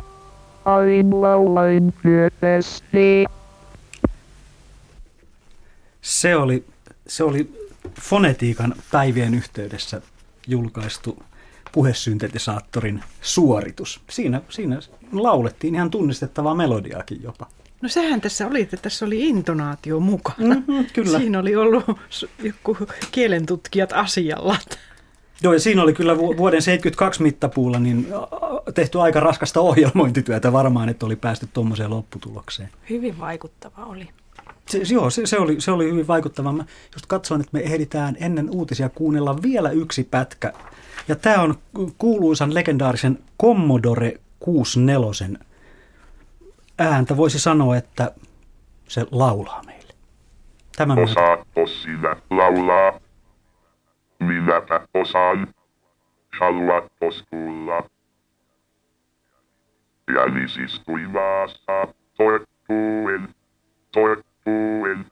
Ain 0.64 1.20
laulain 1.20 1.94
tietysti. 2.02 3.24
Se 6.02 6.36
oli, 6.36 6.64
se 7.06 7.24
oli 7.24 7.68
fonetiikan 8.00 8.74
päivien 8.92 9.34
yhteydessä 9.34 10.02
julkaistu 10.46 11.22
puhesyntetisaattorin 11.72 13.04
suoritus. 13.20 14.00
Siinä, 14.10 14.40
siinä 14.48 14.78
laulettiin 15.12 15.74
ihan 15.74 15.90
tunnistettavaa 15.90 16.54
melodiaakin 16.54 17.22
jopa. 17.22 17.46
No 17.82 17.88
sehän 17.88 18.20
tässä 18.20 18.46
oli, 18.46 18.62
että 18.62 18.76
tässä 18.76 19.06
oli 19.06 19.28
intonaatio 19.28 20.00
mukana. 20.00 20.54
Mm-hmm, 20.54 20.86
kyllä. 20.92 21.18
Siinä 21.18 21.38
oli 21.38 21.56
ollut 21.56 21.84
joku 22.42 22.76
kielentutkijat 23.12 23.92
asialla. 23.92 24.56
Joo, 25.42 25.52
ja 25.52 25.60
siinä 25.60 25.82
oli 25.82 25.92
kyllä 25.92 26.18
vuoden 26.18 26.62
72 26.62 27.22
mittapuulla 27.22 27.78
niin 27.78 28.06
tehty 28.74 29.00
aika 29.00 29.20
raskasta 29.20 29.60
ohjelmointityötä 29.60 30.52
varmaan, 30.52 30.88
että 30.88 31.06
oli 31.06 31.16
päästy 31.16 31.48
tuommoiseen 31.52 31.90
lopputulokseen. 31.90 32.68
Hyvin 32.90 33.20
vaikuttava 33.20 33.84
oli. 33.84 34.08
Se, 34.68 34.80
joo, 34.90 35.10
se, 35.10 35.26
se, 35.26 35.38
oli, 35.38 35.60
se 35.60 35.70
oli 35.70 35.90
hyvin 35.90 36.06
vaikuttava. 36.06 36.52
Mä 36.52 36.64
just 36.94 37.06
katsoin, 37.06 37.40
että 37.40 37.50
me 37.52 37.60
ehditään 37.60 38.16
ennen 38.20 38.50
uutisia 38.50 38.88
kuunnella 38.88 39.42
vielä 39.42 39.70
yksi 39.70 40.04
pätkä. 40.04 40.52
Ja 41.08 41.16
tämä 41.16 41.42
on 41.42 41.54
kuuluisan 41.98 42.54
legendaarisen 42.54 43.18
Commodore 43.40 44.20
64 44.38 45.38
ääntä. 46.78 47.16
Voisi 47.16 47.38
sanoa, 47.38 47.76
että 47.76 48.14
se 48.88 49.06
laulaa 49.10 49.62
meille. 49.66 49.94
Tämä 50.76 50.94
Osaatko 50.94 51.66
sinä 51.66 52.16
laulaa? 52.30 53.00
Minäpä 54.20 54.80
osaan. 54.94 55.48
Haluatko 56.40 57.10
kuulla? 57.30 57.82
Jälisistui 60.14 61.06
maassa, 61.06 61.94
torkkuen, 62.16 63.34
torkkuen. 63.92 65.06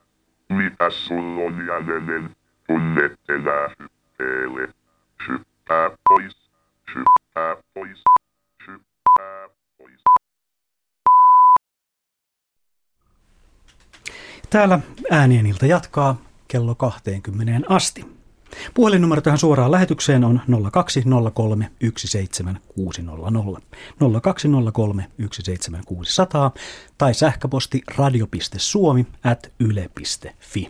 on 1.47 1.67
jälleen 1.67 2.37
tulleet 2.67 3.21
elää 3.29 3.69
hyppeelle. 3.81 4.69
Hyppää 5.29 5.91
pois, 6.09 6.51
hyppää 6.95 7.57
pois, 7.75 8.03
hyppää 8.67 9.49
pois. 9.79 10.03
Täällä 14.57 14.79
äänien 15.11 15.47
ilta 15.47 15.67
jatkaa 15.67 16.21
kello 16.49 16.75
20 16.75 17.67
asti. 17.69 18.05
Puhelinnumero 18.75 19.21
tähän 19.21 19.39
suoraan 19.39 19.71
lähetykseen 19.71 20.25
on 20.25 20.41
0203 20.73 21.71
17600. 21.97 22.61
0203 24.23 25.07
17600 25.33 26.51
tai 26.99 27.15
sähköposti 27.15 27.83
radio.suomi 27.97 29.07
at 29.25 29.53
yle.fi. 29.61 30.69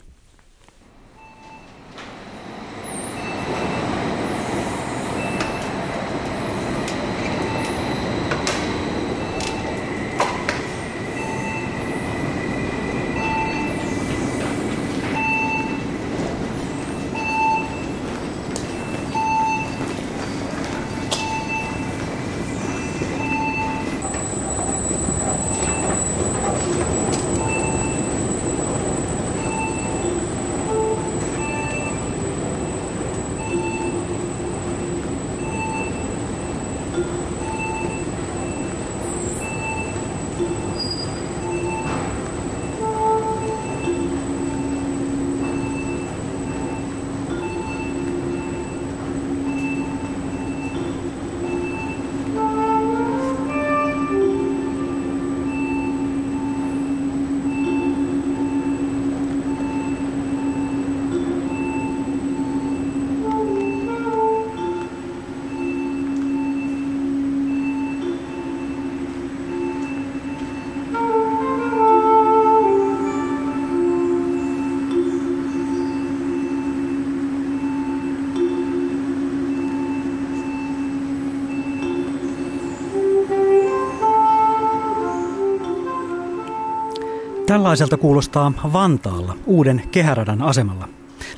Tällaiselta 87.47 87.97
kuulostaa 87.97 88.53
Vantaalla 88.73 89.37
uuden 89.47 89.83
kehäradan 89.91 90.43
asemalla. 90.43 90.89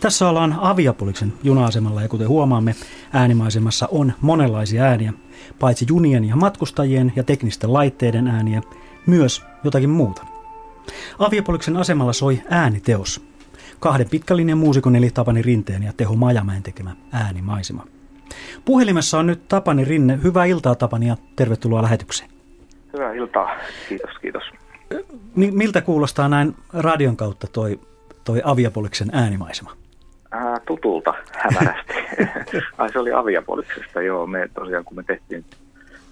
Tässä 0.01 0.28
ollaan 0.28 0.56
Aviapoliksen 0.60 1.32
juna-asemalla 1.43 2.02
ja 2.02 2.09
kuten 2.09 2.28
huomaamme, 2.28 2.74
äänimaisemassa 3.12 3.89
on 3.90 4.12
monenlaisia 4.20 4.85
ääniä, 4.85 5.12
paitsi 5.59 5.86
junien 5.89 6.24
ja 6.24 6.36
matkustajien 6.36 7.12
ja 7.16 7.22
teknisten 7.22 7.72
laitteiden 7.72 8.28
ääniä, 8.28 8.62
myös 9.06 9.44
jotakin 9.64 9.90
muuta. 9.90 10.22
Aviapoliksen 11.18 11.76
asemalla 11.76 12.12
soi 12.12 12.43
ääniteos. 12.51 13.22
Kahden 13.80 14.09
pitkälinjan 14.10 14.59
muusikon 14.59 14.97
eli 14.97 15.10
Tapani 15.10 15.43
Rinteen 15.43 15.82
ja 15.82 15.93
Teho 15.93 16.14
Majamäen 16.14 16.62
tekemä 16.62 16.97
äänimaisema. 17.12 17.86
Puhelimessa 18.64 19.18
on 19.18 19.26
nyt 19.26 19.48
Tapani 19.48 19.85
Rinne. 19.85 20.18
Hyvää 20.22 20.44
iltaa 20.44 20.74
Tapani 20.74 21.09
ja 21.09 21.16
tervetuloa 21.36 21.82
lähetykseen. 21.82 22.30
Hyvää 22.93 23.12
iltaa. 23.12 23.51
Kiitos, 23.89 24.10
kiitos. 24.22 24.43
Miltä 25.35 25.81
kuulostaa 25.81 26.28
näin 26.28 26.55
radion 26.73 27.16
kautta 27.16 27.47
toi, 27.52 27.81
toi 28.24 28.40
Aviapoliksen 28.44 29.09
äänimaisema? 29.12 29.77
Ää, 30.31 30.60
tutulta 30.66 31.15
hämärästi. 31.32 31.94
Ai 32.78 32.93
se 32.93 32.98
oli 32.98 33.12
Aviapoliksesta, 33.12 34.02
joo. 34.02 34.27
Me 34.27 34.48
tosiaan 34.55 34.85
kun 34.85 34.97
me 34.97 35.02
tehtiin, 35.02 35.44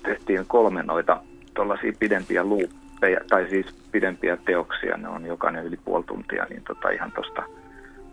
tehtiin 0.02 0.44
kolme 0.46 0.82
noita 0.82 1.22
tuollaisia 1.54 1.92
pidempiä 1.98 2.44
luuppeja, 2.44 3.20
tai 3.30 3.46
siis 3.50 3.66
pidempiä 3.92 4.36
teoksia, 4.36 4.96
ne 4.96 5.08
on 5.08 5.26
jokainen 5.26 5.64
yli 5.64 5.76
puoli 5.84 6.04
tuntia, 6.04 6.46
niin 6.50 6.62
tota 6.62 6.90
ihan 6.90 7.12
tosta, 7.12 7.42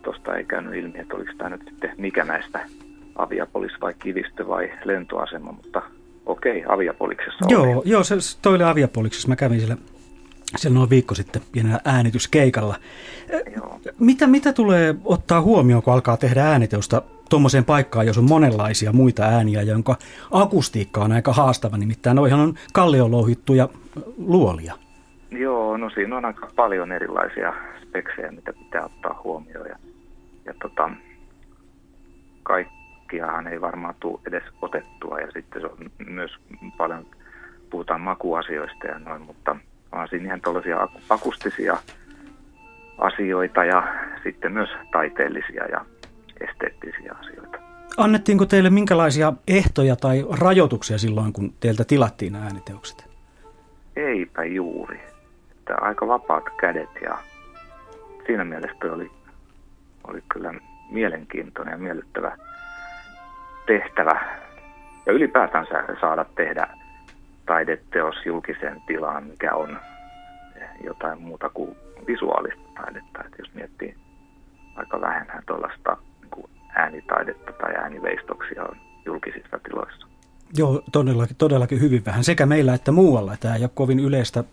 tosta 0.02 0.36
ei 0.36 0.44
käynyt 0.44 0.74
ilmi, 0.74 0.98
että 0.98 1.16
oliko 1.16 1.32
tämä 1.38 1.50
nyt 1.50 1.62
sitten 1.68 1.94
mikä 1.98 2.24
näistä 2.24 2.60
Aviapolis 3.16 3.72
vai 3.80 3.94
kivistö 3.98 4.48
vai 4.48 4.72
lentoasema, 4.84 5.52
mutta 5.52 5.82
okei, 6.26 6.64
Aviapoliksessa 6.68 7.46
Joo, 7.48 7.82
joo 7.84 8.04
se, 8.04 8.14
toi 8.42 8.54
oli 8.54 8.64
Aviapoliksessa. 8.64 9.28
Mä 9.28 9.36
kävin 9.36 9.58
siellä 9.58 9.76
siellä 10.56 10.78
noin 10.78 10.90
viikko 10.90 11.14
sitten 11.14 11.42
pienellä 11.52 11.80
äänityskeikalla. 11.84 12.74
Mitä, 13.98 14.26
mitä 14.26 14.52
tulee 14.52 14.94
ottaa 15.04 15.40
huomioon, 15.40 15.82
kun 15.82 15.92
alkaa 15.92 16.16
tehdä 16.16 16.44
ääniteosta 16.44 17.02
tuommoiseen 17.30 17.64
paikkaan, 17.64 18.06
jos 18.06 18.18
on 18.18 18.28
monenlaisia 18.28 18.92
muita 18.92 19.22
ääniä, 19.22 19.62
jonka 19.62 19.96
akustiikka 20.30 21.00
on 21.00 21.12
aika 21.12 21.32
haastava, 21.32 21.76
nimittäin 21.76 22.16
noihan 22.16 22.40
on 22.40 22.54
kalliolouhittuja 22.72 23.68
luolia. 24.18 24.74
Joo, 25.30 25.76
no 25.76 25.90
siinä 25.90 26.16
on 26.16 26.24
aika 26.24 26.50
paljon 26.56 26.92
erilaisia 26.92 27.52
speksejä, 27.82 28.32
mitä 28.32 28.52
pitää 28.52 28.84
ottaa 28.84 29.20
huomioon. 29.24 29.68
Ja, 29.68 29.76
ja 30.44 30.54
tota, 30.62 30.90
kaikkiahan 32.42 33.46
ei 33.46 33.60
varmaan 33.60 33.94
tule 34.00 34.20
edes 34.28 34.42
otettua. 34.62 35.20
Ja 35.20 35.30
sitten 35.30 35.62
se 35.62 35.66
on 35.66 35.90
myös 36.06 36.30
paljon, 36.76 37.06
puhutaan 37.70 38.00
makuasioista 38.00 38.86
ja 38.86 38.98
noin, 38.98 39.22
mutta 39.22 39.56
vaan 39.94 40.08
siinä 40.08 40.26
ihan 40.26 40.40
tuollaisia 40.40 40.88
akustisia 41.08 41.76
asioita 42.98 43.64
ja 43.64 43.94
sitten 44.22 44.52
myös 44.52 44.68
taiteellisia 44.92 45.64
ja 45.64 45.84
esteettisiä 46.40 47.14
asioita. 47.20 47.58
Annettiinko 47.96 48.46
teille 48.46 48.70
minkälaisia 48.70 49.32
ehtoja 49.48 49.96
tai 49.96 50.26
rajoituksia 50.40 50.98
silloin, 50.98 51.32
kun 51.32 51.54
teiltä 51.60 51.84
tilattiin 51.84 52.32
nämä 52.32 52.44
ääniteokset? 52.44 53.08
Eipä 53.96 54.44
juuri. 54.44 55.00
Että 55.50 55.74
aika 55.80 56.08
vapaat 56.08 56.44
kädet 56.60 56.88
ja 57.02 57.18
siinä 58.26 58.44
mielessä 58.44 58.92
oli, 58.92 59.10
oli 60.08 60.22
kyllä 60.32 60.54
mielenkiintoinen 60.90 61.72
ja 61.72 61.78
miellyttävä 61.78 62.36
tehtävä. 63.66 64.24
Ja 65.06 65.12
ylipäätään 65.12 65.66
saada 66.00 66.24
tehdä 66.34 66.68
taideteos 67.46 68.14
julkiseen 68.26 68.82
tilaan, 68.86 69.24
mikä 69.24 69.54
on 69.54 69.78
jotain 70.84 71.22
muuta 71.22 71.50
kuin 71.50 71.76
visuaalista 72.06 72.62
taidetta. 72.74 73.24
Että 73.24 73.36
jos 73.38 73.54
miettii 73.54 73.94
aika 74.76 75.00
vähänhän 75.00 75.42
tuollaista 75.46 75.96
niin 76.22 76.50
äänitaidetta 76.74 77.52
tai 77.52 77.74
ääniveistoksia 77.74 78.62
on 78.62 78.76
julkisissa 79.04 79.58
tiloissa. 79.58 80.06
Joo, 80.56 80.82
todellakin, 80.92 81.36
todellakin 81.36 81.80
hyvin 81.80 82.02
vähän. 82.06 82.24
Sekä 82.24 82.46
meillä 82.46 82.74
että 82.74 82.92
muualla. 82.92 83.36
Tämä 83.40 83.54
ei 83.54 83.62
ole 83.62 83.70
kovin 83.74 84.00
yleistä 84.00 84.44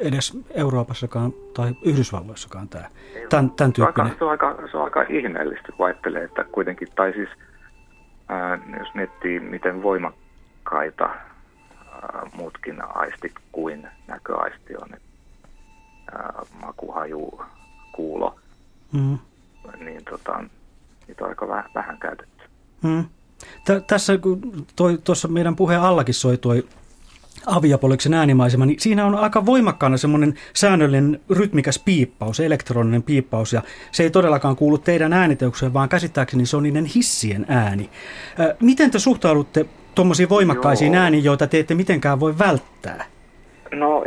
edes 0.00 0.38
Euroopassakaan 0.54 1.32
tai 1.54 1.72
Yhdysvalloissakaan 1.84 2.68
tämä, 2.68 2.84
tämän, 3.28 3.50
tämän 3.50 3.72
tyyppinen. 3.72 4.14
Se 4.18 4.24
on, 4.24 4.30
aika, 4.30 4.46
se, 4.46 4.54
on 4.54 4.54
aika, 4.54 4.68
se 4.70 4.76
on 4.76 4.84
aika 4.84 5.02
ihmeellistä, 5.02 5.72
kun 5.76 5.86
ajattelee, 5.86 6.24
että 6.24 6.44
kuitenkin, 6.44 6.88
tai 6.96 7.12
siis 7.12 7.28
ää, 8.28 8.58
jos 8.78 8.94
miettii, 8.94 9.40
miten 9.40 9.82
voimakkaita 9.82 11.10
muutkin 12.36 12.82
aistit 12.96 13.32
kuin 13.52 13.88
näköaisti 14.06 14.76
on. 14.76 14.88
Ää, 16.12 16.42
maku, 16.60 16.92
haju, 16.92 17.40
kuulo, 17.92 18.38
mm. 18.92 19.18
niin 19.78 20.04
tota, 20.04 20.44
niitä 21.08 21.24
on 21.24 21.30
aika 21.30 21.48
vähän, 21.48 21.70
vähän 21.74 21.98
käytetty. 21.98 22.44
Mm. 22.82 23.04
Tä, 23.64 23.80
tässä 23.80 24.18
kun 24.18 24.66
tuossa 25.04 25.28
meidän 25.28 25.56
puheen 25.56 25.80
allakin 25.80 26.14
soi 26.14 26.38
tuo 26.38 26.54
aviapoliksen 27.46 28.14
äänimaisema, 28.14 28.66
niin 28.66 28.80
siinä 28.80 29.06
on 29.06 29.14
aika 29.14 29.46
voimakkaana 29.46 29.96
semmoinen 29.96 30.34
säännöllinen 30.54 31.20
rytmikäs 31.30 31.78
piippaus, 31.78 32.40
elektroninen 32.40 33.02
piippaus, 33.02 33.52
ja 33.52 33.62
se 33.92 34.02
ei 34.02 34.10
todellakaan 34.10 34.56
kuulu 34.56 34.78
teidän 34.78 35.12
ääniteukseen, 35.12 35.72
vaan 35.72 35.88
käsittääkseni 35.88 36.46
se 36.46 36.56
on 36.56 36.62
niiden 36.62 36.84
hissien 36.84 37.46
ääni. 37.48 37.90
Miten 38.60 38.90
te 38.90 38.98
suhtaudutte 38.98 39.66
tuommoisiin 39.96 40.28
voimakkaisiin 40.28 40.94
joo. 40.94 41.02
ääniin, 41.02 41.24
joita 41.24 41.46
te 41.46 41.58
ette 41.58 41.74
mitenkään 41.74 42.20
voi 42.20 42.38
välttää? 42.38 43.04
No, 43.70 44.04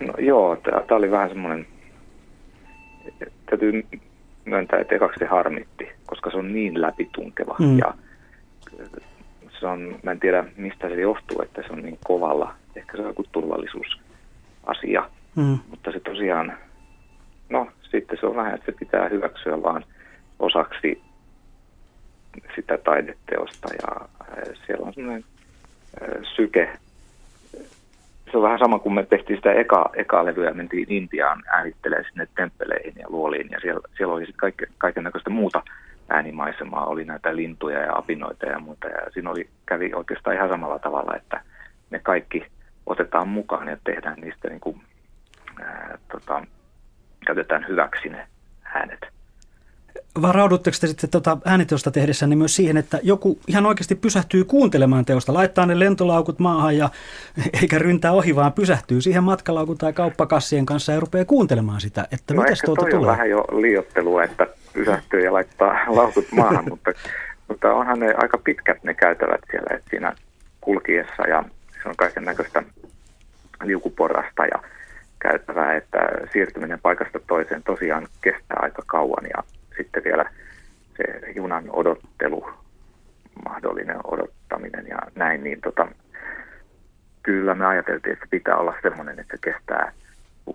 no 0.00 0.14
joo, 0.18 0.56
tämä 0.56 0.98
oli 0.98 1.10
vähän 1.10 1.28
semmoinen, 1.28 1.66
täytyy 3.46 3.86
myöntää, 4.44 4.78
että 4.78 4.94
ekaksi 4.94 5.18
se 5.18 5.26
harmitti, 5.26 5.88
koska 6.06 6.30
se 6.30 6.36
on 6.36 6.52
niin 6.52 6.80
läpitunkeva. 6.80 7.56
Mm. 7.58 7.78
Ja 7.78 7.94
se 9.60 9.66
on, 9.66 9.98
mä 10.02 10.10
en 10.10 10.20
tiedä 10.20 10.44
mistä 10.56 10.88
se 10.88 10.94
johtuu, 10.94 11.42
että 11.42 11.62
se 11.62 11.72
on 11.72 11.82
niin 11.82 11.98
kovalla. 12.04 12.54
Ehkä 12.76 12.96
se 12.96 13.02
on 13.02 13.08
joku 13.08 13.24
turvallisuusasia. 13.32 15.10
Mm. 15.36 15.58
Mutta 15.70 15.92
se 15.92 16.00
tosiaan, 16.00 16.58
no 17.48 17.66
sitten 17.90 18.18
se 18.20 18.26
on 18.26 18.36
vähän, 18.36 18.54
että 18.54 18.72
se 18.72 18.78
pitää 18.78 19.08
hyväksyä 19.08 19.62
vaan 19.62 19.84
osaksi 20.38 21.02
sitä 22.56 22.78
taideteosta. 22.78 23.68
Ja 23.82 24.08
siellä 24.66 24.86
on 24.86 24.94
semmoinen 24.94 25.24
äh, 26.02 26.08
syke. 26.36 26.78
Se 28.30 28.36
on 28.36 28.42
vähän 28.42 28.58
sama 28.58 28.78
kuin 28.78 28.94
me 28.94 29.02
tehtiin 29.02 29.36
sitä 29.36 29.52
eka, 29.52 29.90
eka 29.94 30.24
levyä, 30.24 30.54
mentiin 30.54 30.92
Intiaan 30.92 31.42
äänittelemään 31.46 32.04
sinne 32.08 32.28
temppeleihin 32.36 32.94
ja 32.98 33.06
luoliin. 33.08 33.48
Ja 33.50 33.60
siellä, 33.60 33.80
siellä 33.96 34.14
oli 34.14 34.26
sitten 34.26 34.52
kaiken, 34.78 35.04
näköistä 35.04 35.30
muuta 35.30 35.62
äänimaisemaa. 36.08 36.86
Oli 36.86 37.04
näitä 37.04 37.36
lintuja 37.36 37.78
ja 37.78 37.96
apinoita 37.96 38.46
ja 38.46 38.58
muuta. 38.58 38.88
Ja 38.88 39.10
siinä 39.12 39.30
oli, 39.30 39.48
kävi 39.66 39.90
oikeastaan 39.94 40.36
ihan 40.36 40.48
samalla 40.48 40.78
tavalla, 40.78 41.16
että 41.16 41.40
ne 41.90 41.98
kaikki 41.98 42.46
otetaan 42.86 43.28
mukaan 43.28 43.68
ja 43.68 43.76
tehdään 43.84 44.20
niistä 44.20 44.48
niin 44.48 44.60
kuin, 44.60 44.80
ää, 45.62 45.98
tota, 46.12 46.46
käytetään 47.26 47.66
hyväksi 47.68 48.08
ne 48.08 48.26
äänet. 48.64 49.17
Varaudutteko 50.22 50.76
te 50.80 50.86
sitten 50.86 51.10
tuota 51.10 51.38
ääniteosta 51.44 51.90
tehdessä 51.90 52.26
niin 52.26 52.38
myös 52.38 52.56
siihen, 52.56 52.76
että 52.76 53.00
joku 53.02 53.38
ihan 53.46 53.66
oikeasti 53.66 53.94
pysähtyy 53.94 54.44
kuuntelemaan 54.44 55.04
teosta, 55.04 55.34
laittaa 55.34 55.66
ne 55.66 55.78
lentolaukut 55.78 56.38
maahan 56.38 56.76
ja 56.76 56.88
eikä 57.62 57.78
ryntää 57.78 58.12
ohi, 58.12 58.36
vaan 58.36 58.52
pysähtyy 58.52 59.00
siihen 59.00 59.24
matkalaukun 59.24 59.78
tai 59.78 59.92
kauppakassien 59.92 60.66
kanssa 60.66 60.92
ja 60.92 61.00
rupeaa 61.00 61.24
kuuntelemaan 61.24 61.80
sitä, 61.80 62.08
että 62.12 62.34
no 62.34 62.42
mitäs 62.42 62.60
tuolta 62.64 62.80
tulee? 62.80 62.96
on 62.96 63.06
vähän 63.06 63.30
jo 63.30 63.38
liiottelua, 63.38 64.24
että 64.24 64.46
pysähtyy 64.72 65.20
ja 65.20 65.32
laittaa 65.32 65.74
laukut 65.96 66.26
maahan, 66.32 66.64
mutta, 66.70 66.90
mutta 67.48 67.74
onhan 67.74 67.98
ne 67.98 68.14
aika 68.22 68.38
pitkät 68.38 68.84
ne 68.84 68.94
käytävät 68.94 69.40
siellä, 69.50 69.76
että 69.76 69.90
siinä 69.90 70.14
kulkiessa 70.60 71.22
ja 71.28 71.44
se 71.82 71.88
on 71.88 71.96
kaiken 71.96 72.24
näköistä 72.24 72.62
liukuporrasta 73.64 74.46
ja 74.46 74.62
käytävää, 75.18 75.76
että 75.76 75.98
siirtyminen 76.32 76.78
paikasta 76.82 77.18
toiseen 77.26 77.62
tosiaan 77.62 78.08
kestää 78.20 78.56
aika 78.60 78.82
kauan 78.86 79.24
ja 79.36 79.42
sitten 79.78 80.04
vielä 80.04 80.30
se 80.96 81.30
junan 81.36 81.64
odottelu, 81.70 82.50
mahdollinen 83.48 84.00
odottaminen 84.04 84.86
ja 84.88 84.98
näin, 85.14 85.44
niin 85.44 85.60
tota, 85.60 85.88
kyllä 87.22 87.54
me 87.54 87.66
ajateltiin, 87.66 88.12
että 88.12 88.24
se 88.24 88.30
pitää 88.30 88.56
olla 88.56 88.74
semmoinen, 88.82 89.20
että 89.20 89.36
se 89.36 89.52
kestää 89.52 89.92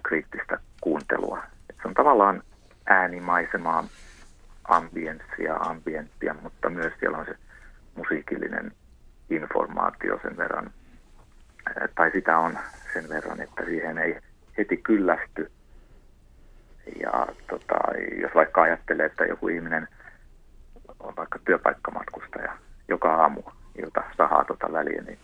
kriittistä 0.03 0.59
kuuntelua. 0.81 1.43
Et 1.69 1.75
se 1.81 1.87
on 1.87 1.93
tavallaan 1.93 2.43
äänimaisemaa, 2.85 3.87
ambienssia, 4.63 5.55
ambienttia, 5.55 6.35
mutta 6.41 6.69
myös 6.69 6.93
siellä 6.99 7.17
on 7.17 7.25
se 7.25 7.35
musiikillinen 7.95 8.71
informaatio 9.29 10.19
sen 10.21 10.37
verran, 10.37 10.71
tai 11.95 12.11
sitä 12.11 12.37
on 12.37 12.57
sen 12.93 13.09
verran, 13.09 13.41
että 13.41 13.65
siihen 13.65 13.97
ei 13.97 14.17
heti 14.57 14.77
kyllästy. 14.77 15.51
Ja 17.01 17.27
tota, 17.49 17.75
jos 18.21 18.31
vaikka 18.35 18.61
ajattelee, 18.61 19.05
että 19.05 19.25
joku 19.25 19.47
ihminen 19.47 19.87
on 20.99 21.13
vaikka 21.17 21.39
työpaikkamatkustaja 21.45 22.57
joka 22.87 23.15
aamu 23.15 23.41
ilta 23.83 24.03
sahaa 24.17 24.45
tota 24.45 24.71
väliä, 24.71 25.01
niin 25.01 25.17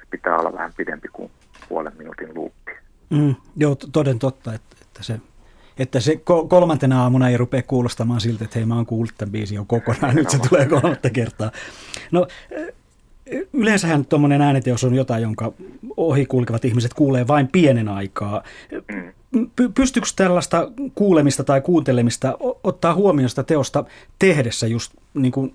se 0.00 0.06
pitää 0.10 0.38
olla 0.38 0.52
vähän 0.52 0.72
pidempi 0.76 1.08
kuin 1.12 1.30
puolen 1.68 1.92
minuutin 1.98 2.34
luuppi. 2.34 2.72
Mm, 3.10 3.34
joo, 3.56 3.76
toden 3.92 4.18
totta, 4.18 4.54
että, 4.54 4.76
että 4.82 5.02
se, 5.02 5.20
että 5.78 6.00
se 6.00 6.14
ko- 6.14 6.48
kolmantena 6.48 7.02
aamuna 7.02 7.28
ei 7.28 7.36
rupea 7.36 7.62
kuulostamaan 7.62 8.20
siltä, 8.20 8.44
että 8.44 8.58
hei 8.58 8.66
mä 8.66 8.74
oon 8.74 8.86
kuullut 8.86 9.14
tämän 9.18 9.32
biisin 9.32 9.56
jo 9.56 9.64
kokonaan, 9.64 10.14
nyt 10.14 10.30
se 10.30 10.38
tulee 10.48 10.68
kolmatta 10.68 11.10
kertaa. 11.10 11.50
No 12.10 12.26
yleensähän 13.52 14.06
tuommoinen 14.06 14.42
ääniteos 14.42 14.84
on 14.84 14.94
jotain, 14.94 15.22
jonka 15.22 15.52
ohi 15.96 16.26
kulkevat 16.26 16.64
ihmiset 16.64 16.94
kuulee 16.94 17.26
vain 17.26 17.48
pienen 17.48 17.88
aikaa. 17.88 18.42
Py- 19.36 19.72
pystyykö 19.74 20.08
tällaista 20.16 20.68
kuulemista 20.94 21.44
tai 21.44 21.60
kuuntelemista 21.60 22.36
ottaa 22.64 22.94
huomioon 22.94 23.28
sitä 23.28 23.42
teosta 23.42 23.84
tehdessä 24.18 24.66
just 24.66 24.92
niin 25.14 25.32
kuin 25.32 25.54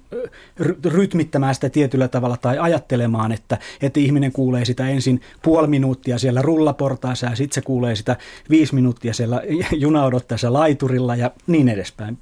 ry- 0.62 0.92
rytmittämään 0.92 1.56
sitä 1.56 1.70
tietyllä 1.70 2.08
tavalla 2.08 2.38
tai 2.38 2.58
ajattelemaan, 2.58 3.32
että, 3.32 3.58
että 3.82 4.00
ihminen 4.00 4.32
kuulee 4.32 4.66
sitä 4.66 4.88
ensin 4.88 5.22
puoli 5.42 5.68
minuuttia 5.68 6.18
siellä 6.18 6.42
rullaportaassa 6.42 7.28
ja 7.28 7.36
sitten 7.36 7.56
se 7.56 7.62
kuulee 7.62 7.96
sitä 7.96 8.16
viisi 8.50 8.76
minuuttia 8.76 9.14
siellä 9.14 9.42
juna 9.86 10.06
odottaessa 10.06 10.54
laiturilla 10.54 11.16
ja 11.16 11.32
niin 11.48 11.70
edespäin. 11.70 12.18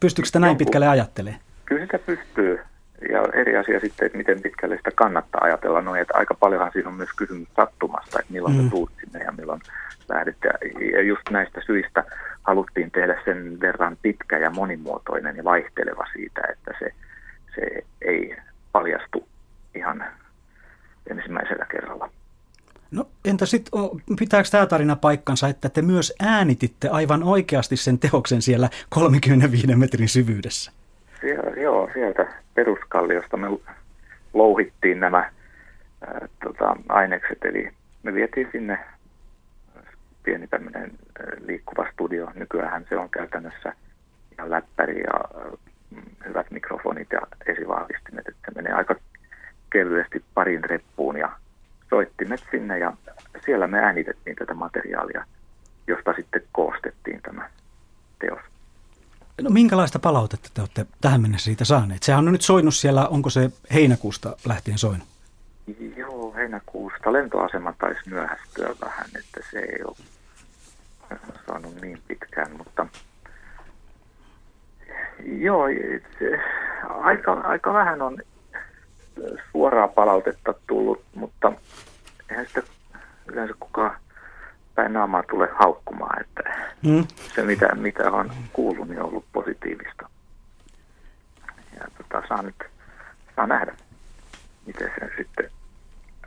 Pystyykö 0.00 0.26
sitä 0.26 0.38
näin 0.38 0.56
pitkälle 0.56 0.88
ajattelemaan? 0.88 1.42
Kyllä 1.64 1.82
sitä 1.82 1.98
pystyy. 1.98 2.58
Ja 3.10 3.22
eri 3.40 3.56
asia 3.56 3.80
sitten, 3.80 4.06
että 4.06 4.18
miten 4.18 4.42
pitkälle 4.42 4.76
sitä 4.76 4.90
kannattaa 4.94 5.40
ajatella 5.44 5.80
noin, 5.80 6.00
että 6.00 6.14
aika 6.16 6.34
paljonhan 6.34 6.72
siinä 6.72 6.88
on 6.88 6.94
myös 6.94 7.12
kysymys 7.16 7.48
sattumasta, 7.56 8.18
että 8.20 8.32
milloin 8.32 8.54
mm. 8.54 8.60
Mm. 8.60 8.64
sä 8.64 8.70
tuut 8.70 8.90
sinne 9.00 9.24
ja 9.24 9.32
milloin 9.32 9.60
Ja, 10.08 10.88
ja 10.92 11.02
just 11.02 11.30
näistä 11.30 11.60
syistä 11.66 12.04
haluttiin 12.42 12.90
tehdä 12.90 13.22
sen 13.24 13.60
verran 13.60 13.96
pitkä 14.02 14.38
ja 14.38 14.50
monimuotoinen 14.50 15.36
ja 15.36 15.44
vaihteleva 15.44 16.06
siitä, 16.12 16.40
että 16.52 16.74
se, 16.78 16.94
se 17.54 17.84
ei 18.02 18.36
paljastu 18.72 19.28
ihan 19.74 20.04
ensimmäisellä 21.10 21.66
kerralla. 21.70 22.10
No 22.90 23.08
entä 23.24 23.46
sitten, 23.46 23.80
pitääkö 24.18 24.48
tämä 24.50 24.66
tarina 24.66 24.96
paikkansa, 24.96 25.48
että 25.48 25.68
te 25.68 25.82
myös 25.82 26.14
äänititte 26.20 26.88
aivan 26.88 27.22
oikeasti 27.22 27.76
sen 27.76 27.98
teoksen 27.98 28.42
siellä 28.42 28.68
35 28.88 29.76
metrin 29.76 30.08
syvyydessä? 30.08 30.72
Siellä, 31.20 31.50
joo, 31.60 31.90
sieltä 31.94 32.26
peruskalliosta 32.54 33.36
me 33.36 33.46
louhittiin 34.34 35.00
nämä 35.00 35.30
ää, 36.06 36.28
tota, 36.44 36.76
ainekset, 36.88 37.38
eli 37.44 37.70
me 38.02 38.14
vietiin 38.14 38.48
sinne 38.52 38.78
pieni 40.26 40.46
tämmöinen 40.46 40.92
liikkuva 41.46 41.86
studio. 41.92 42.30
Nykyään 42.34 42.86
se 42.88 42.96
on 42.96 43.10
käytännössä 43.10 43.72
ihan 44.32 44.50
läppäri 44.50 45.00
ja 45.00 45.40
ää, 45.40 45.50
hyvät 46.28 46.50
mikrofonit 46.50 47.08
ja 47.12 47.20
esivahvistimet, 47.46 48.28
että 48.28 48.40
se 48.44 48.54
menee 48.54 48.72
aika 48.72 48.94
kevyesti 49.70 50.24
parin 50.34 50.64
reppuun 50.64 51.16
ja 51.16 51.30
soittimet 51.90 52.40
sinne 52.50 52.78
ja 52.78 52.92
siellä 53.44 53.66
me 53.66 53.78
äänitettiin 53.78 54.36
tätä 54.36 54.54
materiaalia, 54.54 55.24
josta 55.86 56.12
sitten 56.12 56.42
koostettiin 56.52 57.22
tämä 57.22 57.50
teos. 58.18 58.40
No 59.42 59.50
minkälaista 59.50 59.98
palautetta 59.98 60.48
te 60.54 60.60
olette 60.60 60.86
tähän 61.00 61.20
mennessä 61.20 61.44
siitä 61.44 61.64
saaneet? 61.64 62.02
Sehän 62.02 62.26
on 62.26 62.32
nyt 62.32 62.42
soinut 62.42 62.74
siellä, 62.74 63.08
onko 63.08 63.30
se 63.30 63.50
heinäkuusta 63.74 64.36
lähtien 64.46 64.78
soinut? 64.78 65.08
Joo, 65.96 66.34
heinäkuusta 66.34 67.12
lentoasema 67.12 67.72
taisi 67.78 68.10
myöhästyä 68.10 68.68
vähän, 68.80 69.06
että 69.18 69.40
se 69.50 69.58
ei 69.58 69.78
ole 69.84 69.96
saanut 71.46 71.80
niin 71.80 72.02
pitkään, 72.08 72.56
mutta 72.56 72.86
joo, 75.24 75.66
se, 76.18 76.40
aika, 76.88 77.32
aika 77.32 77.72
vähän 77.72 78.02
on 78.02 78.18
suoraa 79.52 79.88
palautetta 79.88 80.54
tullut, 80.66 81.04
mutta 81.14 81.52
eihän 82.30 82.46
sitä 82.46 82.62
yleensä 83.26 83.54
kukaan 83.60 83.96
päin 84.74 84.92
naamaa 84.92 85.22
tule 85.30 85.48
haukkumaan, 85.60 86.20
että 86.20 86.42
Mm. 86.82 87.06
se 87.34 87.42
mitä, 87.42 87.74
mitä 87.74 88.10
on 88.10 88.30
kuullut, 88.52 88.88
niin 88.88 89.00
on 89.00 89.06
ollut 89.08 89.24
positiivista. 89.32 90.08
Ja 91.80 91.86
tota, 91.98 92.28
saa 92.28 92.42
nyt 92.42 92.54
saa 93.36 93.46
nähdä, 93.46 93.74
miten 94.66 94.90
se 95.00 95.10
sitten 95.16 95.50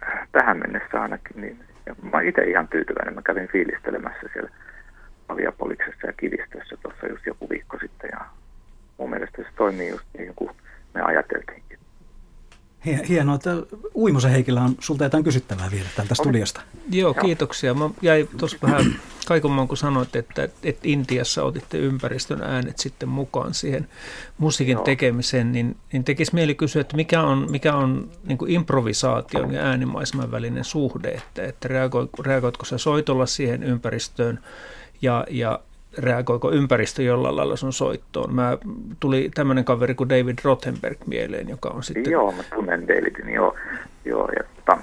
äh, 0.04 0.28
tähän 0.32 0.58
mennessä 0.58 1.02
ainakin. 1.02 1.42
Niin, 1.42 1.64
ja 1.86 1.96
mä 2.12 2.22
itse 2.22 2.42
ihan 2.44 2.68
tyytyväinen. 2.68 3.14
Mä 3.14 3.22
kävin 3.22 3.48
fiilistelemässä 3.48 4.28
siellä 4.34 4.50
Paviapoliksessa 5.30 6.08
ja 6.08 6.14
Kivistössä 6.14 6.78
tuossa 6.84 7.08
just 7.08 7.26
joku 7.26 7.50
viikko 7.50 7.78
sitten. 7.82 8.10
Ja 8.14 8.26
mun 8.98 9.10
mielestä 9.10 9.38
se 9.38 9.50
toimii 9.58 9.90
just 9.90 10.06
niin 10.18 10.34
kuin 10.36 10.52
me 10.94 11.02
ajateltiinkin. 11.02 11.80
Hie- 12.86 13.08
Hienoa, 13.10 13.36
että 13.36 13.50
Uimosen 13.96 14.32
Heikillä 14.32 14.62
on 14.62 14.76
sulta 14.80 15.04
jotain 15.04 15.24
kysyttävää 15.24 15.72
vielä 15.72 15.88
tältä 15.96 16.16
studiosta. 16.16 16.62
Joo, 16.92 17.14
kiitoksia. 17.14 17.74
Mä 17.74 17.90
jäin 18.02 18.30
tuossa 18.38 18.58
vähän 18.62 18.86
kaikomaan, 19.28 19.68
kun 19.68 19.78
sanoit, 19.78 20.16
että, 20.16 20.44
että 20.44 20.82
Intiassa 20.84 21.44
otitte 21.44 21.78
ympäristön 21.78 22.42
äänet 22.44 22.78
sitten 22.80 23.10
mukaan 23.10 23.54
siihen 23.54 23.88
musiikin 24.38 24.74
Joo. 24.74 24.84
tekemiseen, 24.84 25.52
niin, 25.52 25.76
niin 25.94 26.04
tekisi 26.04 26.36
mieli 26.36 26.56
kysyä, 26.56 26.82
että 26.82 26.96
mikä 26.96 27.22
on, 27.22 27.48
mikä 27.52 27.76
on 27.76 28.10
niin 28.24 28.38
kuin 28.38 28.52
improvisaation 28.52 29.54
ja 29.54 29.62
äänimaiseman 29.62 30.32
välinen 30.32 30.64
suhde, 30.64 31.10
että, 31.10 31.44
että 31.44 31.68
reagoi, 31.68 32.10
reagoitko 32.20 32.66
sä 32.66 32.78
soitolla 32.78 33.26
siihen 33.26 33.64
ympäristöön 33.64 34.40
ja, 35.02 35.26
ja 35.30 35.60
reagoiko 35.98 36.52
ympäristö 36.52 37.04
jollain 37.04 37.36
lailla 37.36 37.56
sun 37.56 37.74
soittoon. 37.74 38.36
Mä 38.36 38.58
tuli 39.00 39.32
tämmöinen 39.34 39.66
kaveri 39.66 39.96
kuin 39.96 40.10
David 40.10 40.38
Rothenberg 40.44 40.98
mieleen, 41.06 41.50
joka 41.50 41.70
on 41.70 41.84
sitten... 41.84 42.12
Joo, 42.12 42.32
mä 42.32 42.44
tunnen 42.56 42.88
Davidin, 42.88 43.34
joo. 43.34 43.56
joo 44.06 44.30
tota, 44.56 44.82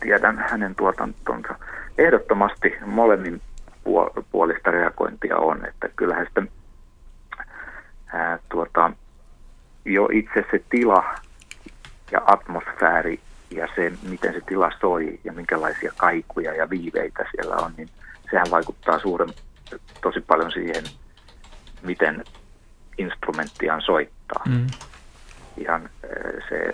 tiedän 0.00 0.38
hänen 0.38 0.74
tuotantonsa. 0.74 1.54
Ehdottomasti 1.98 2.74
molemmin 2.86 3.40
puol- 3.84 4.22
puolista 4.32 4.70
reagointia 4.70 5.36
on, 5.36 5.66
että 5.66 5.88
kyllähän 5.96 6.26
sitä 6.26 6.42
ää, 8.06 8.38
tuota, 8.48 8.92
jo 9.84 10.08
itse 10.12 10.44
se 10.50 10.64
tila 10.70 11.14
ja 12.10 12.22
atmosfääri 12.26 13.20
ja 13.50 13.68
se, 13.74 13.92
miten 14.08 14.34
se 14.34 14.40
tila 14.46 14.70
soi 14.80 15.20
ja 15.24 15.32
minkälaisia 15.32 15.92
kaikuja 15.96 16.54
ja 16.54 16.70
viiveitä 16.70 17.26
siellä 17.30 17.56
on, 17.56 17.72
niin 17.76 17.88
sehän 18.32 18.50
vaikuttaa 18.50 18.98
suuren, 18.98 19.28
tosi 20.00 20.20
paljon 20.20 20.52
siihen, 20.52 20.84
miten 21.82 22.24
instrumenttiaan 22.98 23.82
soittaa. 23.82 24.42
Mm. 24.48 24.66
Ihan 25.56 25.82
äh, 26.04 26.48
se, 26.48 26.70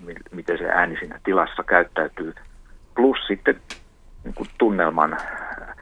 mi- 0.00 0.14
miten 0.30 0.58
se 0.58 0.64
ääni 0.64 0.96
siinä 0.98 1.20
tilassa 1.24 1.62
käyttäytyy, 1.62 2.34
plus 2.94 3.18
sitten 3.28 3.60
niin 4.24 4.34
kuin 4.34 4.50
tunnelman 4.58 5.12
äh, 5.12 5.76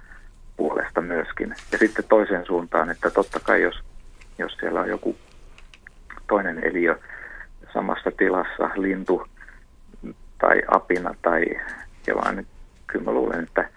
puolesta 0.56 1.00
myöskin. 1.00 1.54
Ja 1.72 1.78
sitten 1.78 2.04
toiseen 2.08 2.46
suuntaan, 2.46 2.90
että 2.90 3.10
totta 3.10 3.40
kai 3.40 3.62
jos, 3.62 3.74
jos 4.38 4.52
siellä 4.60 4.80
on 4.80 4.88
joku 4.88 5.16
toinen 6.28 6.64
eliö 6.64 6.98
samassa 7.72 8.10
tilassa, 8.10 8.70
lintu 8.76 9.28
tai 10.38 10.62
apina 10.68 11.14
tai 11.22 11.44
jollain, 12.06 12.46
kyllä 12.92 13.04
mä 13.04 13.12
luulen, 13.12 13.42
että 13.42 13.68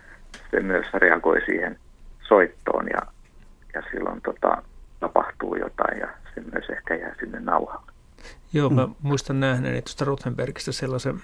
se 0.52 0.60
myös 0.60 0.86
reagoi 0.94 1.42
siihen 1.46 1.80
soittoon 2.28 2.88
ja, 2.94 3.02
ja 3.74 3.82
silloin 3.92 4.22
tota, 4.22 4.64
tapahtuu 5.00 5.56
jotain 5.56 6.00
ja 6.00 6.08
se 6.36 6.42
myös 6.54 6.70
ehkä 6.70 6.96
jää 6.96 7.16
sinne 7.20 7.40
nauhalle. 7.40 7.92
Joo, 8.54 8.70
mä 8.70 8.88
muistan 9.02 9.40
nähneeni 9.40 9.82
tuosta 9.82 10.06
Rothenbergistä 10.06 10.72
sellaisen 10.72 11.22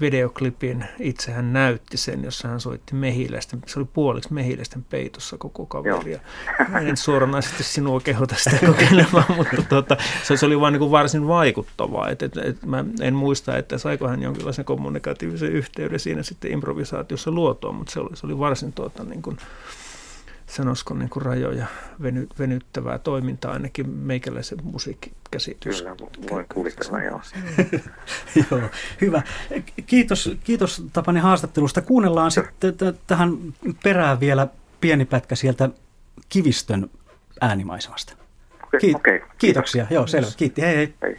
videoklipin. 0.00 0.84
Itse 0.98 1.32
hän 1.32 1.52
näytti 1.52 1.96
sen, 1.96 2.24
jossa 2.24 2.48
hän 2.48 2.60
soitti 2.60 2.94
mehiläisten. 2.94 3.60
Se 3.66 3.78
oli 3.78 3.88
puoliksi 3.92 4.32
mehiläisten 4.32 4.84
peitossa 4.84 5.38
koko 5.38 5.66
kaveri. 5.66 6.20
En 6.88 6.96
suoranaisesti 6.96 7.62
sinua 7.62 8.00
kehota 8.00 8.34
sitä 8.38 8.66
kokeilemaan, 8.66 9.36
mutta 9.36 9.62
tuota, 9.68 9.96
se, 10.22 10.36
se 10.36 10.46
oli 10.46 10.60
vain 10.60 10.72
niin 10.72 10.78
kuin 10.78 10.90
varsin 10.90 11.28
vaikuttavaa. 11.28 12.08
Et, 12.08 12.22
et, 12.22 12.36
et, 12.36 12.66
mä 12.66 12.84
en 13.00 13.14
muista, 13.14 13.56
että 13.56 13.78
saiko 13.78 14.08
hän 14.08 14.22
jonkinlaisen 14.22 14.64
kommunikatiivisen 14.64 15.52
yhteyden 15.52 16.00
siinä 16.00 16.22
sitten 16.22 16.52
improvisaatiossa 16.52 17.30
luotua, 17.30 17.72
mutta 17.72 17.92
se 17.92 18.00
oli, 18.00 18.16
se 18.16 18.26
oli 18.26 18.38
varsin 18.38 18.72
tuota, 18.72 19.04
niin 19.04 19.22
kuin, 19.22 19.36
sanoisiko 20.50 20.94
niin 20.94 21.10
kuin 21.10 21.22
rajoja 21.22 21.66
veny, 22.02 22.26
venyttävää 22.38 22.98
toimintaa 22.98 23.52
ainakin 23.52 23.88
meikäläisen 23.88 24.58
musiikkikäsitys. 24.62 25.82
Kyllä, 25.82 25.96
voin 26.30 26.46
kuvitella, 26.54 27.02
joo. 27.02 27.20
Joo, 28.50 28.60
hyvä. 29.00 29.22
Kiitos, 29.86 30.30
kiitos 30.44 30.84
Tapani 30.92 31.20
haastattelusta. 31.20 31.82
Kuunnellaan 31.82 32.30
sitten 32.30 32.74
t- 32.74 33.06
tähän 33.06 33.38
perään 33.82 34.20
vielä 34.20 34.48
pieni 34.80 35.04
pätkä 35.04 35.34
sieltä 35.34 35.70
Kivistön 36.28 36.90
äänimaisemasta. 37.40 38.12
Okei, 38.74 38.94
okei. 38.94 39.22
Kiitoksia. 39.38 39.86
Joo, 39.90 40.06
selvä. 40.06 40.30
Kiitti. 40.36 40.62
Hei 40.62 40.76
hei. 40.76 40.94
hei. 41.02 41.16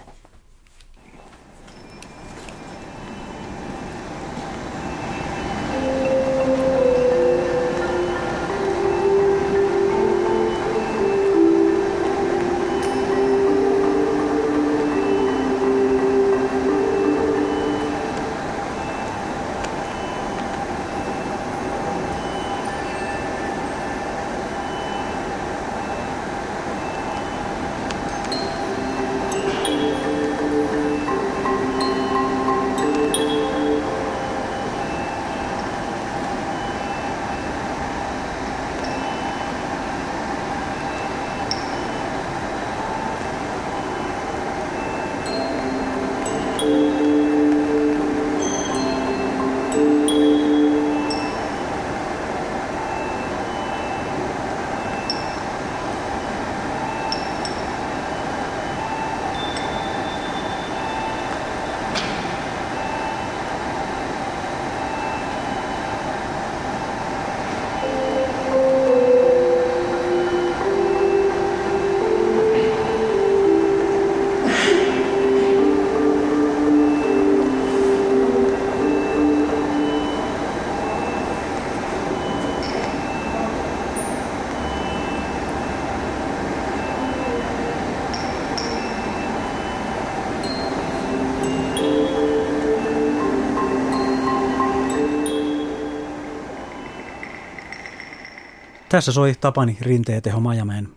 Tässä 99.01 99.11
soi 99.11 99.33
Tapani 99.41 99.77
Rinteeteho 99.81 100.39
Majamäen 100.39 100.87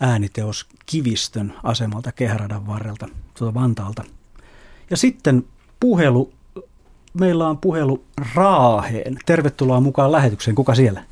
ääniteos 0.00 0.66
Kivistön 0.86 1.52
asemalta 1.62 2.12
Kehäradan 2.12 2.66
varrelta 2.66 3.08
tuota 3.38 3.54
Vantaalta. 3.54 4.04
Ja 4.90 4.96
sitten 4.96 5.44
puhelu, 5.80 6.32
meillä 7.14 7.48
on 7.48 7.58
puhelu 7.58 8.04
Raaheen. 8.34 9.16
Tervetuloa 9.26 9.80
mukaan 9.80 10.12
lähetykseen. 10.12 10.54
Kuka 10.54 10.74
siellä? 10.74 11.02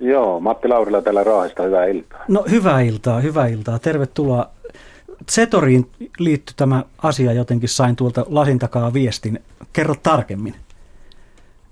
Joo, 0.00 0.40
Matti 0.40 0.68
Laurila 0.68 1.02
täällä 1.02 1.24
Raahesta, 1.24 1.62
hyvää 1.62 1.84
iltaa. 1.84 2.24
No 2.28 2.44
hyvää 2.50 2.80
iltaa, 2.80 3.20
hyvää 3.20 3.46
iltaa. 3.46 3.78
Tervetuloa. 3.78 4.50
Zetoriin 5.32 5.90
liittyy 6.18 6.54
tämä 6.56 6.84
asia 7.02 7.32
jotenkin, 7.32 7.68
sain 7.68 7.96
tuolta 7.96 8.26
lasin 8.28 8.58
takaa 8.58 8.92
viestin. 8.92 9.38
Kerro 9.72 9.94
tarkemmin. 10.02 10.54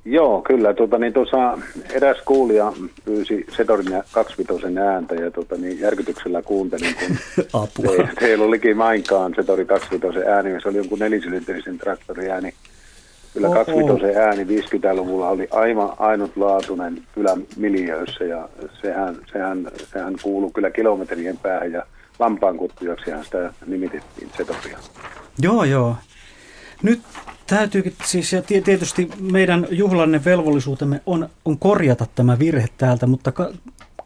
Joo, 0.05 0.43
kyllä. 0.43 0.75
Tuota, 0.75 0.99
niin 0.99 1.13
tuossa 1.13 1.59
eräs 1.93 2.17
kuulija 2.25 2.73
pyysi 3.05 3.47
Setorin 3.57 3.93
ja 3.93 4.03
kaksivitosen 4.13 4.79
ääntä 4.79 5.15
ja 5.15 5.31
tuota, 5.31 5.57
niin 5.57 5.81
järkytyksellä 5.81 6.43
kuuntelin, 6.43 6.95
kun 6.95 7.17
Apua. 7.63 7.97
te, 7.97 8.09
teillä 8.21 8.45
olikin 8.45 8.77
mainkaan 8.77 9.35
Setori 9.37 9.65
kaksivitosen 9.65 10.29
ääni. 10.29 10.61
Se 10.63 10.69
oli 10.69 10.77
jonkun 10.77 10.99
nelisylinterisen 10.99 11.79
traktorin 11.79 12.31
ääni. 12.31 12.55
Kyllä 13.35 13.49
Oho. 13.49 13.55
kaksivitosen 13.57 14.17
ääni 14.17 14.45
50-luvulla 14.45 15.29
oli 15.29 15.49
aivan 15.51 15.93
ainutlaatuinen 15.99 17.03
kyllä 17.15 17.37
miljöissä 17.57 18.25
ja 18.25 18.49
sehän, 18.83 19.17
sehän, 19.33 19.71
sehän 19.93 20.15
kuului 20.23 20.51
kyllä 20.55 20.71
kilometrien 20.71 21.39
päähän 21.39 21.73
ja 21.73 21.87
lampaankuttujaksihan 22.19 23.25
sitä 23.25 23.53
nimitettiin 23.67 24.31
Setoria. 24.37 24.79
Joo, 25.39 25.65
joo. 25.65 25.97
Nyt 26.83 27.01
täytyykin 27.47 27.95
siis, 28.05 28.33
ja 28.33 28.43
tie- 28.43 28.61
tietysti 28.61 29.11
meidän 29.21 29.67
juhlanne 29.71 30.21
velvollisuutemme 30.25 31.01
on, 31.07 31.29
on 31.45 31.59
korjata 31.59 32.07
tämä 32.15 32.39
virhe 32.39 32.67
täältä, 32.79 33.07
mutta 33.07 33.33
ka- 33.33 33.51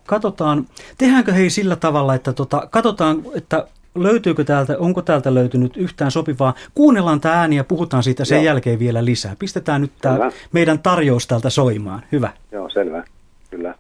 katsotaan, 0.07 0.67
tehdäänkö 0.99 1.33
hei 1.33 1.51
sillä 1.51 1.77
tavalla, 1.77 2.15
että 2.15 2.33
tota, 2.33 2.69
katsotaan, 2.71 3.23
että 3.35 3.67
löytyykö 3.95 4.45
täältä, 4.45 4.79
onko 4.79 5.03
täältä 5.03 5.35
löytynyt 5.35 5.77
yhtään 5.77 6.11
sopivaa. 6.11 6.55
Kuunnellaan 6.75 7.21
tämä 7.21 7.35
ääni 7.35 7.57
ja 7.57 7.65
puhutaan 7.65 8.03
siitä 8.03 8.25
sen 8.25 8.37
Joo. 8.37 8.45
jälkeen 8.45 8.79
vielä 8.79 9.05
lisää. 9.05 9.37
Pistetään 9.39 9.81
nyt 9.81 9.93
tämä 10.01 10.31
meidän 10.53 10.79
tarjous 10.79 11.27
täältä 11.27 11.51
soimaan. 11.51 12.03
Hyvä. 12.13 12.33
Joo, 12.53 12.69
selvä. 12.69 13.05
Kyllä. 13.51 13.75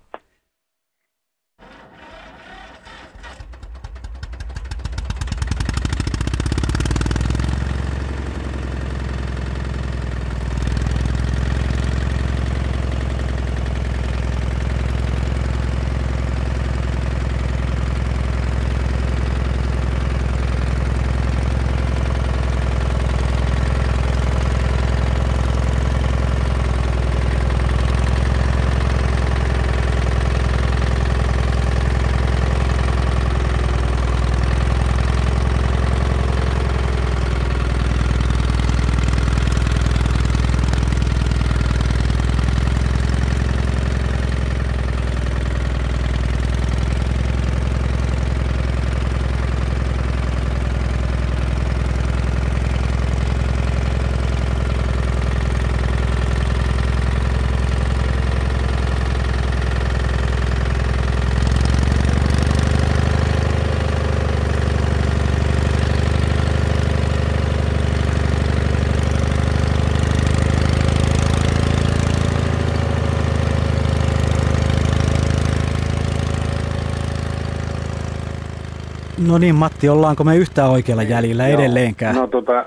No 79.28 79.38
niin 79.38 79.54
Matti, 79.54 79.88
ollaanko 79.88 80.24
me 80.24 80.36
yhtään 80.36 80.70
oikealla 80.70 81.02
jäljellä 81.02 81.48
Joo. 81.48 81.60
edelleenkään? 81.60 82.14
No, 82.14 82.26
tota, 82.26 82.64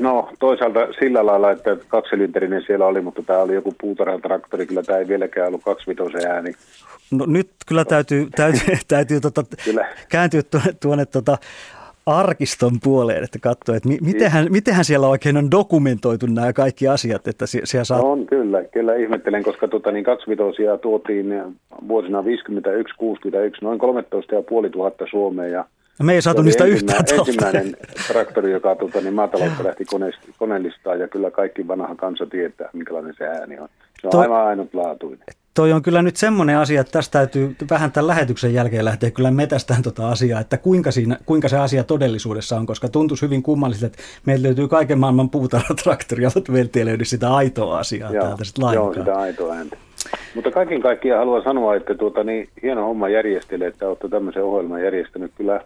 no 0.00 0.28
toisaalta 0.38 0.80
sillä 1.00 1.26
lailla, 1.26 1.50
että 1.50 1.76
kaksilinterinen 1.88 2.62
siellä 2.66 2.86
oli, 2.86 3.00
mutta 3.00 3.22
tämä 3.22 3.38
oli 3.38 3.54
joku 3.54 3.74
puutarhatraktori, 3.80 4.66
kyllä 4.66 4.82
tämä 4.82 4.98
ei 4.98 5.08
vieläkään 5.08 5.48
ollut 5.48 5.62
kaksivitosen 5.64 6.26
ääni. 6.30 6.52
No 7.10 7.26
nyt 7.26 7.50
kyllä 7.66 7.84
täytyy, 7.84 8.28
täytyy, 8.36 8.76
täytyy 8.88 9.20
tota, 9.20 9.44
Kyllä. 9.64 9.86
kääntyä 10.08 10.42
tuonne, 10.42 10.72
tuonne 10.80 11.06
tota 11.06 11.38
arkiston 12.06 12.72
puoleen, 12.82 13.24
että 13.24 13.38
katsoa, 13.38 13.76
että 13.76 13.88
mi, 13.88 13.98
mitenhän, 14.00 14.46
mitenhän 14.50 14.84
siellä 14.84 15.08
oikein 15.08 15.36
on 15.36 15.50
dokumentoitu 15.50 16.26
nämä 16.26 16.52
kaikki 16.52 16.88
asiat, 16.88 17.28
että 17.28 17.46
sie- 17.46 17.66
siellä 17.66 17.84
saa... 17.84 17.98
No 17.98 18.12
on 18.12 18.26
kyllä, 18.26 18.64
kyllä 18.64 18.94
ihmettelen, 18.94 19.42
koska 19.42 19.68
tota, 19.68 19.92
niin 19.92 20.04
kaksivitosia 20.04 20.78
tuotiin 20.78 21.42
vuosina 21.88 22.20
51-61 22.22 22.24
noin 23.62 23.78
13 23.78 24.36
500 24.36 25.06
Suomeen 25.10 25.52
ja 25.52 25.64
Me 26.02 26.14
ei 26.14 26.22
saatu 26.22 26.42
niistä 26.42 26.64
yhtään. 26.64 27.04
Ensimmäinen 27.18 27.76
traktori, 28.08 28.52
joka 28.52 28.76
tota, 28.76 29.00
niin 29.00 29.14
maataloutta 29.14 29.64
lähti 29.64 29.84
koneellistaan 30.38 31.00
ja 31.00 31.08
kyllä 31.08 31.30
kaikki 31.30 31.68
vanha 31.68 31.94
kansa 31.94 32.26
tietää, 32.26 32.70
minkälainen 32.72 33.14
se 33.18 33.24
ääni 33.26 33.58
on. 33.58 33.68
Se 34.04 34.08
on 34.08 34.10
Toi- 34.10 34.22
aivan 34.22 34.46
ainutlaatuinen. 34.46 35.24
Toi 35.54 35.72
on 35.72 35.82
kyllä 35.82 36.02
nyt 36.02 36.16
semmoinen 36.16 36.58
asia, 36.58 36.80
että 36.80 36.90
tästä 36.90 37.18
täytyy 37.18 37.56
vähän 37.70 37.92
tämän 37.92 38.06
lähetyksen 38.06 38.54
jälkeen 38.54 38.84
lähteä 38.84 39.10
kyllä 39.10 39.30
metästään 39.30 39.82
tota 39.82 40.08
asiaa, 40.08 40.40
että 40.40 40.56
kuinka, 40.56 40.90
siinä, 40.90 41.18
kuinka 41.26 41.48
se 41.48 41.58
asia 41.58 41.84
todellisuudessa 41.84 42.56
on, 42.56 42.66
koska 42.66 42.88
tuntuisi 42.88 43.26
hyvin 43.26 43.42
kummalliselta, 43.42 43.86
että 43.86 43.98
meiltä 44.26 44.42
löytyy 44.42 44.68
kaiken 44.68 44.98
maailman 44.98 45.30
puutarhatraktoria, 45.30 46.28
mutta 46.34 46.52
meiltä 46.52 46.78
ei 46.78 46.84
löydy 46.84 47.04
sitä 47.04 47.34
aitoa 47.34 47.78
asiaa 47.78 48.12
täältä 48.12 48.44
sitten 48.44 48.62
Joo, 48.62 48.84
lainkaan. 48.84 49.06
sitä 49.06 49.20
aitoa 49.20 49.54
ääntä. 49.54 49.76
Mutta 50.34 50.50
kaiken 50.50 50.82
kaikkiaan 50.82 51.18
haluan 51.18 51.42
sanoa, 51.42 51.74
että 51.74 51.94
tuota, 51.94 52.24
niin, 52.24 52.48
hieno 52.62 52.84
homma 52.86 53.08
järjestele, 53.08 53.66
että 53.66 53.88
olette 53.88 54.08
tämmöisen 54.08 54.44
ohjelman 54.44 54.82
järjestänyt. 54.82 55.32
Kyllä, 55.36 55.60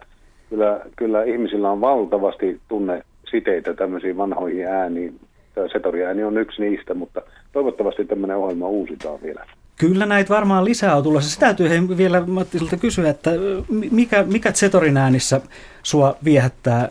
kyllä, 0.49 0.79
kyllä 0.95 1.23
ihmisillä 1.23 1.71
on 1.71 1.81
valtavasti 1.81 2.59
tunne 2.67 3.03
siteitä 3.31 3.73
tämmöisiin 3.73 4.17
vanhoihin 4.17 4.65
ääniin. 4.67 5.19
Tämä 5.55 5.67
setoriääni 5.71 6.23
on 6.23 6.37
yksi 6.37 6.61
niistä, 6.61 6.93
mutta 6.93 7.21
toivottavasti 7.51 8.05
tämmöinen 8.05 8.37
ohjelma 8.37 8.67
uusitaan 8.67 9.19
vielä. 9.23 9.45
Kyllä 9.79 10.05
näitä 10.05 10.33
varmaan 10.33 10.65
lisää 10.65 10.95
on 10.95 11.03
tulossa. 11.03 11.29
Se 11.29 11.39
täytyy 11.39 11.69
hei, 11.69 11.79
vielä 11.97 12.23
Mattisilta 12.27 12.77
kysyä, 12.77 13.09
että 13.09 13.31
mi- 13.69 13.89
mikä, 13.91 14.23
mikä 14.23 14.51
Zetorin 14.51 14.97
äänissä 14.97 15.41
sua 15.83 16.15
viehättää 16.23 16.89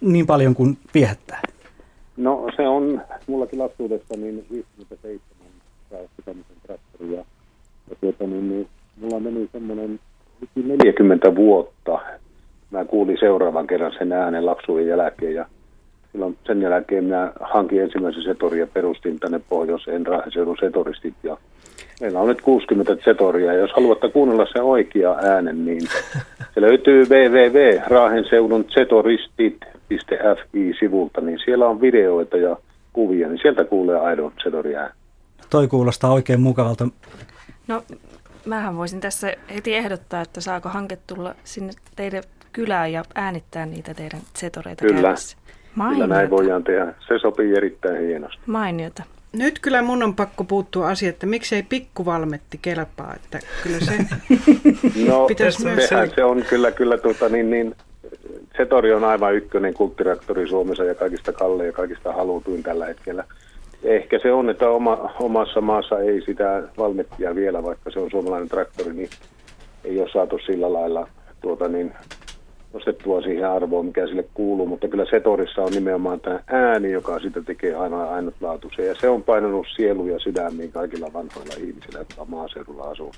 niin 0.00 0.26
paljon 0.26 0.54
kuin 0.54 0.78
viehättää? 0.94 1.40
No 2.16 2.48
se 2.56 2.68
on 2.68 3.02
mullakin 3.26 3.58
lapsuudessa 3.58 4.14
niin 4.16 4.46
57 4.50 5.20
saavasti 5.90 6.22
tämmöisen 6.24 6.56
traktorin 6.66 7.12
ja, 7.12 7.24
ja 7.90 7.96
tuota, 8.00 8.26
niin, 8.26 8.48
niin, 8.48 8.68
mulla 9.00 9.20
meni 9.20 9.48
semmoinen 9.52 10.00
liki 10.40 10.68
40 10.68 11.36
vuotta. 11.36 11.98
Mä 12.70 12.84
kuulin 12.84 13.16
seuraavan 13.20 13.66
kerran 13.66 13.92
sen 13.98 14.12
äänen 14.12 14.46
lapsuuden 14.46 14.86
jälkeen 14.86 15.34
ja 15.34 15.46
silloin 16.12 16.38
sen 16.46 16.62
jälkeen 16.62 17.04
minä 17.04 17.32
hankin 17.40 17.82
ensimmäisen 17.82 18.22
setorin 18.22 18.60
ja 18.60 18.66
perustin 18.66 19.20
tänne 19.20 19.40
Pohjoiseen 19.48 20.06
Raaheseudun 20.06 20.56
setoristit. 20.60 21.14
Ja 21.22 21.36
meillä 22.00 22.20
on 22.20 22.28
nyt 22.28 22.42
60 22.42 22.96
setoria. 23.04 23.52
Ja 23.52 23.58
jos 23.58 23.70
haluatte 23.76 24.08
kuunnella 24.08 24.46
sen 24.52 24.62
oikea 24.62 25.16
äänen, 25.22 25.64
niin 25.64 25.80
se 26.54 26.60
löytyy 26.60 27.04
www.raahenseudun 27.04 28.64
setoristit.fi-sivulta, 28.68 31.20
niin 31.20 31.38
siellä 31.44 31.68
on 31.68 31.80
videoita 31.80 32.36
ja 32.36 32.56
kuvia, 32.92 33.28
niin 33.28 33.38
sieltä 33.42 33.64
kuulee 33.64 33.98
aidon 33.98 34.32
setorin 34.44 34.76
äänen. 34.76 34.96
Toi 35.50 35.68
kuulostaa 35.68 36.12
oikein 36.12 36.40
mukavalta. 36.40 36.88
No, 37.68 37.82
mähän 38.46 38.76
voisin 38.76 39.00
tässä 39.00 39.32
heti 39.54 39.74
ehdottaa, 39.74 40.20
että 40.20 40.40
saako 40.40 40.68
hanke 40.68 40.98
tulla 41.06 41.34
sinne 41.44 41.72
teidän 41.96 42.22
kylään 42.52 42.92
ja 42.92 43.04
äänittää 43.14 43.66
niitä 43.66 43.94
teidän 43.94 44.20
setoreita 44.36 44.84
Kyllä, 44.84 45.14
käytössä. 45.78 45.94
kyllä 45.94 46.06
näin 46.06 46.08
Mainiota. 46.08 46.30
voidaan 46.30 46.64
tehdä. 46.64 46.94
Se 47.08 47.18
sopii 47.18 47.56
erittäin 47.56 48.06
hienosti. 48.06 48.40
Mainiota. 48.46 49.02
Nyt 49.32 49.58
kyllä 49.58 49.82
mun 49.82 50.02
on 50.02 50.14
pakko 50.14 50.44
puuttua 50.44 50.88
asiaan, 50.88 51.12
että 51.12 51.26
miksei 51.26 51.62
pikkuvalmetti 51.62 52.58
kelpaa, 52.62 53.14
että 53.16 53.38
kyllä 53.62 53.80
se 53.80 53.92
No, 55.08 55.26
pitäisi 55.26 55.64
myös 55.64 55.88
sehän 55.88 56.10
se 56.14 56.24
on 56.24 56.44
kyllä, 56.48 56.70
kyllä 56.70 56.98
tuota, 56.98 57.28
niin, 57.28 57.50
niin, 57.50 57.74
Setori 58.56 58.92
on 58.92 59.04
aivan 59.04 59.34
ykkönen 59.34 59.74
kulttiraktori 59.74 60.48
Suomessa 60.48 60.84
ja 60.84 60.94
kaikista 60.94 61.32
kallein 61.32 61.66
ja 61.66 61.72
kaikista 61.72 62.12
halutuin 62.12 62.62
tällä 62.62 62.86
hetkellä. 62.86 63.24
Ehkä 63.82 64.18
se 64.22 64.32
on, 64.32 64.50
että 64.50 64.68
oma, 64.68 65.12
omassa 65.20 65.60
maassa 65.60 66.00
ei 66.00 66.22
sitä 66.26 66.62
valmettia 66.78 67.34
vielä, 67.34 67.62
vaikka 67.62 67.90
se 67.90 67.98
on 67.98 68.10
suomalainen 68.10 68.48
traktori, 68.48 68.92
niin 68.92 69.10
ei 69.84 70.00
ole 70.00 70.08
saatu 70.12 70.38
sillä 70.46 70.72
lailla 70.72 71.08
tuota, 71.40 71.68
niin, 71.68 71.92
nostettua 72.72 73.22
siihen 73.22 73.50
arvoon, 73.50 73.86
mikä 73.86 74.06
sille 74.06 74.24
kuuluu, 74.34 74.66
mutta 74.66 74.88
kyllä 74.88 75.04
Setorissa 75.10 75.62
on 75.62 75.72
nimenomaan 75.72 76.20
tämä 76.20 76.40
ääni, 76.46 76.90
joka 76.92 77.18
sitä 77.20 77.42
tekee 77.42 77.74
aina 77.74 78.04
ainutlaatuisen, 78.04 78.86
ja 78.86 78.94
se 78.94 79.08
on 79.08 79.22
painanut 79.22 79.66
sielu 79.76 80.06
ja 80.06 80.18
sydämiin 80.18 80.72
kaikilla 80.72 81.12
vanhoilla 81.12 81.54
ihmisillä, 81.58 81.98
jotka 81.98 82.24
maaseudulla 82.24 82.82
asuu. 82.82 83.12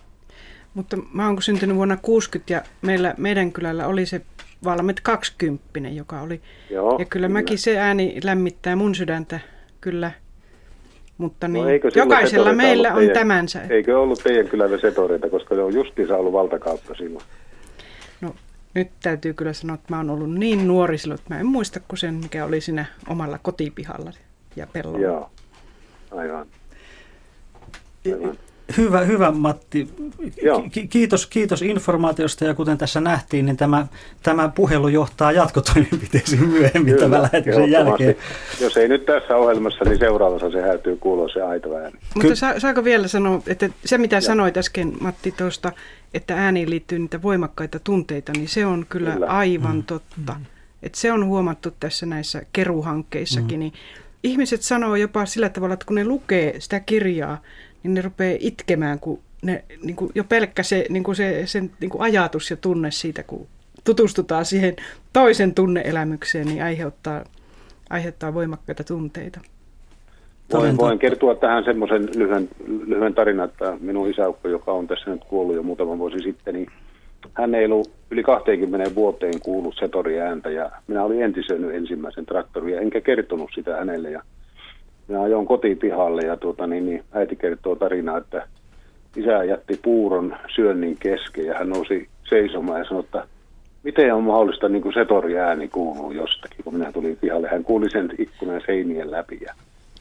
Mutta 0.74 0.97
mä 1.12 1.26
oon 1.26 1.43
syntynyt 1.43 1.76
vuonna 1.76 1.97
60 2.02 2.52
ja 2.52 2.62
meillä, 2.82 3.14
meidän 3.18 3.52
kylällä 3.52 3.86
oli 3.86 4.06
se 4.06 4.20
Valmet 4.64 5.01
20, 5.01 5.90
joka 5.90 6.20
oli. 6.20 6.40
Joo, 6.70 6.90
ja 6.90 6.97
kyllä, 6.97 7.06
kyllä. 7.09 7.28
mäkin 7.28 7.59
se 7.59 7.78
ääni 7.78 8.20
lämmittää 8.24 8.76
mun 8.76 8.94
sydäntä, 8.94 9.40
kyllä. 9.81 10.10
Mutta 11.18 11.48
niin, 11.48 11.64
No 11.64 11.70
eikö 11.70 11.90
silloin 11.90 12.10
jokaisella 12.10 12.52
meillä 12.52 12.89
on 12.93 12.98
teidän- 12.98 13.14
tämänsä. 13.14 13.60
Eikö 13.70 14.01
ollut 14.01 14.20
teidän 14.24 14.48
kylällä 14.48 14.78
Setoreita, 14.78 15.31
koska 15.31 15.55
ne 15.55 15.62
on 15.62 15.74
justiinsa 15.74 16.16
ollut 16.16 16.32
valtakautta 16.32 16.94
silloin? 16.94 17.24
Nyt 18.74 18.88
täytyy 19.02 19.34
kyllä 19.34 19.52
sanoa, 19.52 19.74
että 19.74 19.86
mä 19.94 19.96
oon 19.96 20.10
ollut 20.10 20.34
niin 20.34 20.68
nuori 20.68 20.98
silloin, 20.98 21.20
että 21.20 21.34
mä 21.34 21.40
en 21.40 21.46
muista 21.46 21.80
kuin 21.80 21.98
sen, 21.98 22.14
mikä 22.14 22.44
oli 22.44 22.60
siinä 22.60 22.84
omalla 23.09 23.38
kotipihalla 23.42 24.12
ja 24.56 24.66
pellolla. 24.66 24.98
Joo, 24.98 25.30
aivan. 26.10 26.46
aivan. 28.06 28.38
Hyvä, 28.76 29.01
hyvä 29.01 29.30
Matti. 29.30 29.88
Joo. 30.42 30.64
Kiitos, 30.90 31.26
kiitos 31.26 31.62
informaatiosta 31.62 32.44
ja 32.44 32.55
kuten 32.55 32.78
tässä 32.78 33.01
nähtiin, 33.01 33.46
niin 33.46 33.56
tämä, 33.56 33.86
tämä 34.22 34.48
puhelu 34.48 34.88
johtaa 34.88 35.32
jatkotoimenpiteisiin 35.32 36.48
myöhemmin 36.48 36.96
tämän 36.96 37.22
lähetyksen 37.22 37.70
jälkeen. 37.70 38.16
Jos 38.60 38.76
ei 38.76 38.88
nyt 38.88 39.06
tässä 39.06 39.36
ohjelmassa, 39.36 39.84
niin 39.84 39.98
seuraavassa 39.98 40.51
se 40.51 40.62
häytyy 40.62 40.96
kuulla 40.96 41.28
se 41.32 41.42
aito 41.42 41.76
ääni. 41.76 41.98
Mutta 42.14 42.34
sa- 42.34 42.60
saako 42.60 42.84
vielä 42.84 43.09
sanoa, 43.09 43.40
että 43.46 43.68
se 43.84 43.98
mitä 43.98 44.20
sanoit 44.20 44.56
äsken 44.56 44.92
Matti 45.01 45.32
tuosta, 45.32 45.72
että 46.15 46.36
ääniin 46.36 46.70
liittyy 46.70 46.99
niitä 46.99 47.23
voimakkaita 47.23 47.78
tunteita, 47.78 48.32
niin 48.32 48.49
se 48.49 48.66
on 48.66 48.86
kyllä, 48.89 49.12
Kyllä. 49.12 49.27
aivan 49.27 49.82
totta. 49.82 50.41
Että 50.82 50.99
se 50.99 51.12
on 51.12 51.27
huomattu 51.27 51.70
tässä 51.81 52.07
näissä 52.07 52.43
keruhankkeissakin, 52.53 53.61
niin 53.61 53.73
ihmiset 54.23 54.62
sanoo 54.62 54.97
jopa 54.97 55.27
sillä 55.27 55.49
tavalla, 55.49 55.74
että 55.74 55.86
kun 55.86 55.95
ne 55.95 56.05
lukee 56.05 56.61
sitä 56.61 56.81
kirjaa, 56.81 57.43
niin 57.82 57.95
ne 57.95 58.03
rupeaa 58.03 58.36
itkemään, 58.41 59.01
kun 59.01 59.20
ne, 59.43 59.65
niin 59.82 59.97
kuin 59.97 60.12
jo 60.15 60.24
pelkkä 60.24 60.62
se, 60.62 60.86
niin 60.89 61.05
kuin 61.05 61.16
se 61.16 61.43
sen 61.47 61.70
niin 61.81 61.91
kuin 61.91 62.03
ajatus 62.03 62.51
ja 62.51 62.57
tunne 62.57 62.91
siitä, 62.91 63.23
kun 63.23 63.47
tutustutaan 63.85 64.45
siihen 64.45 64.77
toisen 65.12 65.55
tunneelämykseen, 65.55 66.47
niin 66.47 66.65
aiheuttaa, 66.65 67.24
aiheuttaa 67.91 68.35
voimakkaita 68.35 68.85
tunteita. 68.85 69.41
Voin, 70.52 70.76
voin 70.76 70.98
kertoa 70.98 71.34
tähän 71.34 71.64
semmoisen 71.64 72.08
lyhyen, 72.16 72.48
lyhyen 72.86 73.14
tarinan, 73.14 73.48
että 73.48 73.76
minun 73.80 74.10
isäukko, 74.10 74.48
joka 74.48 74.72
on 74.72 74.86
tässä 74.86 75.10
nyt 75.10 75.24
kuollut 75.24 75.56
jo 75.56 75.62
muutaman 75.62 75.98
vuosi 75.98 76.18
sitten, 76.18 76.54
niin 76.54 76.66
hän 77.34 77.54
ei 77.54 77.64
ollut 77.64 77.90
yli 78.10 78.22
20 78.22 78.94
vuoteen 78.94 79.40
kuullut 79.40 79.76
Setori 79.80 80.20
ääntä 80.20 80.50
ja 80.50 80.70
minä 80.86 81.04
olin 81.04 81.22
entisöinyt 81.22 81.74
ensimmäisen 81.74 82.26
traktorin 82.26 82.74
ja 82.74 82.80
enkä 82.80 83.00
kertonut 83.00 83.50
sitä 83.54 83.76
hänelle 83.76 84.10
ja 84.10 84.22
minä 85.08 85.22
ajoin 85.22 85.46
kotipihalle 85.46 86.22
ja 86.22 86.36
tuota, 86.36 86.66
niin, 86.66 86.86
niin, 86.86 87.04
äiti 87.12 87.36
kertoo 87.36 87.76
tarinaa, 87.76 88.18
että 88.18 88.46
isä 89.16 89.44
jätti 89.44 89.80
puuron 89.82 90.36
syönnin 90.54 90.96
kesken 91.00 91.46
ja 91.46 91.58
hän 91.58 91.68
nousi 91.68 92.08
seisomaan 92.28 92.78
ja 92.78 92.84
sanoi, 92.84 93.04
että 93.04 93.26
miten 93.82 94.14
on 94.14 94.24
mahdollista 94.24 94.68
niin 94.68 94.82
kuin 94.82 94.94
Setori 94.94 95.38
ääni 95.38 95.68
kuuluu 95.68 96.12
jostakin, 96.12 96.64
kun 96.64 96.74
minä 96.74 96.92
tulin 96.92 97.18
pihalle. 97.20 97.48
Hän 97.48 97.64
kuuli 97.64 97.90
sen 97.90 98.10
ikkunan 98.18 98.60
seinien 98.66 99.10
läpi 99.10 99.38
ja 99.40 99.54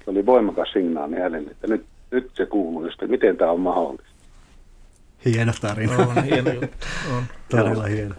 se 0.05 0.11
oli 0.11 0.25
voimakas 0.25 0.71
signaali 0.73 1.15
hänelle, 1.15 1.51
että 1.51 1.67
nyt, 1.67 1.85
nyt 2.11 2.31
se 2.34 2.45
kuuluu 2.45 2.85
jostakin. 2.85 3.11
Miten 3.11 3.38
tämä 3.38 3.51
on 3.51 3.59
mahdollista? 3.59 4.13
Hieno 5.25 5.53
tarina. 5.61 5.97
On 5.97 6.23
hieno 6.23 6.51
juttu. 6.51 6.88
On. 7.17 7.23
Todella 7.49 7.84
hieno. 7.84 8.15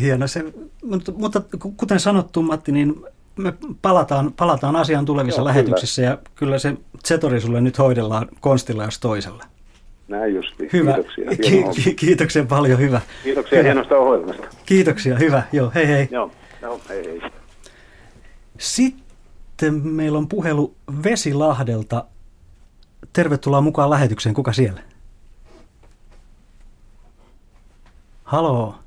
Hieno 0.00 0.26
se, 0.26 0.44
mutta, 0.84 1.12
mutta 1.12 1.42
kuten 1.76 2.00
sanottu 2.00 2.42
Matti, 2.42 2.72
niin 2.72 2.94
me 3.36 3.54
palataan, 3.82 4.32
palataan 4.32 4.76
asiaan 4.76 5.04
tulevissa 5.04 5.40
Joo, 5.40 5.46
lähetyksissä 5.46 6.02
ja 6.02 6.18
kyllä 6.34 6.58
se 6.58 6.74
Zetori 7.06 7.40
sulle 7.40 7.60
nyt 7.60 7.78
hoidellaan 7.78 8.28
konstilla 8.40 8.84
jos 8.84 9.00
toisella. 9.00 9.44
Näin 10.08 10.34
justi. 10.34 10.68
Hyvä. 10.72 10.92
Kiitoksia. 10.92 11.30
Ki- 11.74 11.82
ki- 11.82 11.94
kiitoksia 11.94 12.44
paljon, 12.44 12.78
hyvä. 12.78 13.00
Kiitoksia 13.24 13.58
hyvä. 13.58 13.66
hienosta 13.68 13.96
ohjelmasta. 13.96 14.46
Kiitoksia, 14.66 15.16
hyvä. 15.18 15.42
Joo, 15.52 15.72
hei 15.74 15.88
hei. 15.88 16.08
Joo, 16.10 16.30
joo 16.62 16.80
hei 16.88 17.04
hei. 17.06 17.20
Sitten 18.58 19.05
meillä 19.82 20.18
on 20.18 20.28
puhelu 20.28 20.76
Vesilahdelta. 21.04 22.04
Tervetuloa 23.12 23.60
mukaan 23.60 23.90
lähetykseen. 23.90 24.34
Kuka 24.34 24.52
siellä? 24.52 24.82
Haloo. 28.24 28.78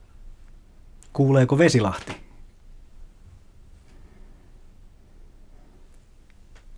Kuuleeko 1.14 1.58
Vesilahti? 1.58 2.16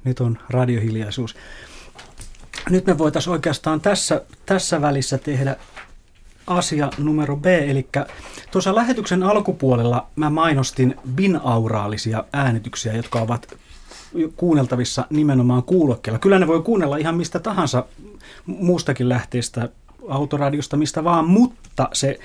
Nyt 0.04 0.20
on 0.20 0.38
radiohiljaisuus. 0.50 1.36
Nyt 2.70 2.86
me 2.86 2.98
voitaisiin 2.98 3.32
oikeastaan 3.32 3.82
tässä, 3.82 4.22
tässä 4.46 4.82
välissä 4.82 5.18
tehdä 5.18 5.56
asia 6.48 6.90
numero 6.98 7.36
B, 7.36 7.46
eli 7.46 7.88
tuossa 8.52 8.76
lähetyksen 8.76 9.24
alkupuolella 9.24 10.08
mä 10.16 10.30
mainostin 10.30 10.96
binauraalisia 11.16 12.24
äänityksiä, 12.34 12.94
jotka 12.94 13.22
ovat 13.22 13.54
kuunneltavissa 14.36 15.06
nimenomaan 15.10 15.64
kuulokkeella. 15.64 16.20
Kyllä 16.20 16.40
ne 16.40 16.48
voi 16.48 16.62
kuunnella 16.62 16.98
ihan 16.98 17.16
mistä 17.16 17.40
tahansa 17.40 17.86
muustakin 18.46 19.10
lähteestä, 19.10 19.70
autoradiosta, 20.10 20.78
mistä 20.78 21.04
vaan, 21.04 21.26
mutta 21.26 21.90
se 21.94 22.20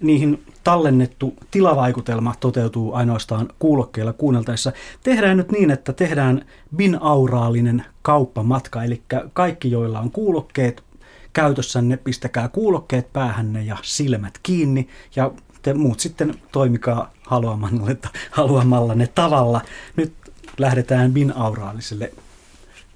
niihin 0.00 0.42
tallennettu 0.64 1.34
tilavaikutelma 1.50 2.34
toteutuu 2.40 2.94
ainoastaan 2.94 3.48
kuulokkeilla 3.58 4.12
kuunneltaessa. 4.12 4.72
Tehdään 5.02 5.36
nyt 5.36 5.52
niin, 5.52 5.70
että 5.70 5.92
tehdään 5.92 6.44
binauraalinen 6.76 7.84
kauppamatka, 8.02 8.84
eli 8.84 9.02
kaikki, 9.32 9.70
joilla 9.70 10.00
on 10.00 10.10
kuulokkeet 10.10 10.84
käytössänne, 11.32 11.96
pistäkää 11.96 12.48
kuulokkeet 12.48 13.12
päähänne 13.12 13.62
ja 13.62 13.76
silmät 13.82 14.38
kiinni 14.42 14.88
ja 15.16 15.30
te 15.62 15.74
muut 15.74 16.00
sitten 16.00 16.34
toimikaa 16.52 17.10
haluamallanne, 17.26 17.96
haluamallanne 18.30 19.06
tavalla. 19.06 19.60
Nyt 19.96 20.12
lähdetään 20.58 21.12
binauraaliselle 21.12 22.12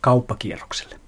kauppakierrokselle. 0.01 1.06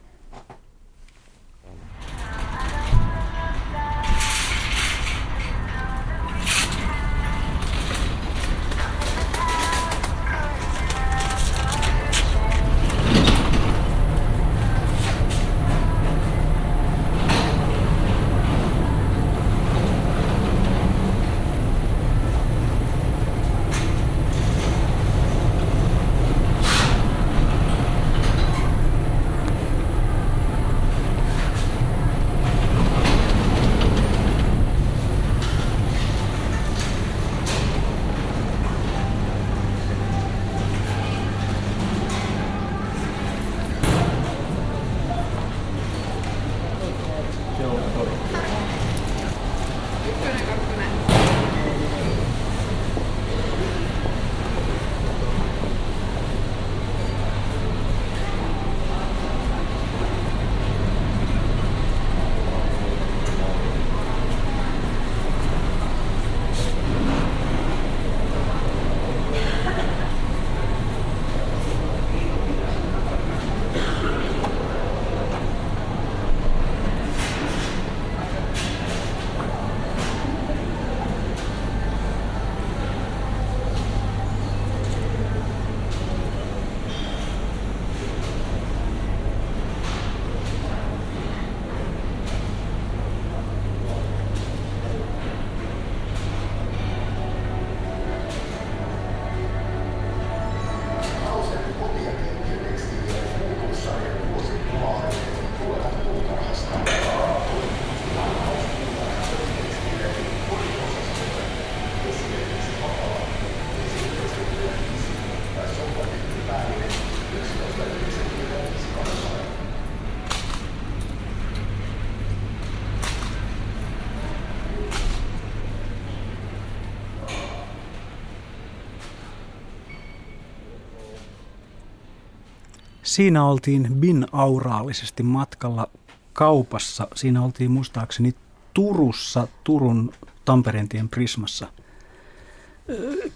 Siinä 133.19 133.45
oltiin 133.45 133.89
binauraalisesti 133.95 135.23
matkalla 135.23 135.91
kaupassa. 136.33 137.09
Siinä 137.15 137.43
oltiin 137.43 137.71
muistaakseni 137.71 138.35
Turussa, 138.75 139.49
Turun 139.65 140.13
Tampereentien 140.45 141.09
Prismassa. 141.09 141.67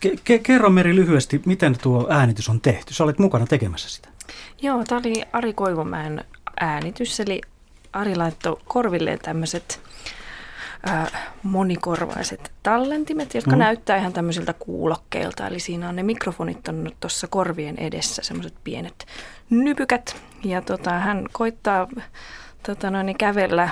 Ke- 0.04 0.38
kerro 0.42 0.70
Meri 0.70 0.94
lyhyesti, 0.94 1.42
miten 1.46 1.78
tuo 1.82 2.06
äänitys 2.10 2.48
on 2.48 2.60
tehty. 2.60 2.94
Sä 2.94 3.04
olet 3.04 3.18
mukana 3.18 3.46
tekemässä 3.46 3.88
sitä. 3.88 4.08
Joo, 4.62 4.84
tämä 4.84 4.98
oli 4.98 5.22
Ari 5.32 5.52
Koivumäen 5.52 6.24
äänitys, 6.60 7.20
eli 7.20 7.40
Ari 7.92 8.16
laittoi 8.16 8.56
korvilleen 8.64 9.18
tämmöiset 9.18 9.80
monikorvaiset 11.42 12.52
tallentimet, 12.62 13.34
jotka 13.34 13.50
mm. 13.50 13.58
näyttää 13.58 13.96
ihan 13.96 14.12
tämmöisiltä 14.12 14.52
kuulokkeilta. 14.52 15.46
Eli 15.46 15.60
siinä 15.60 15.88
on 15.88 15.96
ne 15.96 16.02
mikrofonit 16.02 16.68
on 16.68 16.90
tuossa 17.00 17.26
korvien 17.26 17.78
edessä, 17.78 18.22
semmoiset 18.22 18.54
pienet 18.64 19.06
nypykät. 19.50 20.16
Ja 20.44 20.62
tota, 20.62 20.90
hän 20.90 21.26
koittaa 21.32 21.88
tota 22.62 22.90
noin, 22.90 23.18
kävellä 23.18 23.68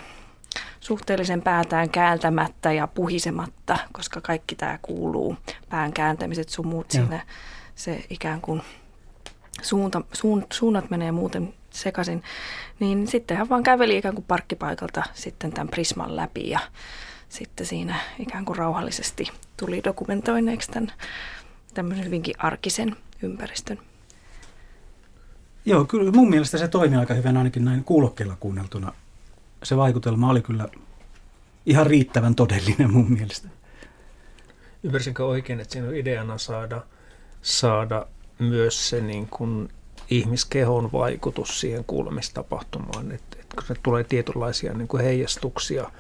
suhteellisen 0.81 1.43
päätään 1.43 1.91
kääntämättä 1.91 2.73
ja 2.73 2.87
puhisematta, 2.87 3.79
koska 3.93 4.21
kaikki 4.21 4.55
tämä 4.55 4.79
kuuluu, 4.83 5.37
pään 5.69 5.93
kääntämiset 5.93 6.49
sun 6.49 6.67
muut 6.67 6.91
siinä, 6.91 7.21
se 7.75 8.05
ikään 8.11 8.41
kuin 8.41 8.63
suunta, 9.63 10.03
suun, 10.13 10.47
suunnat 10.53 10.91
menee 10.91 11.13
muuten 11.13 11.55
sekaisin, 11.71 12.23
niin 12.81 13.07
sitten 13.07 13.37
hän 13.37 13.49
vaan 13.49 13.63
käveli 13.63 13.99
ikään 13.99 14.15
kuin 14.15 14.25
parkkipaikalta 14.29 15.03
sitten 15.15 15.53
tämän 15.53 15.69
Prisman 15.69 16.17
läpi 16.17 16.51
ja 16.51 16.61
sitten 17.29 17.67
siinä 17.67 17.97
ikään 18.19 18.45
kuin 18.45 18.57
rauhallisesti 18.57 19.31
tuli 19.57 19.81
dokumentoineeksi 19.85 20.71
tämän 20.71 20.93
tämmöisen 21.75 22.05
hyvinkin 22.05 22.35
arkisen 22.39 22.97
ympäristön. 23.23 23.79
Joo, 25.65 25.85
kyllä 25.85 26.13
mun 26.13 26.31
mielestä 26.31 26.59
se 26.59 26.69
toimi 26.69 26.97
aika 26.97 27.15
hyvin 27.15 27.37
ainakin 27.37 27.65
näin 27.65 27.85
kuulokkeilla 27.85 28.37
kuunneltuna. 28.41 28.93
Se 29.63 29.77
vaikutelma 29.77 30.31
oli 30.31 30.43
kyllä 30.43 30.69
ihan 31.67 31.87
riittävän 31.87 32.35
todellinen 32.35 32.93
mun 32.93 33.13
mielestä. 33.13 33.49
Ymmärsinkö 34.83 35.27
oikein, 35.27 35.61
että 35.61 35.73
siinä 35.73 35.89
on 35.89 35.97
ideana 35.97 36.39
saada, 36.39 36.83
saada 37.43 38.07
myös 38.39 38.89
se 38.89 39.01
niin 39.01 39.27
kuin 39.27 39.69
ihmiskehon 40.11 40.93
vaikutus 40.93 41.61
siihen 41.61 41.85
kuulemistapahtumaan, 41.85 43.13
että, 43.13 43.37
että 43.41 43.57
kun 43.57 43.65
se 43.67 43.75
tulee 43.83 44.05
tietynlaisia 44.05 44.75
niin 44.75 44.89
kuin 44.89 45.05
heijastuksia, 45.05 45.91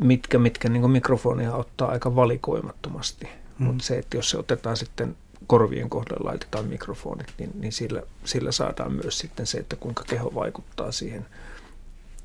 mitkä, 0.00 0.38
mitkä 0.38 0.68
niin 0.68 0.80
kuin 0.80 0.90
mikrofonia 0.90 1.54
ottaa 1.54 1.90
aika 1.90 2.16
valikoimattomasti, 2.16 3.28
mm. 3.58 3.66
mutta 3.66 3.84
se, 3.84 3.98
että 3.98 4.16
jos 4.16 4.30
se 4.30 4.38
otetaan 4.38 4.76
sitten 4.76 5.16
korvien 5.46 5.90
kohdalle 5.90 6.24
laitetaan 6.24 6.64
mikrofonit, 6.64 7.34
niin, 7.38 7.50
niin 7.54 7.72
sillä, 7.72 8.02
sillä 8.24 8.52
saadaan 8.52 8.92
myös 8.92 9.18
sitten 9.18 9.46
se, 9.46 9.58
että 9.58 9.76
kuinka 9.76 10.04
keho 10.06 10.34
vaikuttaa 10.34 10.92
siihen, 10.92 11.26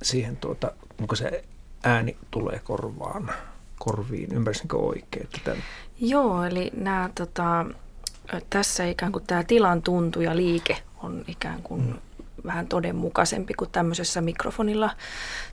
siihen 0.02 0.38
tuota, 0.38 0.72
kuinka 0.98 1.15
se 1.15 1.44
ääni 1.84 2.18
tulee 2.32 2.61
korvaan, 2.64 3.32
korviin. 3.80 4.34
Ymmärsinkö 4.34 4.78
oikein? 4.78 5.23
Että 5.23 5.40
tämän... 5.44 5.64
Joo, 5.99 6.44
eli 6.44 6.72
nämä, 6.73 7.10
tota, 7.15 7.65
tässä 8.49 8.86
ikään 8.86 9.11
kuin 9.11 9.23
tämä 9.28 9.44
tilan 9.44 9.82
tuntu 9.82 10.22
ja 10.22 10.36
liike 10.36 10.78
on 11.03 11.23
ikään 11.28 11.61
kuin 11.64 11.82
mm. 11.82 11.94
vähän 12.45 12.68
todenmukaisempi 12.68 13.53
kuin 13.53 13.72
tämmöisessä 13.72 14.22
mikrofonilla. 14.22 14.90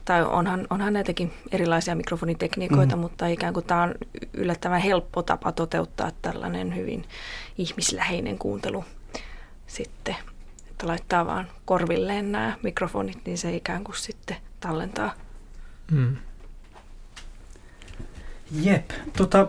Tai 0.05 0.23
onhan, 0.23 0.67
onhan 0.69 0.93
näitäkin 0.93 1.33
erilaisia 1.51 1.95
mikrofonitekniikoita, 1.95 2.95
mm. 2.95 3.01
mutta 3.01 3.27
ikään 3.27 3.53
kuin 3.53 3.65
tämä 3.65 3.83
on 3.83 3.95
yllättävän 4.33 4.81
helppo 4.81 5.23
tapa 5.23 5.51
toteuttaa 5.51 6.11
tällainen 6.21 6.75
hyvin 6.75 7.05
ihmisläheinen 7.57 8.37
kuuntelu 8.37 8.85
sitten. 9.67 10.15
Että 10.69 10.87
laittaa 10.87 11.25
vaan 11.25 11.47
korvilleen 11.65 12.31
nämä 12.31 12.57
mikrofonit, 12.63 13.17
niin 13.25 13.37
se 13.37 13.55
ikään 13.55 13.83
kuin 13.83 13.95
sitten 13.95 14.37
tallentaa. 14.59 15.13
Mm. 15.91 16.17
Jep, 18.61 18.89
tota, 19.17 19.47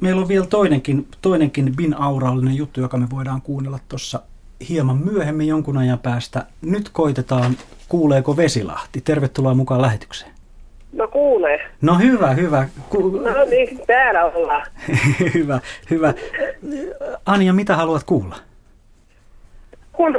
meillä 0.00 0.22
on 0.22 0.28
vielä 0.28 0.46
toinenkin, 0.46 1.08
toinenkin 1.22 1.76
binauraalinen 1.76 2.56
juttu, 2.56 2.80
joka 2.80 2.96
me 2.96 3.10
voidaan 3.10 3.42
kuunnella 3.42 3.78
tuossa 3.88 4.22
hieman 4.68 4.96
myöhemmin 4.96 5.46
jonkun 5.48 5.76
ajan 5.76 5.98
päästä. 5.98 6.46
Nyt 6.62 6.88
koitetaan, 6.88 7.56
kuuleeko 7.88 8.36
Vesilahti. 8.36 9.00
Tervetuloa 9.00 9.54
mukaan 9.54 9.82
lähetykseen. 9.82 10.32
No 10.92 11.08
kuulee. 11.08 11.70
No 11.80 11.98
hyvä, 11.98 12.30
hyvä. 12.30 12.68
Ku- 12.88 13.08
No 13.10 13.44
niin, 13.50 13.80
täällä 13.86 14.24
ollaan. 14.24 14.66
hyvä, 15.34 15.60
hyvä. 15.90 16.14
Anja, 17.26 17.52
mitä 17.52 17.76
haluat 17.76 18.02
kuulla? 18.04 18.36
Kun 19.92 20.18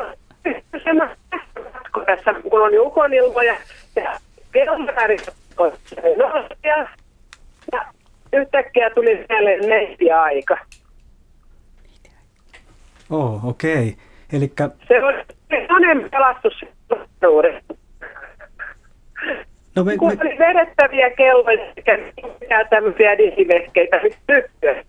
tässä, 2.06 2.34
kun 2.50 2.62
on 2.62 2.72
ukonilmoja 2.88 3.56
ja 3.96 4.20
kelmarit 4.52 5.28
no, 6.18 6.48
ja, 6.64 6.88
ja 7.72 7.86
yhtäkkiä 8.34 8.90
tuli 8.90 9.26
mieleen 9.30 9.70
neittiaika. 9.70 10.58
Oh, 13.10 13.46
okei. 13.46 13.90
Okay. 13.90 14.07
Eli 14.34 14.52
Se 14.88 15.04
on 15.04 15.14
monen 15.70 16.10
pelastus 16.12 16.54
no 19.76 19.84
me, 19.84 19.98
kun 19.98 20.08
me, 20.08 20.18
oli 20.22 20.40
vedettäviä 20.40 21.10
kelloja 21.10 21.74
mitään 22.42 22.68
tämmöisiä 22.70 23.18
digivehkeitä 23.18 24.02
tyttöä. 24.28 24.84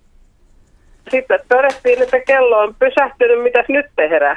Sitten 1.10 1.40
todettiin, 1.48 2.02
että 2.02 2.20
kello 2.20 2.58
on 2.58 2.74
pysähtynyt, 2.78 3.42
mitäs 3.42 3.66
nyt 3.68 3.86
tehdään. 3.96 4.36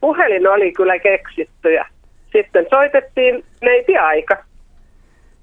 Puhelin 0.00 0.48
oli 0.48 0.72
kyllä 0.72 0.98
keksitty 0.98 1.72
ja 1.72 1.86
sitten 2.32 2.66
soitettiin 2.70 3.44
neiti 3.62 3.96
aika. 3.96 4.44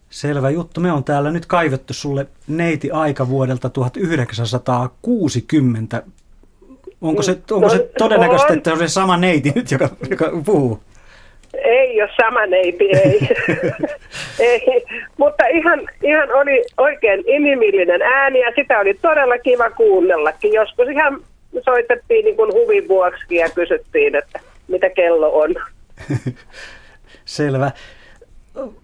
Selvä 0.09 0.49
juttu. 0.49 0.81
Me 0.81 0.91
on 0.91 1.03
täällä 1.03 1.31
nyt 1.31 1.45
kaivettu 1.45 1.93
sulle 1.93 2.27
neiti 2.47 2.91
aika 2.91 3.29
vuodelta 3.29 3.69
1960. 3.69 6.03
Onko 7.01 7.21
se, 7.21 7.31
onko 7.31 7.59
No, 7.67 7.69
se 7.69 7.89
todennäköistä, 7.97 8.47
on. 8.47 8.57
että 8.57 8.71
on 8.71 8.79
se 8.79 8.87
sama 8.87 9.17
neiti 9.17 9.51
nyt, 9.55 9.71
joka, 9.71 9.89
joka 10.09 10.31
puhuu? 10.45 10.79
Ei 11.53 12.01
ole 12.01 12.09
sama 12.17 12.45
neiti, 12.45 12.85
ei. 12.85 13.29
ei. 14.49 14.85
Mutta 15.17 15.47
ihan, 15.47 15.79
ihan 16.03 16.31
oli 16.33 16.63
oikein 16.77 17.23
inhimillinen 17.27 18.01
ääni 18.01 18.39
ja 18.39 18.51
sitä 18.55 18.79
oli 18.79 18.93
todella 18.93 19.37
kiva 19.37 19.69
kuunnellakin. 19.69 20.53
Joskus 20.53 20.87
ihan 20.87 21.21
soitettiin 21.65 22.25
niin 22.25 22.35
kuin 22.35 22.53
huvin 22.53 22.87
vuoksi 22.87 23.35
ja 23.35 23.49
kysyttiin, 23.49 24.15
että 24.15 24.39
mitä 24.67 24.89
kello 24.89 25.39
on. 25.39 25.55
Selvä. 27.25 27.71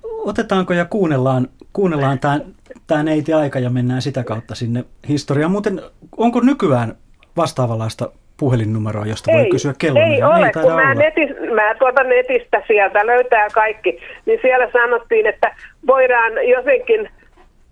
Otetaanko 0.04 0.74
ja 0.74 0.86
kuunnellaan, 0.86 1.48
kuunnellaan 1.74 2.20
tämä, 2.20 2.40
tämä 2.88 3.04
neiti 3.04 3.34
aika 3.34 3.60
ja 3.60 3.70
mennään 3.70 4.02
sitä 4.02 4.24
kautta 4.24 4.56
sinne 4.56 4.84
historiaan. 5.08 5.52
Muuten, 5.52 5.82
onko 6.18 6.40
nykyään 6.40 6.96
vastaavanlaista 7.38 8.10
puhelinnumeroa, 8.40 9.06
josta 9.06 9.32
voi 9.32 9.49
kysyä 9.49 9.74
kellon? 9.78 10.03
Ei 10.03 10.24
ole, 10.24 10.40
taida 10.40 10.62
kun 10.62 10.74
mä, 10.74 10.94
netis, 10.95 11.30
mä 11.56 11.76
tuota 11.80 12.03
netistä 12.03 12.64
sieltä 12.68 13.06
löytää 13.06 13.48
kaikki, 13.53 13.99
niin 14.26 14.40
siellä 14.41 14.72
sanottiin, 14.72 15.28
että 15.28 15.56
voidaan 15.88 16.48
jotenkin 16.48 17.10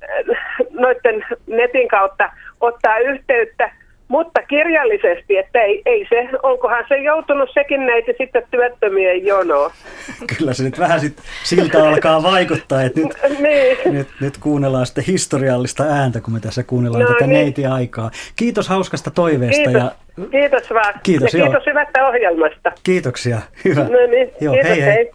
äh, 0.04 0.36
noiden 0.70 1.26
netin 1.48 1.88
kautta 1.88 2.30
ottaa 2.62 2.98
yhteyttä, 2.98 3.72
mutta 4.08 4.42
kirjallisesti, 4.42 5.38
että 5.38 5.62
ei, 5.62 5.82
ei 5.86 6.08
se, 6.10 6.30
onkohan 6.44 6.86
se 6.88 6.98
joutunut 6.98 7.50
sekin 7.54 7.86
neiti 7.86 8.14
sitten 8.18 8.44
työttömien 8.52 9.26
jonoon. 9.26 9.72
Kyllä 10.38 10.54
se 10.54 10.64
nyt 10.64 10.80
vähän 10.80 11.00
sit 11.00 11.18
siltä 11.44 11.90
alkaa 11.90 12.24
vaikuttaa, 12.24 12.82
että 12.82 13.00
nyt, 13.00 13.18
niin. 13.40 13.78
nyt, 13.94 14.08
nyt 14.22 14.38
kuunnellaan 14.38 14.86
sitten 14.86 15.04
historiallista 15.04 15.84
ääntä, 15.84 16.22
kun 16.22 16.34
me 16.34 16.40
tässä 16.40 16.64
kuunnellaan 16.64 17.04
No 17.04 17.14
tätä 17.14 17.28
niin. 17.28 17.34
neiti-aikaa. 17.34 18.12
Kiitos 18.36 18.70
hauskasta 18.70 19.12
toiveesta 19.12 19.64
Kiitos, 19.64 19.84
ja 19.84 19.92
kiitos 20.32 20.70
vaan. 20.74 20.94
Kiitos, 21.04 21.34
ja 21.34 21.40
joo. 21.40 21.48
kiitos 21.48 21.66
hyvästä 21.66 22.08
ohjelmasta. 22.08 22.72
kiitoksia. 22.84 23.40
Hyvä. 23.66 23.84
No 23.84 23.90
niin, 24.12 24.32
Joo, 24.42 24.54
kiitos, 24.54 24.70
hei 24.70 24.82
hei. 24.82 24.96
hei. 24.96 25.12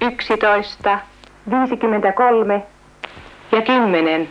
11, 0.00 0.98
53 1.50 2.62
ja 3.52 3.62
10. 3.62 4.28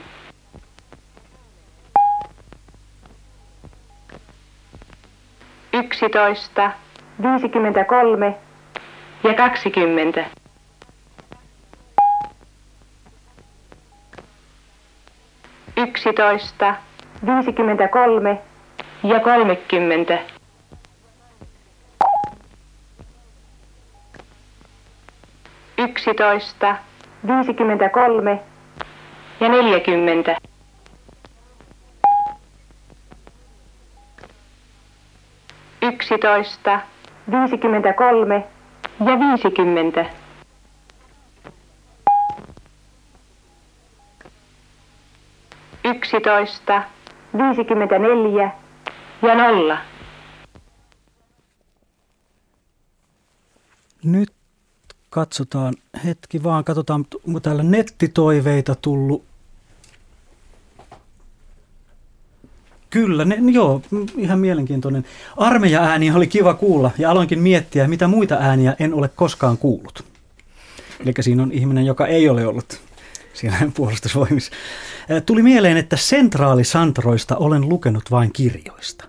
Yksitoista, 5.76 6.72
viisikymmentäkolme 7.22 8.36
ja 9.24 9.34
kaksikymmentä. 9.34 10.26
Yksitoista, 15.78 16.76
viisikymmentäkolme 17.26 18.38
ja 19.04 19.20
kolmekymmentä. 19.20 20.20
Yksitoista, 25.78 26.76
viisikymmentäkolme 27.28 28.40
ja 29.40 29.50
neljäkymmentä. 29.50 30.36
Yksitoista, 35.88 36.80
viisikymmentäkolme 37.32 38.48
ja 39.00 39.20
viisikymmentä. 39.20 40.06
Yksitoista, 45.84 46.84
viisikymmentäneljä 47.38 48.52
ja 49.22 49.36
nolla. 49.36 49.78
Nyt 54.04 54.34
katsotaan 55.10 55.74
hetki 56.06 56.44
vaan, 56.44 56.64
katsotaan, 56.64 57.06
onko 57.28 57.40
täällä 57.40 57.64
nettitoiveita 57.64 58.76
tullut. 58.76 59.35
Kyllä, 62.90 63.26
ne, 63.26 63.38
joo, 63.52 63.82
mm, 63.92 64.06
ihan 64.18 64.40
mielenkiintoinen. 64.40 65.06
Armeija-ääniä 65.38 66.16
oli 66.16 66.28
kiva 66.28 66.54
kuulla 66.54 66.92
ja 66.98 67.12
aloinkin 67.12 67.40
miettiä, 67.40 67.88
mitä 67.88 68.08
muita 68.08 68.36
ääniä 68.36 68.76
en 68.80 68.94
ole 68.94 69.10
koskaan 69.16 69.58
kuullut. 69.58 70.04
Eli 71.00 71.14
siinä 71.22 71.44
on 71.44 71.52
ihminen, 71.52 71.86
joka 71.86 72.08
ei 72.08 72.30
ole 72.30 72.48
ollut 72.48 72.80
siellä 73.34 73.58
puolustusvoimissa. 73.76 74.52
Tuli 75.26 75.44
mieleen, 75.44 75.78
että 75.78 75.98
sentraalisantroista 75.98 77.38
olen 77.38 77.70
lukenut 77.70 78.12
vain 78.12 78.34
kirjoista. 78.34 79.06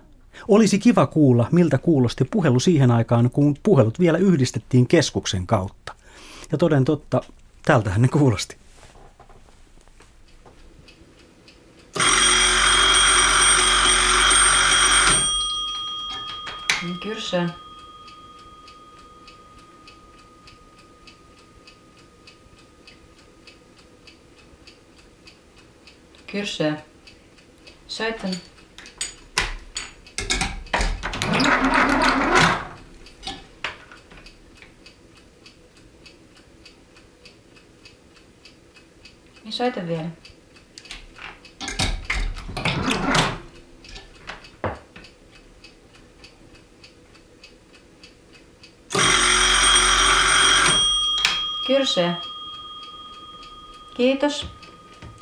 Olisi 0.47 0.79
kiva 0.79 1.07
kuulla, 1.07 1.47
miltä 1.51 1.77
kuulosti 1.77 2.25
puhelu 2.25 2.59
siihen 2.59 2.91
aikaan, 2.91 3.31
kun 3.31 3.55
puhelut 3.63 3.99
vielä 3.99 4.17
yhdistettiin 4.17 4.87
keskuksen 4.87 5.47
kautta. 5.47 5.93
Ja 6.51 6.57
toden 6.57 6.85
totta, 6.85 7.21
tältähän 7.65 8.01
ne 8.01 8.07
kuulosti. 8.07 8.57
Kyrsää. 16.77 17.49
Kyrsää. 26.31 26.81
Soitan. 27.87 28.31
Niin 39.43 39.53
soita 39.53 39.87
vielä. 39.87 40.26
Kyrse. 51.67 52.11
Kiitos. 53.97 54.47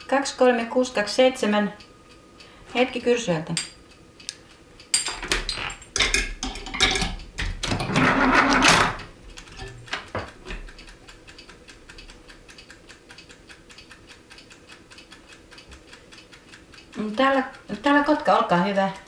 23627. 0.08 1.74
Hetki 2.76 3.02
kyrsyöltä. 3.02 3.54
Täällä, 17.16 17.44
täällä 17.82 18.04
Kotka, 18.04 18.38
olkaa 18.38 18.64
hyvä. 18.64 19.05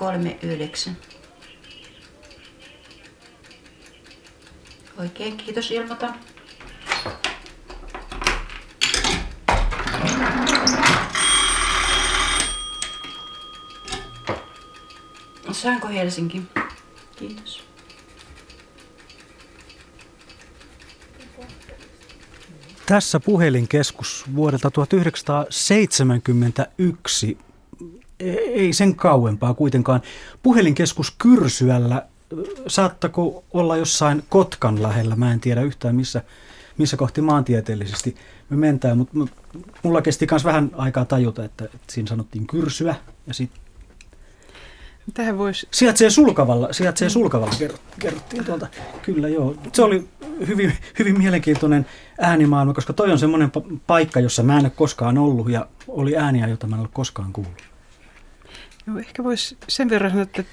339. 0.00 0.96
Oikein 4.98 5.36
kiitos 5.36 5.70
ilmoitan. 5.70 6.14
Saanko 15.52 15.88
Helsinki? 15.88 16.42
Kiitos. 17.16 17.64
Tässä 22.86 23.20
puhelinkeskus 23.20 24.24
vuodelta 24.34 24.70
1971 24.70 27.38
ei 28.52 28.72
sen 28.72 28.94
kauempaa 28.94 29.54
kuitenkaan. 29.54 30.02
Puhelinkeskus 30.42 31.14
Kyrsyällä, 31.18 32.06
saattako 32.66 33.44
olla 33.52 33.76
jossain 33.76 34.22
Kotkan 34.28 34.82
lähellä, 34.82 35.16
mä 35.16 35.32
en 35.32 35.40
tiedä 35.40 35.62
yhtään 35.62 35.96
missä, 35.96 36.22
missä 36.78 36.96
kohti 36.96 37.20
maantieteellisesti 37.20 38.16
me 38.50 38.56
mentään, 38.56 38.98
mutta 38.98 39.18
mulla 39.82 40.02
kesti 40.02 40.26
myös 40.30 40.44
vähän 40.44 40.70
aikaa 40.76 41.04
tajuta, 41.04 41.44
että, 41.44 41.64
että 41.64 41.78
siinä 41.88 42.08
sanottiin 42.08 42.46
Kyrsyä 42.46 42.94
ja 43.26 43.34
sitten 43.34 43.60
Tähän 45.14 45.38
voisi... 45.38 45.68
Sijaitsee 45.70 46.10
sulkavalla, 46.10 46.72
sijaitsee 46.72 47.08
sulkavalla 47.08 47.54
kerrottiin 47.98 48.44
tuolta. 48.44 48.66
Kyllä 49.02 49.28
joo. 49.28 49.54
Se 49.72 49.82
oli 49.82 50.08
hyvin, 50.46 50.72
hyvin 50.98 51.18
mielenkiintoinen 51.18 51.86
äänimaailma, 52.20 52.74
koska 52.74 52.92
toi 52.92 53.12
on 53.12 53.18
semmoinen 53.18 53.50
paikka, 53.86 54.20
jossa 54.20 54.42
mä 54.42 54.58
en 54.58 54.64
ole 54.64 54.70
koskaan 54.70 55.18
ollut 55.18 55.50
ja 55.50 55.66
oli 55.88 56.16
ääniä, 56.16 56.46
joita 56.46 56.66
mä 56.66 56.76
en 56.76 56.80
ole 56.80 56.88
koskaan 56.92 57.32
kuullut. 57.32 57.62
Joo, 58.86 58.98
ehkä 58.98 59.24
voisi 59.24 59.56
sen 59.68 59.90
verran 59.90 60.10
sanoa, 60.10 60.22
että 60.22 60.44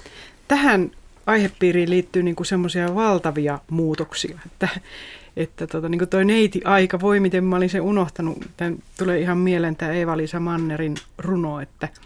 tähän 0.48 0.90
aihepiiriin 1.26 1.90
liittyy 1.90 2.22
niin 2.22 2.36
semmoisia 2.42 2.94
valtavia 2.94 3.58
muutoksia, 3.70 4.38
että, 4.46 4.68
että 5.36 5.66
tota, 5.66 5.88
niin 5.88 5.98
kuin 5.98 6.08
toi 6.08 6.24
neiti-aika, 6.24 7.00
voi 7.00 7.20
miten 7.20 7.44
mä 7.44 7.56
olin 7.56 7.70
sen 7.70 7.82
unohtanut, 7.82 8.38
tämän 8.56 8.78
tulee 8.98 9.20
ihan 9.20 9.38
mieleen 9.38 9.76
tämä 9.76 9.92
Eeva-Liisa 9.92 10.40
Mannerin 10.40 10.94
runo, 11.18 11.60
että– 11.60 11.88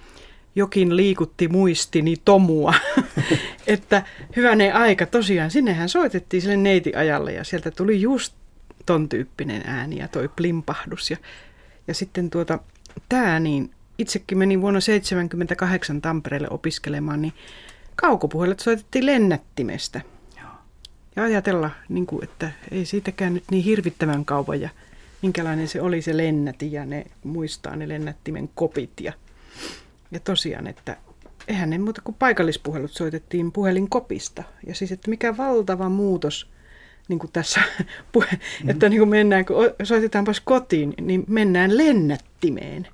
jokin 0.55 0.97
liikutti 0.97 1.49
muistini 1.49 2.17
tomua. 2.25 2.75
että 3.67 4.03
hyvänen 4.37 4.75
aika, 4.75 5.07
tosiaan 5.07 5.51
sinnehän 5.51 5.89
soitettiin 5.89 6.43
sille 6.43 6.57
neitiajalle 6.57 7.33
ja 7.33 7.45
sieltä 7.45 7.71
tuli 7.71 8.01
just 8.01 8.35
ton 8.87 9.09
tyyppinen 9.09 9.63
ääni 9.67 9.99
ja 9.99 10.09
toi 10.09 10.29
plimpahdus. 10.29 11.11
Ja, 11.11 11.17
ja 11.89 11.95
sitten 11.95 12.31
tuota, 12.31 12.59
tämä 13.09 13.41
niin, 13.41 13.71
itsekin 14.03 14.39
menin 14.39 14.61
vuonna 14.61 14.81
1978 14.81 16.03
Tampereelle 16.03 16.49
opiskelemaan, 16.51 17.23
niin 17.23 17.33
kaukopuhelut 17.97 18.61
soitettiin 18.61 19.07
lennättimestä. 19.07 20.01
Ja 21.17 21.23
ajatella, 21.25 21.71
niin 21.89 22.07
kuin, 22.07 22.25
että 22.25 22.51
ei 22.71 22.85
siitäkään 22.85 23.35
nyt 23.35 23.45
niin 23.51 23.65
hirvittävän 23.65 24.25
kauan 24.25 24.61
ja 24.61 24.69
minkälainen 25.23 25.69
se 25.69 25.81
oli 25.81 26.03
se 26.03 26.17
lennäti 26.17 26.73
ja 26.73 26.87
ne 26.87 27.05
muistaa 27.25 27.77
ne 27.77 27.89
lennättimen 27.89 28.51
kopit 28.55 29.01
ja 29.01 29.13
ja 30.13 30.21
tosiaan, 30.21 30.67
että 30.67 30.97
eihän 31.49 31.71
ne 31.71 31.79
muuta 31.79 32.03
kuin 32.05 32.15
paikallispuhelut 32.19 32.93
soitettiin 32.93 33.53
puhelinkopista. 33.53 34.43
Ja 34.67 34.75
siis, 34.75 34.93
että 34.93 35.11
mikä 35.11 35.37
valtava 35.37 35.89
muutos 35.89 36.51
niin 37.09 37.19
kuin 37.19 37.33
tässä, 37.33 37.61
puhe, 38.13 38.29
mm-hmm. 38.33 38.71
että 38.71 38.89
niin 38.89 39.01
kuin 39.01 39.09
mennään, 39.09 39.45
kun 39.45 39.57
soitetaanpas 39.83 40.41
kotiin, 40.41 40.95
niin 41.01 41.25
mennään 41.29 41.77
lennättimeen. 41.77 42.89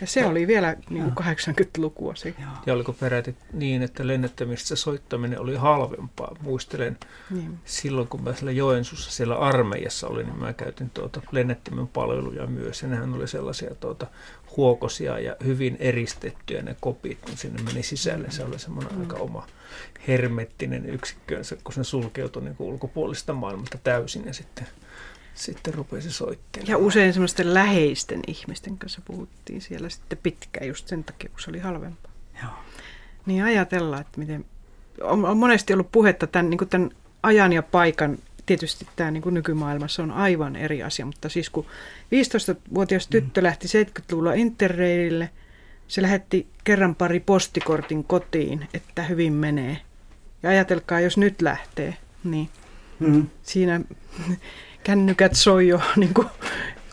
Ja 0.00 0.06
se 0.06 0.26
oli 0.26 0.46
vielä 0.46 0.76
niin 0.90 1.12
kuin 1.12 1.26
80-lukua 1.26 2.14
se. 2.14 2.34
Ja 2.66 2.74
oliko 2.74 2.92
peräti 2.92 3.36
niin, 3.52 3.82
että 3.82 4.06
lennättämistä 4.06 4.76
soittaminen 4.76 5.40
oli 5.40 5.56
halvempaa? 5.56 6.36
Muistelen 6.40 6.98
niin. 7.30 7.58
silloin, 7.64 8.08
kun 8.08 8.22
mä 8.22 8.34
siellä 8.34 8.52
Joensuussa 8.52 9.10
siellä 9.10 9.36
armeijassa 9.36 10.08
olin, 10.08 10.26
niin 10.26 10.38
mä 10.38 10.52
käytin 10.52 10.90
tuota 10.90 11.20
lennättimen 11.32 11.88
palveluja 11.88 12.46
myös. 12.46 12.82
Ja 12.82 12.88
nehän 12.88 13.14
oli 13.14 13.28
sellaisia 13.28 13.74
tuota, 13.74 14.06
huokosia 14.56 15.18
ja 15.18 15.36
hyvin 15.44 15.76
eristettyjä 15.80 16.62
ne 16.62 16.76
kopit, 16.80 17.18
kun 17.20 17.36
sinne 17.36 17.62
meni 17.62 17.82
sisälle. 17.82 18.30
Se 18.30 18.44
oli 18.44 18.58
semmoinen 18.58 18.94
mm. 18.94 19.00
aika 19.00 19.16
oma 19.16 19.46
hermettinen 20.08 20.86
yksikkönsä, 20.86 21.56
kun 21.64 21.74
se 21.74 21.84
sulkeutui 21.84 22.42
niin 22.42 22.56
ulkopuolista 22.58 23.32
maailmasta 23.32 23.78
täysin 23.84 24.26
ja 24.26 24.34
sitten 24.34 24.66
sitten 25.34 25.74
rupesi 25.74 26.12
soittamaan. 26.12 26.68
Ja 26.68 26.78
usein 26.78 27.12
semmoisten 27.12 27.54
läheisten 27.54 28.20
ihmisten 28.26 28.78
kanssa 28.78 29.02
puhuttiin 29.04 29.60
siellä 29.60 29.88
sitten 29.88 30.18
pitkään 30.22 30.68
just 30.68 30.88
sen 30.88 31.04
takia, 31.04 31.30
kun 31.30 31.40
se 31.40 31.50
oli 31.50 31.58
halvempaa. 31.58 32.12
Joo. 32.42 32.52
Niin 33.26 33.44
ajatellaan, 33.44 34.00
että 34.00 34.20
miten... 34.20 34.44
On, 35.02 35.24
on 35.24 35.36
monesti 35.36 35.72
ollut 35.72 35.92
puhetta 35.92 36.26
tämän, 36.26 36.50
niin 36.50 36.68
tämän 36.68 36.90
ajan 37.22 37.52
ja 37.52 37.62
paikan 37.62 38.18
tietysti 38.48 38.86
tämä 38.96 39.10
niin 39.10 39.22
nykymaailmassa 39.30 40.02
on 40.02 40.10
aivan 40.10 40.56
eri 40.56 40.82
asia, 40.82 41.06
mutta 41.06 41.28
siis 41.28 41.50
kun 41.50 41.66
15-vuotias 42.04 43.08
mm. 43.08 43.10
tyttö 43.10 43.42
lähti 43.42 43.66
70-luvulla 43.66 44.32
Interrailille, 44.32 45.30
se 45.88 46.02
lähetti 46.02 46.46
kerran 46.64 46.94
pari 46.94 47.20
postikortin 47.20 48.04
kotiin, 48.04 48.68
että 48.74 49.02
hyvin 49.02 49.32
menee. 49.32 49.78
Ja 50.42 50.50
ajatelkaa, 50.50 51.00
jos 51.00 51.16
nyt 51.16 51.42
lähtee, 51.42 51.96
niin 52.24 52.48
mm. 52.98 53.26
siinä 53.42 53.80
kännykät 54.88 55.34
soi 55.34 55.68
jo, 55.68 55.80
niin 55.96 56.14
kuin, 56.14 56.28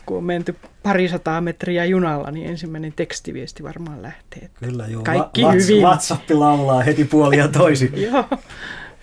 kun 0.06 0.18
on 0.18 0.24
menty 0.24 0.56
parisataa 0.82 1.40
metriä 1.40 1.84
junalla, 1.84 2.30
niin 2.30 2.50
ensimmäinen 2.50 2.92
tekstiviesti 2.96 3.62
varmaan 3.62 4.02
lähtee. 4.02 4.50
Kyllä 4.54 4.86
joo, 4.86 5.02
Kaikki 5.02 5.42
Va- 5.42 5.52
hyvin. 5.52 5.82
WhatsApp 5.82 6.30
laulaa 6.30 6.82
heti 6.82 7.04
puolia 7.04 7.48
toisin. 7.48 8.02
joo, 8.06 8.24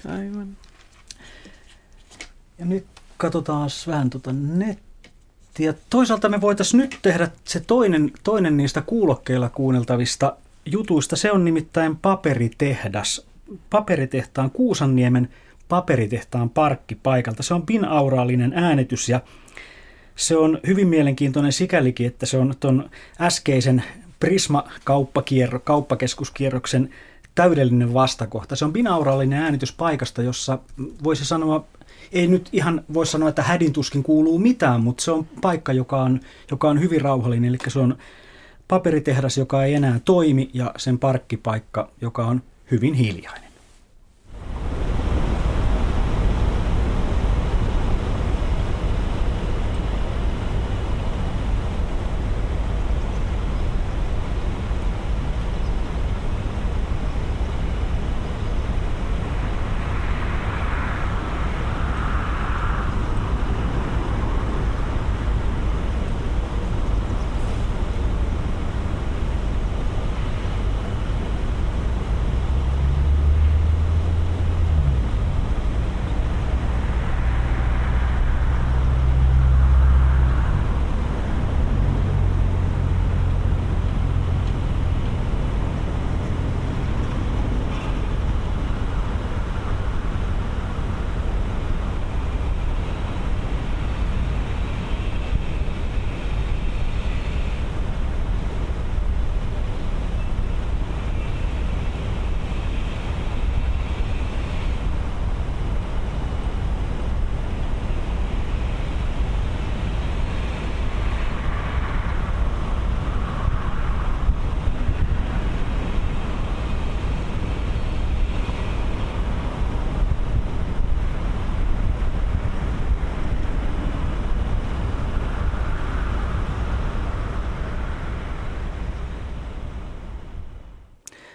aivan. 0.10 0.48
Ja 2.60 2.66
nyt 2.66 2.86
katsotaan 3.18 3.70
vähän 3.88 4.10
tuota 4.10 4.34
nettiä. 4.34 5.74
Toisaalta 5.90 6.30
me 6.30 6.42
voitaisiin 6.42 6.82
nyt 6.82 7.00
tehdä 7.02 7.30
se 7.44 7.60
toinen, 7.60 8.12
toinen 8.24 8.58
niistä 8.58 8.82
kuulokkeilla 8.82 9.50
kuunneltavista 9.50 10.36
jutuista. 10.66 11.16
Se 11.16 11.32
on 11.32 11.46
nimittäin 11.46 11.98
paperitehdas. 11.98 13.26
Paperitehtaan 13.70 14.52
Kuusanniemen 14.52 15.30
paperitehtaan 15.70 16.50
parkkipaikalta. 16.50 17.44
Se 17.44 17.54
on 17.54 17.66
binauraalinen 17.66 18.54
äänitys 18.56 19.10
ja 19.10 19.22
se 20.16 20.38
on 20.38 20.60
hyvin 20.68 20.88
mielenkiintoinen 20.88 21.54
sikälikin, 21.54 22.08
että 22.08 22.26
se 22.26 22.38
on 22.38 22.54
tuon 22.60 22.90
äskeisen 23.22 23.84
Prisma-kauppakeskuskierroksen 24.20 26.90
täydellinen 27.36 27.94
vastakohta. 27.94 28.56
Se 28.56 28.66
on 28.66 28.74
binauraalinen 28.74 29.40
äänitys 29.40 29.72
paikasta, 29.72 30.22
jossa 30.22 30.60
voisi 31.04 31.26
sanoa 31.26 31.66
ei 32.12 32.28
nyt 32.28 32.50
ihan 32.52 32.84
voi 32.94 33.06
sanoa, 33.06 33.30
että 33.30 33.44
hädintuskin 33.44 34.04
kuuluu 34.04 34.40
mitään, 34.40 34.82
mutta 34.82 35.04
se 35.04 35.12
on 35.12 35.28
paikka, 35.42 35.74
joka 35.74 36.02
on, 36.02 36.20
joka 36.52 36.70
on 36.70 36.82
hyvin 36.82 37.02
rauhallinen. 37.02 37.50
Eli 37.50 37.58
se 37.68 37.80
on 37.80 37.98
paperitehdas, 38.68 39.38
joka 39.38 39.64
ei 39.64 39.74
enää 39.74 40.00
toimi 40.06 40.50
ja 40.54 40.74
sen 40.78 41.00
parkkipaikka, 41.00 41.92
joka 42.02 42.26
on 42.26 42.42
hyvin 42.72 42.94
hiljainen. 42.94 43.43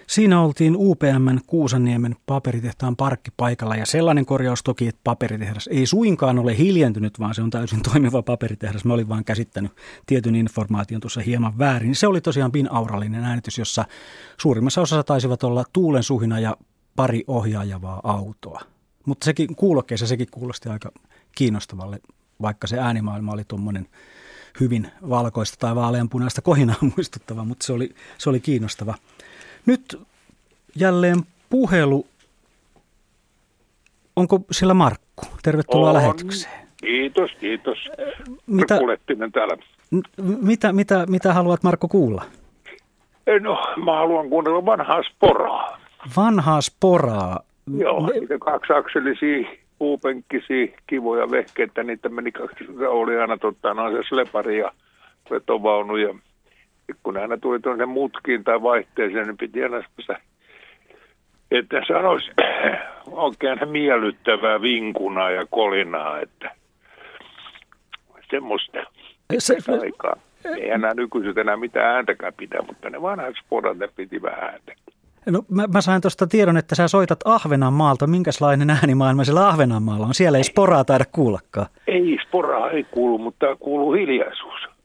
Siinä 0.09 0.41
oltiin 0.41 0.75
UPMn 0.77 1.39
Kuusaniemen 1.47 2.15
paperitehtaan 2.25 2.95
parkkipaikalla 2.95 3.75
ja 3.75 3.85
sellainen 3.85 4.25
korjaus 4.25 4.63
toki, 4.63 4.87
että 4.87 5.01
paperitehdas 5.03 5.69
ei 5.71 5.85
suinkaan 5.85 6.39
ole 6.39 6.57
hiljentynyt, 6.57 7.19
vaan 7.19 7.35
se 7.35 7.41
on 7.41 7.49
täysin 7.49 7.81
toimiva 7.91 8.21
paperitehdas. 8.21 8.85
Mä 8.85 8.93
olin 8.93 9.09
vaan 9.09 9.25
käsittänyt 9.25 9.71
tietyn 10.05 10.35
informaation 10.35 11.01
tuossa 11.01 11.21
hieman 11.21 11.57
väärin. 11.57 11.95
Se 11.95 12.07
oli 12.07 12.21
tosiaan 12.21 12.51
binaurallinen 12.51 13.23
äänitys, 13.23 13.57
jossa 13.57 13.85
suurimmassa 14.41 14.81
osassa 14.81 15.03
taisivat 15.03 15.43
olla 15.43 15.63
tuulen 15.73 16.03
suhina 16.03 16.39
ja 16.39 16.57
pari 16.95 17.23
ohjaajavaa 17.27 18.01
autoa. 18.03 18.61
Mutta 19.05 19.25
sekin 19.25 19.55
kuulokkeessa 19.55 20.07
sekin 20.07 20.27
kuulosti 20.31 20.69
aika 20.69 20.91
kiinnostavalle, 21.35 21.99
vaikka 22.41 22.67
se 22.67 22.79
äänimaailma 22.79 23.31
oli 23.31 23.43
tuommoinen 23.47 23.87
hyvin 24.59 24.91
valkoista 25.09 25.57
tai 25.59 25.75
vaaleanpunaista 25.75 26.41
kohinaa 26.41 26.75
muistuttava, 26.95 27.45
mutta 27.45 27.65
se 27.65 27.73
oli, 27.73 27.95
se 28.17 28.29
oli 28.29 28.39
kiinnostava. 28.39 28.95
Nyt 29.65 30.01
jälleen 30.75 31.17
puhelu. 31.49 32.05
Onko 34.15 34.39
siellä 34.51 34.73
Markku? 34.73 35.25
Tervetuloa 35.43 35.89
On. 35.89 35.95
lähetykseen. 35.95 36.67
Kiitos, 36.77 37.31
kiitos. 37.39 37.77
Mitä- 38.47 38.73
Markku 38.73 38.87
Lehtinen 38.87 39.31
täällä. 39.31 39.57
Mitä, 40.41 40.73
mitä, 40.73 41.05
mitä 41.09 41.33
haluat 41.33 41.63
Markko 41.63 41.87
kuulla? 41.87 42.23
No, 43.41 43.75
mä 43.85 43.95
haluan 43.97 44.29
kuunnella 44.29 44.65
vanhaa 44.65 45.03
sporaa. 45.03 45.79
Vanhaa 46.17 46.61
sporaa. 46.61 47.39
Joo, 47.77 48.09
niitä 48.19 48.37
kaksiakselisia, 48.39 49.49
puupenkkisiä, 49.77 50.67
kivoja 50.87 51.31
vehkeitä, 51.31 51.83
niitä 51.83 52.09
meni 52.09 52.31
kaksi, 52.31 52.63
oli 52.87 53.17
aina 53.19 53.37
totta, 53.37 53.73
no 53.73 53.91
se 53.91 53.97
slepari 54.09 54.59
ja 54.59 54.71
vetovaunu 55.31 55.95
ja 55.97 56.15
kun 57.03 57.17
aina 57.17 57.37
tuli 57.37 57.59
tuonne 57.59 57.85
mutkiin 57.85 58.43
tai 58.43 58.61
vaihteeseen, 58.61 59.27
niin 59.27 59.37
piti 59.37 59.63
aina 59.63 59.83
että 61.51 61.81
sanoisi 61.87 62.31
oikein 63.11 63.59
miellyttävää 63.65 64.61
vinkunaa 64.61 65.31
ja 65.31 65.45
kolinaa, 65.49 66.19
että 66.19 66.51
semmoista 68.29 68.79
Se, 69.39 69.57
aikaa. 69.81 70.15
Ei 70.45 70.69
enää 70.69 70.93
nykyiset 70.93 71.37
enää 71.37 71.57
mitään 71.57 71.95
ääntäkään 71.95 72.33
pitää, 72.37 72.61
mutta 72.67 72.89
ne 72.89 73.01
vanhat 73.01 73.35
sporat, 73.45 73.77
ne 73.77 73.89
piti 73.95 74.21
vähän 74.21 74.43
ääntä. 74.43 74.73
no, 75.29 75.43
mä, 75.49 75.67
mä 75.73 75.81
sain 75.81 76.01
tuosta 76.01 76.27
tiedon, 76.27 76.57
että 76.57 76.75
sä 76.75 76.87
soitat 76.87 77.19
Ahvenanmaalta. 77.25 78.07
Minkälainen 78.07 78.69
äänimaailma 78.69 79.23
siellä 79.23 79.47
Ahvenanmaalla 79.47 80.05
on? 80.05 80.13
Siellä 80.13 80.37
ei 80.37 80.43
sporaa 80.43 80.83
taida 80.83 81.05
kuullakaan. 81.11 81.67
Ei, 81.87 82.17
sporaa 82.27 82.69
ei 82.69 82.83
kuulu, 82.83 83.17
mutta 83.17 83.55
kuuluu 83.55 83.93
hiljaisuus. 83.93 84.78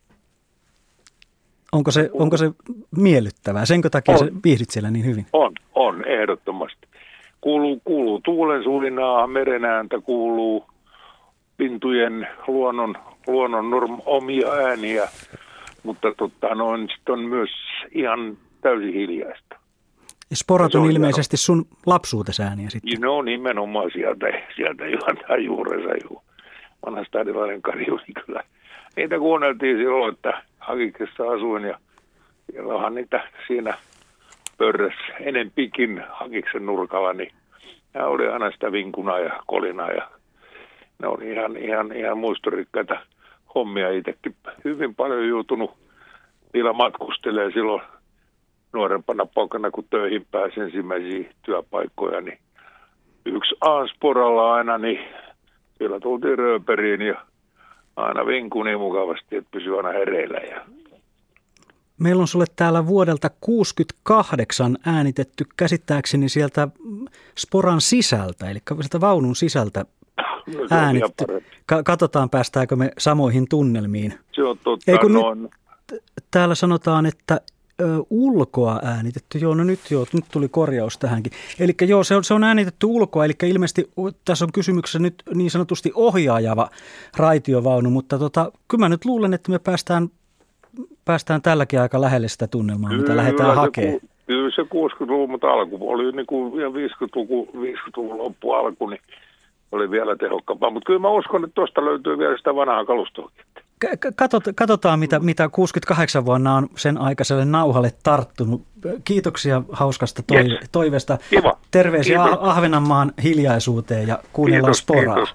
Onko 1.74 1.90
se, 1.90 2.10
onko 2.12 2.36
se 2.36 2.50
miellyttävää? 2.96 3.66
Senkö 3.66 3.90
takia 3.90 4.18
sä 4.18 4.26
viihdit 4.44 4.70
siellä 4.70 4.90
niin 4.90 5.04
hyvin? 5.04 5.26
On, 5.32 5.52
on, 5.74 6.04
ehdottomasti. 6.04 6.88
Kuuluu, 7.40 7.80
kuuluu 7.84 8.20
tuulen 8.24 8.62
sulinaa, 8.62 9.26
meren 9.26 9.64
ääntä, 9.64 10.00
kuuluu 10.00 10.66
pintujen 11.56 12.28
luonnon, 12.46 12.94
luonnon 13.26 13.70
norm, 13.70 13.98
omia 14.06 14.52
ääniä, 14.52 15.08
mutta 15.82 16.12
totta, 16.16 16.54
noin, 16.54 16.88
sit 16.96 17.08
on 17.08 17.20
myös 17.20 17.50
ihan 17.94 18.36
täysin 18.60 18.92
hiljaista. 18.92 19.56
Ja 20.30 20.36
sporat 20.36 20.72
Se 20.72 20.78
on 20.78 20.84
on 20.84 20.90
ilmeisesti 20.90 21.36
sun 21.36 21.66
lapsuutesääniä 21.86 22.70
sitten. 22.70 23.00
No 23.00 23.22
nimenomaan 23.22 23.90
sieltä, 23.92 24.26
sieltä 24.56 24.86
juontaa 24.86 25.36
juurensa 25.36 25.94
juu. 26.04 26.22
Vanha 26.86 27.04
stadilainen 27.04 27.62
karju, 27.62 27.96
niin 27.96 28.24
kyllä. 28.26 28.42
Niitä 28.96 29.18
kuunneltiin 29.18 29.76
silloin, 29.76 30.14
että 30.14 30.42
Hakiksessa 30.58 31.30
asuin 31.30 31.64
ja 31.64 31.78
siellä 32.50 32.90
niitä 32.90 33.28
siinä 33.46 33.74
pörrässä 34.58 35.14
enempikin 35.20 36.04
Hakiksen 36.10 36.66
nurkalla, 36.66 37.12
niin 37.12 37.32
nämä 37.94 38.06
oli 38.06 38.28
aina 38.28 38.50
sitä 38.50 38.72
vinkunaa 38.72 39.18
ja 39.18 39.42
kolinaa 39.46 39.90
ja 39.90 40.08
ne 40.98 41.08
oli 41.08 41.32
ihan, 41.32 41.56
ihan, 41.56 41.92
ihan 41.92 42.18
muistorikkaita 42.18 42.96
hommia 43.54 43.90
itsekin. 43.90 44.36
Hyvin 44.64 44.94
paljon 44.94 45.28
joutunut 45.28 45.70
niillä 46.52 46.72
matkustelee 46.72 47.50
silloin 47.50 47.82
nuorempana 48.72 49.26
poikana, 49.26 49.70
kun 49.70 49.84
töihin 49.90 50.26
pääsin 50.30 50.62
ensimmäisiä 50.62 51.30
työpaikkoja, 51.42 52.20
niin 52.20 52.38
yksi 53.26 53.54
Aansporalla 53.60 54.54
aina, 54.54 54.78
niin 54.78 55.00
siellä 55.78 56.00
tultiin 56.00 56.38
rööperiin 56.38 57.00
ja 57.02 57.14
aina 57.96 58.26
vinkui 58.26 58.64
niin 58.64 58.78
mukavasti, 58.78 59.36
että 59.36 59.50
pysyi 59.50 59.76
aina 59.76 59.88
hereillä. 59.88 60.38
Ja 60.38 60.64
Meillä 61.98 62.20
on 62.20 62.28
sulle 62.28 62.44
täällä 62.56 62.86
vuodelta 62.86 63.30
68 63.40 64.78
äänitetty 64.86 65.44
käsittääkseni 65.56 66.28
sieltä 66.28 66.68
sporan 67.38 67.80
sisältä, 67.80 68.50
eli 68.50 68.58
sieltä 68.80 69.00
vaunun 69.00 69.36
sisältä 69.36 69.84
no. 70.46 71.26
Ka- 71.66 71.82
katsotaan, 71.82 72.30
päästäänkö 72.30 72.76
me 72.76 72.90
samoihin 72.98 73.46
tunnelmiin. 73.48 74.14
Se 74.32 74.42
on 74.42 74.58
totta, 74.64 74.92
Ei 74.92 74.98
kun 74.98 75.12
nyt- 75.12 75.22
noin. 75.22 75.48
Täällä 76.30 76.54
sanotaan, 76.54 77.06
että 77.06 77.40
ö, 77.80 77.84
ulkoa 78.10 78.80
äänitetty. 78.82 79.38
Joo, 79.38 79.54
no 79.54 79.64
nyt, 79.64 79.80
joo, 79.90 80.06
nyt 80.12 80.24
tuli 80.32 80.48
korjaus 80.48 80.98
tähänkin. 80.98 81.32
Eli 81.60 81.72
joo, 81.88 82.04
se 82.04 82.16
on, 82.16 82.24
se 82.24 82.34
on 82.34 82.44
äänitetty 82.44 82.86
ulkoa, 82.86 83.24
eli 83.24 83.32
ilmeisesti 83.42 83.90
tässä 84.24 84.44
on 84.44 84.52
kysymyksessä 84.52 84.98
nyt 84.98 85.14
niin 85.34 85.50
sanotusti 85.50 85.92
ohjaajava 85.94 86.68
raitiovaunu, 87.16 87.90
mutta 87.90 88.18
tota, 88.18 88.52
kyllä 88.68 88.84
mä 88.84 88.88
nyt 88.88 89.04
luulen, 89.04 89.34
että 89.34 89.50
me 89.50 89.58
päästään, 89.58 90.08
päästään 91.04 91.42
tälläkin 91.42 91.80
aika 91.80 92.00
lähelle 92.00 92.28
sitä 92.28 92.46
tunnelmaa, 92.46 92.92
mitä 92.92 93.16
lähdetään 93.16 93.56
hakemaan. 93.56 94.00
Kyllä 94.26 94.50
se 94.50 94.62
60-luvun, 94.62 95.30
mutta 95.30 95.46
alku 95.46 95.78
oli 95.80 96.12
niin 96.12 96.26
kuin 96.26 96.56
vielä 96.56 96.70
50-luvun, 96.70 97.48
50-luvun 97.48 98.18
loppu 98.18 98.52
alku, 98.52 98.86
niin 98.86 99.00
oli 99.72 99.90
vielä 99.90 100.16
tehokkaampaa. 100.16 100.70
Mutta 100.70 100.86
kyllä 100.86 100.98
mä 100.98 101.10
uskon, 101.10 101.44
että 101.44 101.54
tuosta 101.54 101.84
löytyy 101.84 102.18
vielä 102.18 102.36
sitä 102.36 102.54
vanhaa 102.54 102.84
kalustoa. 102.84 103.30
Katsotaan, 104.54 104.98
mitä, 104.98 105.18
mitä 105.18 105.48
68 105.48 106.24
vuonna 106.24 106.54
on 106.54 106.68
sen 106.76 106.98
aikaiselle 106.98 107.44
nauhalle 107.44 107.92
tarttunut. 108.02 108.62
Kiitoksia 109.04 109.62
hauskasta 109.72 110.22
toi, 110.22 110.36
Yes. 110.50 110.68
toivesta. 110.72 111.18
Kiva. 111.30 111.58
Terveisiä 111.70 112.18
Kiitos. 112.24 112.38
Ah- 112.42 112.48
Ahvenanmaan 112.48 113.12
hiljaisuuteen 113.22 114.08
ja 114.08 114.18
kuunnellaan 114.32 114.74
sporaa. 114.74 115.14
kiitos. 115.14 115.34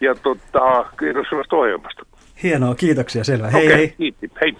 Ja 0.00 0.14
tota, 0.14 0.84
kiitos 0.98 1.26
sellaista 1.28 1.56
ohjelmasta. 1.56 2.02
Hienoa, 2.42 2.74
kiitoksia, 2.74 3.24
selvä. 3.24 3.50
Hei 3.50 3.66
Okei, 3.66 3.76
hei. 3.76 3.94
Kiitti, 3.98 4.30
hei. 4.40 4.56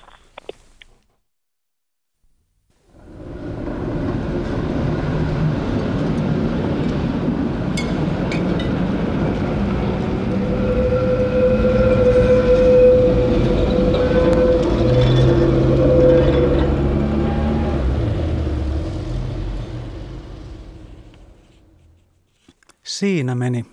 Siinä 22.99 23.35
meni. 23.35 23.67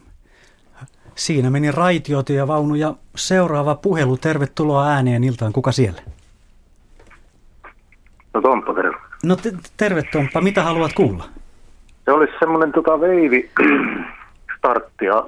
Siinä 1.15 1.49
meni 1.49 1.71
raitiotievaunu 1.71 2.75
ja 2.75 2.93
seuraava 3.15 3.75
puhelu. 3.75 4.17
Tervetuloa 4.17 4.87
ääneen 4.87 5.23
iltaan. 5.23 5.53
Kuka 5.53 5.71
siellä? 5.71 6.01
No 8.33 8.41
Tomppa, 8.41 8.73
terve. 8.73 8.97
No 9.23 9.35
te- 9.35 9.53
terve 9.77 10.03
Tomppa. 10.03 10.41
Mitä 10.41 10.63
haluat 10.63 10.93
kuulla? 10.93 11.23
Se 12.05 12.11
olisi 12.11 12.33
semmoinen 12.39 12.71
tota, 12.71 12.99
veivi 12.99 13.49
startti 14.57 15.05
ja 15.05 15.23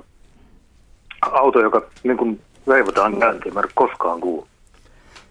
auto, 1.21 1.59
joka 1.59 1.81
niin 2.03 2.17
kuin 2.17 2.41
veivataan 2.67 3.19
käyntiin. 3.19 3.53
Mä 3.53 3.59
en 3.59 3.69
koskaan 3.73 4.19
kuullut. 4.19 4.47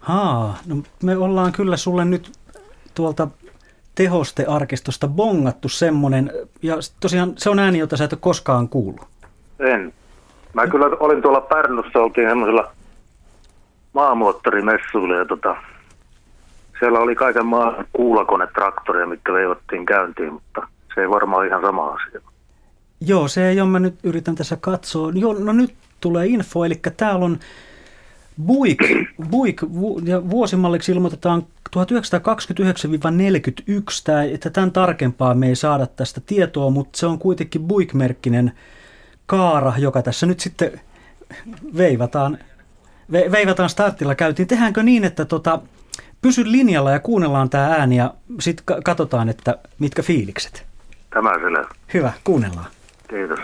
Haa, 0.00 0.58
no 0.66 0.76
me 1.02 1.16
ollaan 1.16 1.52
kyllä 1.52 1.76
sulle 1.76 2.04
nyt 2.04 2.32
tuolta 2.94 3.28
tehostearkistosta 3.94 5.08
bongattu 5.08 5.68
semmonen, 5.68 6.30
ja 6.62 6.76
tosiaan 7.00 7.32
se 7.36 7.50
on 7.50 7.58
ääni, 7.58 7.78
jota 7.78 7.96
sä 7.96 8.04
et 8.04 8.12
ole 8.12 8.18
koskaan 8.22 8.68
kuullut. 8.68 9.06
En. 9.58 9.92
Mä 10.54 10.66
kyllä 10.66 10.86
olin 11.00 11.22
tuolla 11.22 11.40
Pärnussa, 11.40 11.98
oltiin 11.98 12.28
semmoisella 12.28 12.72
maamoottorimessuilla 13.92 15.14
ja 15.14 15.24
tota, 15.24 15.56
siellä 16.78 16.98
oli 16.98 17.14
kaiken 17.14 17.46
maan 17.46 17.84
kuulakonetraktoria, 17.92 19.06
mitkä 19.06 19.32
veivattiin 19.32 19.86
käyntiin, 19.86 20.32
mutta 20.32 20.68
se 20.94 21.00
ei 21.00 21.10
varmaan 21.10 21.46
ihan 21.46 21.62
sama 21.62 21.86
asia. 21.86 22.20
Joo, 23.00 23.28
se 23.28 23.48
ei 23.48 23.60
ole, 23.60 23.68
mä 23.68 23.78
nyt 23.78 23.94
yritän 24.02 24.34
tässä 24.34 24.56
katsoa. 24.60 25.12
Joo, 25.14 25.34
no 25.38 25.52
nyt 25.52 25.74
tulee 26.00 26.26
info, 26.26 26.64
eli 26.64 26.80
täällä 26.96 27.24
on 27.24 27.38
Buick, 28.46 28.80
Buick 29.30 29.62
vuosimalliksi 30.30 30.92
ilmoitetaan 30.92 31.42
1929-41, 31.76 31.80
tää, 34.04 34.22
että 34.24 34.50
tämän 34.50 34.72
tarkempaa 34.72 35.34
me 35.34 35.48
ei 35.48 35.56
saada 35.56 35.86
tästä 35.86 36.20
tietoa, 36.26 36.70
mutta 36.70 36.98
se 36.98 37.06
on 37.06 37.18
kuitenkin 37.18 37.62
Buick-merkkinen 37.62 38.52
kaara, 39.26 39.72
joka 39.78 40.02
tässä 40.02 40.26
nyt 40.26 40.40
sitten 40.40 40.80
veivataan, 41.76 42.38
ve, 43.12 43.28
veivataan 43.32 43.68
startilla 43.68 44.14
käytiin. 44.14 44.48
Tehdäänkö 44.48 44.82
niin, 44.82 45.04
että 45.04 45.24
tota, 45.24 45.60
Pysy 46.22 46.52
linjalla 46.52 46.90
ja 46.90 47.00
kuunnellaan 47.00 47.50
tämä 47.50 47.66
ääni 47.66 47.96
ja 47.96 48.14
sitten 48.40 48.82
katsotaan, 48.84 49.28
että 49.28 49.58
mitkä 49.78 50.02
fiilikset. 50.02 50.66
Tämä 51.10 51.34
selvä. 51.34 51.68
Hyvä, 51.94 52.12
kuunnellaan. 52.24 52.66
Kiitos. 53.08 53.38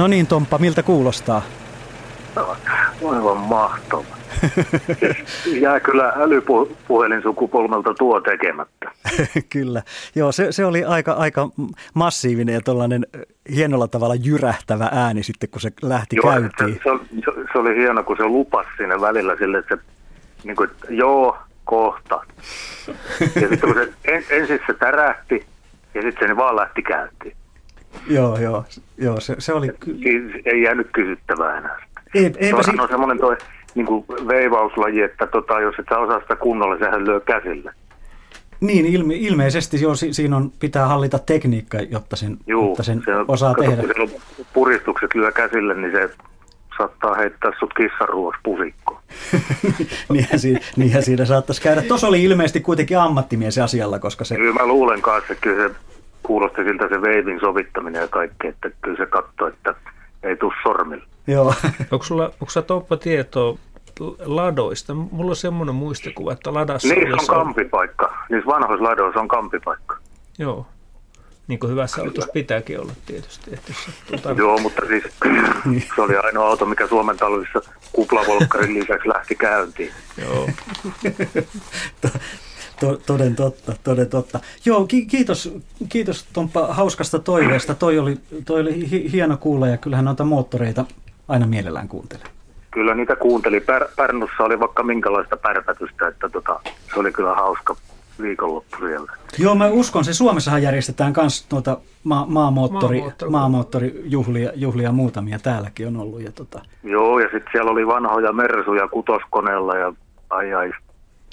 No 0.00 0.06
niin, 0.06 0.26
Tomppa, 0.26 0.58
miltä 0.58 0.82
kuulostaa? 0.82 1.42
Aivan 3.10 3.36
mahtava. 3.36 4.04
Jää 5.60 5.80
kyllä 5.80 6.12
älypuhelinsukupolvelta 6.16 7.94
tuo 7.94 8.20
tekemättä. 8.20 8.90
Kyllä. 9.52 9.82
Joo, 10.14 10.32
se, 10.32 10.52
se 10.52 10.64
oli 10.64 10.84
aika, 10.84 11.12
aika 11.12 11.48
massiivinen 11.94 12.54
ja 12.54 12.60
tuollainen 12.60 13.06
hienolla 13.54 13.88
tavalla 13.88 14.14
jyrähtävä 14.14 14.88
ääni 14.92 15.22
sitten, 15.22 15.48
kun 15.48 15.60
se 15.60 15.72
lähti 15.82 16.16
joo, 16.16 16.30
käyntiin. 16.30 16.80
Se, 16.84 17.04
se, 17.14 17.48
se, 17.52 17.58
oli 17.58 17.76
hieno, 17.76 18.04
kun 18.04 18.16
se 18.16 18.24
lupasi 18.24 18.68
sinne 18.76 19.00
välillä 19.00 19.36
sille, 19.36 19.58
että 19.58 19.76
se, 19.76 19.82
niin 20.44 20.56
kuin, 20.56 20.70
että 20.70 20.86
joo, 20.90 21.38
kohta. 21.64 22.20
Ja 23.18 23.48
sitten 23.48 23.60
kun 23.60 23.74
se 23.74 23.92
en, 24.04 24.24
ensin 24.30 24.60
se 24.66 24.74
tärähti 24.74 25.46
ja 25.94 26.02
sitten 26.02 26.28
se 26.28 26.36
vaan 26.36 26.56
lähti 26.56 26.82
käyntiin. 26.82 27.36
Joo, 28.08 28.38
joo, 28.38 28.64
joo 28.98 29.20
se, 29.20 29.34
se 29.38 29.52
oli... 29.52 29.66
Siis 29.84 30.32
ei 30.44 30.62
jäänyt 30.62 30.88
kysyttävää 30.92 31.58
enää. 31.58 31.86
Ei, 32.14 32.24
eipä 32.24 32.36
Toihan 32.50 32.64
si- 32.64 32.80
on 32.80 32.88
semmoinen 32.88 33.18
toi 33.18 33.36
niin 33.74 33.86
kuin 33.86 34.04
veivauslaji, 34.28 35.02
että 35.02 35.26
tota, 35.26 35.60
jos 35.60 35.74
et 35.78 35.86
sä 35.90 35.98
osaa 35.98 36.20
sitä 36.20 36.36
kunnolla, 36.36 36.78
sehän 36.78 37.06
lyö 37.06 37.20
käsillä. 37.20 37.72
Niin, 38.60 38.86
ilme, 38.86 39.14
ilmeisesti 39.16 39.82
joo, 39.82 39.94
si, 39.94 40.12
siinä 40.12 40.36
on, 40.36 40.52
pitää 40.60 40.86
hallita 40.86 41.18
tekniikka, 41.18 41.78
jotta 41.80 42.16
sen, 42.16 42.36
Juu, 42.46 42.68
jotta 42.68 42.82
sen 42.82 43.02
se 43.04 43.12
osaa 43.28 43.54
kato, 43.54 43.70
tehdä. 43.70 43.82
Kun 43.82 44.02
on 44.02 44.08
puristukset 44.52 45.14
lyö 45.14 45.32
käsille, 45.32 45.74
niin 45.74 45.92
se 45.92 46.10
saattaa 46.78 47.14
heittää 47.14 47.52
sut 47.58 47.74
kissaruoksi 47.74 48.40
pusikkoon. 48.42 49.00
niinhän, 50.12 50.40
siinä, 50.40 50.60
niinhän 50.76 51.02
siinä 51.02 51.24
saattaisi 51.24 51.62
käydä. 51.62 51.82
Tuossa 51.82 52.08
oli 52.08 52.24
ilmeisesti 52.24 52.60
kuitenkin 52.60 52.98
ammattimies 52.98 53.58
asialla, 53.58 53.98
koska 53.98 54.24
se... 54.24 54.36
Kyllä 54.36 54.54
mä 54.54 54.66
luulen 54.66 55.02
kanssa, 55.02 55.32
että 55.32 55.42
kyllä 55.42 55.68
se 55.68 55.74
kuulosti 56.22 56.64
siltä 56.64 56.88
se 56.88 57.02
veivin 57.02 57.40
sovittaminen 57.40 58.00
ja 58.00 58.08
kaikki, 58.08 58.46
että 58.46 58.70
kyllä 58.82 58.96
se 58.96 59.06
katsoi, 59.06 59.48
että 59.48 59.74
ei 60.22 60.36
tuu 60.36 60.52
sormilla. 60.62 61.04
Joo. 61.26 61.54
Onko 61.92 62.04
sulla, 62.04 62.24
onko 62.24 62.50
sulla 62.50 62.66
Toppa 62.66 62.96
tietoa 62.96 63.58
ladoista? 64.24 64.94
Mulla 64.94 65.30
on 65.30 65.36
semmoinen 65.36 65.74
muistikuva, 65.74 66.32
että 66.32 66.54
ladassa 66.54 66.94
Niissä 66.94 67.32
on 67.32 67.44
kampipaikka. 67.44 68.16
Niissä 68.30 68.46
vanhoissa 68.46 68.84
ladoissa 68.84 69.20
on 69.20 69.28
kampipaikka. 69.28 69.98
Joo. 70.38 70.66
Niin 71.48 71.58
kuin 71.58 71.70
hyvässä 71.70 72.02
autossa 72.02 72.32
pitääkin 72.32 72.80
olla 72.80 72.92
tietysti. 73.06 73.50
Että 73.54 73.72
sattuu 73.72 73.94
tarvitsemaan. 74.08 74.38
Joo, 74.38 74.58
mutta 74.58 74.82
siis 74.86 75.04
se 75.96 76.02
oli 76.02 76.16
ainoa 76.16 76.48
auto, 76.48 76.66
mikä 76.66 76.86
Suomen 76.86 77.16
talvissa 77.16 77.60
kuplavolkkarin 77.92 78.74
lisäksi 78.74 79.08
lähti 79.08 79.34
käyntiin. 79.34 79.92
Joo. 80.16 80.48
To, 82.80 82.96
toden 83.06 83.36
totta, 83.36 83.72
toden 83.84 84.08
totta. 84.10 84.40
Joo, 84.64 84.84
ki, 84.86 85.06
kiitos, 85.06 85.54
kiitos 85.88 86.26
Tomppa 86.32 86.66
hauskasta 86.74 87.18
toiveesta. 87.18 87.74
Toi 87.74 87.98
oli, 87.98 88.18
toi 88.44 88.60
oli 88.60 88.90
hi, 88.90 89.12
hieno 89.12 89.36
kuulla 89.36 89.68
ja 89.68 89.76
kyllähän 89.76 90.04
noita 90.04 90.24
moottoreita 90.24 90.84
aina 91.28 91.46
mielellään 91.46 91.88
kuuntelee. 91.88 92.24
Kyllä 92.70 92.94
niitä 92.94 93.16
kuunteli. 93.16 93.60
Pär, 93.60 93.84
Pärnussa 93.96 94.44
oli 94.44 94.60
vaikka 94.60 94.82
minkälaista 94.82 95.36
pärpätystä, 95.36 96.08
että 96.08 96.28
tota, 96.28 96.60
se 96.94 97.00
oli 97.00 97.12
kyllä 97.12 97.34
hauska 97.34 97.76
viikonloppu 98.22 98.76
siellä. 98.78 99.12
Joo, 99.38 99.54
mä 99.54 99.66
uskon, 99.66 100.04
se 100.04 100.14
Suomessahan 100.14 100.62
järjestetään 100.62 101.12
myös 101.16 101.46
tuota 101.48 101.78
ma- 102.04 102.26
maamoottori, 102.28 102.98
Maamoottori. 102.98 103.30
maamoottorijuhlia 103.30 104.52
juhlia 104.54 104.92
muutamia 104.92 105.38
täälläkin 105.38 105.86
on 105.86 105.96
ollut. 105.96 106.20
Ja 106.22 106.32
tota, 106.32 106.60
Joo, 106.82 107.18
ja 107.18 107.26
sitten 107.32 107.48
siellä 107.52 107.70
oli 107.70 107.86
vanhoja 107.86 108.32
mersuja 108.32 108.88
kutoskoneella 108.88 109.76
ja 109.76 109.92
ai 110.30 110.54
ai, 110.54 110.72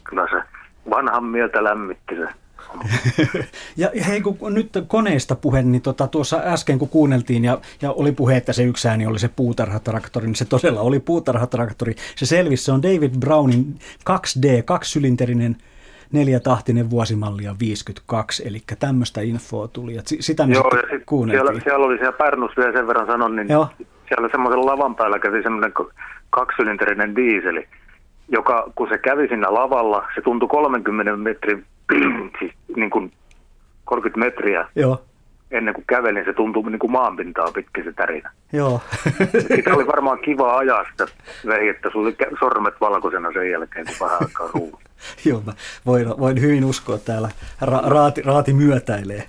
kyllä 0.04 0.28
se 0.32 0.57
vanhan 0.90 1.24
mieltä 1.24 1.64
lämmitti 1.64 2.16
se. 2.16 2.28
Ja 3.78 3.90
hei, 4.08 4.22
kun 4.22 4.54
nyt 4.54 4.70
koneista 4.88 5.36
puhe, 5.36 5.62
niin 5.62 5.82
tota, 5.82 6.08
tuossa 6.08 6.42
äsken 6.46 6.80
kun 6.80 6.90
kuunneltiin 6.90 7.44
ja, 7.46 7.58
ja 7.82 7.92
oli 7.92 8.12
puhe, 8.12 8.38
että 8.38 8.54
se 8.54 8.64
yksi 8.64 8.88
ääni 8.88 9.06
oli 9.08 9.20
se 9.20 9.30
puutarhatraktori, 9.36 10.26
niin 10.28 10.36
se 10.36 10.46
todella 10.46 10.82
oli 10.82 11.00
puutarhatraktori. 11.00 11.96
Se 12.16 12.26
selvisi, 12.26 12.64
se 12.64 12.72
on 12.72 12.84
David 12.84 13.20
Brownin 13.20 13.76
2D, 14.10 14.64
kaksisylinterinen 14.66 15.56
neljätahtinen 16.12 16.90
vuosimallia 16.90 17.56
52, 17.60 18.48
eli 18.48 18.62
tämmöistä 18.80 19.22
infoa 19.22 19.68
tuli. 19.68 19.96
Ja 19.96 20.02
si- 20.06 20.22
sitä 20.22 20.48
me 20.48 20.54
Joo, 20.54 20.64
sitten 20.64 20.90
ja 20.92 20.98
sit 20.98 21.06
kuunneltiin. 21.06 21.46
siellä, 21.48 21.62
siellä 21.64 21.86
oli 21.86 21.98
siellä 21.98 22.18
Pärnussa 22.18 22.62
vielä 22.62 22.74
sen 22.74 22.88
verran 22.88 23.08
sanon, 23.08 23.36
niin 23.36 23.48
Joo. 23.50 23.68
siellä 24.08 24.30
semmoisen 24.32 24.66
lavan 24.66 24.96
päällä 24.96 25.20
kävi 25.20 25.44
semmoinen 25.44 25.74
kaksisylinterinen 26.30 27.16
diiseli, 27.16 27.68
joka 28.28 28.72
kun 28.76 28.90
se 28.90 28.98
kävi 28.98 29.28
siinä 29.28 29.54
lavalla, 29.54 30.08
se 30.16 30.22
tuntui 30.22 30.50
30 30.50 31.16
metrin, 31.16 31.66
siis 32.40 32.54
niin 32.76 32.90
kuin 32.90 33.12
30 33.86 34.20
metriä 34.20 34.68
Joo, 34.76 35.02
ennen 35.52 35.74
kuin 35.74 35.86
kävelin, 35.88 36.26
se 36.26 36.34
tuntui 36.34 36.64
niin 36.72 36.80
kuin 36.80 36.92
maanpintaa 36.92 37.52
pitkin 37.52 37.84
se 37.84 37.94
tärinä. 37.94 38.32
joo. 38.54 38.82
Sitä 39.56 39.74
oli 39.74 39.88
varmaan 39.88 40.20
kiva 40.20 40.58
ajaa 40.58 40.84
sitä 40.92 41.06
vehjettä, 41.48 41.90
sulla 41.90 42.08
oli 42.08 42.16
sormet 42.40 42.74
valkoisena 42.82 43.32
sen 43.34 43.52
jälkeen, 43.52 43.86
kun 43.86 44.08
vähän 44.08 44.18
aikaa 44.22 44.50
ruuvi. 44.54 44.84
Joo, 45.26 45.42
mä 45.46 45.54
voin, 45.86 46.08
voin 46.08 46.42
hyvin 46.42 46.66
uskoa 46.66 46.98
täällä. 46.98 47.30
Ra, 47.62 47.82
raati, 47.86 48.22
raati 48.22 48.54
myötäilee. 48.54 49.24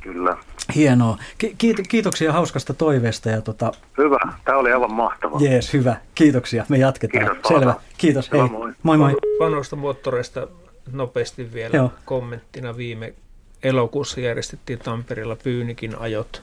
Kyllä. 0.00 0.36
Hienoa. 0.74 1.18
Ki- 1.38 1.56
kiit- 1.58 1.84
kiitoksia 1.88 2.32
hauskasta 2.32 2.74
toiveesta 2.74 3.30
ja 3.30 3.40
tota, 3.40 3.72
Hyvä, 3.98 4.18
tämä 4.44 4.58
oli 4.58 4.72
aivan 4.72 4.92
mahtavaa. 4.94 5.40
jees, 5.40 5.72
hyvä. 5.72 5.96
Kiitoksia. 6.14 6.64
Me 6.68 6.78
jatketaan. 6.78 7.24
Kiitos, 7.26 7.48
Selvä. 7.48 7.74
Kiitos. 7.98 8.32
Hyvä, 8.32 8.42
Hei. 8.42 8.50
moi. 8.50 8.72
Moi 8.82 8.96
moi. 8.98 9.16
Vanhoista 9.40 9.76
moottoreista 9.76 10.46
nopeasti 10.92 11.52
vielä 11.52 11.76
Joo. 11.76 11.84
Joo. 11.84 11.92
kommenttina 12.04 12.76
viime 12.76 13.14
elokuussa 13.62 14.20
järjestettiin 14.20 14.78
Tampereella 14.78 15.36
Pyynikin 15.44 15.98
ajot, 15.98 16.42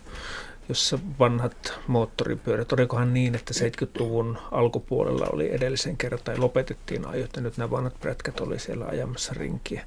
jossa 0.70 1.00
vanhat 1.20 1.80
moottoripyörät, 1.88 2.72
olikohan 2.72 3.14
niin, 3.14 3.36
että 3.36 3.54
70-luvun 3.54 4.38
alkupuolella 4.52 5.28
oli 5.34 5.54
edellisen 5.54 5.98
kerran 5.98 6.22
tai 6.24 6.38
lopetettiin 6.38 7.08
ajot 7.08 7.36
ja 7.36 7.42
nyt 7.42 7.58
nämä 7.58 7.72
vanhat 7.72 8.00
prätkät 8.00 8.40
oli 8.40 8.60
siellä 8.60 8.86
ajamassa 8.86 9.34
rinkiä 9.38 9.86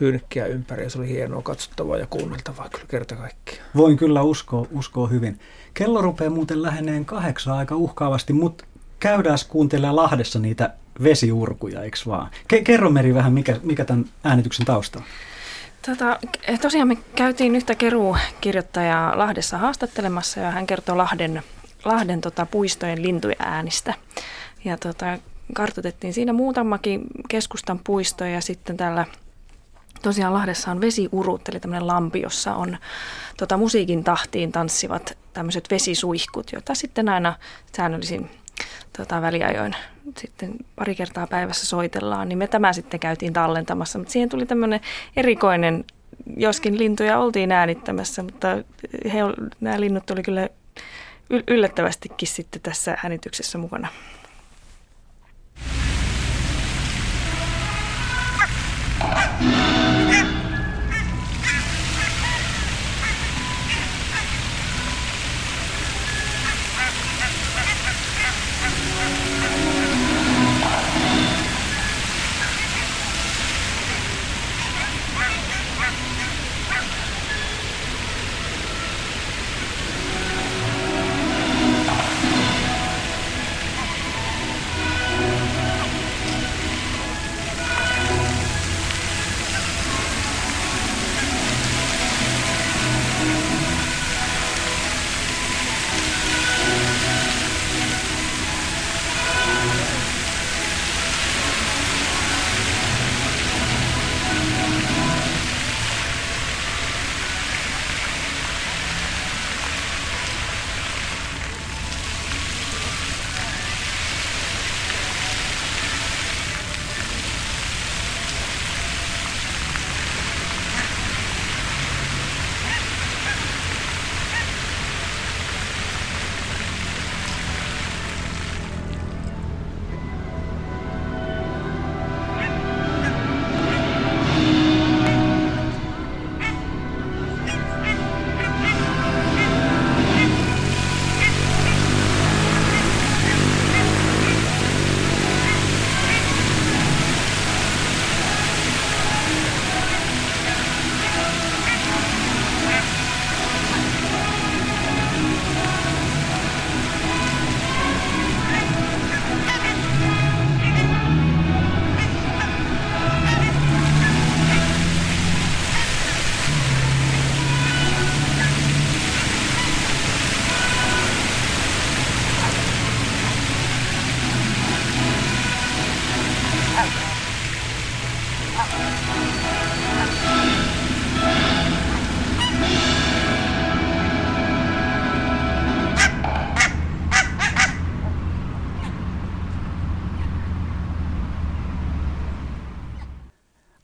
pyynikkiä 0.00 0.46
ympäri 0.46 0.82
ja 0.82 0.90
se 0.90 0.98
oli 0.98 1.08
hienoa 1.08 1.42
katsottavaa 1.42 1.96
ja 1.96 2.06
kuunneltavaa 2.06 2.68
kyllä 2.68 2.84
kerta 2.88 3.16
kaikkiaan. 3.16 3.66
Voin 3.76 3.96
kyllä 3.96 4.22
uskoa, 4.22 4.66
uskoa 4.70 5.08
hyvin. 5.08 5.40
Kello 5.74 6.02
rupeaa 6.02 6.30
muuten 6.30 6.62
läheneen 6.62 7.04
kahdeksan 7.04 7.54
aika 7.54 7.76
uhkaavasti, 7.76 8.32
mutta 8.32 8.64
käydään 9.00 9.38
kuuntelemaan 9.48 9.96
Lahdessa 9.96 10.38
niitä 10.38 10.70
vesiurkuja, 11.02 11.82
eikö 11.82 11.96
vaan? 12.06 12.30
Ke- 12.54 12.62
kerro 12.62 12.90
Meri 12.90 13.14
vähän, 13.14 13.32
mikä, 13.32 13.56
mikä 13.62 13.84
tämän 13.84 14.04
äänityksen 14.24 14.66
tausta 14.66 14.98
on. 14.98 15.04
Tota, 15.86 16.18
tosiaan 16.60 16.88
me 16.88 16.96
käytiin 17.14 17.56
yhtä 17.56 17.74
keruukirjoittajaa 17.74 19.18
Lahdessa 19.18 19.58
haastattelemassa 19.58 20.40
ja 20.40 20.50
hän 20.50 20.66
kertoi 20.66 20.96
Lahden, 20.96 21.42
Lahden 21.84 22.20
tota, 22.20 22.46
puistojen 22.46 23.02
lintujen 23.02 23.36
äänistä. 23.38 23.94
Ja 24.64 24.76
tota, 24.76 25.18
kartoitettiin 25.54 26.12
siinä 26.12 26.32
muutamakin 26.32 27.02
keskustan 27.28 27.80
puisto 27.84 28.24
ja 28.24 28.40
sitten 28.40 28.76
tällä 28.76 29.06
tosiaan 30.02 30.34
Lahdessa 30.34 30.70
on 30.70 30.80
vesiurut, 30.80 31.48
eli 31.48 31.60
tämmöinen 31.60 31.86
lampi, 31.86 32.20
jossa 32.20 32.54
on 32.54 32.78
tota, 33.36 33.56
musiikin 33.56 34.04
tahtiin 34.04 34.52
tanssivat 34.52 35.18
tämmöiset 35.32 35.70
vesisuihkut, 35.70 36.52
joita 36.52 36.74
sitten 36.74 37.08
aina 37.08 37.34
säännöllisin 37.76 38.30
tota, 38.98 39.22
väliajoin 39.22 39.76
sitten 40.18 40.52
pari 40.76 40.94
kertaa 40.94 41.26
päivässä 41.26 41.66
soitellaan, 41.66 42.28
niin 42.28 42.38
me 42.38 42.46
tämä 42.46 42.72
sitten 42.72 43.00
käytiin 43.00 43.32
tallentamassa, 43.32 43.98
mutta 43.98 44.12
siihen 44.12 44.28
tuli 44.28 44.46
tämmöinen 44.46 44.80
erikoinen, 45.16 45.84
joskin 46.36 46.78
lintuja 46.78 47.18
oltiin 47.18 47.52
äänittämässä, 47.52 48.22
mutta 48.22 48.48
he, 49.12 49.18
nämä 49.60 49.80
linnut 49.80 50.10
oli 50.10 50.22
kyllä 50.22 50.48
yllättävästikin 51.48 52.28
sitten 52.28 52.60
tässä 52.62 52.98
äänityksessä 53.02 53.58
mukana. 53.58 53.88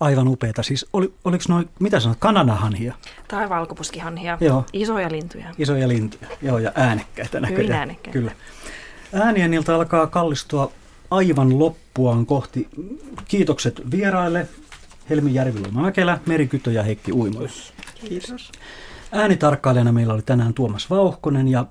Aivan 0.06 0.28
upeita. 0.28 0.62
Siis 0.62 0.86
oli, 0.92 1.12
oliko 1.24 1.44
noin, 1.48 1.68
mitä 1.78 2.00
sanot, 2.00 2.18
kananahanhia? 2.20 2.94
Tai 3.28 3.48
valkoposkihanhia. 3.48 4.38
Joo. 4.40 4.64
Isoja 4.72 5.12
lintuja. 5.12 5.46
Isoja 5.58 5.88
lintuja, 5.88 6.28
joo, 6.42 6.58
ja 6.58 6.72
äänekkäitä 6.74 7.40
näköjään. 7.40 7.62
Hyvin 7.62 7.76
äänekkäitä. 7.76 8.18
Kyllä. 8.18 8.32
Ääniä 9.12 9.48
niiltä 9.48 9.74
alkaa 9.74 10.06
kallistua 10.06 10.72
aivan 11.10 11.58
loppuaan 11.58 12.26
kohti. 12.26 12.68
Kiitokset 13.28 13.82
vieraille. 13.90 14.48
Helmi 15.10 15.34
Järviloma 15.34 15.82
Mäkelä, 15.82 16.18
Meri 16.26 16.46
Kytö 16.46 16.72
ja 16.72 16.82
Heikki 16.82 17.12
Uimola. 17.12 17.48
Kiitos. 18.08 18.52
Äänitarkkailijana 19.12 19.92
meillä 19.92 20.14
oli 20.14 20.22
tänään 20.22 20.54
Tuomas 20.54 20.90
Vauhkonen 20.90 21.48
ja 21.48 21.66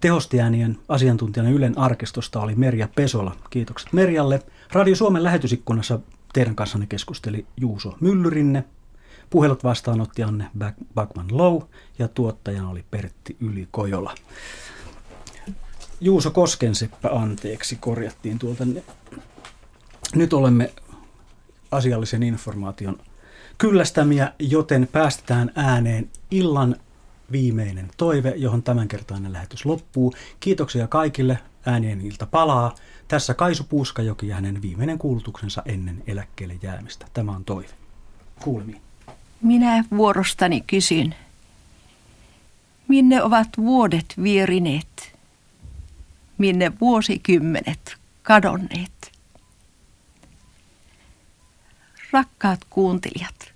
tehostiäänien 0.00 0.78
asiantuntijana 0.88 1.50
Ylen 1.50 1.78
arkistosta 1.78 2.40
oli 2.40 2.54
Merja 2.54 2.88
Pesola. 2.94 3.36
Kiitokset 3.50 3.92
Merjalle. 3.92 4.42
Radio 4.72 4.96
Suomen 4.96 5.22
lähetysikkunassa 5.22 5.98
teidän 6.34 6.56
kanssanne 6.56 6.86
keskusteli 6.86 7.46
Juuso 7.60 7.94
Myllyrinne. 8.00 8.64
Puhelut 9.30 9.64
vastaanotti 9.64 10.22
Anne 10.22 10.50
Backman 10.94 11.26
Low 11.30 11.62
ja 11.98 12.08
tuottajana 12.08 12.70
oli 12.70 12.84
Pertti 12.90 13.36
Ylikojola. 13.40 14.14
Juuso 16.00 16.30
Koskenseppä, 16.30 17.08
anteeksi, 17.08 17.76
korjattiin 17.76 18.38
tuolta. 18.38 18.64
Nyt 20.14 20.32
olemme 20.32 20.72
asiallisen 21.70 22.22
informaation 22.22 22.98
kyllästämiä, 23.58 24.32
joten 24.38 24.88
päästetään 24.92 25.52
ääneen 25.54 26.10
illan 26.30 26.76
viimeinen 27.32 27.88
toive, 27.96 28.32
johon 28.36 28.62
tämänkertainen 28.62 29.32
lähetys 29.32 29.66
loppuu. 29.66 30.14
Kiitoksia 30.40 30.86
kaikille. 30.86 31.38
Äänien 31.66 32.00
ilta 32.00 32.26
palaa. 32.26 32.74
Tässä 33.08 33.34
Kaisu 33.34 33.64
Puuskajoki 33.64 34.28
ja 34.28 34.34
hänen 34.34 34.62
viimeinen 34.62 34.98
kuulutuksensa 34.98 35.62
ennen 35.66 36.02
eläkkeelle 36.06 36.58
jäämistä. 36.62 37.06
Tämä 37.12 37.32
on 37.32 37.44
toive. 37.44 37.74
Kuulemiin. 38.42 38.80
Minä 39.42 39.84
vuorostani 39.96 40.64
kysyn. 40.66 41.14
Minne 42.88 43.22
ovat 43.22 43.48
vuodet 43.56 44.14
vierineet? 44.22 45.16
Minne 46.38 46.72
vuosikymmenet 46.80 47.96
kadonneet? 48.22 49.12
Rakkaat 52.12 52.60
kuuntelijat, 52.70 53.52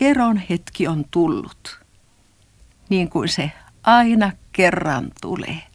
eron 0.00 0.36
hetki 0.36 0.88
on 0.88 1.04
tullut, 1.10 1.80
niin 2.88 3.10
kuin 3.10 3.28
se 3.28 3.52
aina 3.82 4.32
kerran 4.52 5.10
tulee 5.20 5.69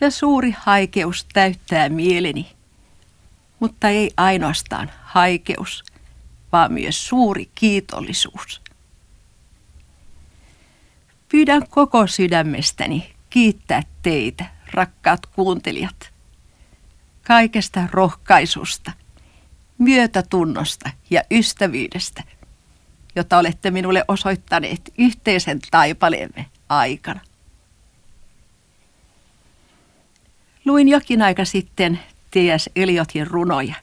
ja 0.00 0.10
suuri 0.10 0.54
haikeus 0.58 1.26
täyttää 1.32 1.88
mieleni. 1.88 2.52
Mutta 3.60 3.88
ei 3.88 4.10
ainoastaan 4.16 4.90
haikeus, 5.02 5.84
vaan 6.52 6.72
myös 6.72 7.06
suuri 7.06 7.50
kiitollisuus. 7.54 8.60
Pyydän 11.28 11.68
koko 11.68 12.06
sydämestäni 12.06 13.14
kiittää 13.30 13.82
teitä, 14.02 14.44
rakkaat 14.72 15.26
kuuntelijat, 15.26 16.12
kaikesta 17.26 17.88
rohkaisusta, 17.90 18.92
myötätunnosta 19.78 20.90
ja 21.10 21.22
ystävyydestä, 21.30 22.22
jota 23.16 23.38
olette 23.38 23.70
minulle 23.70 24.04
osoittaneet 24.08 24.92
yhteisen 24.98 25.60
taipaleemme 25.70 26.46
aikana. 26.68 27.20
Luin 30.64 30.88
jokin 30.88 31.22
aika 31.22 31.44
sitten 31.44 32.00
T.S. 32.30 32.70
Eliotin 32.76 33.26
runoja. 33.26 33.74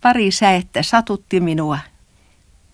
Pari 0.00 0.30
säettä 0.30 0.82
satutti 0.82 1.40
minua. 1.40 1.78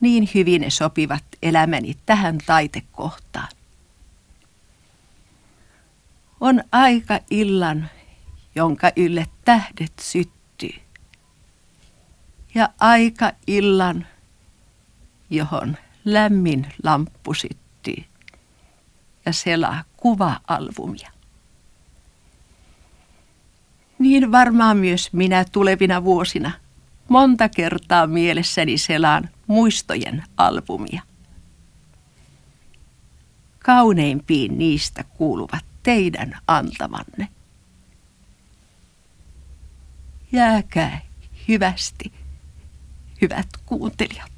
Niin 0.01 0.29
hyvin 0.35 0.61
ne 0.61 0.71
sopivat 0.71 1.25
elämäni 1.43 1.97
tähän 2.07 2.39
taitekohtaan. 2.47 3.49
On 6.41 6.63
aika 6.73 7.21
illan, 7.31 7.91
jonka 8.55 8.91
ylle 8.97 9.27
tähdet 9.45 9.93
syttyy. 10.01 10.75
ja 12.55 12.69
aika 12.81 13.33
illan, 13.47 14.07
johon 15.31 15.77
lämmin 16.05 16.67
lamppu 16.83 17.35
syttyy 17.35 18.05
ja 19.27 19.33
selaa 19.33 19.85
kuva-albumia. 19.97 21.18
Niin 23.99 24.33
varmaan 24.33 24.77
myös 24.77 25.13
minä 25.13 25.45
tulevina 25.45 26.05
vuosina 26.05 26.51
monta 27.09 27.49
kertaa 27.49 28.07
mielessäni 28.07 28.79
selaan 28.79 29.29
muistojen 29.47 30.25
albumia. 30.37 31.03
Kauneimpiin 33.59 34.59
niistä 34.59 35.05
kuuluvat 35.05 35.65
teidän 35.83 36.39
antamanne. 36.47 37.29
Jääkää 40.33 41.01
hyvästi, 41.49 42.13
hyvät 43.21 43.49
kuuntelijat. 43.67 44.38